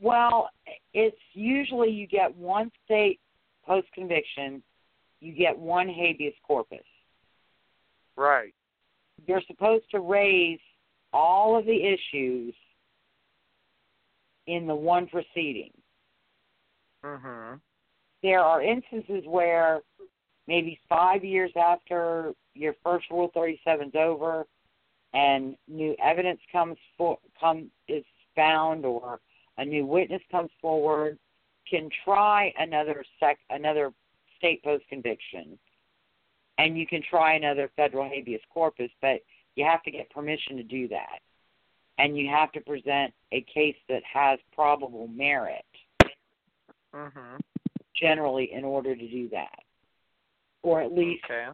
Well, 0.00 0.50
it's 0.92 1.20
usually 1.34 1.90
you 1.90 2.08
get 2.08 2.34
one 2.34 2.72
state 2.84 3.20
post 3.64 3.92
conviction, 3.92 4.62
you 5.22 5.32
get 5.32 5.56
one 5.56 5.88
habeas 5.88 6.34
corpus. 6.46 6.80
Right. 8.16 8.52
You're 9.26 9.42
supposed 9.46 9.84
to 9.92 10.00
raise 10.00 10.58
all 11.12 11.56
of 11.56 11.64
the 11.64 11.80
issues 11.82 12.54
in 14.46 14.66
the 14.66 14.74
one 14.74 15.06
proceeding. 15.06 15.70
Mm-hmm. 17.04 17.56
there 18.22 18.38
are 18.38 18.62
instances 18.62 19.24
where 19.26 19.80
maybe 20.46 20.78
five 20.88 21.24
years 21.24 21.50
after 21.60 22.32
your 22.54 22.74
first 22.84 23.06
Rule 23.10 23.32
37 23.34 23.88
is 23.88 23.94
over, 23.96 24.46
and 25.12 25.56
new 25.66 25.96
evidence 26.00 26.38
comes 26.52 26.76
for 26.96 27.18
come 27.40 27.72
is 27.88 28.04
found, 28.36 28.84
or 28.84 29.18
a 29.58 29.64
new 29.64 29.84
witness 29.84 30.22
comes 30.30 30.50
forward, 30.60 31.18
can 31.68 31.88
try 32.04 32.52
another 32.56 33.04
sec 33.18 33.38
another 33.50 33.92
state 34.42 34.62
post 34.64 34.84
conviction, 34.88 35.56
and 36.58 36.76
you 36.76 36.84
can 36.84 37.00
try 37.08 37.34
another 37.34 37.70
federal 37.76 38.08
habeas 38.08 38.40
corpus, 38.52 38.90
but 39.00 39.20
you 39.54 39.64
have 39.64 39.82
to 39.84 39.90
get 39.92 40.10
permission 40.10 40.56
to 40.56 40.64
do 40.64 40.88
that, 40.88 41.20
and 41.98 42.18
you 42.18 42.28
have 42.28 42.50
to 42.52 42.60
present 42.60 43.14
a 43.30 43.44
case 43.54 43.76
that 43.88 44.02
has 44.12 44.38
probable 44.52 45.06
merit 45.08 45.64
Mm-hmm. 46.94 47.36
generally 47.96 48.52
in 48.52 48.64
order 48.64 48.94
to 48.94 49.08
do 49.08 49.28
that. 49.30 49.58
Or 50.62 50.82
at 50.82 50.92
least 50.92 51.24
Okay. 51.24 51.46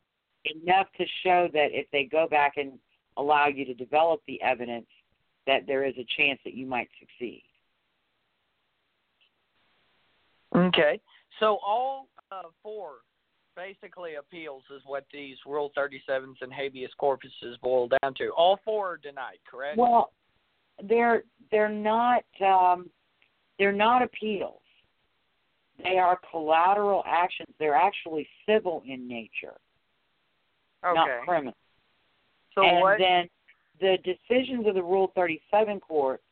enough 0.44 0.86
to 0.98 1.06
show 1.22 1.48
that 1.52 1.68
if 1.70 1.86
they 1.92 2.04
go 2.04 2.26
back 2.28 2.56
and 2.56 2.72
allow 3.16 3.46
you 3.46 3.64
to 3.64 3.74
develop 3.74 4.20
the 4.26 4.42
evidence, 4.42 4.88
that 5.46 5.66
there 5.66 5.84
is 5.84 5.94
a 5.96 6.06
chance 6.16 6.40
that 6.44 6.54
you 6.54 6.66
might 6.66 6.88
succeed. 6.98 7.44
Okay. 10.56 11.00
So 11.38 11.58
all 11.64 12.08
uh, 12.30 12.42
four 12.62 12.96
basically 13.56 14.14
appeals 14.14 14.62
is 14.74 14.82
what 14.86 15.04
these 15.12 15.36
Rule 15.46 15.72
37s 15.76 16.36
and 16.40 16.52
habeas 16.52 16.90
corpuses 17.00 17.58
boil 17.62 17.88
down 18.02 18.14
to. 18.14 18.30
All 18.36 18.58
four 18.64 18.92
are 18.92 18.96
denied, 18.96 19.38
correct? 19.50 19.78
Well, 19.78 20.12
they're 20.88 21.24
they're 21.50 21.68
not 21.68 22.24
um, 22.40 22.88
they're 23.58 23.72
not 23.72 24.02
appeals. 24.02 24.60
They 25.82 25.98
are 25.98 26.18
collateral 26.30 27.02
actions. 27.06 27.48
They're 27.58 27.74
actually 27.74 28.28
civil 28.48 28.82
in 28.86 29.08
nature, 29.08 29.56
okay. 30.84 30.94
not 30.94 31.08
criminal. 31.24 31.54
so 32.54 32.64
and 32.64 32.80
what? 32.80 32.98
then 32.98 33.28
the 33.80 33.96
decisions 34.04 34.66
of 34.66 34.74
the 34.74 34.82
Rule 34.82 35.12
37 35.14 35.78
courts, 35.80 36.24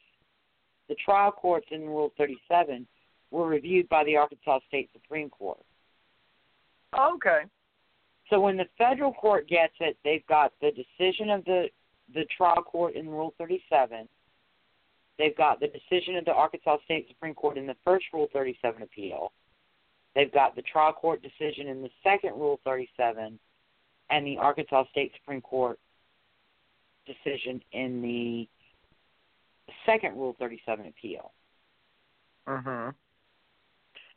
the 0.89 0.97
trial 1.05 1.31
courts 1.31 1.67
in 1.71 1.83
Rule 1.83 2.13
37, 2.19 2.87
were 3.31 3.47
reviewed 3.47 3.89
by 3.89 4.03
the 4.05 4.17
Arkansas 4.17 4.61
State 4.69 4.91
Supreme 4.93 5.31
Court. 5.31 5.59
Okay. 6.95 7.43
So 8.31 8.41
when 8.41 8.57
the 8.57 8.67
federal 8.77 9.13
court 9.13 9.49
gets 9.49 9.75
it, 9.81 9.97
they've 10.05 10.27
got 10.27 10.53
the 10.61 10.71
decision 10.73 11.31
of 11.31 11.45
the 11.45 11.69
the 12.15 12.25
trial 12.37 12.63
court 12.63 12.95
in 12.95 13.09
Rule 13.09 13.35
37. 13.39 14.09
They've 15.19 15.37
got 15.37 15.61
the 15.61 15.69
decision 15.69 16.17
of 16.17 16.25
the 16.25 16.33
Arkansas 16.33 16.77
State 16.85 17.09
Supreme 17.09 17.35
Court 17.35 17.59
in 17.59 17.67
the 17.67 17.77
first 17.85 18.07
Rule 18.13 18.29
37 18.33 18.83
appeal. 18.83 19.33
They've 20.15 20.33
got 20.33 20.55
the 20.55 20.63
trial 20.63 20.93
court 20.93 21.23
decision 21.23 21.69
in 21.69 21.83
the 21.83 21.91
second 22.03 22.35
Rule 22.35 22.61
37, 22.65 23.39
and 24.11 24.27
the 24.27 24.39
Arkansas 24.39 24.85
State 24.91 25.13
Supreme 25.19 25.41
Court 25.41 25.79
decision 27.07 27.63
in 27.73 28.03
the 28.03 28.49
second 29.85 30.17
Rule 30.17 30.37
37 30.39 30.87
appeal. 30.87 31.33
Mhm. 32.47 32.95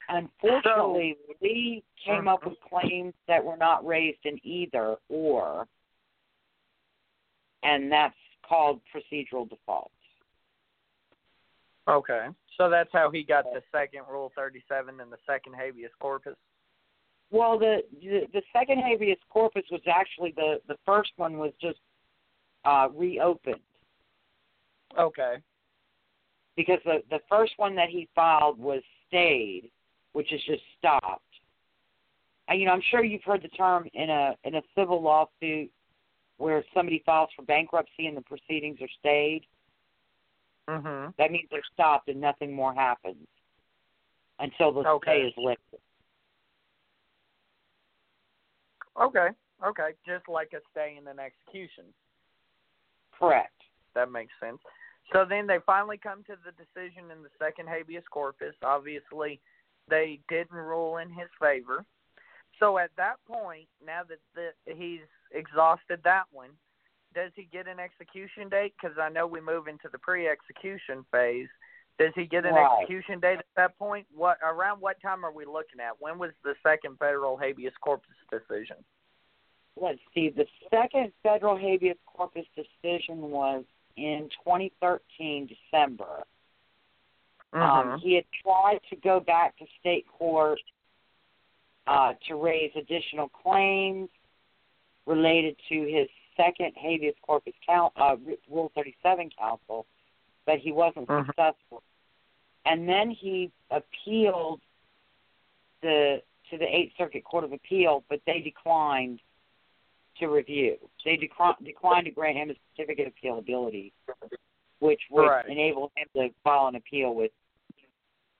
Unfortunately, 0.10 1.18
we 1.42 1.84
came 2.04 2.28
up 2.28 2.46
with 2.46 2.58
claims 2.68 3.14
that 3.28 3.44
were 3.44 3.58
not 3.58 3.86
raised 3.86 4.20
in 4.26 4.40
either 4.44 4.96
or, 5.08 5.68
and 7.64 7.92
that's 7.92 8.16
called 8.48 8.82
procedural 8.94 9.48
default. 9.48 9.92
Okay. 11.88 12.28
So 12.58 12.70
that's 12.70 12.90
how 12.92 13.10
he 13.12 13.24
got 13.24 13.46
the 13.54 13.62
second 13.72 14.02
Rule 14.10 14.32
37 14.36 15.00
and 15.00 15.12
the 15.12 15.18
second 15.26 15.54
habeas 15.56 15.92
corpus. 16.00 16.36
Well, 17.32 17.60
the 17.60 17.84
the, 18.02 18.22
the 18.34 18.42
second 18.52 18.80
habeas 18.80 19.18
corpus 19.30 19.64
was 19.72 19.82
actually 19.88 20.34
the 20.36 20.60
the 20.68 20.76
first 20.86 21.12
one 21.18 21.38
was 21.38 21.54
just 21.62 21.80
uh, 22.66 22.90
reopened 22.94 23.62
Okay. 24.98 25.38
because 26.56 26.80
the 26.86 27.04
the 27.10 27.20
first 27.30 27.54
one 27.58 27.76
that 27.76 27.90
he 27.90 28.10
filed 28.16 28.60
was 28.60 28.82
stayed, 29.08 29.70
which 30.14 30.32
is 30.34 30.42
just 30.46 30.62
stopped. 30.78 31.24
And, 32.48 32.60
you 32.60 32.66
know, 32.66 32.74
I'm 32.74 32.82
sure 32.90 33.04
you've 33.04 33.24
heard 33.24 33.44
the 33.44 33.50
term 33.50 33.88
in 33.94 34.10
a 34.10 34.36
in 34.44 34.56
a 34.56 34.62
civil 34.76 35.02
lawsuit 35.02 35.70
where 36.38 36.64
somebody 36.74 37.04
files 37.06 37.30
for 37.36 37.44
bankruptcy 37.44 38.08
and 38.08 38.18
the 38.18 38.22
proceedings 38.22 38.80
are 38.82 38.90
stayed. 39.00 39.42
Mm-hmm. 40.70 41.12
That 41.18 41.32
means 41.32 41.48
they're 41.52 41.62
stopped 41.74 42.08
and 42.10 42.20
nothing 42.20 42.54
more 42.54 42.74
happens 42.74 43.28
until 44.40 44.72
the 44.72 44.88
Okay. 44.88 45.12
stay 45.12 45.28
is 45.28 45.34
lifted. 45.38 45.80
Okay. 49.00 49.30
Okay. 49.66 49.90
Just 50.08 50.28
like 50.28 50.54
a 50.54 50.62
stay 50.72 50.96
and 50.98 51.08
an 51.08 51.20
execution. 51.20 51.86
Correct. 53.18 53.54
That 53.96 54.12
makes 54.12 54.34
sense. 54.40 54.60
So 55.14 55.26
then 55.28 55.48
they 55.48 55.58
finally 55.66 55.98
come 55.98 56.24
to 56.26 56.36
the 56.46 56.52
decision 56.52 57.12
in 57.12 57.24
the 57.24 57.30
second 57.38 57.68
habeas 57.68 58.04
corpus. 58.12 58.56
Obviously, 58.64 59.42
they 59.90 60.20
didn't 60.30 60.52
rule 60.56 60.98
in 60.98 61.10
his 61.10 61.30
favor. 61.42 61.86
So 62.60 62.78
at 62.78 62.92
that 62.98 63.16
point, 63.28 63.68
now 63.86 64.02
that 64.10 64.20
the, 64.36 64.74
he's 64.74 65.02
exhausted 65.32 66.02
that 66.04 66.24
one, 66.32 66.50
does 67.16 67.32
he 67.36 67.48
get 67.52 67.68
an 67.68 67.80
execution 67.80 68.50
date? 68.50 68.74
Because 68.80 68.98
I 69.02 69.10
know 69.10 69.26
we 69.26 69.42
move 69.42 69.68
into 69.68 69.90
the 69.92 69.98
pre-execution 69.98 71.06
phase. 71.12 71.48
Does 71.98 72.14
he 72.16 72.26
get 72.26 72.46
an 72.46 72.54
Right. 72.54 72.82
execution 72.82 73.20
date 73.20 73.40
at 73.40 73.46
that 73.56 73.78
point? 73.78 74.08
What 74.14 74.38
around 74.44 74.80
what 74.80 75.02
time 75.02 75.26
are 75.26 75.32
we 75.32 75.46
looking 75.46 75.80
at? 75.82 76.00
When 76.00 76.18
was 76.20 76.32
the 76.44 76.56
second 76.64 76.98
federal 76.98 77.36
habeas 77.38 77.74
corpus 77.82 78.16
decision? 78.30 78.78
Let's 79.76 80.00
see. 80.14 80.30
The 80.30 80.46
second 80.70 81.12
federal 81.24 81.58
habeas 81.58 81.98
corpus 82.06 82.46
decision 82.56 83.32
was 83.32 83.64
in 83.98 84.30
2013 84.46 85.48
December. 85.48 86.24
Mm-hmm. 87.54 87.92
Um, 87.92 88.00
he 88.00 88.16
had 88.16 88.26
tried 88.44 88.80
to 88.90 88.96
go 88.98 89.20
back 89.20 89.58
to 89.58 89.66
state 89.80 90.06
court 90.08 90.60
uh, 91.88 92.14
to 92.28 92.36
raise 92.36 92.72
additional 92.76 93.30
claims 93.30 94.10
related 95.06 95.56
to 95.70 95.76
his 95.88 96.08
second 96.38 96.74
habeas 96.76 97.16
corpus 97.22 97.54
count, 97.66 97.92
uh, 97.98 98.16
Rule 98.50 98.72
37 98.76 99.32
counsel, 99.38 99.88
but 100.46 100.60
he 100.60 100.72
wasn't 100.72 101.08
Mhm. 101.08 101.26
successful. 101.26 101.82
And 102.66 102.88
then 102.88 103.10
he 103.10 103.52
appealed 103.72 104.62
the 105.82 106.22
to 106.50 106.58
the 106.58 106.76
Eighth 106.76 106.96
Circuit 106.98 107.24
Court 107.24 107.44
of 107.44 107.54
Appeal, 107.54 108.04
but 108.10 108.24
they 108.26 108.42
declined 108.42 109.22
to 110.18 110.28
review. 110.28 110.78
They 111.06 111.16
declined 111.16 111.58
declined 111.64 112.06
to 112.06 112.12
grant 112.12 112.38
him 112.38 112.50
a 112.50 112.56
certificate 112.72 113.08
of 113.08 113.16
appealability, 113.16 113.92
which 114.80 115.02
would 115.10 115.28
Right. 115.28 115.46
enable 115.46 115.92
him 115.96 116.08
to 116.16 116.30
file 116.44 116.68
an 116.68 116.76
appeal 116.76 117.14
with 117.14 117.32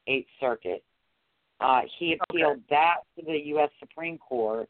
Eighth 0.10 0.28
Circuit. 0.40 0.84
Uh, 1.62 1.82
he 1.98 2.18
appealed 2.20 2.62
that 2.70 2.98
to 3.18 3.24
the 3.26 3.38
U.S. 3.48 3.70
Supreme 3.80 4.18
Court, 4.18 4.70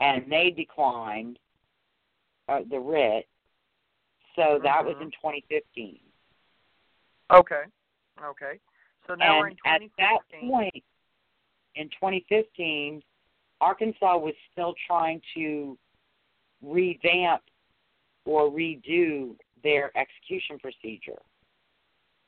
and 0.00 0.30
they 0.30 0.50
declined 0.50 1.38
uh, 2.48 2.60
the 2.70 2.78
writ. 2.78 3.26
So 4.36 4.58
that 4.62 4.84
was 4.84 4.94
Mhm. 4.96 5.02
in 5.02 5.10
2015. 5.10 6.00
Okay. 7.30 7.64
Okay. 8.22 8.60
So 9.06 9.14
now 9.14 9.32
and 9.32 9.40
we're 9.40 9.48
in 9.48 9.56
2015. 9.56 10.04
at 10.04 10.20
that 10.30 10.48
point, 10.48 10.84
in 11.74 11.88
2015, 11.90 13.02
Arkansas 13.60 14.16
was 14.16 14.34
still 14.52 14.74
trying 14.86 15.20
to 15.34 15.76
revamp 16.62 17.42
or 18.24 18.48
redo 18.50 19.36
their 19.62 19.90
execution 19.96 20.58
procedure. 20.58 21.20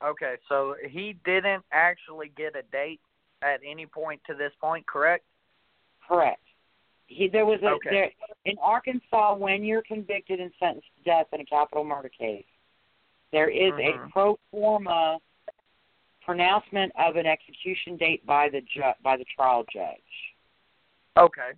Okay, 0.02 0.36
so 0.48 0.76
he 0.88 1.16
didn't 1.24 1.62
actually 1.72 2.32
get 2.36 2.56
a 2.56 2.62
date 2.72 3.00
at 3.42 3.60
any 3.66 3.86
point 3.86 4.20
to 4.26 4.34
this 4.34 4.52
point, 4.60 4.86
correct? 4.86 5.24
Correct. 6.06 6.42
He 7.06 7.28
there 7.28 7.44
was 7.44 7.60
a 7.62 7.72
Okay. 7.72 7.90
there 7.90 8.10
in 8.44 8.56
Arkansas 8.58 9.34
when 9.34 9.64
you're 9.64 9.82
convicted 9.82 10.40
and 10.40 10.52
sentenced 10.58 10.88
to 10.96 11.02
death 11.02 11.26
in 11.32 11.40
a 11.40 11.44
capital 11.44 11.84
murder 11.84 12.08
case, 12.08 12.46
there 13.30 13.50
is 13.50 13.72
Mhm. 13.72 14.06
a 14.06 14.10
pro 14.10 14.38
forma 14.50 15.20
pronouncement 16.22 16.92
of 16.96 17.16
an 17.16 17.26
execution 17.26 17.96
date 17.96 18.24
by 18.24 18.48
the 18.48 18.60
ju- 18.62 18.94
by 19.02 19.16
the 19.16 19.24
trial 19.24 19.64
judge, 19.64 20.36
Okay. 21.16 21.52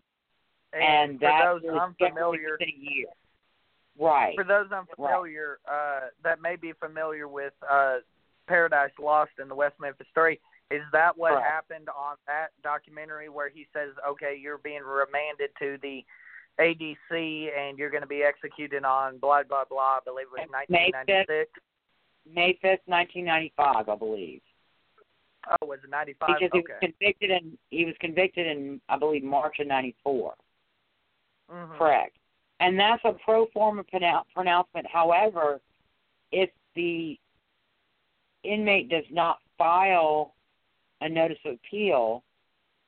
and, 0.73 1.19
for 1.19 1.27
that 1.27 1.45
those 1.45 1.65
unfamiliar, 1.65 2.57
a 2.61 2.65
year. 2.71 3.09
Right. 3.99 4.35
for 4.35 4.45
those 4.45 4.73
unfamiliar 4.73 5.61
uh, 5.67 6.09
that 6.23 6.41
may 6.41 6.57
be 6.57 6.73
familiar 6.73 7.29
with 7.29 7.53
uh, 7.69 7.99
Paradise 8.47 8.91
Lost 9.01 9.33
and 9.39 9.51
the 9.51 9.55
West 9.55 9.75
Memphis 9.81 10.07
Three, 10.15 10.41
is 10.71 10.83
that 10.93 11.17
what 11.17 11.33
Correct. 11.33 11.47
happened 11.47 11.89
on 11.89 12.17
that 12.27 12.49
documentary 12.63 13.29
where 13.29 13.49
he 13.49 13.67
says, 13.73 13.91
"Okay, 14.07 14.39
you're 14.41 14.59
being 14.59 14.83
remanded 14.83 15.51
to 15.59 15.79
the 15.83 16.05
ADC 16.59 17.51
and 17.57 17.79
you're 17.79 17.91
going 17.91 18.03
to 18.03 18.09
be 18.09 18.23
executed 18.23 18.85
on 18.85 19.19
blah 19.19 19.43
blah 19.43 19.65
blah"? 19.65 19.99
I 19.99 20.01
believe 20.05 20.27
it 20.27 20.51
was 20.51 20.67
May 20.69 20.91
1996. 20.91 21.51
May 22.31 22.59
fifth, 22.63 22.87
nineteen 22.87 23.25
ninety 23.25 23.53
five, 23.57 23.89
I 23.89 23.97
believe. 23.97 24.41
Oh, 25.51 25.67
was 25.67 25.81
it 25.83 25.91
95? 25.91 26.29
Because 26.29 26.51
he 26.53 26.59
okay. 26.61 26.73
was 26.73 26.81
convicted 26.81 27.31
in 27.31 27.59
he 27.71 27.85
was 27.85 27.95
convicted 28.01 28.47
in 28.47 28.81
I 28.89 28.97
believe 28.97 29.25
March 29.25 29.59
of 29.59 29.67
ninety 29.67 29.95
four. 30.03 30.35
Mhm. 31.51 31.77
Correct. 31.77 32.17
And 32.61 32.79
that's 32.79 33.05
a 33.05 33.13
pro 33.13 33.47
forma 33.47 33.83
pronou- 33.85 34.25
pronouncement. 34.33 34.87
However, 34.87 35.61
if 36.31 36.51
the 36.75 37.19
inmate 38.45 38.89
does 38.89 39.05
not 39.11 39.39
file 39.59 40.35
a 41.01 41.09
notice 41.09 41.39
of 41.45 41.55
appeal, 41.55 42.25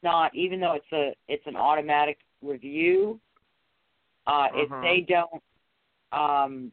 not 0.02 0.34
even 0.34 0.60
though 0.60 0.74
it's 0.74 0.92
a 0.92 1.14
it's 1.28 1.46
an 1.46 1.56
automatic 1.56 2.18
review, 2.42 3.20
uh, 4.26 4.48
if 4.54 4.68
Mhm. 4.70 4.82
they 4.82 5.00
don't 5.00 5.42
um, 6.12 6.72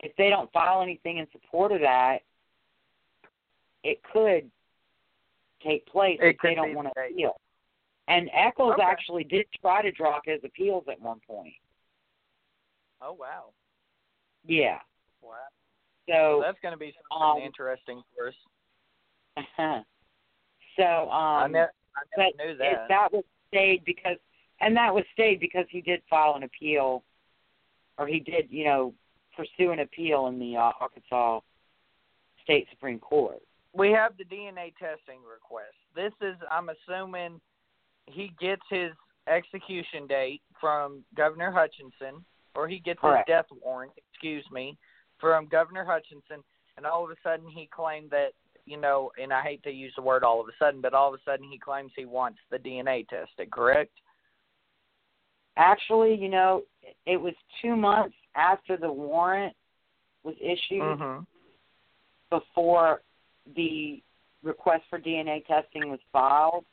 if 0.00 0.14
they 0.16 0.28
don't 0.28 0.52
file 0.52 0.82
anything 0.82 1.16
in 1.18 1.30
support 1.30 1.72
of 1.72 1.80
that, 1.80 2.22
it 3.82 4.02
could 4.02 4.50
take 5.62 5.86
place 5.86 6.18
It 6.20 6.36
if 6.36 6.42
they 6.42 6.54
don't 6.54 6.74
want 6.74 6.92
to 6.94 7.00
appeal. 7.06 7.40
And 8.06 8.30
Echols 8.32 8.74
Okay. 8.74 8.82
actually 8.82 9.24
did 9.24 9.46
try 9.60 9.80
to 9.82 9.90
drop 9.90 10.26
his 10.26 10.44
appeals 10.44 10.86
at 10.88 11.00
one 11.00 11.20
point. 11.20 11.54
Oh 13.00 13.12
wow. 13.12 13.52
Yeah. 14.44 14.80
Wow. 15.22 15.48
So 16.08 16.42
that's 16.44 16.58
going 16.62 16.72
to 16.72 16.78
be 16.78 16.94
something 17.10 17.42
um, 17.42 17.46
interesting 17.46 18.02
for 18.16 18.28
us. 18.28 18.34
so 20.76 20.82
I, 20.82 21.44
um 21.44 21.52
ne- 21.52 21.60
I 21.60 22.02
never 22.16 22.30
knew 22.36 22.52
it, 22.52 22.58
that. 22.58 22.88
that 22.88 23.12
was 23.12 23.24
stayed 23.48 23.84
because 23.84 24.16
and 24.60 24.76
that 24.76 24.94
was 24.94 25.04
stayed 25.12 25.40
because 25.40 25.66
he 25.70 25.80
did 25.80 26.02
file 26.08 26.34
an 26.36 26.44
appeal 26.44 27.02
or 27.98 28.06
he 28.06 28.20
did, 28.20 28.46
you 28.50 28.64
know, 28.64 28.94
pursue 29.36 29.72
an 29.72 29.80
appeal 29.80 30.26
in 30.28 30.38
the 30.38 30.56
uh, 30.56 30.72
Arkansas 30.80 31.40
State 32.42 32.66
Supreme 32.70 32.98
Court. 32.98 33.40
we 33.72 33.90
have 33.90 34.12
the 34.16 34.24
DNA 34.24 34.72
testing 34.78 35.20
request. 35.28 35.74
This 35.94 36.12
is, 36.20 36.36
I'm 36.50 36.70
assuming, 36.70 37.40
he 38.06 38.32
gets 38.40 38.62
his 38.70 38.92
execution 39.28 40.06
date 40.06 40.42
from 40.60 41.04
Governor 41.16 41.50
Hutchinson, 41.50 42.24
or 42.54 42.68
he 42.68 42.78
gets 42.78 43.00
Correct. 43.00 43.28
his 43.28 43.34
death 43.34 43.46
warrant, 43.62 43.92
excuse 44.12 44.44
me, 44.52 44.76
from 45.24 45.46
Governor 45.46 45.86
Hutchinson, 45.86 46.44
and 46.76 46.84
all 46.84 47.02
of 47.02 47.10
a 47.10 47.14
sudden 47.22 47.48
he 47.48 47.66
claimed 47.74 48.10
that, 48.10 48.32
you 48.66 48.76
know, 48.76 49.10
and 49.20 49.32
I 49.32 49.40
hate 49.40 49.62
to 49.62 49.70
use 49.70 49.94
the 49.96 50.02
word 50.02 50.22
all 50.22 50.38
of 50.38 50.46
a 50.48 50.52
sudden, 50.58 50.82
but 50.82 50.92
all 50.92 51.08
of 51.08 51.18
a 51.18 51.22
sudden 51.24 51.48
he 51.50 51.58
claims 51.58 51.92
he 51.96 52.04
wants 52.04 52.38
the 52.50 52.58
DNA 52.58 53.08
tested, 53.08 53.50
correct? 53.50 53.92
Actually, 55.56 56.14
you 56.14 56.28
know, 56.28 56.64
it 57.06 57.16
was 57.16 57.32
two 57.62 57.74
months 57.74 58.14
after 58.34 58.76
the 58.76 58.92
warrant 58.92 59.56
was 60.24 60.34
issued 60.42 60.82
Mm-hmm. 60.82 61.22
before 62.28 63.00
the 63.56 64.02
request 64.42 64.82
for 64.90 64.98
DNA 64.98 65.46
testing 65.46 65.88
was 65.90 66.00
filed, 66.12 66.66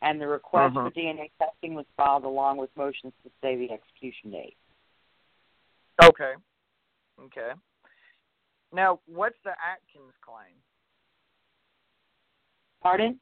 and 0.00 0.18
the 0.18 0.26
request 0.26 0.72
for 0.72 0.90
Mhm. 0.90 0.94
DNA 0.94 1.30
testing 1.38 1.74
was 1.74 1.84
filed 1.98 2.24
along 2.24 2.56
with 2.56 2.74
motions 2.76 3.12
to 3.24 3.30
stay 3.38 3.56
the 3.56 3.70
execution 3.70 4.30
date. 4.30 4.56
Okay. 6.02 6.34
Okay. 7.20 7.52
Now, 8.74 8.98
what's 9.06 9.36
the 9.44 9.50
Atkins 9.50 10.12
claim? 10.20 10.54
Pardon? 12.82 13.20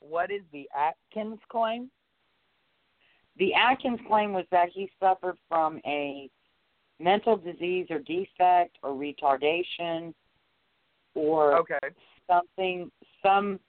What 0.00 0.30
is 0.30 0.42
the 0.52 0.68
Atkins 0.76 1.38
claim? 1.48 1.88
The 3.38 3.54
Atkins 3.54 4.00
claim 4.08 4.32
was 4.32 4.44
that 4.50 4.70
he 4.74 4.90
suffered 4.98 5.36
from 5.48 5.80
a 5.86 6.28
mental 6.98 7.36
disease 7.36 7.86
or 7.90 8.00
defect 8.00 8.76
or 8.82 8.90
retardation 8.90 10.12
or 11.14 11.58
Okay. 11.58 11.78
something 12.28 12.90
some 13.22 13.60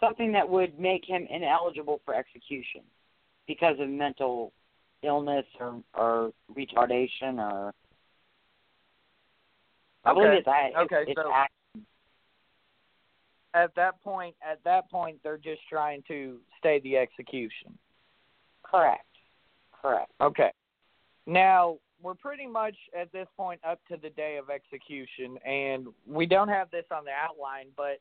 something 0.00 0.32
that 0.32 0.48
would 0.48 0.78
make 0.80 1.04
him 1.04 1.26
ineligible 1.30 2.00
for 2.04 2.14
execution 2.14 2.80
because 3.46 3.78
of 3.78 3.88
mental 3.88 4.52
illness 5.02 5.46
or 5.60 5.82
or 5.94 6.32
retardation 6.52 7.38
or 7.38 7.72
I 10.04 10.12
believe 10.12 10.28
Okay. 10.28 10.38
it's 10.38 10.76
Okay, 10.76 11.04
it's, 11.08 11.20
so- 11.20 11.32
At 13.54 13.74
that 13.74 14.00
point, 14.02 14.34
at 14.42 14.62
that 14.64 14.90
point, 14.90 15.22
they're 15.22 15.36
just 15.36 15.60
trying 15.68 16.02
to 16.08 16.40
stay 16.58 16.78
the 16.80 16.96
execution. 16.96 17.78
correct. 18.62 19.04
Correct. 19.72 20.10
Okay. 20.20 20.50
Now 21.26 21.78
we're 22.00 22.14
pretty 22.14 22.46
much 22.46 22.76
at 22.98 23.12
this 23.12 23.28
point 23.36 23.60
up 23.64 23.84
to 23.88 23.96
the 23.98 24.08
day 24.10 24.36
of 24.38 24.48
execution, 24.48 25.36
and 25.38 25.88
we 26.06 26.24
don't 26.24 26.48
have 26.48 26.70
this 26.70 26.86
on 26.90 27.04
the 27.04 27.10
outline, 27.10 27.66
but 27.76 28.00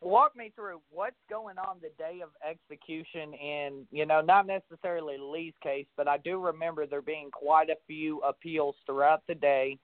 walk 0.00 0.36
me 0.36 0.50
through 0.54 0.80
what's 0.90 1.16
going 1.30 1.56
on 1.58 1.78
the 1.80 1.88
day 1.98 2.20
of 2.20 2.30
execution 2.48 3.32
in 3.34 3.86
you 3.90 4.04
know 4.06 4.20
not 4.20 4.46
necessarily 4.46 5.16
Lee's 5.18 5.54
case, 5.62 5.86
but 5.96 6.06
I 6.06 6.18
do 6.18 6.38
remember 6.38 6.84
there 6.86 7.00
being 7.02 7.30
quite 7.30 7.70
a 7.70 7.76
few 7.86 8.18
appeals 8.20 8.76
throughout 8.84 9.22
the 9.26 9.34
day, 9.36 9.78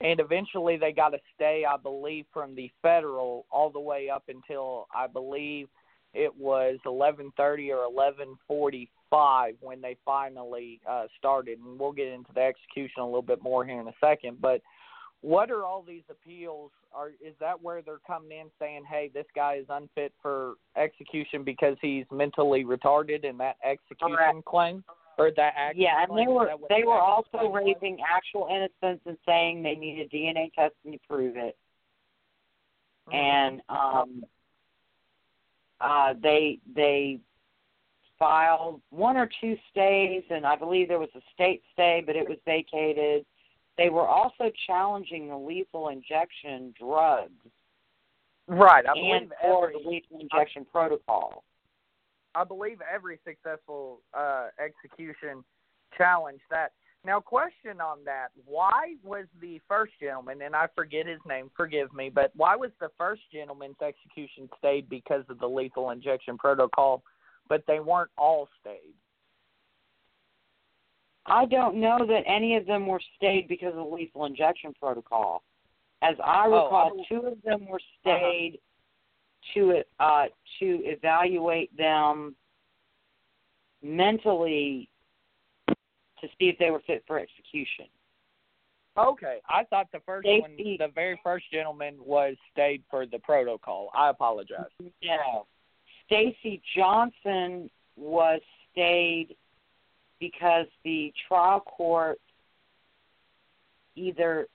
and 0.00 0.20
eventually 0.20 0.76
they 0.76 0.92
got 0.92 1.14
a 1.14 1.18
stay, 1.34 1.64
I 1.68 1.76
believe, 1.76 2.26
from 2.32 2.54
the 2.54 2.70
federal 2.82 3.46
all 3.50 3.70
the 3.70 3.80
way 3.80 4.10
up 4.10 4.24
until 4.28 4.86
I 4.94 5.06
believe 5.06 5.68
it 6.12 6.34
was 6.36 6.78
11:30 6.86 7.70
or 7.72 7.86
11:45 7.90 9.56
when 9.60 9.80
they 9.80 9.96
finally 10.04 10.80
uh, 10.88 11.06
started, 11.18 11.58
and 11.58 11.78
we'll 11.78 11.92
get 11.92 12.08
into 12.08 12.32
the 12.32 12.42
execution 12.42 13.02
a 13.02 13.04
little 13.04 13.22
bit 13.22 13.42
more 13.42 13.64
here 13.64 13.80
in 13.80 13.88
a 13.88 13.94
second. 14.00 14.40
But 14.40 14.62
what 15.20 15.50
are 15.50 15.64
all 15.64 15.82
these 15.82 16.04
appeals? 16.10 16.70
Are 16.92 17.10
is 17.20 17.34
that 17.40 17.60
where 17.60 17.82
they're 17.82 17.98
coming 18.06 18.38
in 18.38 18.50
saying, 18.58 18.84
"Hey, 18.88 19.10
this 19.12 19.26
guy 19.34 19.54
is 19.54 19.66
unfit 19.68 20.12
for 20.22 20.54
execution 20.76 21.42
because 21.42 21.76
he's 21.80 22.04
mentally 22.12 22.64
retarded," 22.64 23.28
and 23.28 23.40
that 23.40 23.56
execution 23.64 24.16
Correct. 24.16 24.44
claim 24.44 24.84
or 25.18 25.30
that? 25.36 25.72
Yeah, 25.76 26.02
and 26.02 26.16
they 26.16 26.30
were 26.30 26.50
they 26.68 26.84
were 26.84 27.00
also 27.00 27.28
claim 27.38 27.52
was? 27.52 27.64
raising 27.66 27.98
actual 28.02 28.48
innocence 28.50 29.00
and 29.06 29.16
saying 29.26 29.62
they 29.62 29.74
needed 29.74 30.10
DNA 30.10 30.52
testing 30.54 30.92
to 30.92 30.98
prove 31.08 31.36
it. 31.36 31.56
Mhm. 33.08 33.14
and 33.14 33.62
um 33.68 34.24
uh 35.80 36.14
they 36.22 36.58
they 36.74 37.18
filed 38.18 38.80
one 38.90 39.16
or 39.16 39.28
two 39.40 39.56
stays, 39.70 40.22
and 40.30 40.46
I 40.46 40.56
believe 40.56 40.88
there 40.88 41.00
was 41.00 41.14
a 41.16 41.20
state 41.34 41.62
stay, 41.72 42.02
but 42.06 42.14
it 42.16 42.28
was 42.28 42.38
vacated. 42.46 43.26
They 43.76 43.90
were 43.90 44.06
also 44.06 44.50
challenging 44.66 45.28
the 45.28 45.36
lethal 45.36 45.88
injection 45.88 46.72
drugs 46.78 47.32
Right. 48.46 48.84
I 48.86 48.92
and 48.92 49.28
believe 49.28 49.32
or 49.42 49.70
every 49.70 49.82
the 49.82 49.88
lethal 49.88 50.20
injection 50.20 50.66
protocol. 50.70 51.44
I 52.34 52.44
believe 52.44 52.78
every 52.92 53.18
successful 53.26 54.00
uh, 54.12 54.48
execution 54.58 55.44
challenged 55.96 56.42
that. 56.50 56.72
Now, 57.04 57.20
question 57.20 57.80
on 57.80 57.98
that: 58.04 58.28
Why 58.46 58.94
was 59.02 59.26
the 59.40 59.60
first 59.68 59.92
gentleman, 60.00 60.42
and 60.42 60.56
I 60.56 60.66
forget 60.74 61.06
his 61.06 61.20
name, 61.26 61.50
forgive 61.56 61.92
me, 61.92 62.10
but 62.10 62.32
why 62.34 62.56
was 62.56 62.70
the 62.80 62.88
first 62.96 63.22
gentleman's 63.32 63.76
execution 63.82 64.48
stayed 64.58 64.88
because 64.88 65.24
of 65.28 65.38
the 65.38 65.46
lethal 65.46 65.90
injection 65.90 66.38
protocol, 66.38 67.02
but 67.48 67.62
they 67.66 67.80
weren't 67.80 68.10
all 68.16 68.48
stayed? 68.60 68.94
I 71.26 71.46
don't 71.46 71.76
know 71.76 71.98
that 72.06 72.22
any 72.26 72.56
of 72.56 72.66
them 72.66 72.86
were 72.86 73.00
stayed 73.16 73.48
because 73.48 73.70
of 73.70 73.76
the 73.76 73.94
lethal 73.94 74.24
injection 74.26 74.72
protocol. 74.78 75.42
As 76.02 76.16
I 76.22 76.46
Oh, 76.46 76.52
I 76.52 76.64
recall, 76.64 77.04
two 77.08 77.26
of 77.26 77.42
them 77.42 77.66
were 77.66 77.80
stayed 78.00 78.58
to 79.52 79.82
uh, 80.00 80.26
to 80.58 80.80
evaluate 80.84 81.76
them 81.76 82.34
mentally 83.82 84.88
to 86.20 86.26
see 86.38 86.48
if 86.48 86.58
they 86.58 86.70
were 86.70 86.82
fit 86.86 87.04
for 87.06 87.18
execution. 87.18 87.86
Okay, 88.96 89.38
I 89.48 89.64
thought 89.64 89.88
the 89.92 90.00
first 90.06 90.24
They- 90.24 90.40
one, 90.40 90.56
the 90.56 90.88
very 90.94 91.20
first 91.22 91.50
gentleman, 91.50 91.96
was 91.98 92.36
stayed 92.52 92.82
for 92.88 93.06
the 93.06 93.18
protocol. 93.18 93.90
I 93.94 94.08
apologize. 94.08 94.70
No. 95.02 95.46
Stacy 96.06 96.62
Johnson 96.76 97.68
was 97.96 98.40
stayed 98.70 99.36
because 100.20 100.66
the 100.84 101.12
trial 101.28 101.60
court 101.60 102.20
either 103.96 104.48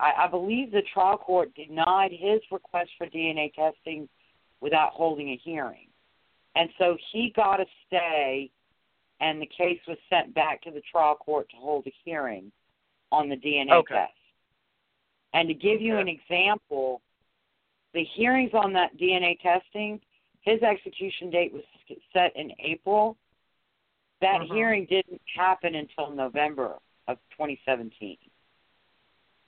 I, 0.00 0.24
I 0.24 0.28
believe 0.28 0.72
the 0.72 0.82
trial 0.92 1.16
court 1.16 1.54
denied 1.54 2.10
his 2.12 2.40
request 2.50 2.90
for 2.98 3.06
DNA 3.06 3.52
testing 3.54 4.08
without 4.64 4.92
holding 4.94 5.28
a 5.28 5.36
hearing. 5.36 5.88
And 6.56 6.70
so 6.78 6.96
he 7.12 7.34
got 7.36 7.60
a 7.60 7.66
stay 7.86 8.50
and 9.20 9.40
the 9.40 9.46
case 9.46 9.78
was 9.86 9.98
sent 10.08 10.34
back 10.34 10.62
to 10.62 10.70
the 10.70 10.80
trial 10.90 11.16
court 11.16 11.50
to 11.50 11.56
hold 11.56 11.86
a 11.86 11.92
hearing 12.02 12.50
on 13.12 13.28
the 13.28 13.36
DNA 13.36 13.72
Okay. 13.72 13.94
test. 13.94 14.12
And 15.34 15.48
to 15.48 15.54
give 15.54 15.82
you 15.82 15.98
an 15.98 16.08
example, 16.08 17.02
the 17.92 18.04
hearings 18.04 18.52
on 18.54 18.72
that 18.72 18.96
DNA 18.96 19.38
testing, 19.40 20.00
his 20.40 20.62
execution 20.62 21.28
date 21.28 21.52
was 21.52 21.64
set 22.14 22.34
in 22.34 22.50
April. 22.58 23.18
That 24.20 24.40
Mhm. 24.40 24.46
hearing 24.46 24.86
didn't 24.86 25.20
happen 25.26 25.74
until 25.74 26.10
November 26.10 26.80
of 27.06 27.18
2017. 27.30 28.16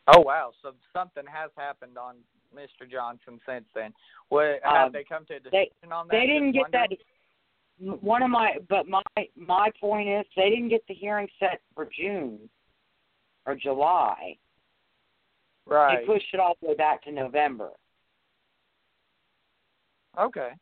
Oh 0.09 0.21
wow! 0.21 0.53
So 0.61 0.75
something 0.93 1.27
has 1.27 1.51
happened 1.57 1.97
on 1.97 2.23
Mr. 2.55 2.91
Johnson 2.91 3.41
since 3.47 3.65
then. 3.75 3.93
What 4.29 4.61
have 4.65 4.87
Um, 4.87 4.93
they 4.93 5.05
come 5.05 5.25
to 5.27 5.37
a 5.37 5.41
they- 5.41 5.67
decision 5.67 5.93
on 5.93 6.09
that? 6.09 6.13
They 6.13 6.27
didn't 6.27 6.53
get 6.53 6.63
wondering? 6.73 6.99
that. 7.79 8.03
One 8.03 8.23
of 8.23 8.31
my, 8.31 8.59
but 8.69 8.89
my 8.89 9.03
my 9.37 9.71
point 9.79 10.09
is, 10.09 10.25
they 10.35 10.49
didn't 10.49 10.69
get 10.69 10.87
the 10.87 10.95
hearing 10.95 11.29
set 11.39 11.61
for 11.75 11.85
June 11.85 12.49
or 13.45 13.55
July. 13.55 14.39
Right. 15.67 16.01
They 16.01 16.07
pushed 16.07 16.33
it 16.33 16.41
all 16.41 16.57
the 16.63 16.69
way 16.69 16.75
back 16.75 17.03
to 17.03 17.13
November. 17.13 17.73
Okay. 20.19 20.41
Okay. 20.41 20.53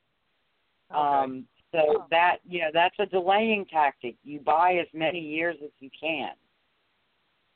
Um, 0.90 1.46
so 1.72 2.02
Oh. 2.02 2.06
that 2.10 2.38
you 2.44 2.60
know 2.60 2.70
that's 2.72 2.98
a 2.98 3.06
delaying 3.06 3.66
tactic. 3.66 4.16
You 4.24 4.40
buy 4.40 4.74
as 4.76 4.92
many 4.92 5.20
years 5.20 5.56
as 5.62 5.70
you 5.80 5.90
can. 5.90 6.34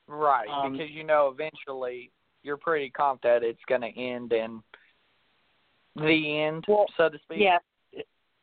right, 0.06 0.48
um, 0.48 0.72
because 0.72 0.90
you 0.90 1.05
know 1.05 1.28
eventually 1.28 2.10
you're 2.49 2.57
pretty 2.57 2.89
confident 2.91 3.45
it's 3.45 3.61
going 3.69 3.83
to 3.83 4.01
end 4.01 4.33
in 4.33 4.62
the 5.95 6.41
end, 6.41 6.65
Well, 6.66 6.87
so 6.97 7.09
to 7.11 7.19
speak. 7.19 7.39
Yes, 7.41 7.61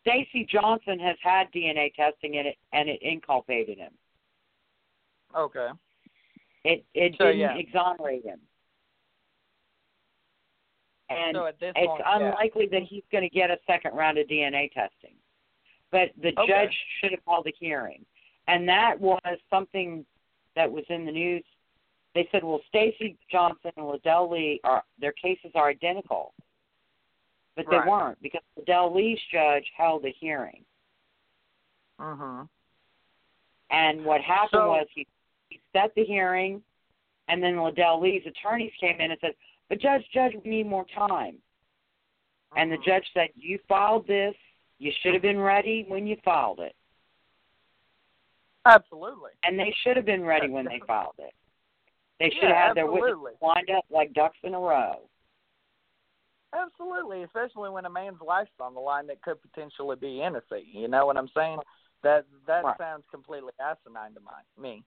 Stacy 0.01 0.45
Johnson 0.49 0.99
has 0.99 1.17
had 1.21 1.51
DNA 1.51 1.93
testing 1.95 2.35
in 2.35 2.45
it, 2.45 2.57
and 2.71 2.87
it 2.87 3.01
inculpated 3.01 3.79
him. 3.79 3.91
Okay. 5.35 5.69
It 6.63 6.85
it 6.93 7.15
So, 7.17 7.25
didn't 7.25 7.39
yeah. 7.39 7.57
exonerate 7.57 8.23
him. 8.23 8.39
And 11.09 11.35
so 11.35 11.45
it's 11.45 11.59
point, 11.59 12.01
yeah. 12.05 12.15
unlikely 12.17 12.67
that 12.71 12.83
he's 12.83 13.03
going 13.11 13.23
to 13.23 13.29
get 13.29 13.49
a 13.51 13.57
second 13.67 13.95
round 13.95 14.17
of 14.17 14.27
DNA 14.27 14.71
testing. 14.71 15.15
But 15.91 16.11
the 16.21 16.33
Okay. 16.39 16.47
judge 16.47 16.75
should 16.99 17.11
have 17.11 17.23
called 17.25 17.47
a 17.47 17.53
hearing, 17.59 18.05
and 18.47 18.67
that 18.69 18.99
was 18.99 19.19
something 19.49 20.05
that 20.55 20.71
was 20.71 20.83
in 20.89 21.05
the 21.05 21.11
news. 21.11 21.43
They 22.15 22.27
said, 22.31 22.43
"Well, 22.43 22.61
Stacy 22.69 23.17
Johnson 23.29 23.71
and 23.75 23.85
Ledell 23.85 24.31
Lee 24.31 24.59
are 24.63 24.83
their 24.97 25.11
cases 25.11 25.51
are 25.53 25.67
identical," 25.67 26.33
but 27.55 27.67
they 27.69 27.77
Right. 27.77 27.87
weren't 27.87 28.21
because 28.21 28.41
Ledell 28.57 28.95
Lee's 28.95 29.21
judge 29.31 29.69
held 29.75 30.05
a 30.05 30.09
hearing, 30.09 30.65
Mhm. 31.99 32.49
and 33.69 34.05
what 34.05 34.21
happened 34.21 34.61
So- 34.61 34.69
was 34.69 34.87
he 34.91 35.05
he 35.49 35.61
set 35.73 35.93
the 35.93 36.05
hearing, 36.05 36.63
and 37.27 37.43
then 37.43 37.55
Ledell 37.57 38.01
Lee's 38.01 38.25
attorneys 38.25 38.73
came 38.77 38.99
in 38.99 39.11
and 39.11 39.19
said, 39.19 39.35
"But 39.67 39.79
judge, 39.79 40.09
judge, 40.09 40.33
we 40.35 40.49
need 40.49 40.67
more 40.67 40.85
time." 40.85 41.41
And 42.55 42.71
the 42.71 42.77
Mhm. 42.77 42.85
judge 42.85 43.13
said, 43.13 43.29
You 43.35 43.59
filed 43.67 44.07
this. 44.07 44.35
You 44.79 44.91
should 44.91 45.13
have 45.13 45.21
been 45.21 45.39
ready 45.39 45.83
when 45.83 46.07
you 46.07 46.15
filed 46.17 46.61
it. 46.61 46.75
Absolutely. 48.65 49.31
And 49.43 49.59
they 49.59 49.71
should 49.71 49.97
have 49.97 50.05
been 50.05 50.23
ready 50.25 50.47
when 50.49 50.65
they 50.65 50.79
filed 50.87 51.19
it. 51.19 51.33
They 52.19 52.29
should 52.29 52.43
Yeah, 52.43 52.47
have 52.49 52.67
had 52.69 52.77
their 52.77 52.85
absolutely. 52.85 53.33
witnesses 53.33 53.41
lined 53.41 53.69
up 53.69 53.85
like 53.89 54.13
ducks 54.13 54.37
in 54.43 54.53
a 54.53 54.59
row. 54.59 55.09
Absolutely, 56.53 57.23
especially 57.23 57.69
when 57.69 57.85
a 57.85 57.89
man's 57.89 58.21
life's 58.25 58.51
on 58.59 58.73
the 58.73 58.79
line 58.79 59.07
that 59.07 59.21
could 59.21 59.41
potentially 59.41 59.97
be 59.97 60.21
innocent. 60.21 60.65
You 60.71 60.87
know 60.87 61.05
what 61.05 61.17
I'm 61.17 61.29
saying? 61.35 61.59
That 62.03 62.25
that 62.47 62.63
Right. 62.63 62.77
sounds 62.77 63.03
completely 63.11 63.51
asinine 63.59 64.13
to 64.13 64.21
my, 64.21 64.41
me. 64.57 64.83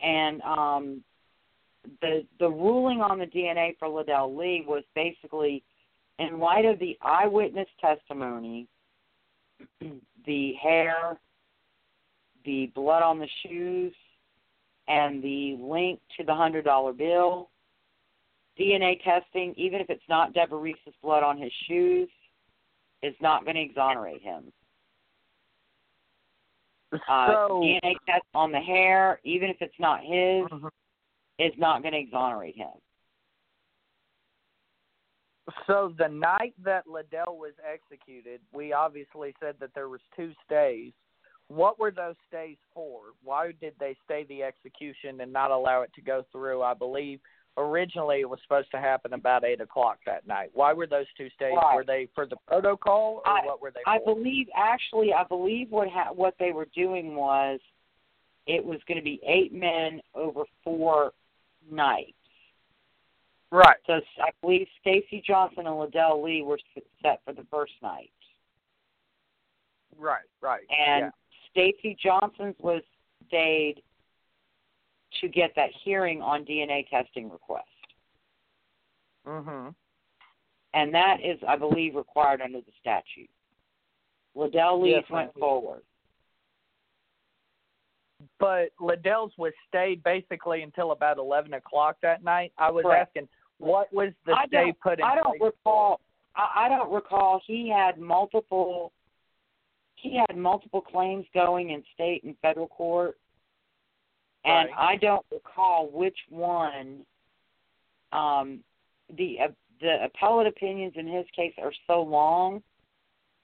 And 0.00 0.42
um 0.42 1.04
the 2.00 2.26
the 2.38 2.48
ruling 2.48 3.00
on 3.00 3.18
the 3.18 3.26
DNA 3.26 3.78
for 3.78 3.88
Ledell 3.88 4.36
Lee 4.36 4.64
was 4.66 4.84
basically 4.94 5.64
in 6.18 6.38
light 6.38 6.64
of 6.66 6.78
the 6.78 6.98
eyewitness 7.00 7.68
testimony, 7.80 8.68
the 10.26 10.52
hair, 10.54 11.18
the 12.44 12.66
blood 12.74 13.02
on 13.02 13.18
the 13.18 13.28
shoes, 13.42 13.94
and 14.88 15.22
the 15.22 15.56
link 15.60 16.00
to 16.16 16.24
the 16.24 16.34
hundred 16.34 16.64
dollar 16.64 16.92
bill, 16.92 17.50
DNA 18.58 19.02
testing, 19.02 19.54
even 19.56 19.80
if 19.80 19.88
it's 19.88 20.02
not 20.08 20.34
Deborah 20.34 20.58
Reese's 20.58 20.94
blood 21.02 21.22
on 21.22 21.38
his 21.38 21.52
shoes, 21.66 22.08
is 23.02 23.14
not 23.20 23.44
going 23.44 23.56
to 23.56 23.62
exonerate 23.62 24.22
him. 24.22 24.52
Uh, 27.08 27.48
DNA 27.48 27.94
test 28.06 28.24
on 28.34 28.52
the 28.52 28.60
hair, 28.60 29.18
even 29.24 29.48
if 29.48 29.56
it's 29.60 29.78
not 29.78 30.00
his, 30.00 30.44
Mhm. 30.48 30.70
is 31.38 31.56
not 31.56 31.82
going 31.82 31.94
to 31.94 31.98
exonerate 31.98 32.54
him. 32.54 32.72
So 35.66 35.88
the 35.98 36.08
night 36.08 36.54
that 36.62 36.86
Ledell 36.86 37.36
was 37.36 37.54
executed, 37.64 38.40
we 38.52 38.72
obviously 38.72 39.34
said 39.40 39.58
that 39.58 39.74
there 39.74 39.88
was 39.88 40.00
two 40.14 40.32
stays. 40.44 40.92
What 41.54 41.78
were 41.78 41.90
those 41.90 42.14
stays 42.28 42.56
for? 42.72 43.00
Why 43.22 43.52
did 43.60 43.74
they 43.78 43.94
stay 44.04 44.24
the 44.24 44.42
execution 44.42 45.20
and 45.20 45.32
not 45.32 45.50
allow 45.50 45.82
it 45.82 45.92
to 45.94 46.00
go 46.00 46.24
through? 46.32 46.62
I 46.62 46.72
believe 46.72 47.20
originally 47.58 48.20
it 48.20 48.28
was 48.28 48.38
supposed 48.42 48.70
to 48.70 48.78
happen 48.80 49.12
about 49.12 49.44
eight 49.44 49.60
o'clock 49.60 49.98
that 50.06 50.26
night. 50.26 50.50
Why 50.54 50.72
were 50.72 50.86
those 50.86 51.04
two 51.18 51.28
stays? 51.34 51.52
Right. 51.54 51.74
Were 51.76 51.84
they 51.84 52.08
for 52.14 52.24
the 52.26 52.36
protocol 52.48 53.22
or 53.26 53.28
I- 53.28 53.44
what 53.44 53.60
were 53.60 53.70
they 53.70 53.82
I 53.86 53.98
for? 53.98 54.14
believe, 54.14 54.48
actually, 54.56 55.12
I 55.12 55.24
believe 55.24 55.70
what 55.70 55.88
ha- 55.90 56.12
what 56.12 56.34
they 56.38 56.52
were 56.52 56.68
doing 56.74 57.14
was, 57.16 57.60
it 58.46 58.64
was 58.64 58.80
going 58.88 58.96
to 58.98 59.04
be 59.04 59.20
eight 59.22 59.52
men 59.52 60.00
over 60.14 60.44
four 60.64 61.12
nights. 61.70 62.14
right. 63.50 63.76
So 63.86 64.00
I 64.18 64.30
believe 64.40 64.66
Stacy 64.80 65.20
Johnson 65.24 65.66
and 65.66 65.76
Ledell 65.76 66.24
Lee 66.24 66.40
were 66.42 66.58
set 67.02 67.20
for 67.26 67.34
the 67.34 67.44
first 67.50 67.74
night, 67.82 68.10
Right, 69.98 70.24
right. 70.40 70.62
and 70.70 71.12
Stacy 71.52 71.96
Johnson's 72.02 72.56
was 72.60 72.82
stayed 73.28 73.82
to 75.20 75.28
get 75.28 75.52
that 75.56 75.70
hearing 75.84 76.20
on 76.20 76.44
DNA 76.44 76.88
testing 76.88 77.30
request. 77.30 77.68
Mhm. 79.26 79.74
and 80.74 80.92
that 80.94 81.20
is, 81.22 81.38
I 81.46 81.54
believe, 81.54 81.94
required 81.94 82.40
under 82.40 82.60
the 82.60 82.72
statute. 82.80 83.30
Ledell 84.34 84.80
Lee's 84.82 84.94
Yes, 85.02 85.10
went 85.10 85.34
forward. 85.34 85.84
But 88.38 88.70
Ledell's 88.80 89.36
was 89.36 89.52
stayed 89.68 90.02
basically 90.02 90.62
until 90.62 90.92
about 90.92 91.18
eleven 91.18 91.54
o'clock 91.54 91.98
that 92.00 92.24
night. 92.24 92.52
I 92.56 92.70
was 92.70 92.84
Correct. 92.84 93.10
asking 93.16 93.28
what 93.58 93.92
was 93.92 94.12
the 94.24 94.32
I 94.32 94.46
stay 94.46 94.72
put 94.72 94.98
in 94.98 95.04
I 95.04 95.14
don't 95.14 95.40
recall. 95.40 96.00
I, 96.34 96.64
I 96.64 96.68
don't 96.68 96.90
recall. 96.90 97.40
He 97.46 97.68
had 97.68 97.98
multiple 97.98 98.92
he 100.02 100.16
had 100.16 100.36
multiple 100.36 100.80
claims 100.80 101.24
going 101.32 101.70
in 101.70 101.82
state 101.94 102.24
and 102.24 102.36
federal 102.42 102.66
court, 102.66 103.16
and 104.44 104.68
Right. 104.70 104.94
I 104.94 104.96
don't 104.96 105.24
recall 105.30 105.88
which 105.88 106.18
one. 106.28 107.06
Um, 108.10 108.64
the 109.16 109.40
uh, 109.40 109.48
the 109.80 110.04
appellate 110.04 110.46
opinions 110.46 110.94
in 110.96 111.06
his 111.06 111.24
case 111.34 111.54
are 111.58 111.72
so 111.86 112.02
long 112.02 112.62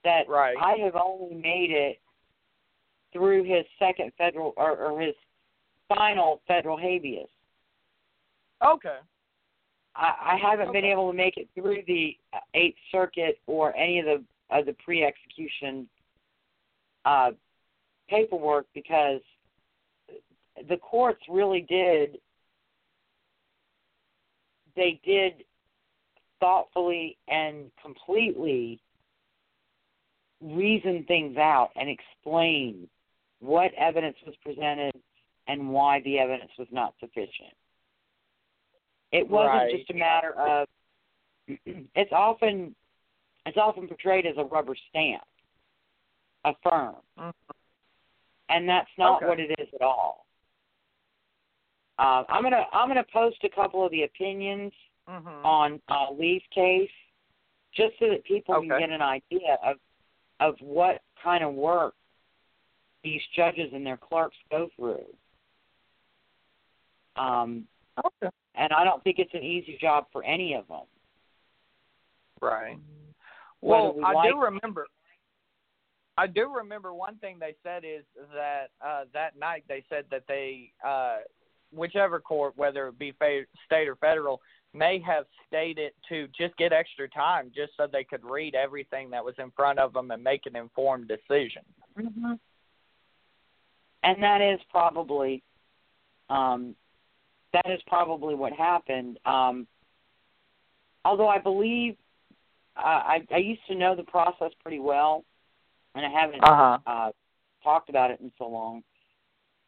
that 0.04 0.28
Right. 0.28 0.56
I 0.60 0.74
have 0.84 0.96
only 0.96 1.34
made 1.34 1.70
it 1.70 2.00
through 3.12 3.44
his 3.44 3.64
second 3.78 4.12
federal 4.18 4.52
or, 4.56 4.76
or 4.76 5.00
his 5.00 5.14
final 5.88 6.42
federal 6.46 6.76
habeas. 6.76 7.28
Okay. 8.64 8.98
I, 9.94 10.12
I 10.32 10.36
haven't 10.36 10.72
been 10.72 10.84
able 10.84 11.10
to 11.10 11.16
make 11.16 11.36
it 11.36 11.48
through 11.54 11.82
the 11.86 12.16
Eighth 12.54 12.78
Circuit 12.90 13.38
or 13.46 13.74
any 13.76 14.00
of 14.00 14.06
the 14.06 14.24
of 14.50 14.66
the 14.66 14.74
pre-execution 14.84 15.88
uh, 17.08 17.30
paperwork 18.10 18.66
because 18.74 19.22
the 20.68 20.76
courts 20.76 21.22
really 21.28 21.62
did 21.62 22.18
they 24.76 25.00
did 25.04 25.44
thoughtfully 26.38 27.16
and 27.28 27.70
completely 27.82 28.78
reason 30.42 31.04
things 31.08 31.36
out 31.36 31.70
and 31.76 31.88
explain 31.88 32.86
what 33.40 33.72
evidence 33.74 34.16
was 34.26 34.34
presented 34.44 34.92
and 35.48 35.70
why 35.70 36.00
the 36.04 36.18
evidence 36.18 36.50
was 36.58 36.68
not 36.70 36.94
sufficient. 37.00 37.54
It 39.10 39.28
wasn't 39.28 39.54
Right. 39.54 39.76
just 39.78 39.90
a 39.90 39.94
matter 39.94 40.34
of 40.34 40.68
it's 41.94 42.12
often 42.12 42.76
it's 43.46 43.56
often 43.56 43.88
portrayed 43.88 44.26
as 44.26 44.36
a 44.36 44.44
rubber 44.44 44.76
stamp, 44.90 45.24
affirm. 46.44 46.96
Mhm. 47.18 47.32
And 48.48 48.68
that's 48.68 48.90
not 48.96 49.16
Okay. 49.16 49.26
what 49.26 49.40
it 49.40 49.58
is 49.58 49.68
at 49.74 49.82
all. 49.82 50.26
Uh, 51.98 52.24
I'm 52.28 52.42
gonna 52.42 52.66
I'm 52.72 52.88
gonna 52.88 53.04
post 53.12 53.42
a 53.44 53.48
couple 53.48 53.84
of 53.84 53.90
the 53.90 54.04
opinions 54.04 54.72
Mhm. 55.08 55.44
on 55.44 55.82
uh, 55.88 56.10
Lee's 56.12 56.42
case, 56.50 56.90
just 57.72 57.98
so 57.98 58.08
that 58.08 58.24
people 58.24 58.54
can 58.54 58.68
get 58.68 58.90
an 58.90 59.02
idea 59.02 59.54
of 59.62 59.78
of 60.40 60.60
what 60.60 61.02
kind 61.22 61.42
of 61.42 61.54
work 61.54 61.94
these 63.02 63.20
judges 63.34 63.72
and 63.72 63.84
their 63.84 63.96
clerks 63.96 64.36
go 64.50 64.68
through. 64.76 65.04
Um, 67.16 67.66
Okay. 68.04 68.28
and 68.54 68.72
I 68.72 68.84
don't 68.84 69.02
think 69.02 69.18
it's 69.18 69.34
an 69.34 69.42
easy 69.42 69.76
job 69.78 70.06
for 70.12 70.22
any 70.22 70.54
of 70.54 70.68
them. 70.68 70.86
Right. 72.40 72.78
Well, 73.60 73.94
we 73.94 74.04
I 74.04 74.12
like- 74.12 74.30
do 74.30 74.40
remember. 74.40 74.86
I 76.18 76.26
do 76.26 76.52
remember 76.54 76.92
one 76.92 77.16
thing 77.18 77.36
they 77.38 77.54
said 77.62 77.84
is 77.84 78.04
that 78.34 78.66
uh 78.84 79.04
that 79.14 79.38
night 79.38 79.64
they 79.68 79.84
said 79.88 80.04
that 80.10 80.24
they 80.26 80.72
uh 80.86 81.18
whichever 81.72 82.18
court, 82.18 82.54
whether 82.56 82.88
it 82.88 82.98
be 82.98 83.12
state 83.66 83.88
or 83.88 83.96
federal, 83.96 84.40
may 84.74 84.98
have 85.00 85.26
stated 85.46 85.92
to 86.08 86.26
just 86.28 86.56
get 86.56 86.72
extra 86.72 87.08
time 87.08 87.50
just 87.54 87.72
so 87.76 87.86
they 87.86 88.04
could 88.04 88.24
read 88.24 88.54
everything 88.54 89.10
that 89.10 89.24
was 89.24 89.34
in 89.38 89.50
front 89.52 89.78
of 89.78 89.92
them 89.92 90.10
and 90.10 90.22
make 90.22 90.46
an 90.46 90.56
informed 90.56 91.08
decision. 91.08 91.62
Mm-hmm. 91.98 92.32
And 94.02 94.22
that 94.22 94.40
is 94.40 94.60
probably, 94.70 95.42
um, 96.30 96.74
that 97.52 97.70
is 97.70 97.80
probably 97.86 98.34
what 98.34 98.52
happened. 98.52 99.18
Um, 99.26 99.66
although 101.04 101.28
I 101.28 101.38
believe 101.38 101.96
uh, 102.76 102.80
I, 103.14 103.26
I 103.32 103.38
used 103.38 103.66
to 103.68 103.74
know 103.74 103.96
the 103.96 104.04
process 104.04 104.52
pretty 104.62 104.80
well, 104.80 105.24
and 105.98 106.06
I 106.06 106.20
haven't 106.20 106.44
Uh-huh. 106.44 106.78
uh, 106.86 107.12
talked 107.62 107.88
about 107.90 108.10
it 108.10 108.20
in 108.20 108.32
so 108.38 108.48
long. 108.48 108.82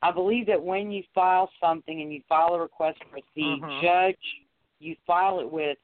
I 0.02 0.10
believe 0.12 0.46
that 0.46 0.62
when 0.62 0.90
you 0.90 1.02
file 1.14 1.50
something 1.60 2.00
and 2.00 2.12
you 2.12 2.22
file 2.28 2.54
a 2.54 2.60
request 2.60 3.02
for 3.10 3.20
the 3.34 3.42
Mhm. 3.42 3.80
judge 3.82 4.46
you 4.78 4.96
file 5.06 5.40
it 5.40 5.50
with 5.50 5.76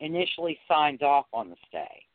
initially 0.00 0.60
signs 0.68 1.00
off 1.00 1.26
on 1.32 1.48
the 1.48 1.56
stay. 1.66 2.06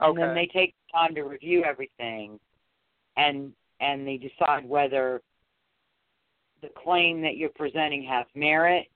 Okay. 0.00 0.08
And 0.10 0.18
then 0.18 0.34
they 0.34 0.46
take 0.46 0.74
time 0.90 1.14
to 1.14 1.22
review 1.22 1.62
everything 1.64 2.40
and 3.16 3.54
and 3.78 4.06
they 4.06 4.16
decide 4.16 4.64
whether 4.68 5.22
the 6.62 6.68
claim 6.70 7.20
that 7.22 7.36
you're 7.36 7.50
presenting 7.50 8.02
has 8.02 8.26
merit 8.34 8.90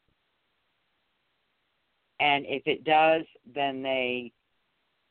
and 2.19 2.45
if 2.47 2.67
it 2.67 2.83
does 2.85 3.25
then 3.55 3.83
they 3.83 4.33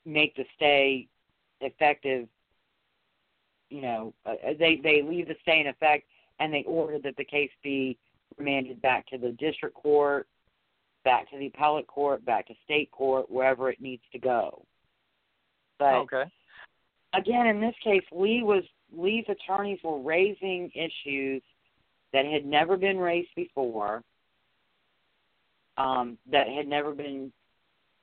make 0.06 0.36
the 0.36 0.46
stay 0.56 1.08
effective 1.62 2.28
you 3.70 3.82
know 3.82 4.14
uh, 4.26 4.34
they 4.60 4.80
they 4.84 5.02
leave 5.02 5.28
the 5.28 5.36
stay 5.42 5.60
in 5.60 5.68
effect 5.68 6.06
and 6.40 6.54
they 6.54 6.64
order 6.68 7.00
that 7.00 7.16
the 7.18 7.24
case 7.24 7.50
be 7.64 7.98
remanded 8.38 8.82
back 8.82 9.08
to 9.08 9.18
the 9.18 9.32
district 9.32 9.76
court 9.76 10.28
back 11.04 11.30
to 11.30 11.38
the 11.38 11.48
appellate 11.48 11.88
court 11.88 12.24
back 12.26 12.46
to 12.48 12.54
state 12.64 12.92
court 12.92 13.30
wherever 13.32 13.70
it 13.70 13.82
needs 13.82 14.04
to 14.12 14.20
go 14.20 14.66
but 15.78 15.96
okay. 15.96 16.24
again, 17.14 17.48
in 17.48 17.60
this 17.60 17.76
case, 17.84 18.04
Lee 18.12 18.44
was 18.44 18.64
Lee's 18.96 19.26
attorneys 19.28 19.80
were 19.84 20.00
raising 20.00 20.72
issues 20.74 21.42
that 22.14 22.26
had 22.26 22.46
never 22.46 22.78
been 22.78 22.98
raised 22.98 23.34
before, 23.36 24.04
um, 25.78 26.18
that 26.32 26.48
had 26.48 26.68
never 26.68 26.94
been 26.94 27.32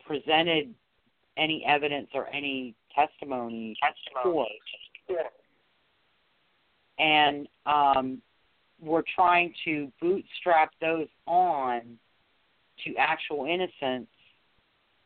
presented 0.07 0.75
any 1.37 1.65
evidence 1.67 2.09
or 2.15 2.29
any 2.29 2.75
testimony 2.95 3.77
for. 4.23 4.47
And 6.99 7.49
um, 7.67 8.23
we're 8.81 9.03
trying 9.15 9.55
to 9.65 9.91
bootstrap 10.01 10.71
those 10.81 11.09
on 11.27 11.99
to 12.85 12.97
actual 12.97 13.47
innocence 13.47 14.09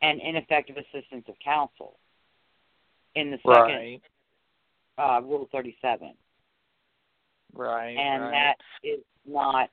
and 0.01 0.21
ineffective 0.21 0.77
assistance 0.77 1.25
of 1.27 1.35
counsel 1.43 1.97
in 3.15 3.31
the 3.31 3.37
second 3.37 3.75
Right. 3.75 4.01
uh, 4.97 5.21
Rule 5.21 5.47
37. 5.51 6.13
Right. 7.53 7.97
and 7.97 8.23
right. 8.23 8.31
that 8.31 8.87
is 8.87 8.99
not 9.25 9.69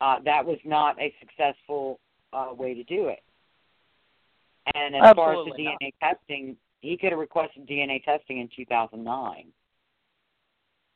uh, 0.00 0.18
that 0.24 0.44
was 0.44 0.58
not 0.64 1.00
a 1.00 1.14
successful 1.20 2.00
uh, 2.32 2.48
way 2.52 2.74
to 2.74 2.82
do 2.84 3.06
it. 3.06 3.20
And 4.74 4.94
as 4.94 5.14
far 5.14 5.32
as 5.32 5.36
the 5.46 5.50
Absolutely 5.50 5.64
not. 5.64 5.80
DNA 5.80 5.92
testing, 6.00 6.56
he 6.80 6.96
could 6.96 7.10
have 7.10 7.18
requested 7.18 7.66
DNA 7.66 8.02
testing 8.04 8.38
in 8.38 8.48
2009 8.54 9.52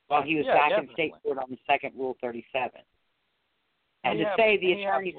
while 0.08 0.22
he 0.22 0.36
was 0.36 0.46
Yeah, 0.46 0.54
back 0.54 0.78
in 0.82 0.88
state 0.92 1.12
court 1.22 1.38
on 1.38 1.50
the 1.50 1.58
second 1.66 1.92
Rule 1.96 2.16
37. 2.20 2.80
And 4.04 4.18
to 4.20 4.24
have- 4.24 4.36
say 4.36 4.56
the 4.56 4.70
have- 4.70 4.80
attorneys 4.80 5.14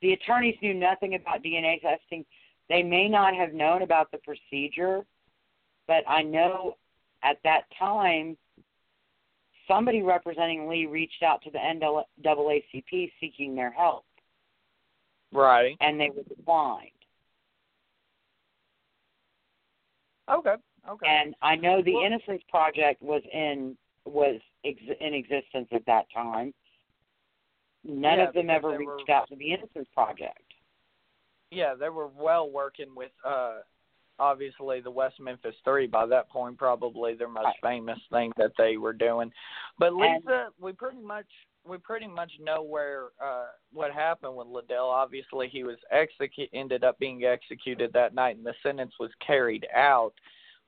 the 0.00 0.12
attorneys 0.14 0.60
knew 0.60 0.74
nothing 0.74 1.14
about 1.14 1.42
DNA 1.42 1.78
testing, 1.78 2.26
they 2.68 2.82
may 2.82 3.08
not 3.08 3.36
have 3.36 3.54
known 3.54 3.82
about 3.82 4.10
the 4.10 4.18
procedure, 4.18 5.06
but 5.86 6.02
I 6.08 6.22
know 6.22 6.76
at 7.22 7.40
that 7.44 7.70
time 7.70 8.36
somebody 9.68 10.02
representing 10.02 10.68
Lee 10.68 10.86
reached 10.86 11.22
out 11.22 11.40
to 11.42 11.50
the 11.52 11.58
NAACP 11.58 13.12
seeking 13.20 13.54
their 13.54 13.70
help, 13.70 14.04
Right. 15.30 15.76
and 15.80 16.00
they 16.00 16.10
were 16.10 16.24
declined. 16.24 16.90
Okay. 20.32 20.54
Okay. 20.88 21.06
And 21.06 21.34
I 21.42 21.56
know 21.56 21.82
the 21.82 21.94
Well- 21.94 22.04
Innocence 22.04 22.42
Project 22.48 23.02
was 23.02 23.22
in 23.32 23.76
was 24.04 24.40
ex- 24.64 24.80
in 25.00 25.14
existence 25.14 25.68
at 25.70 25.84
that 25.86 26.06
time. 26.12 26.52
None 27.84 28.18
Yeah, 28.18 28.24
of 28.28 28.34
them 28.34 28.50
ever 28.50 28.70
reached 28.70 29.08
were- 29.08 29.14
out 29.14 29.28
to 29.28 29.36
the 29.36 29.52
Innocence 29.52 29.88
Project. 29.94 30.42
yeah, 31.50 31.74
they 31.74 31.88
were 31.88 32.08
well 32.08 32.50
working 32.50 32.94
with 32.94 33.12
uh 33.24 33.60
obviously 34.18 34.80
the 34.80 34.90
West 34.90 35.18
Memphis 35.20 35.54
Three 35.64 35.86
by 35.86 36.06
that 36.06 36.28
point, 36.30 36.58
probably 36.58 37.14
their 37.14 37.28
most 37.28 37.44
Right. 37.44 37.60
famous 37.62 37.98
thing 38.08 38.32
that 38.36 38.52
they 38.56 38.76
were 38.76 38.92
doing. 38.92 39.32
But 39.78 39.92
And- 39.92 40.00
Lisa, 40.24 40.52
we 40.58 40.72
pretty 40.72 41.00
much 41.00 41.26
we 41.64 41.78
pretty 41.78 42.06
much 42.06 42.32
know 42.40 42.62
where 42.62 43.06
uh 43.24 43.46
what 43.72 43.92
happened 43.92 44.36
with 44.36 44.46
Ledell. 44.48 44.90
Obviously 44.90 45.48
he 45.48 45.64
was 45.64 45.76
execu- 45.94 46.50
ended 46.52 46.84
up 46.84 46.98
being 46.98 47.24
executed 47.24 47.92
that 47.92 48.14
night 48.14 48.36
and 48.36 48.46
the 48.46 48.54
sentence 48.62 48.92
was 48.98 49.10
carried 49.24 49.66
out. 49.74 50.12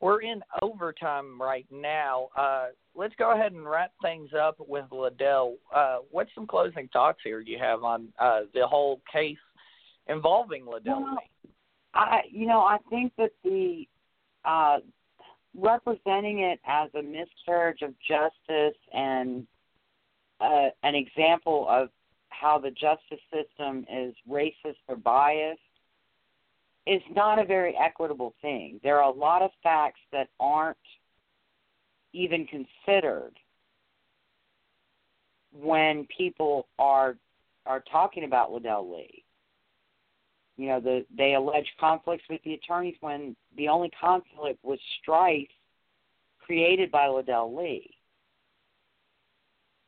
We're 0.01 0.23
in 0.23 0.43
overtime 0.63 1.41
right 1.41 1.67
now. 1.71 2.29
Uh 2.37 2.67
let's 2.95 3.15
go 3.19 3.33
ahead 3.33 3.53
and 3.53 3.69
wrap 3.69 3.93
things 4.03 4.31
up 4.39 4.57
with 4.59 4.85
Ledell. 4.91 5.55
Uh 5.75 5.99
what's 6.11 6.35
some 6.35 6.47
closing 6.47 6.89
thoughts 6.93 7.21
here 7.25 7.41
you 7.41 7.59
have 7.59 7.83
on 7.85 8.09
uh 8.19 8.43
the 8.55 8.67
whole 8.67 9.01
case 9.13 9.39
involving 10.09 10.65
Ledell 10.65 11.01
Well, 11.01 11.19
I, 11.95 12.23
you 12.31 12.47
know, 12.47 12.61
I 12.61 12.79
think 12.91 13.13
that 13.19 13.31
the 13.45 13.87
uh, 14.45 14.79
representing 15.57 16.41
it 16.41 16.61
as 16.67 16.91
a 16.95 17.03
miscarriage 17.03 17.83
of 17.83 17.95
justice 18.07 18.77
and 18.93 19.47
an 20.41 20.95
example 20.95 21.67
of 21.69 21.89
how 22.29 22.59
the 22.59 22.71
justice 22.71 23.21
system 23.33 23.87
is 23.91 24.15
racist 24.29 24.77
or 24.89 24.97
biased 24.97 25.61
is 26.87 27.01
not 27.15 27.39
a 27.39 27.45
very 27.45 27.75
equitable 27.77 28.35
thing. 28.43 28.79
There 28.83 29.01
are 29.01 29.11
a 29.11 29.17
lot 29.17 29.43
of 29.43 29.51
facts 29.63 30.01
that 30.13 30.29
aren't 30.39 30.77
even 32.13 32.47
considered 32.47 33.33
when 35.53 36.07
people 36.17 36.67
are 36.79 37.17
are 37.67 37.83
talking 37.91 38.25
about 38.25 38.51
Ledell 38.51 38.95
Lee. 38.95 39.25
You 40.57 40.69
know, 40.69 40.81
the 40.81 41.07
they 41.17 41.35
allege 41.35 41.67
conflicts 41.81 42.25
with 42.29 42.43
the 42.45 42.55
attorneys 42.55 42.97
when 43.01 43.35
the 43.57 43.69
only 43.69 43.91
conflict 43.99 44.63
was 44.63 44.79
strife 45.01 45.49
created 46.45 46.91
by 46.91 47.07
Ledell 47.07 47.57
Lee. 47.57 47.91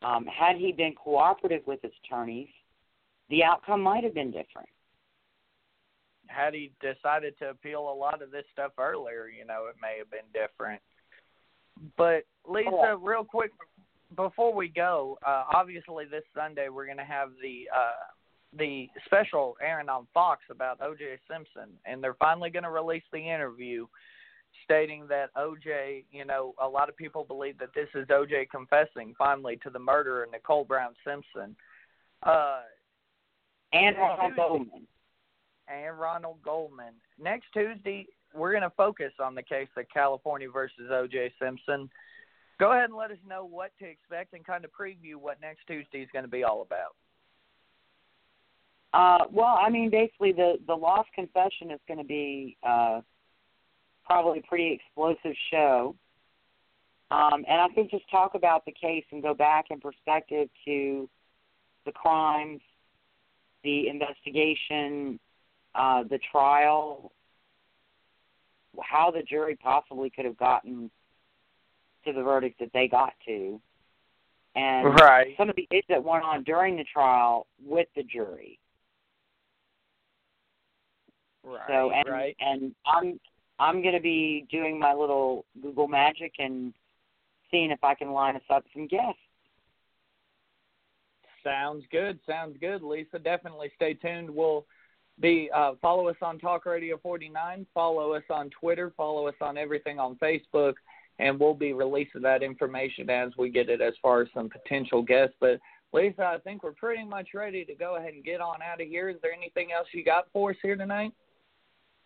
Um, 0.03 0.27
had 0.27 0.57
he 0.57 0.73
been 0.73 0.95
cooperative 0.95 1.63
with 1.67 1.81
his 1.83 1.93
attorneys, 2.05 2.49
the 3.31 3.43
outcome 3.43 3.81
might 3.81 4.05
have 4.05 4.15
been 4.15 4.31
different. 4.31 4.69
Had 6.29 6.55
he 6.55 6.73
decided 6.81 7.39
to 7.39 7.51
appeal 7.51 7.81
a 7.81 7.95
lot 7.95 8.23
of 8.23 8.31
this 8.31 8.45
stuff 8.53 8.73
earlier, 8.79 9.27
you 9.29 9.45
know, 9.45 9.67
it 9.69 9.77
may 9.81 9.97
have 9.99 10.11
been 10.11 10.29
different. 10.33 10.83
But 11.97 12.25
Lisa, 12.49 12.71
Oh. 12.73 12.97
real 12.97 13.25
quick 13.25 13.53
before 14.15 14.53
we 14.55 14.69
go, 14.69 15.19
uh, 15.27 15.45
obviously 15.53 16.05
this 16.05 16.25
Sunday 16.35 16.69
we're 16.69 16.87
going 16.87 16.97
to 16.99 17.05
have 17.05 17.31
the 17.43 17.69
uh, 17.75 18.13
the 18.57 18.89
special 19.05 19.57
airing 19.61 19.89
on 19.89 20.07
Fox 20.15 20.43
about 20.51 20.81
O.J. 20.81 21.19
Simpson, 21.29 21.77
and 21.85 22.03
they're 22.03 22.15
finally 22.15 22.49
going 22.49 22.63
to 22.63 22.71
release 22.71 23.03
the 23.13 23.19
interview 23.19 23.87
stating 24.67 25.07
that 25.09 25.31
O.J. 25.37 26.05
You 26.11 26.25
know, 26.27 26.55
a 26.63 26.69
lot 26.69 26.89
of 26.91 26.97
people 26.97 27.25
believe 27.25 27.59
that 27.59 27.71
this 27.75 27.89
is 27.95 28.07
O.J. 28.11 28.49
confessing 28.51 29.15
finally 29.17 29.59
to 29.63 29.71
the 29.71 29.79
murder 29.79 30.25
of 30.25 30.31
Nicole 30.33 30.65
Brown 30.65 30.93
Simpson. 31.07 31.57
Uh, 32.23 32.61
And 33.73 33.97
Ronald 33.97 34.37
Goldman. 34.37 34.87
and 35.69 35.99
Ronald 35.99 36.43
Goldman. 36.43 36.95
Next 37.19 37.47
Tuesday, 37.55 38.07
we're 38.35 38.51
going 38.51 38.63
to 38.63 38.73
focus 38.77 39.13
on 39.21 39.35
the 39.35 39.43
case 39.43 39.69
of 39.77 39.85
California 39.93 40.49
versus 40.51 40.91
O.J. 40.91 41.33
Simpson. 41.41 41.89
Go 42.59 42.73
ahead 42.73 42.85
and 42.85 42.97
let 42.97 43.11
us 43.11 43.19
know 43.27 43.45
what 43.45 43.71
to 43.79 43.85
expect 43.87 44.35
and 44.35 44.45
kind 44.45 44.65
of 44.65 44.71
preview 44.73 45.17
what 45.17 45.41
next 45.41 45.61
Tuesday 45.67 46.01
is 46.03 46.09
going 46.13 46.25
to 46.25 46.31
be 46.31 46.43
all 46.45 46.63
about. 46.63 46.97
Uh, 48.95 49.27
well, 49.31 49.59
I 49.61 49.69
mean, 49.69 49.91
basically, 49.91 50.33
the 50.33 50.55
the 50.67 50.75
lost 50.75 51.11
confession 51.15 51.71
is 51.71 51.81
going 51.87 51.99
to 51.99 52.05
be 52.05 52.57
uh, 52.63 53.01
probably 54.07 54.39
a 54.39 54.43
pretty 54.43 54.73
explosive 54.73 55.37
show, 55.51 55.95
um, 57.11 57.45
and 57.49 57.61
I 57.61 57.69
think 57.75 57.91
just 57.91 58.09
talk 58.11 58.35
about 58.35 58.65
the 58.65 58.73
case 58.73 59.05
and 59.13 59.23
go 59.23 59.35
back 59.35 59.67
in 59.71 59.81
perspective 59.81 60.49
to 60.65 61.09
the 61.85 61.93
crimes, 61.93 62.61
the 63.63 63.89
investigation, 63.89 65.21
uh, 65.75 66.03
the 66.05 66.19
trial, 66.31 67.13
how 68.83 69.11
the 69.11 69.23
jury 69.23 69.57
possibly 69.57 70.11
could 70.11 70.25
have 70.25 70.37
gotten 70.37 70.91
to 72.05 72.13
the 72.13 72.23
verdict 72.23 72.59
that 72.61 72.73
they 72.73 72.89
got 72.89 73.13
to, 73.27 73.61
and 74.55 74.87
Right. 75.01 75.37
some 75.37 75.49
of 75.49 75.57
the 75.57 75.67
issues 75.71 75.85
that 75.89 76.03
went 76.03 76.25
on 76.25 76.43
during 76.45 76.77
the 76.77 76.85
trial 76.85 77.47
with 77.65 77.89
the 77.95 78.03
jury. 78.03 78.59
Right. 81.45 81.61
So 81.69 81.91
and 81.91 82.09
right. 82.09 82.37
and 82.41 82.75
I'm 82.85 83.21
I'm 83.59 83.83
gonna 83.83 84.01
be 84.01 84.47
doing 84.51 84.79
my 84.79 84.93
little 84.93 85.45
Google 85.63 85.89
magic 85.89 86.35
and 86.39 86.73
seeing 87.51 87.71
if 87.71 87.83
I 87.83 87.95
can 87.95 88.13
line 88.13 88.37
us 88.37 88.43
up 88.51 88.65
some 88.75 88.87
guests. 88.87 89.21
Sounds 91.43 91.85
good. 91.93 92.19
Sounds 92.27 92.57
good, 92.61 92.83
Lisa. 92.83 93.19
Definitely 93.19 93.71
stay 93.77 93.95
tuned. 93.95 94.29
We'll 94.29 94.67
be 95.21 95.49
uh, 95.55 95.73
follow 95.81 96.09
us 96.09 96.17
on 96.21 96.39
Talk 96.39 96.67
Radio 96.67 96.99
49. 96.99 97.67
Follow 97.73 98.13
us 98.13 98.25
on 98.31 98.51
Twitter. 98.51 98.93
Follow 98.97 99.29
us 99.29 99.35
on 99.41 99.57
everything 99.57 99.99
on 99.99 100.17
Facebook, 100.17 100.75
and 101.19 101.39
we'll 101.39 101.55
be 101.55 101.73
releasing 101.73 102.23
that 102.23 102.43
information 102.43 103.09
as 103.09 103.31
we 103.39 103.49
get 103.49 103.71
it 103.71 103.81
as 103.81 103.95
far 104.03 104.23
as 104.23 104.29
some 104.35 104.51
potential 104.51 105.03
guests. 105.03 105.37
But 105.41 105.61
Lisa, 105.93 106.25
I 106.25 106.39
think 106.39 106.63
we're 106.63 106.73
pretty 106.73 107.05
much 107.05 107.29
ready 107.33 107.65
to 107.65 107.75
go 107.75 107.97
ahead 107.97 108.15
and 108.15 108.25
get 108.25 108.41
on 108.41 108.61
out 108.61 108.81
of 108.81 108.89
here. 108.89 109.09
Is 109.09 109.17
there 109.23 109.33
anything 109.33 109.69
else 109.73 109.87
you 109.93 110.05
got 110.05 110.27
for 110.33 110.51
us 110.51 110.57
here 110.63 110.77
tonight? 110.77 111.13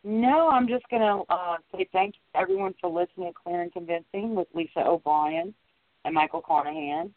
No, 0.02 0.48
I'm 0.48 0.66
just 0.66 0.84
gonna 0.90 1.22
uh, 1.28 1.56
say 1.72 1.88
thank 1.92 2.14
you 2.14 2.20
to 2.32 2.40
everyone 2.40 2.74
for 2.80 2.88
listening 2.88 3.28
to 3.28 3.34
Clear 3.44 3.62
and 3.62 3.72
Convincing 3.72 4.34
with 4.34 4.48
Lisa 4.54 4.80
O'Brien 4.80 5.54
and 6.04 6.14
Michael 6.14 6.40
Carnahan. 6.40 7.12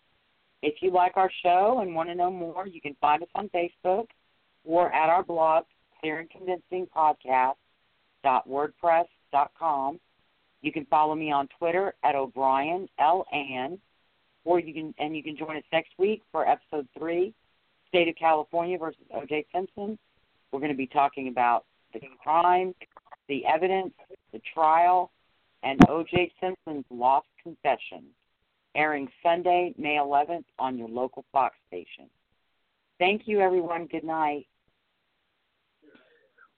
If 0.62 0.76
you 0.82 0.92
like 0.92 1.16
our 1.16 1.32
show 1.44 1.80
and 1.82 1.96
want 1.96 2.10
to 2.10 2.16
know 2.16 2.32
more, 2.32 2.68
you 2.68 2.82
can 2.82 2.96
find 3.00 3.24
us 3.24 3.30
on 3.36 3.50
Facebook 3.50 4.08
or 4.66 4.94
at 4.94 5.10
our 5.10 5.24
blog, 5.24 5.66
Clear 6.00 6.20
and 6.20 6.30
Convincing 6.30 6.88
Podcast 6.96 7.56
wordpress.com. 8.26 10.00
You 10.62 10.72
can 10.72 10.86
follow 10.86 11.16
me 11.16 11.32
on 11.32 11.48
Twitter 11.58 11.94
at 12.04 12.16
O'Brien 12.16 12.88
L 13.00 13.26
Ann, 13.34 13.78
or 14.46 14.60
you 14.60 14.74
can 14.74 14.94
and 14.98 15.16
you 15.16 15.24
can 15.24 15.36
join 15.36 15.58
us 15.58 15.64
next 15.72 15.92
week 15.98 16.22
for 16.32 16.48
episode 16.48 16.88
three, 16.98 17.34
State 17.90 18.08
of 18.08 18.16
California 18.16 18.78
versus 18.78 19.02
O.J. 19.14 19.46
Simpson. 19.54 19.98
We're 20.52 20.60
going 20.60 20.72
to 20.72 20.78
be 20.78 20.88
talking 20.88 21.28
about 21.28 21.66
the 22.00 22.08
crime, 22.22 22.74
the 23.30 23.46
evidence, 23.46 23.94
the 24.32 24.42
trial, 24.54 25.12
and 25.64 25.80
O.J. 25.90 26.32
Simpson's 26.42 26.86
lost 26.90 27.28
confession, 27.42 28.06
airing 28.76 29.08
Sunday, 29.22 29.74
May 29.78 29.96
11th 29.96 30.46
on 30.60 30.78
your 30.78 30.90
local 30.90 31.26
Fox 31.32 31.56
station. 31.68 32.10
Thank 33.00 33.24
you, 33.26 33.40
everyone. 33.40 33.88
Good 33.88 34.04
night. 34.04 34.48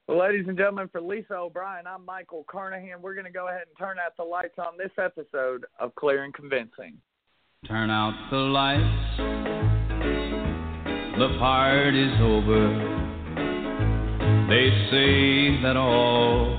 Well, 0.08 0.20
ladies 0.20 0.46
and 0.46 0.56
gentlemen, 0.56 0.88
for 0.90 1.00
Lisa 1.00 1.34
O'Brien, 1.34 1.86
I'm 1.86 2.04
Michael 2.04 2.44
Carnahan. 2.48 3.02
We're 3.02 3.14
going 3.14 3.26
to 3.26 3.32
go 3.32 3.48
ahead 3.48 3.62
and 3.68 3.76
turn 3.76 3.96
out 3.98 4.16
the 4.16 4.22
lights 4.22 4.54
on 4.58 4.78
this 4.78 4.92
episode 4.98 5.66
of 5.80 5.94
Clear 5.96 6.22
and 6.22 6.32
Convincing. 6.32 6.96
Turn 7.66 7.90
out 7.90 8.14
the 8.30 8.36
lights. 8.36 9.16
The 11.18 11.36
party's 11.38 12.20
over. 12.20 13.05
They 14.48 14.70
say 14.92 15.60
that 15.62 15.76
all 15.76 16.56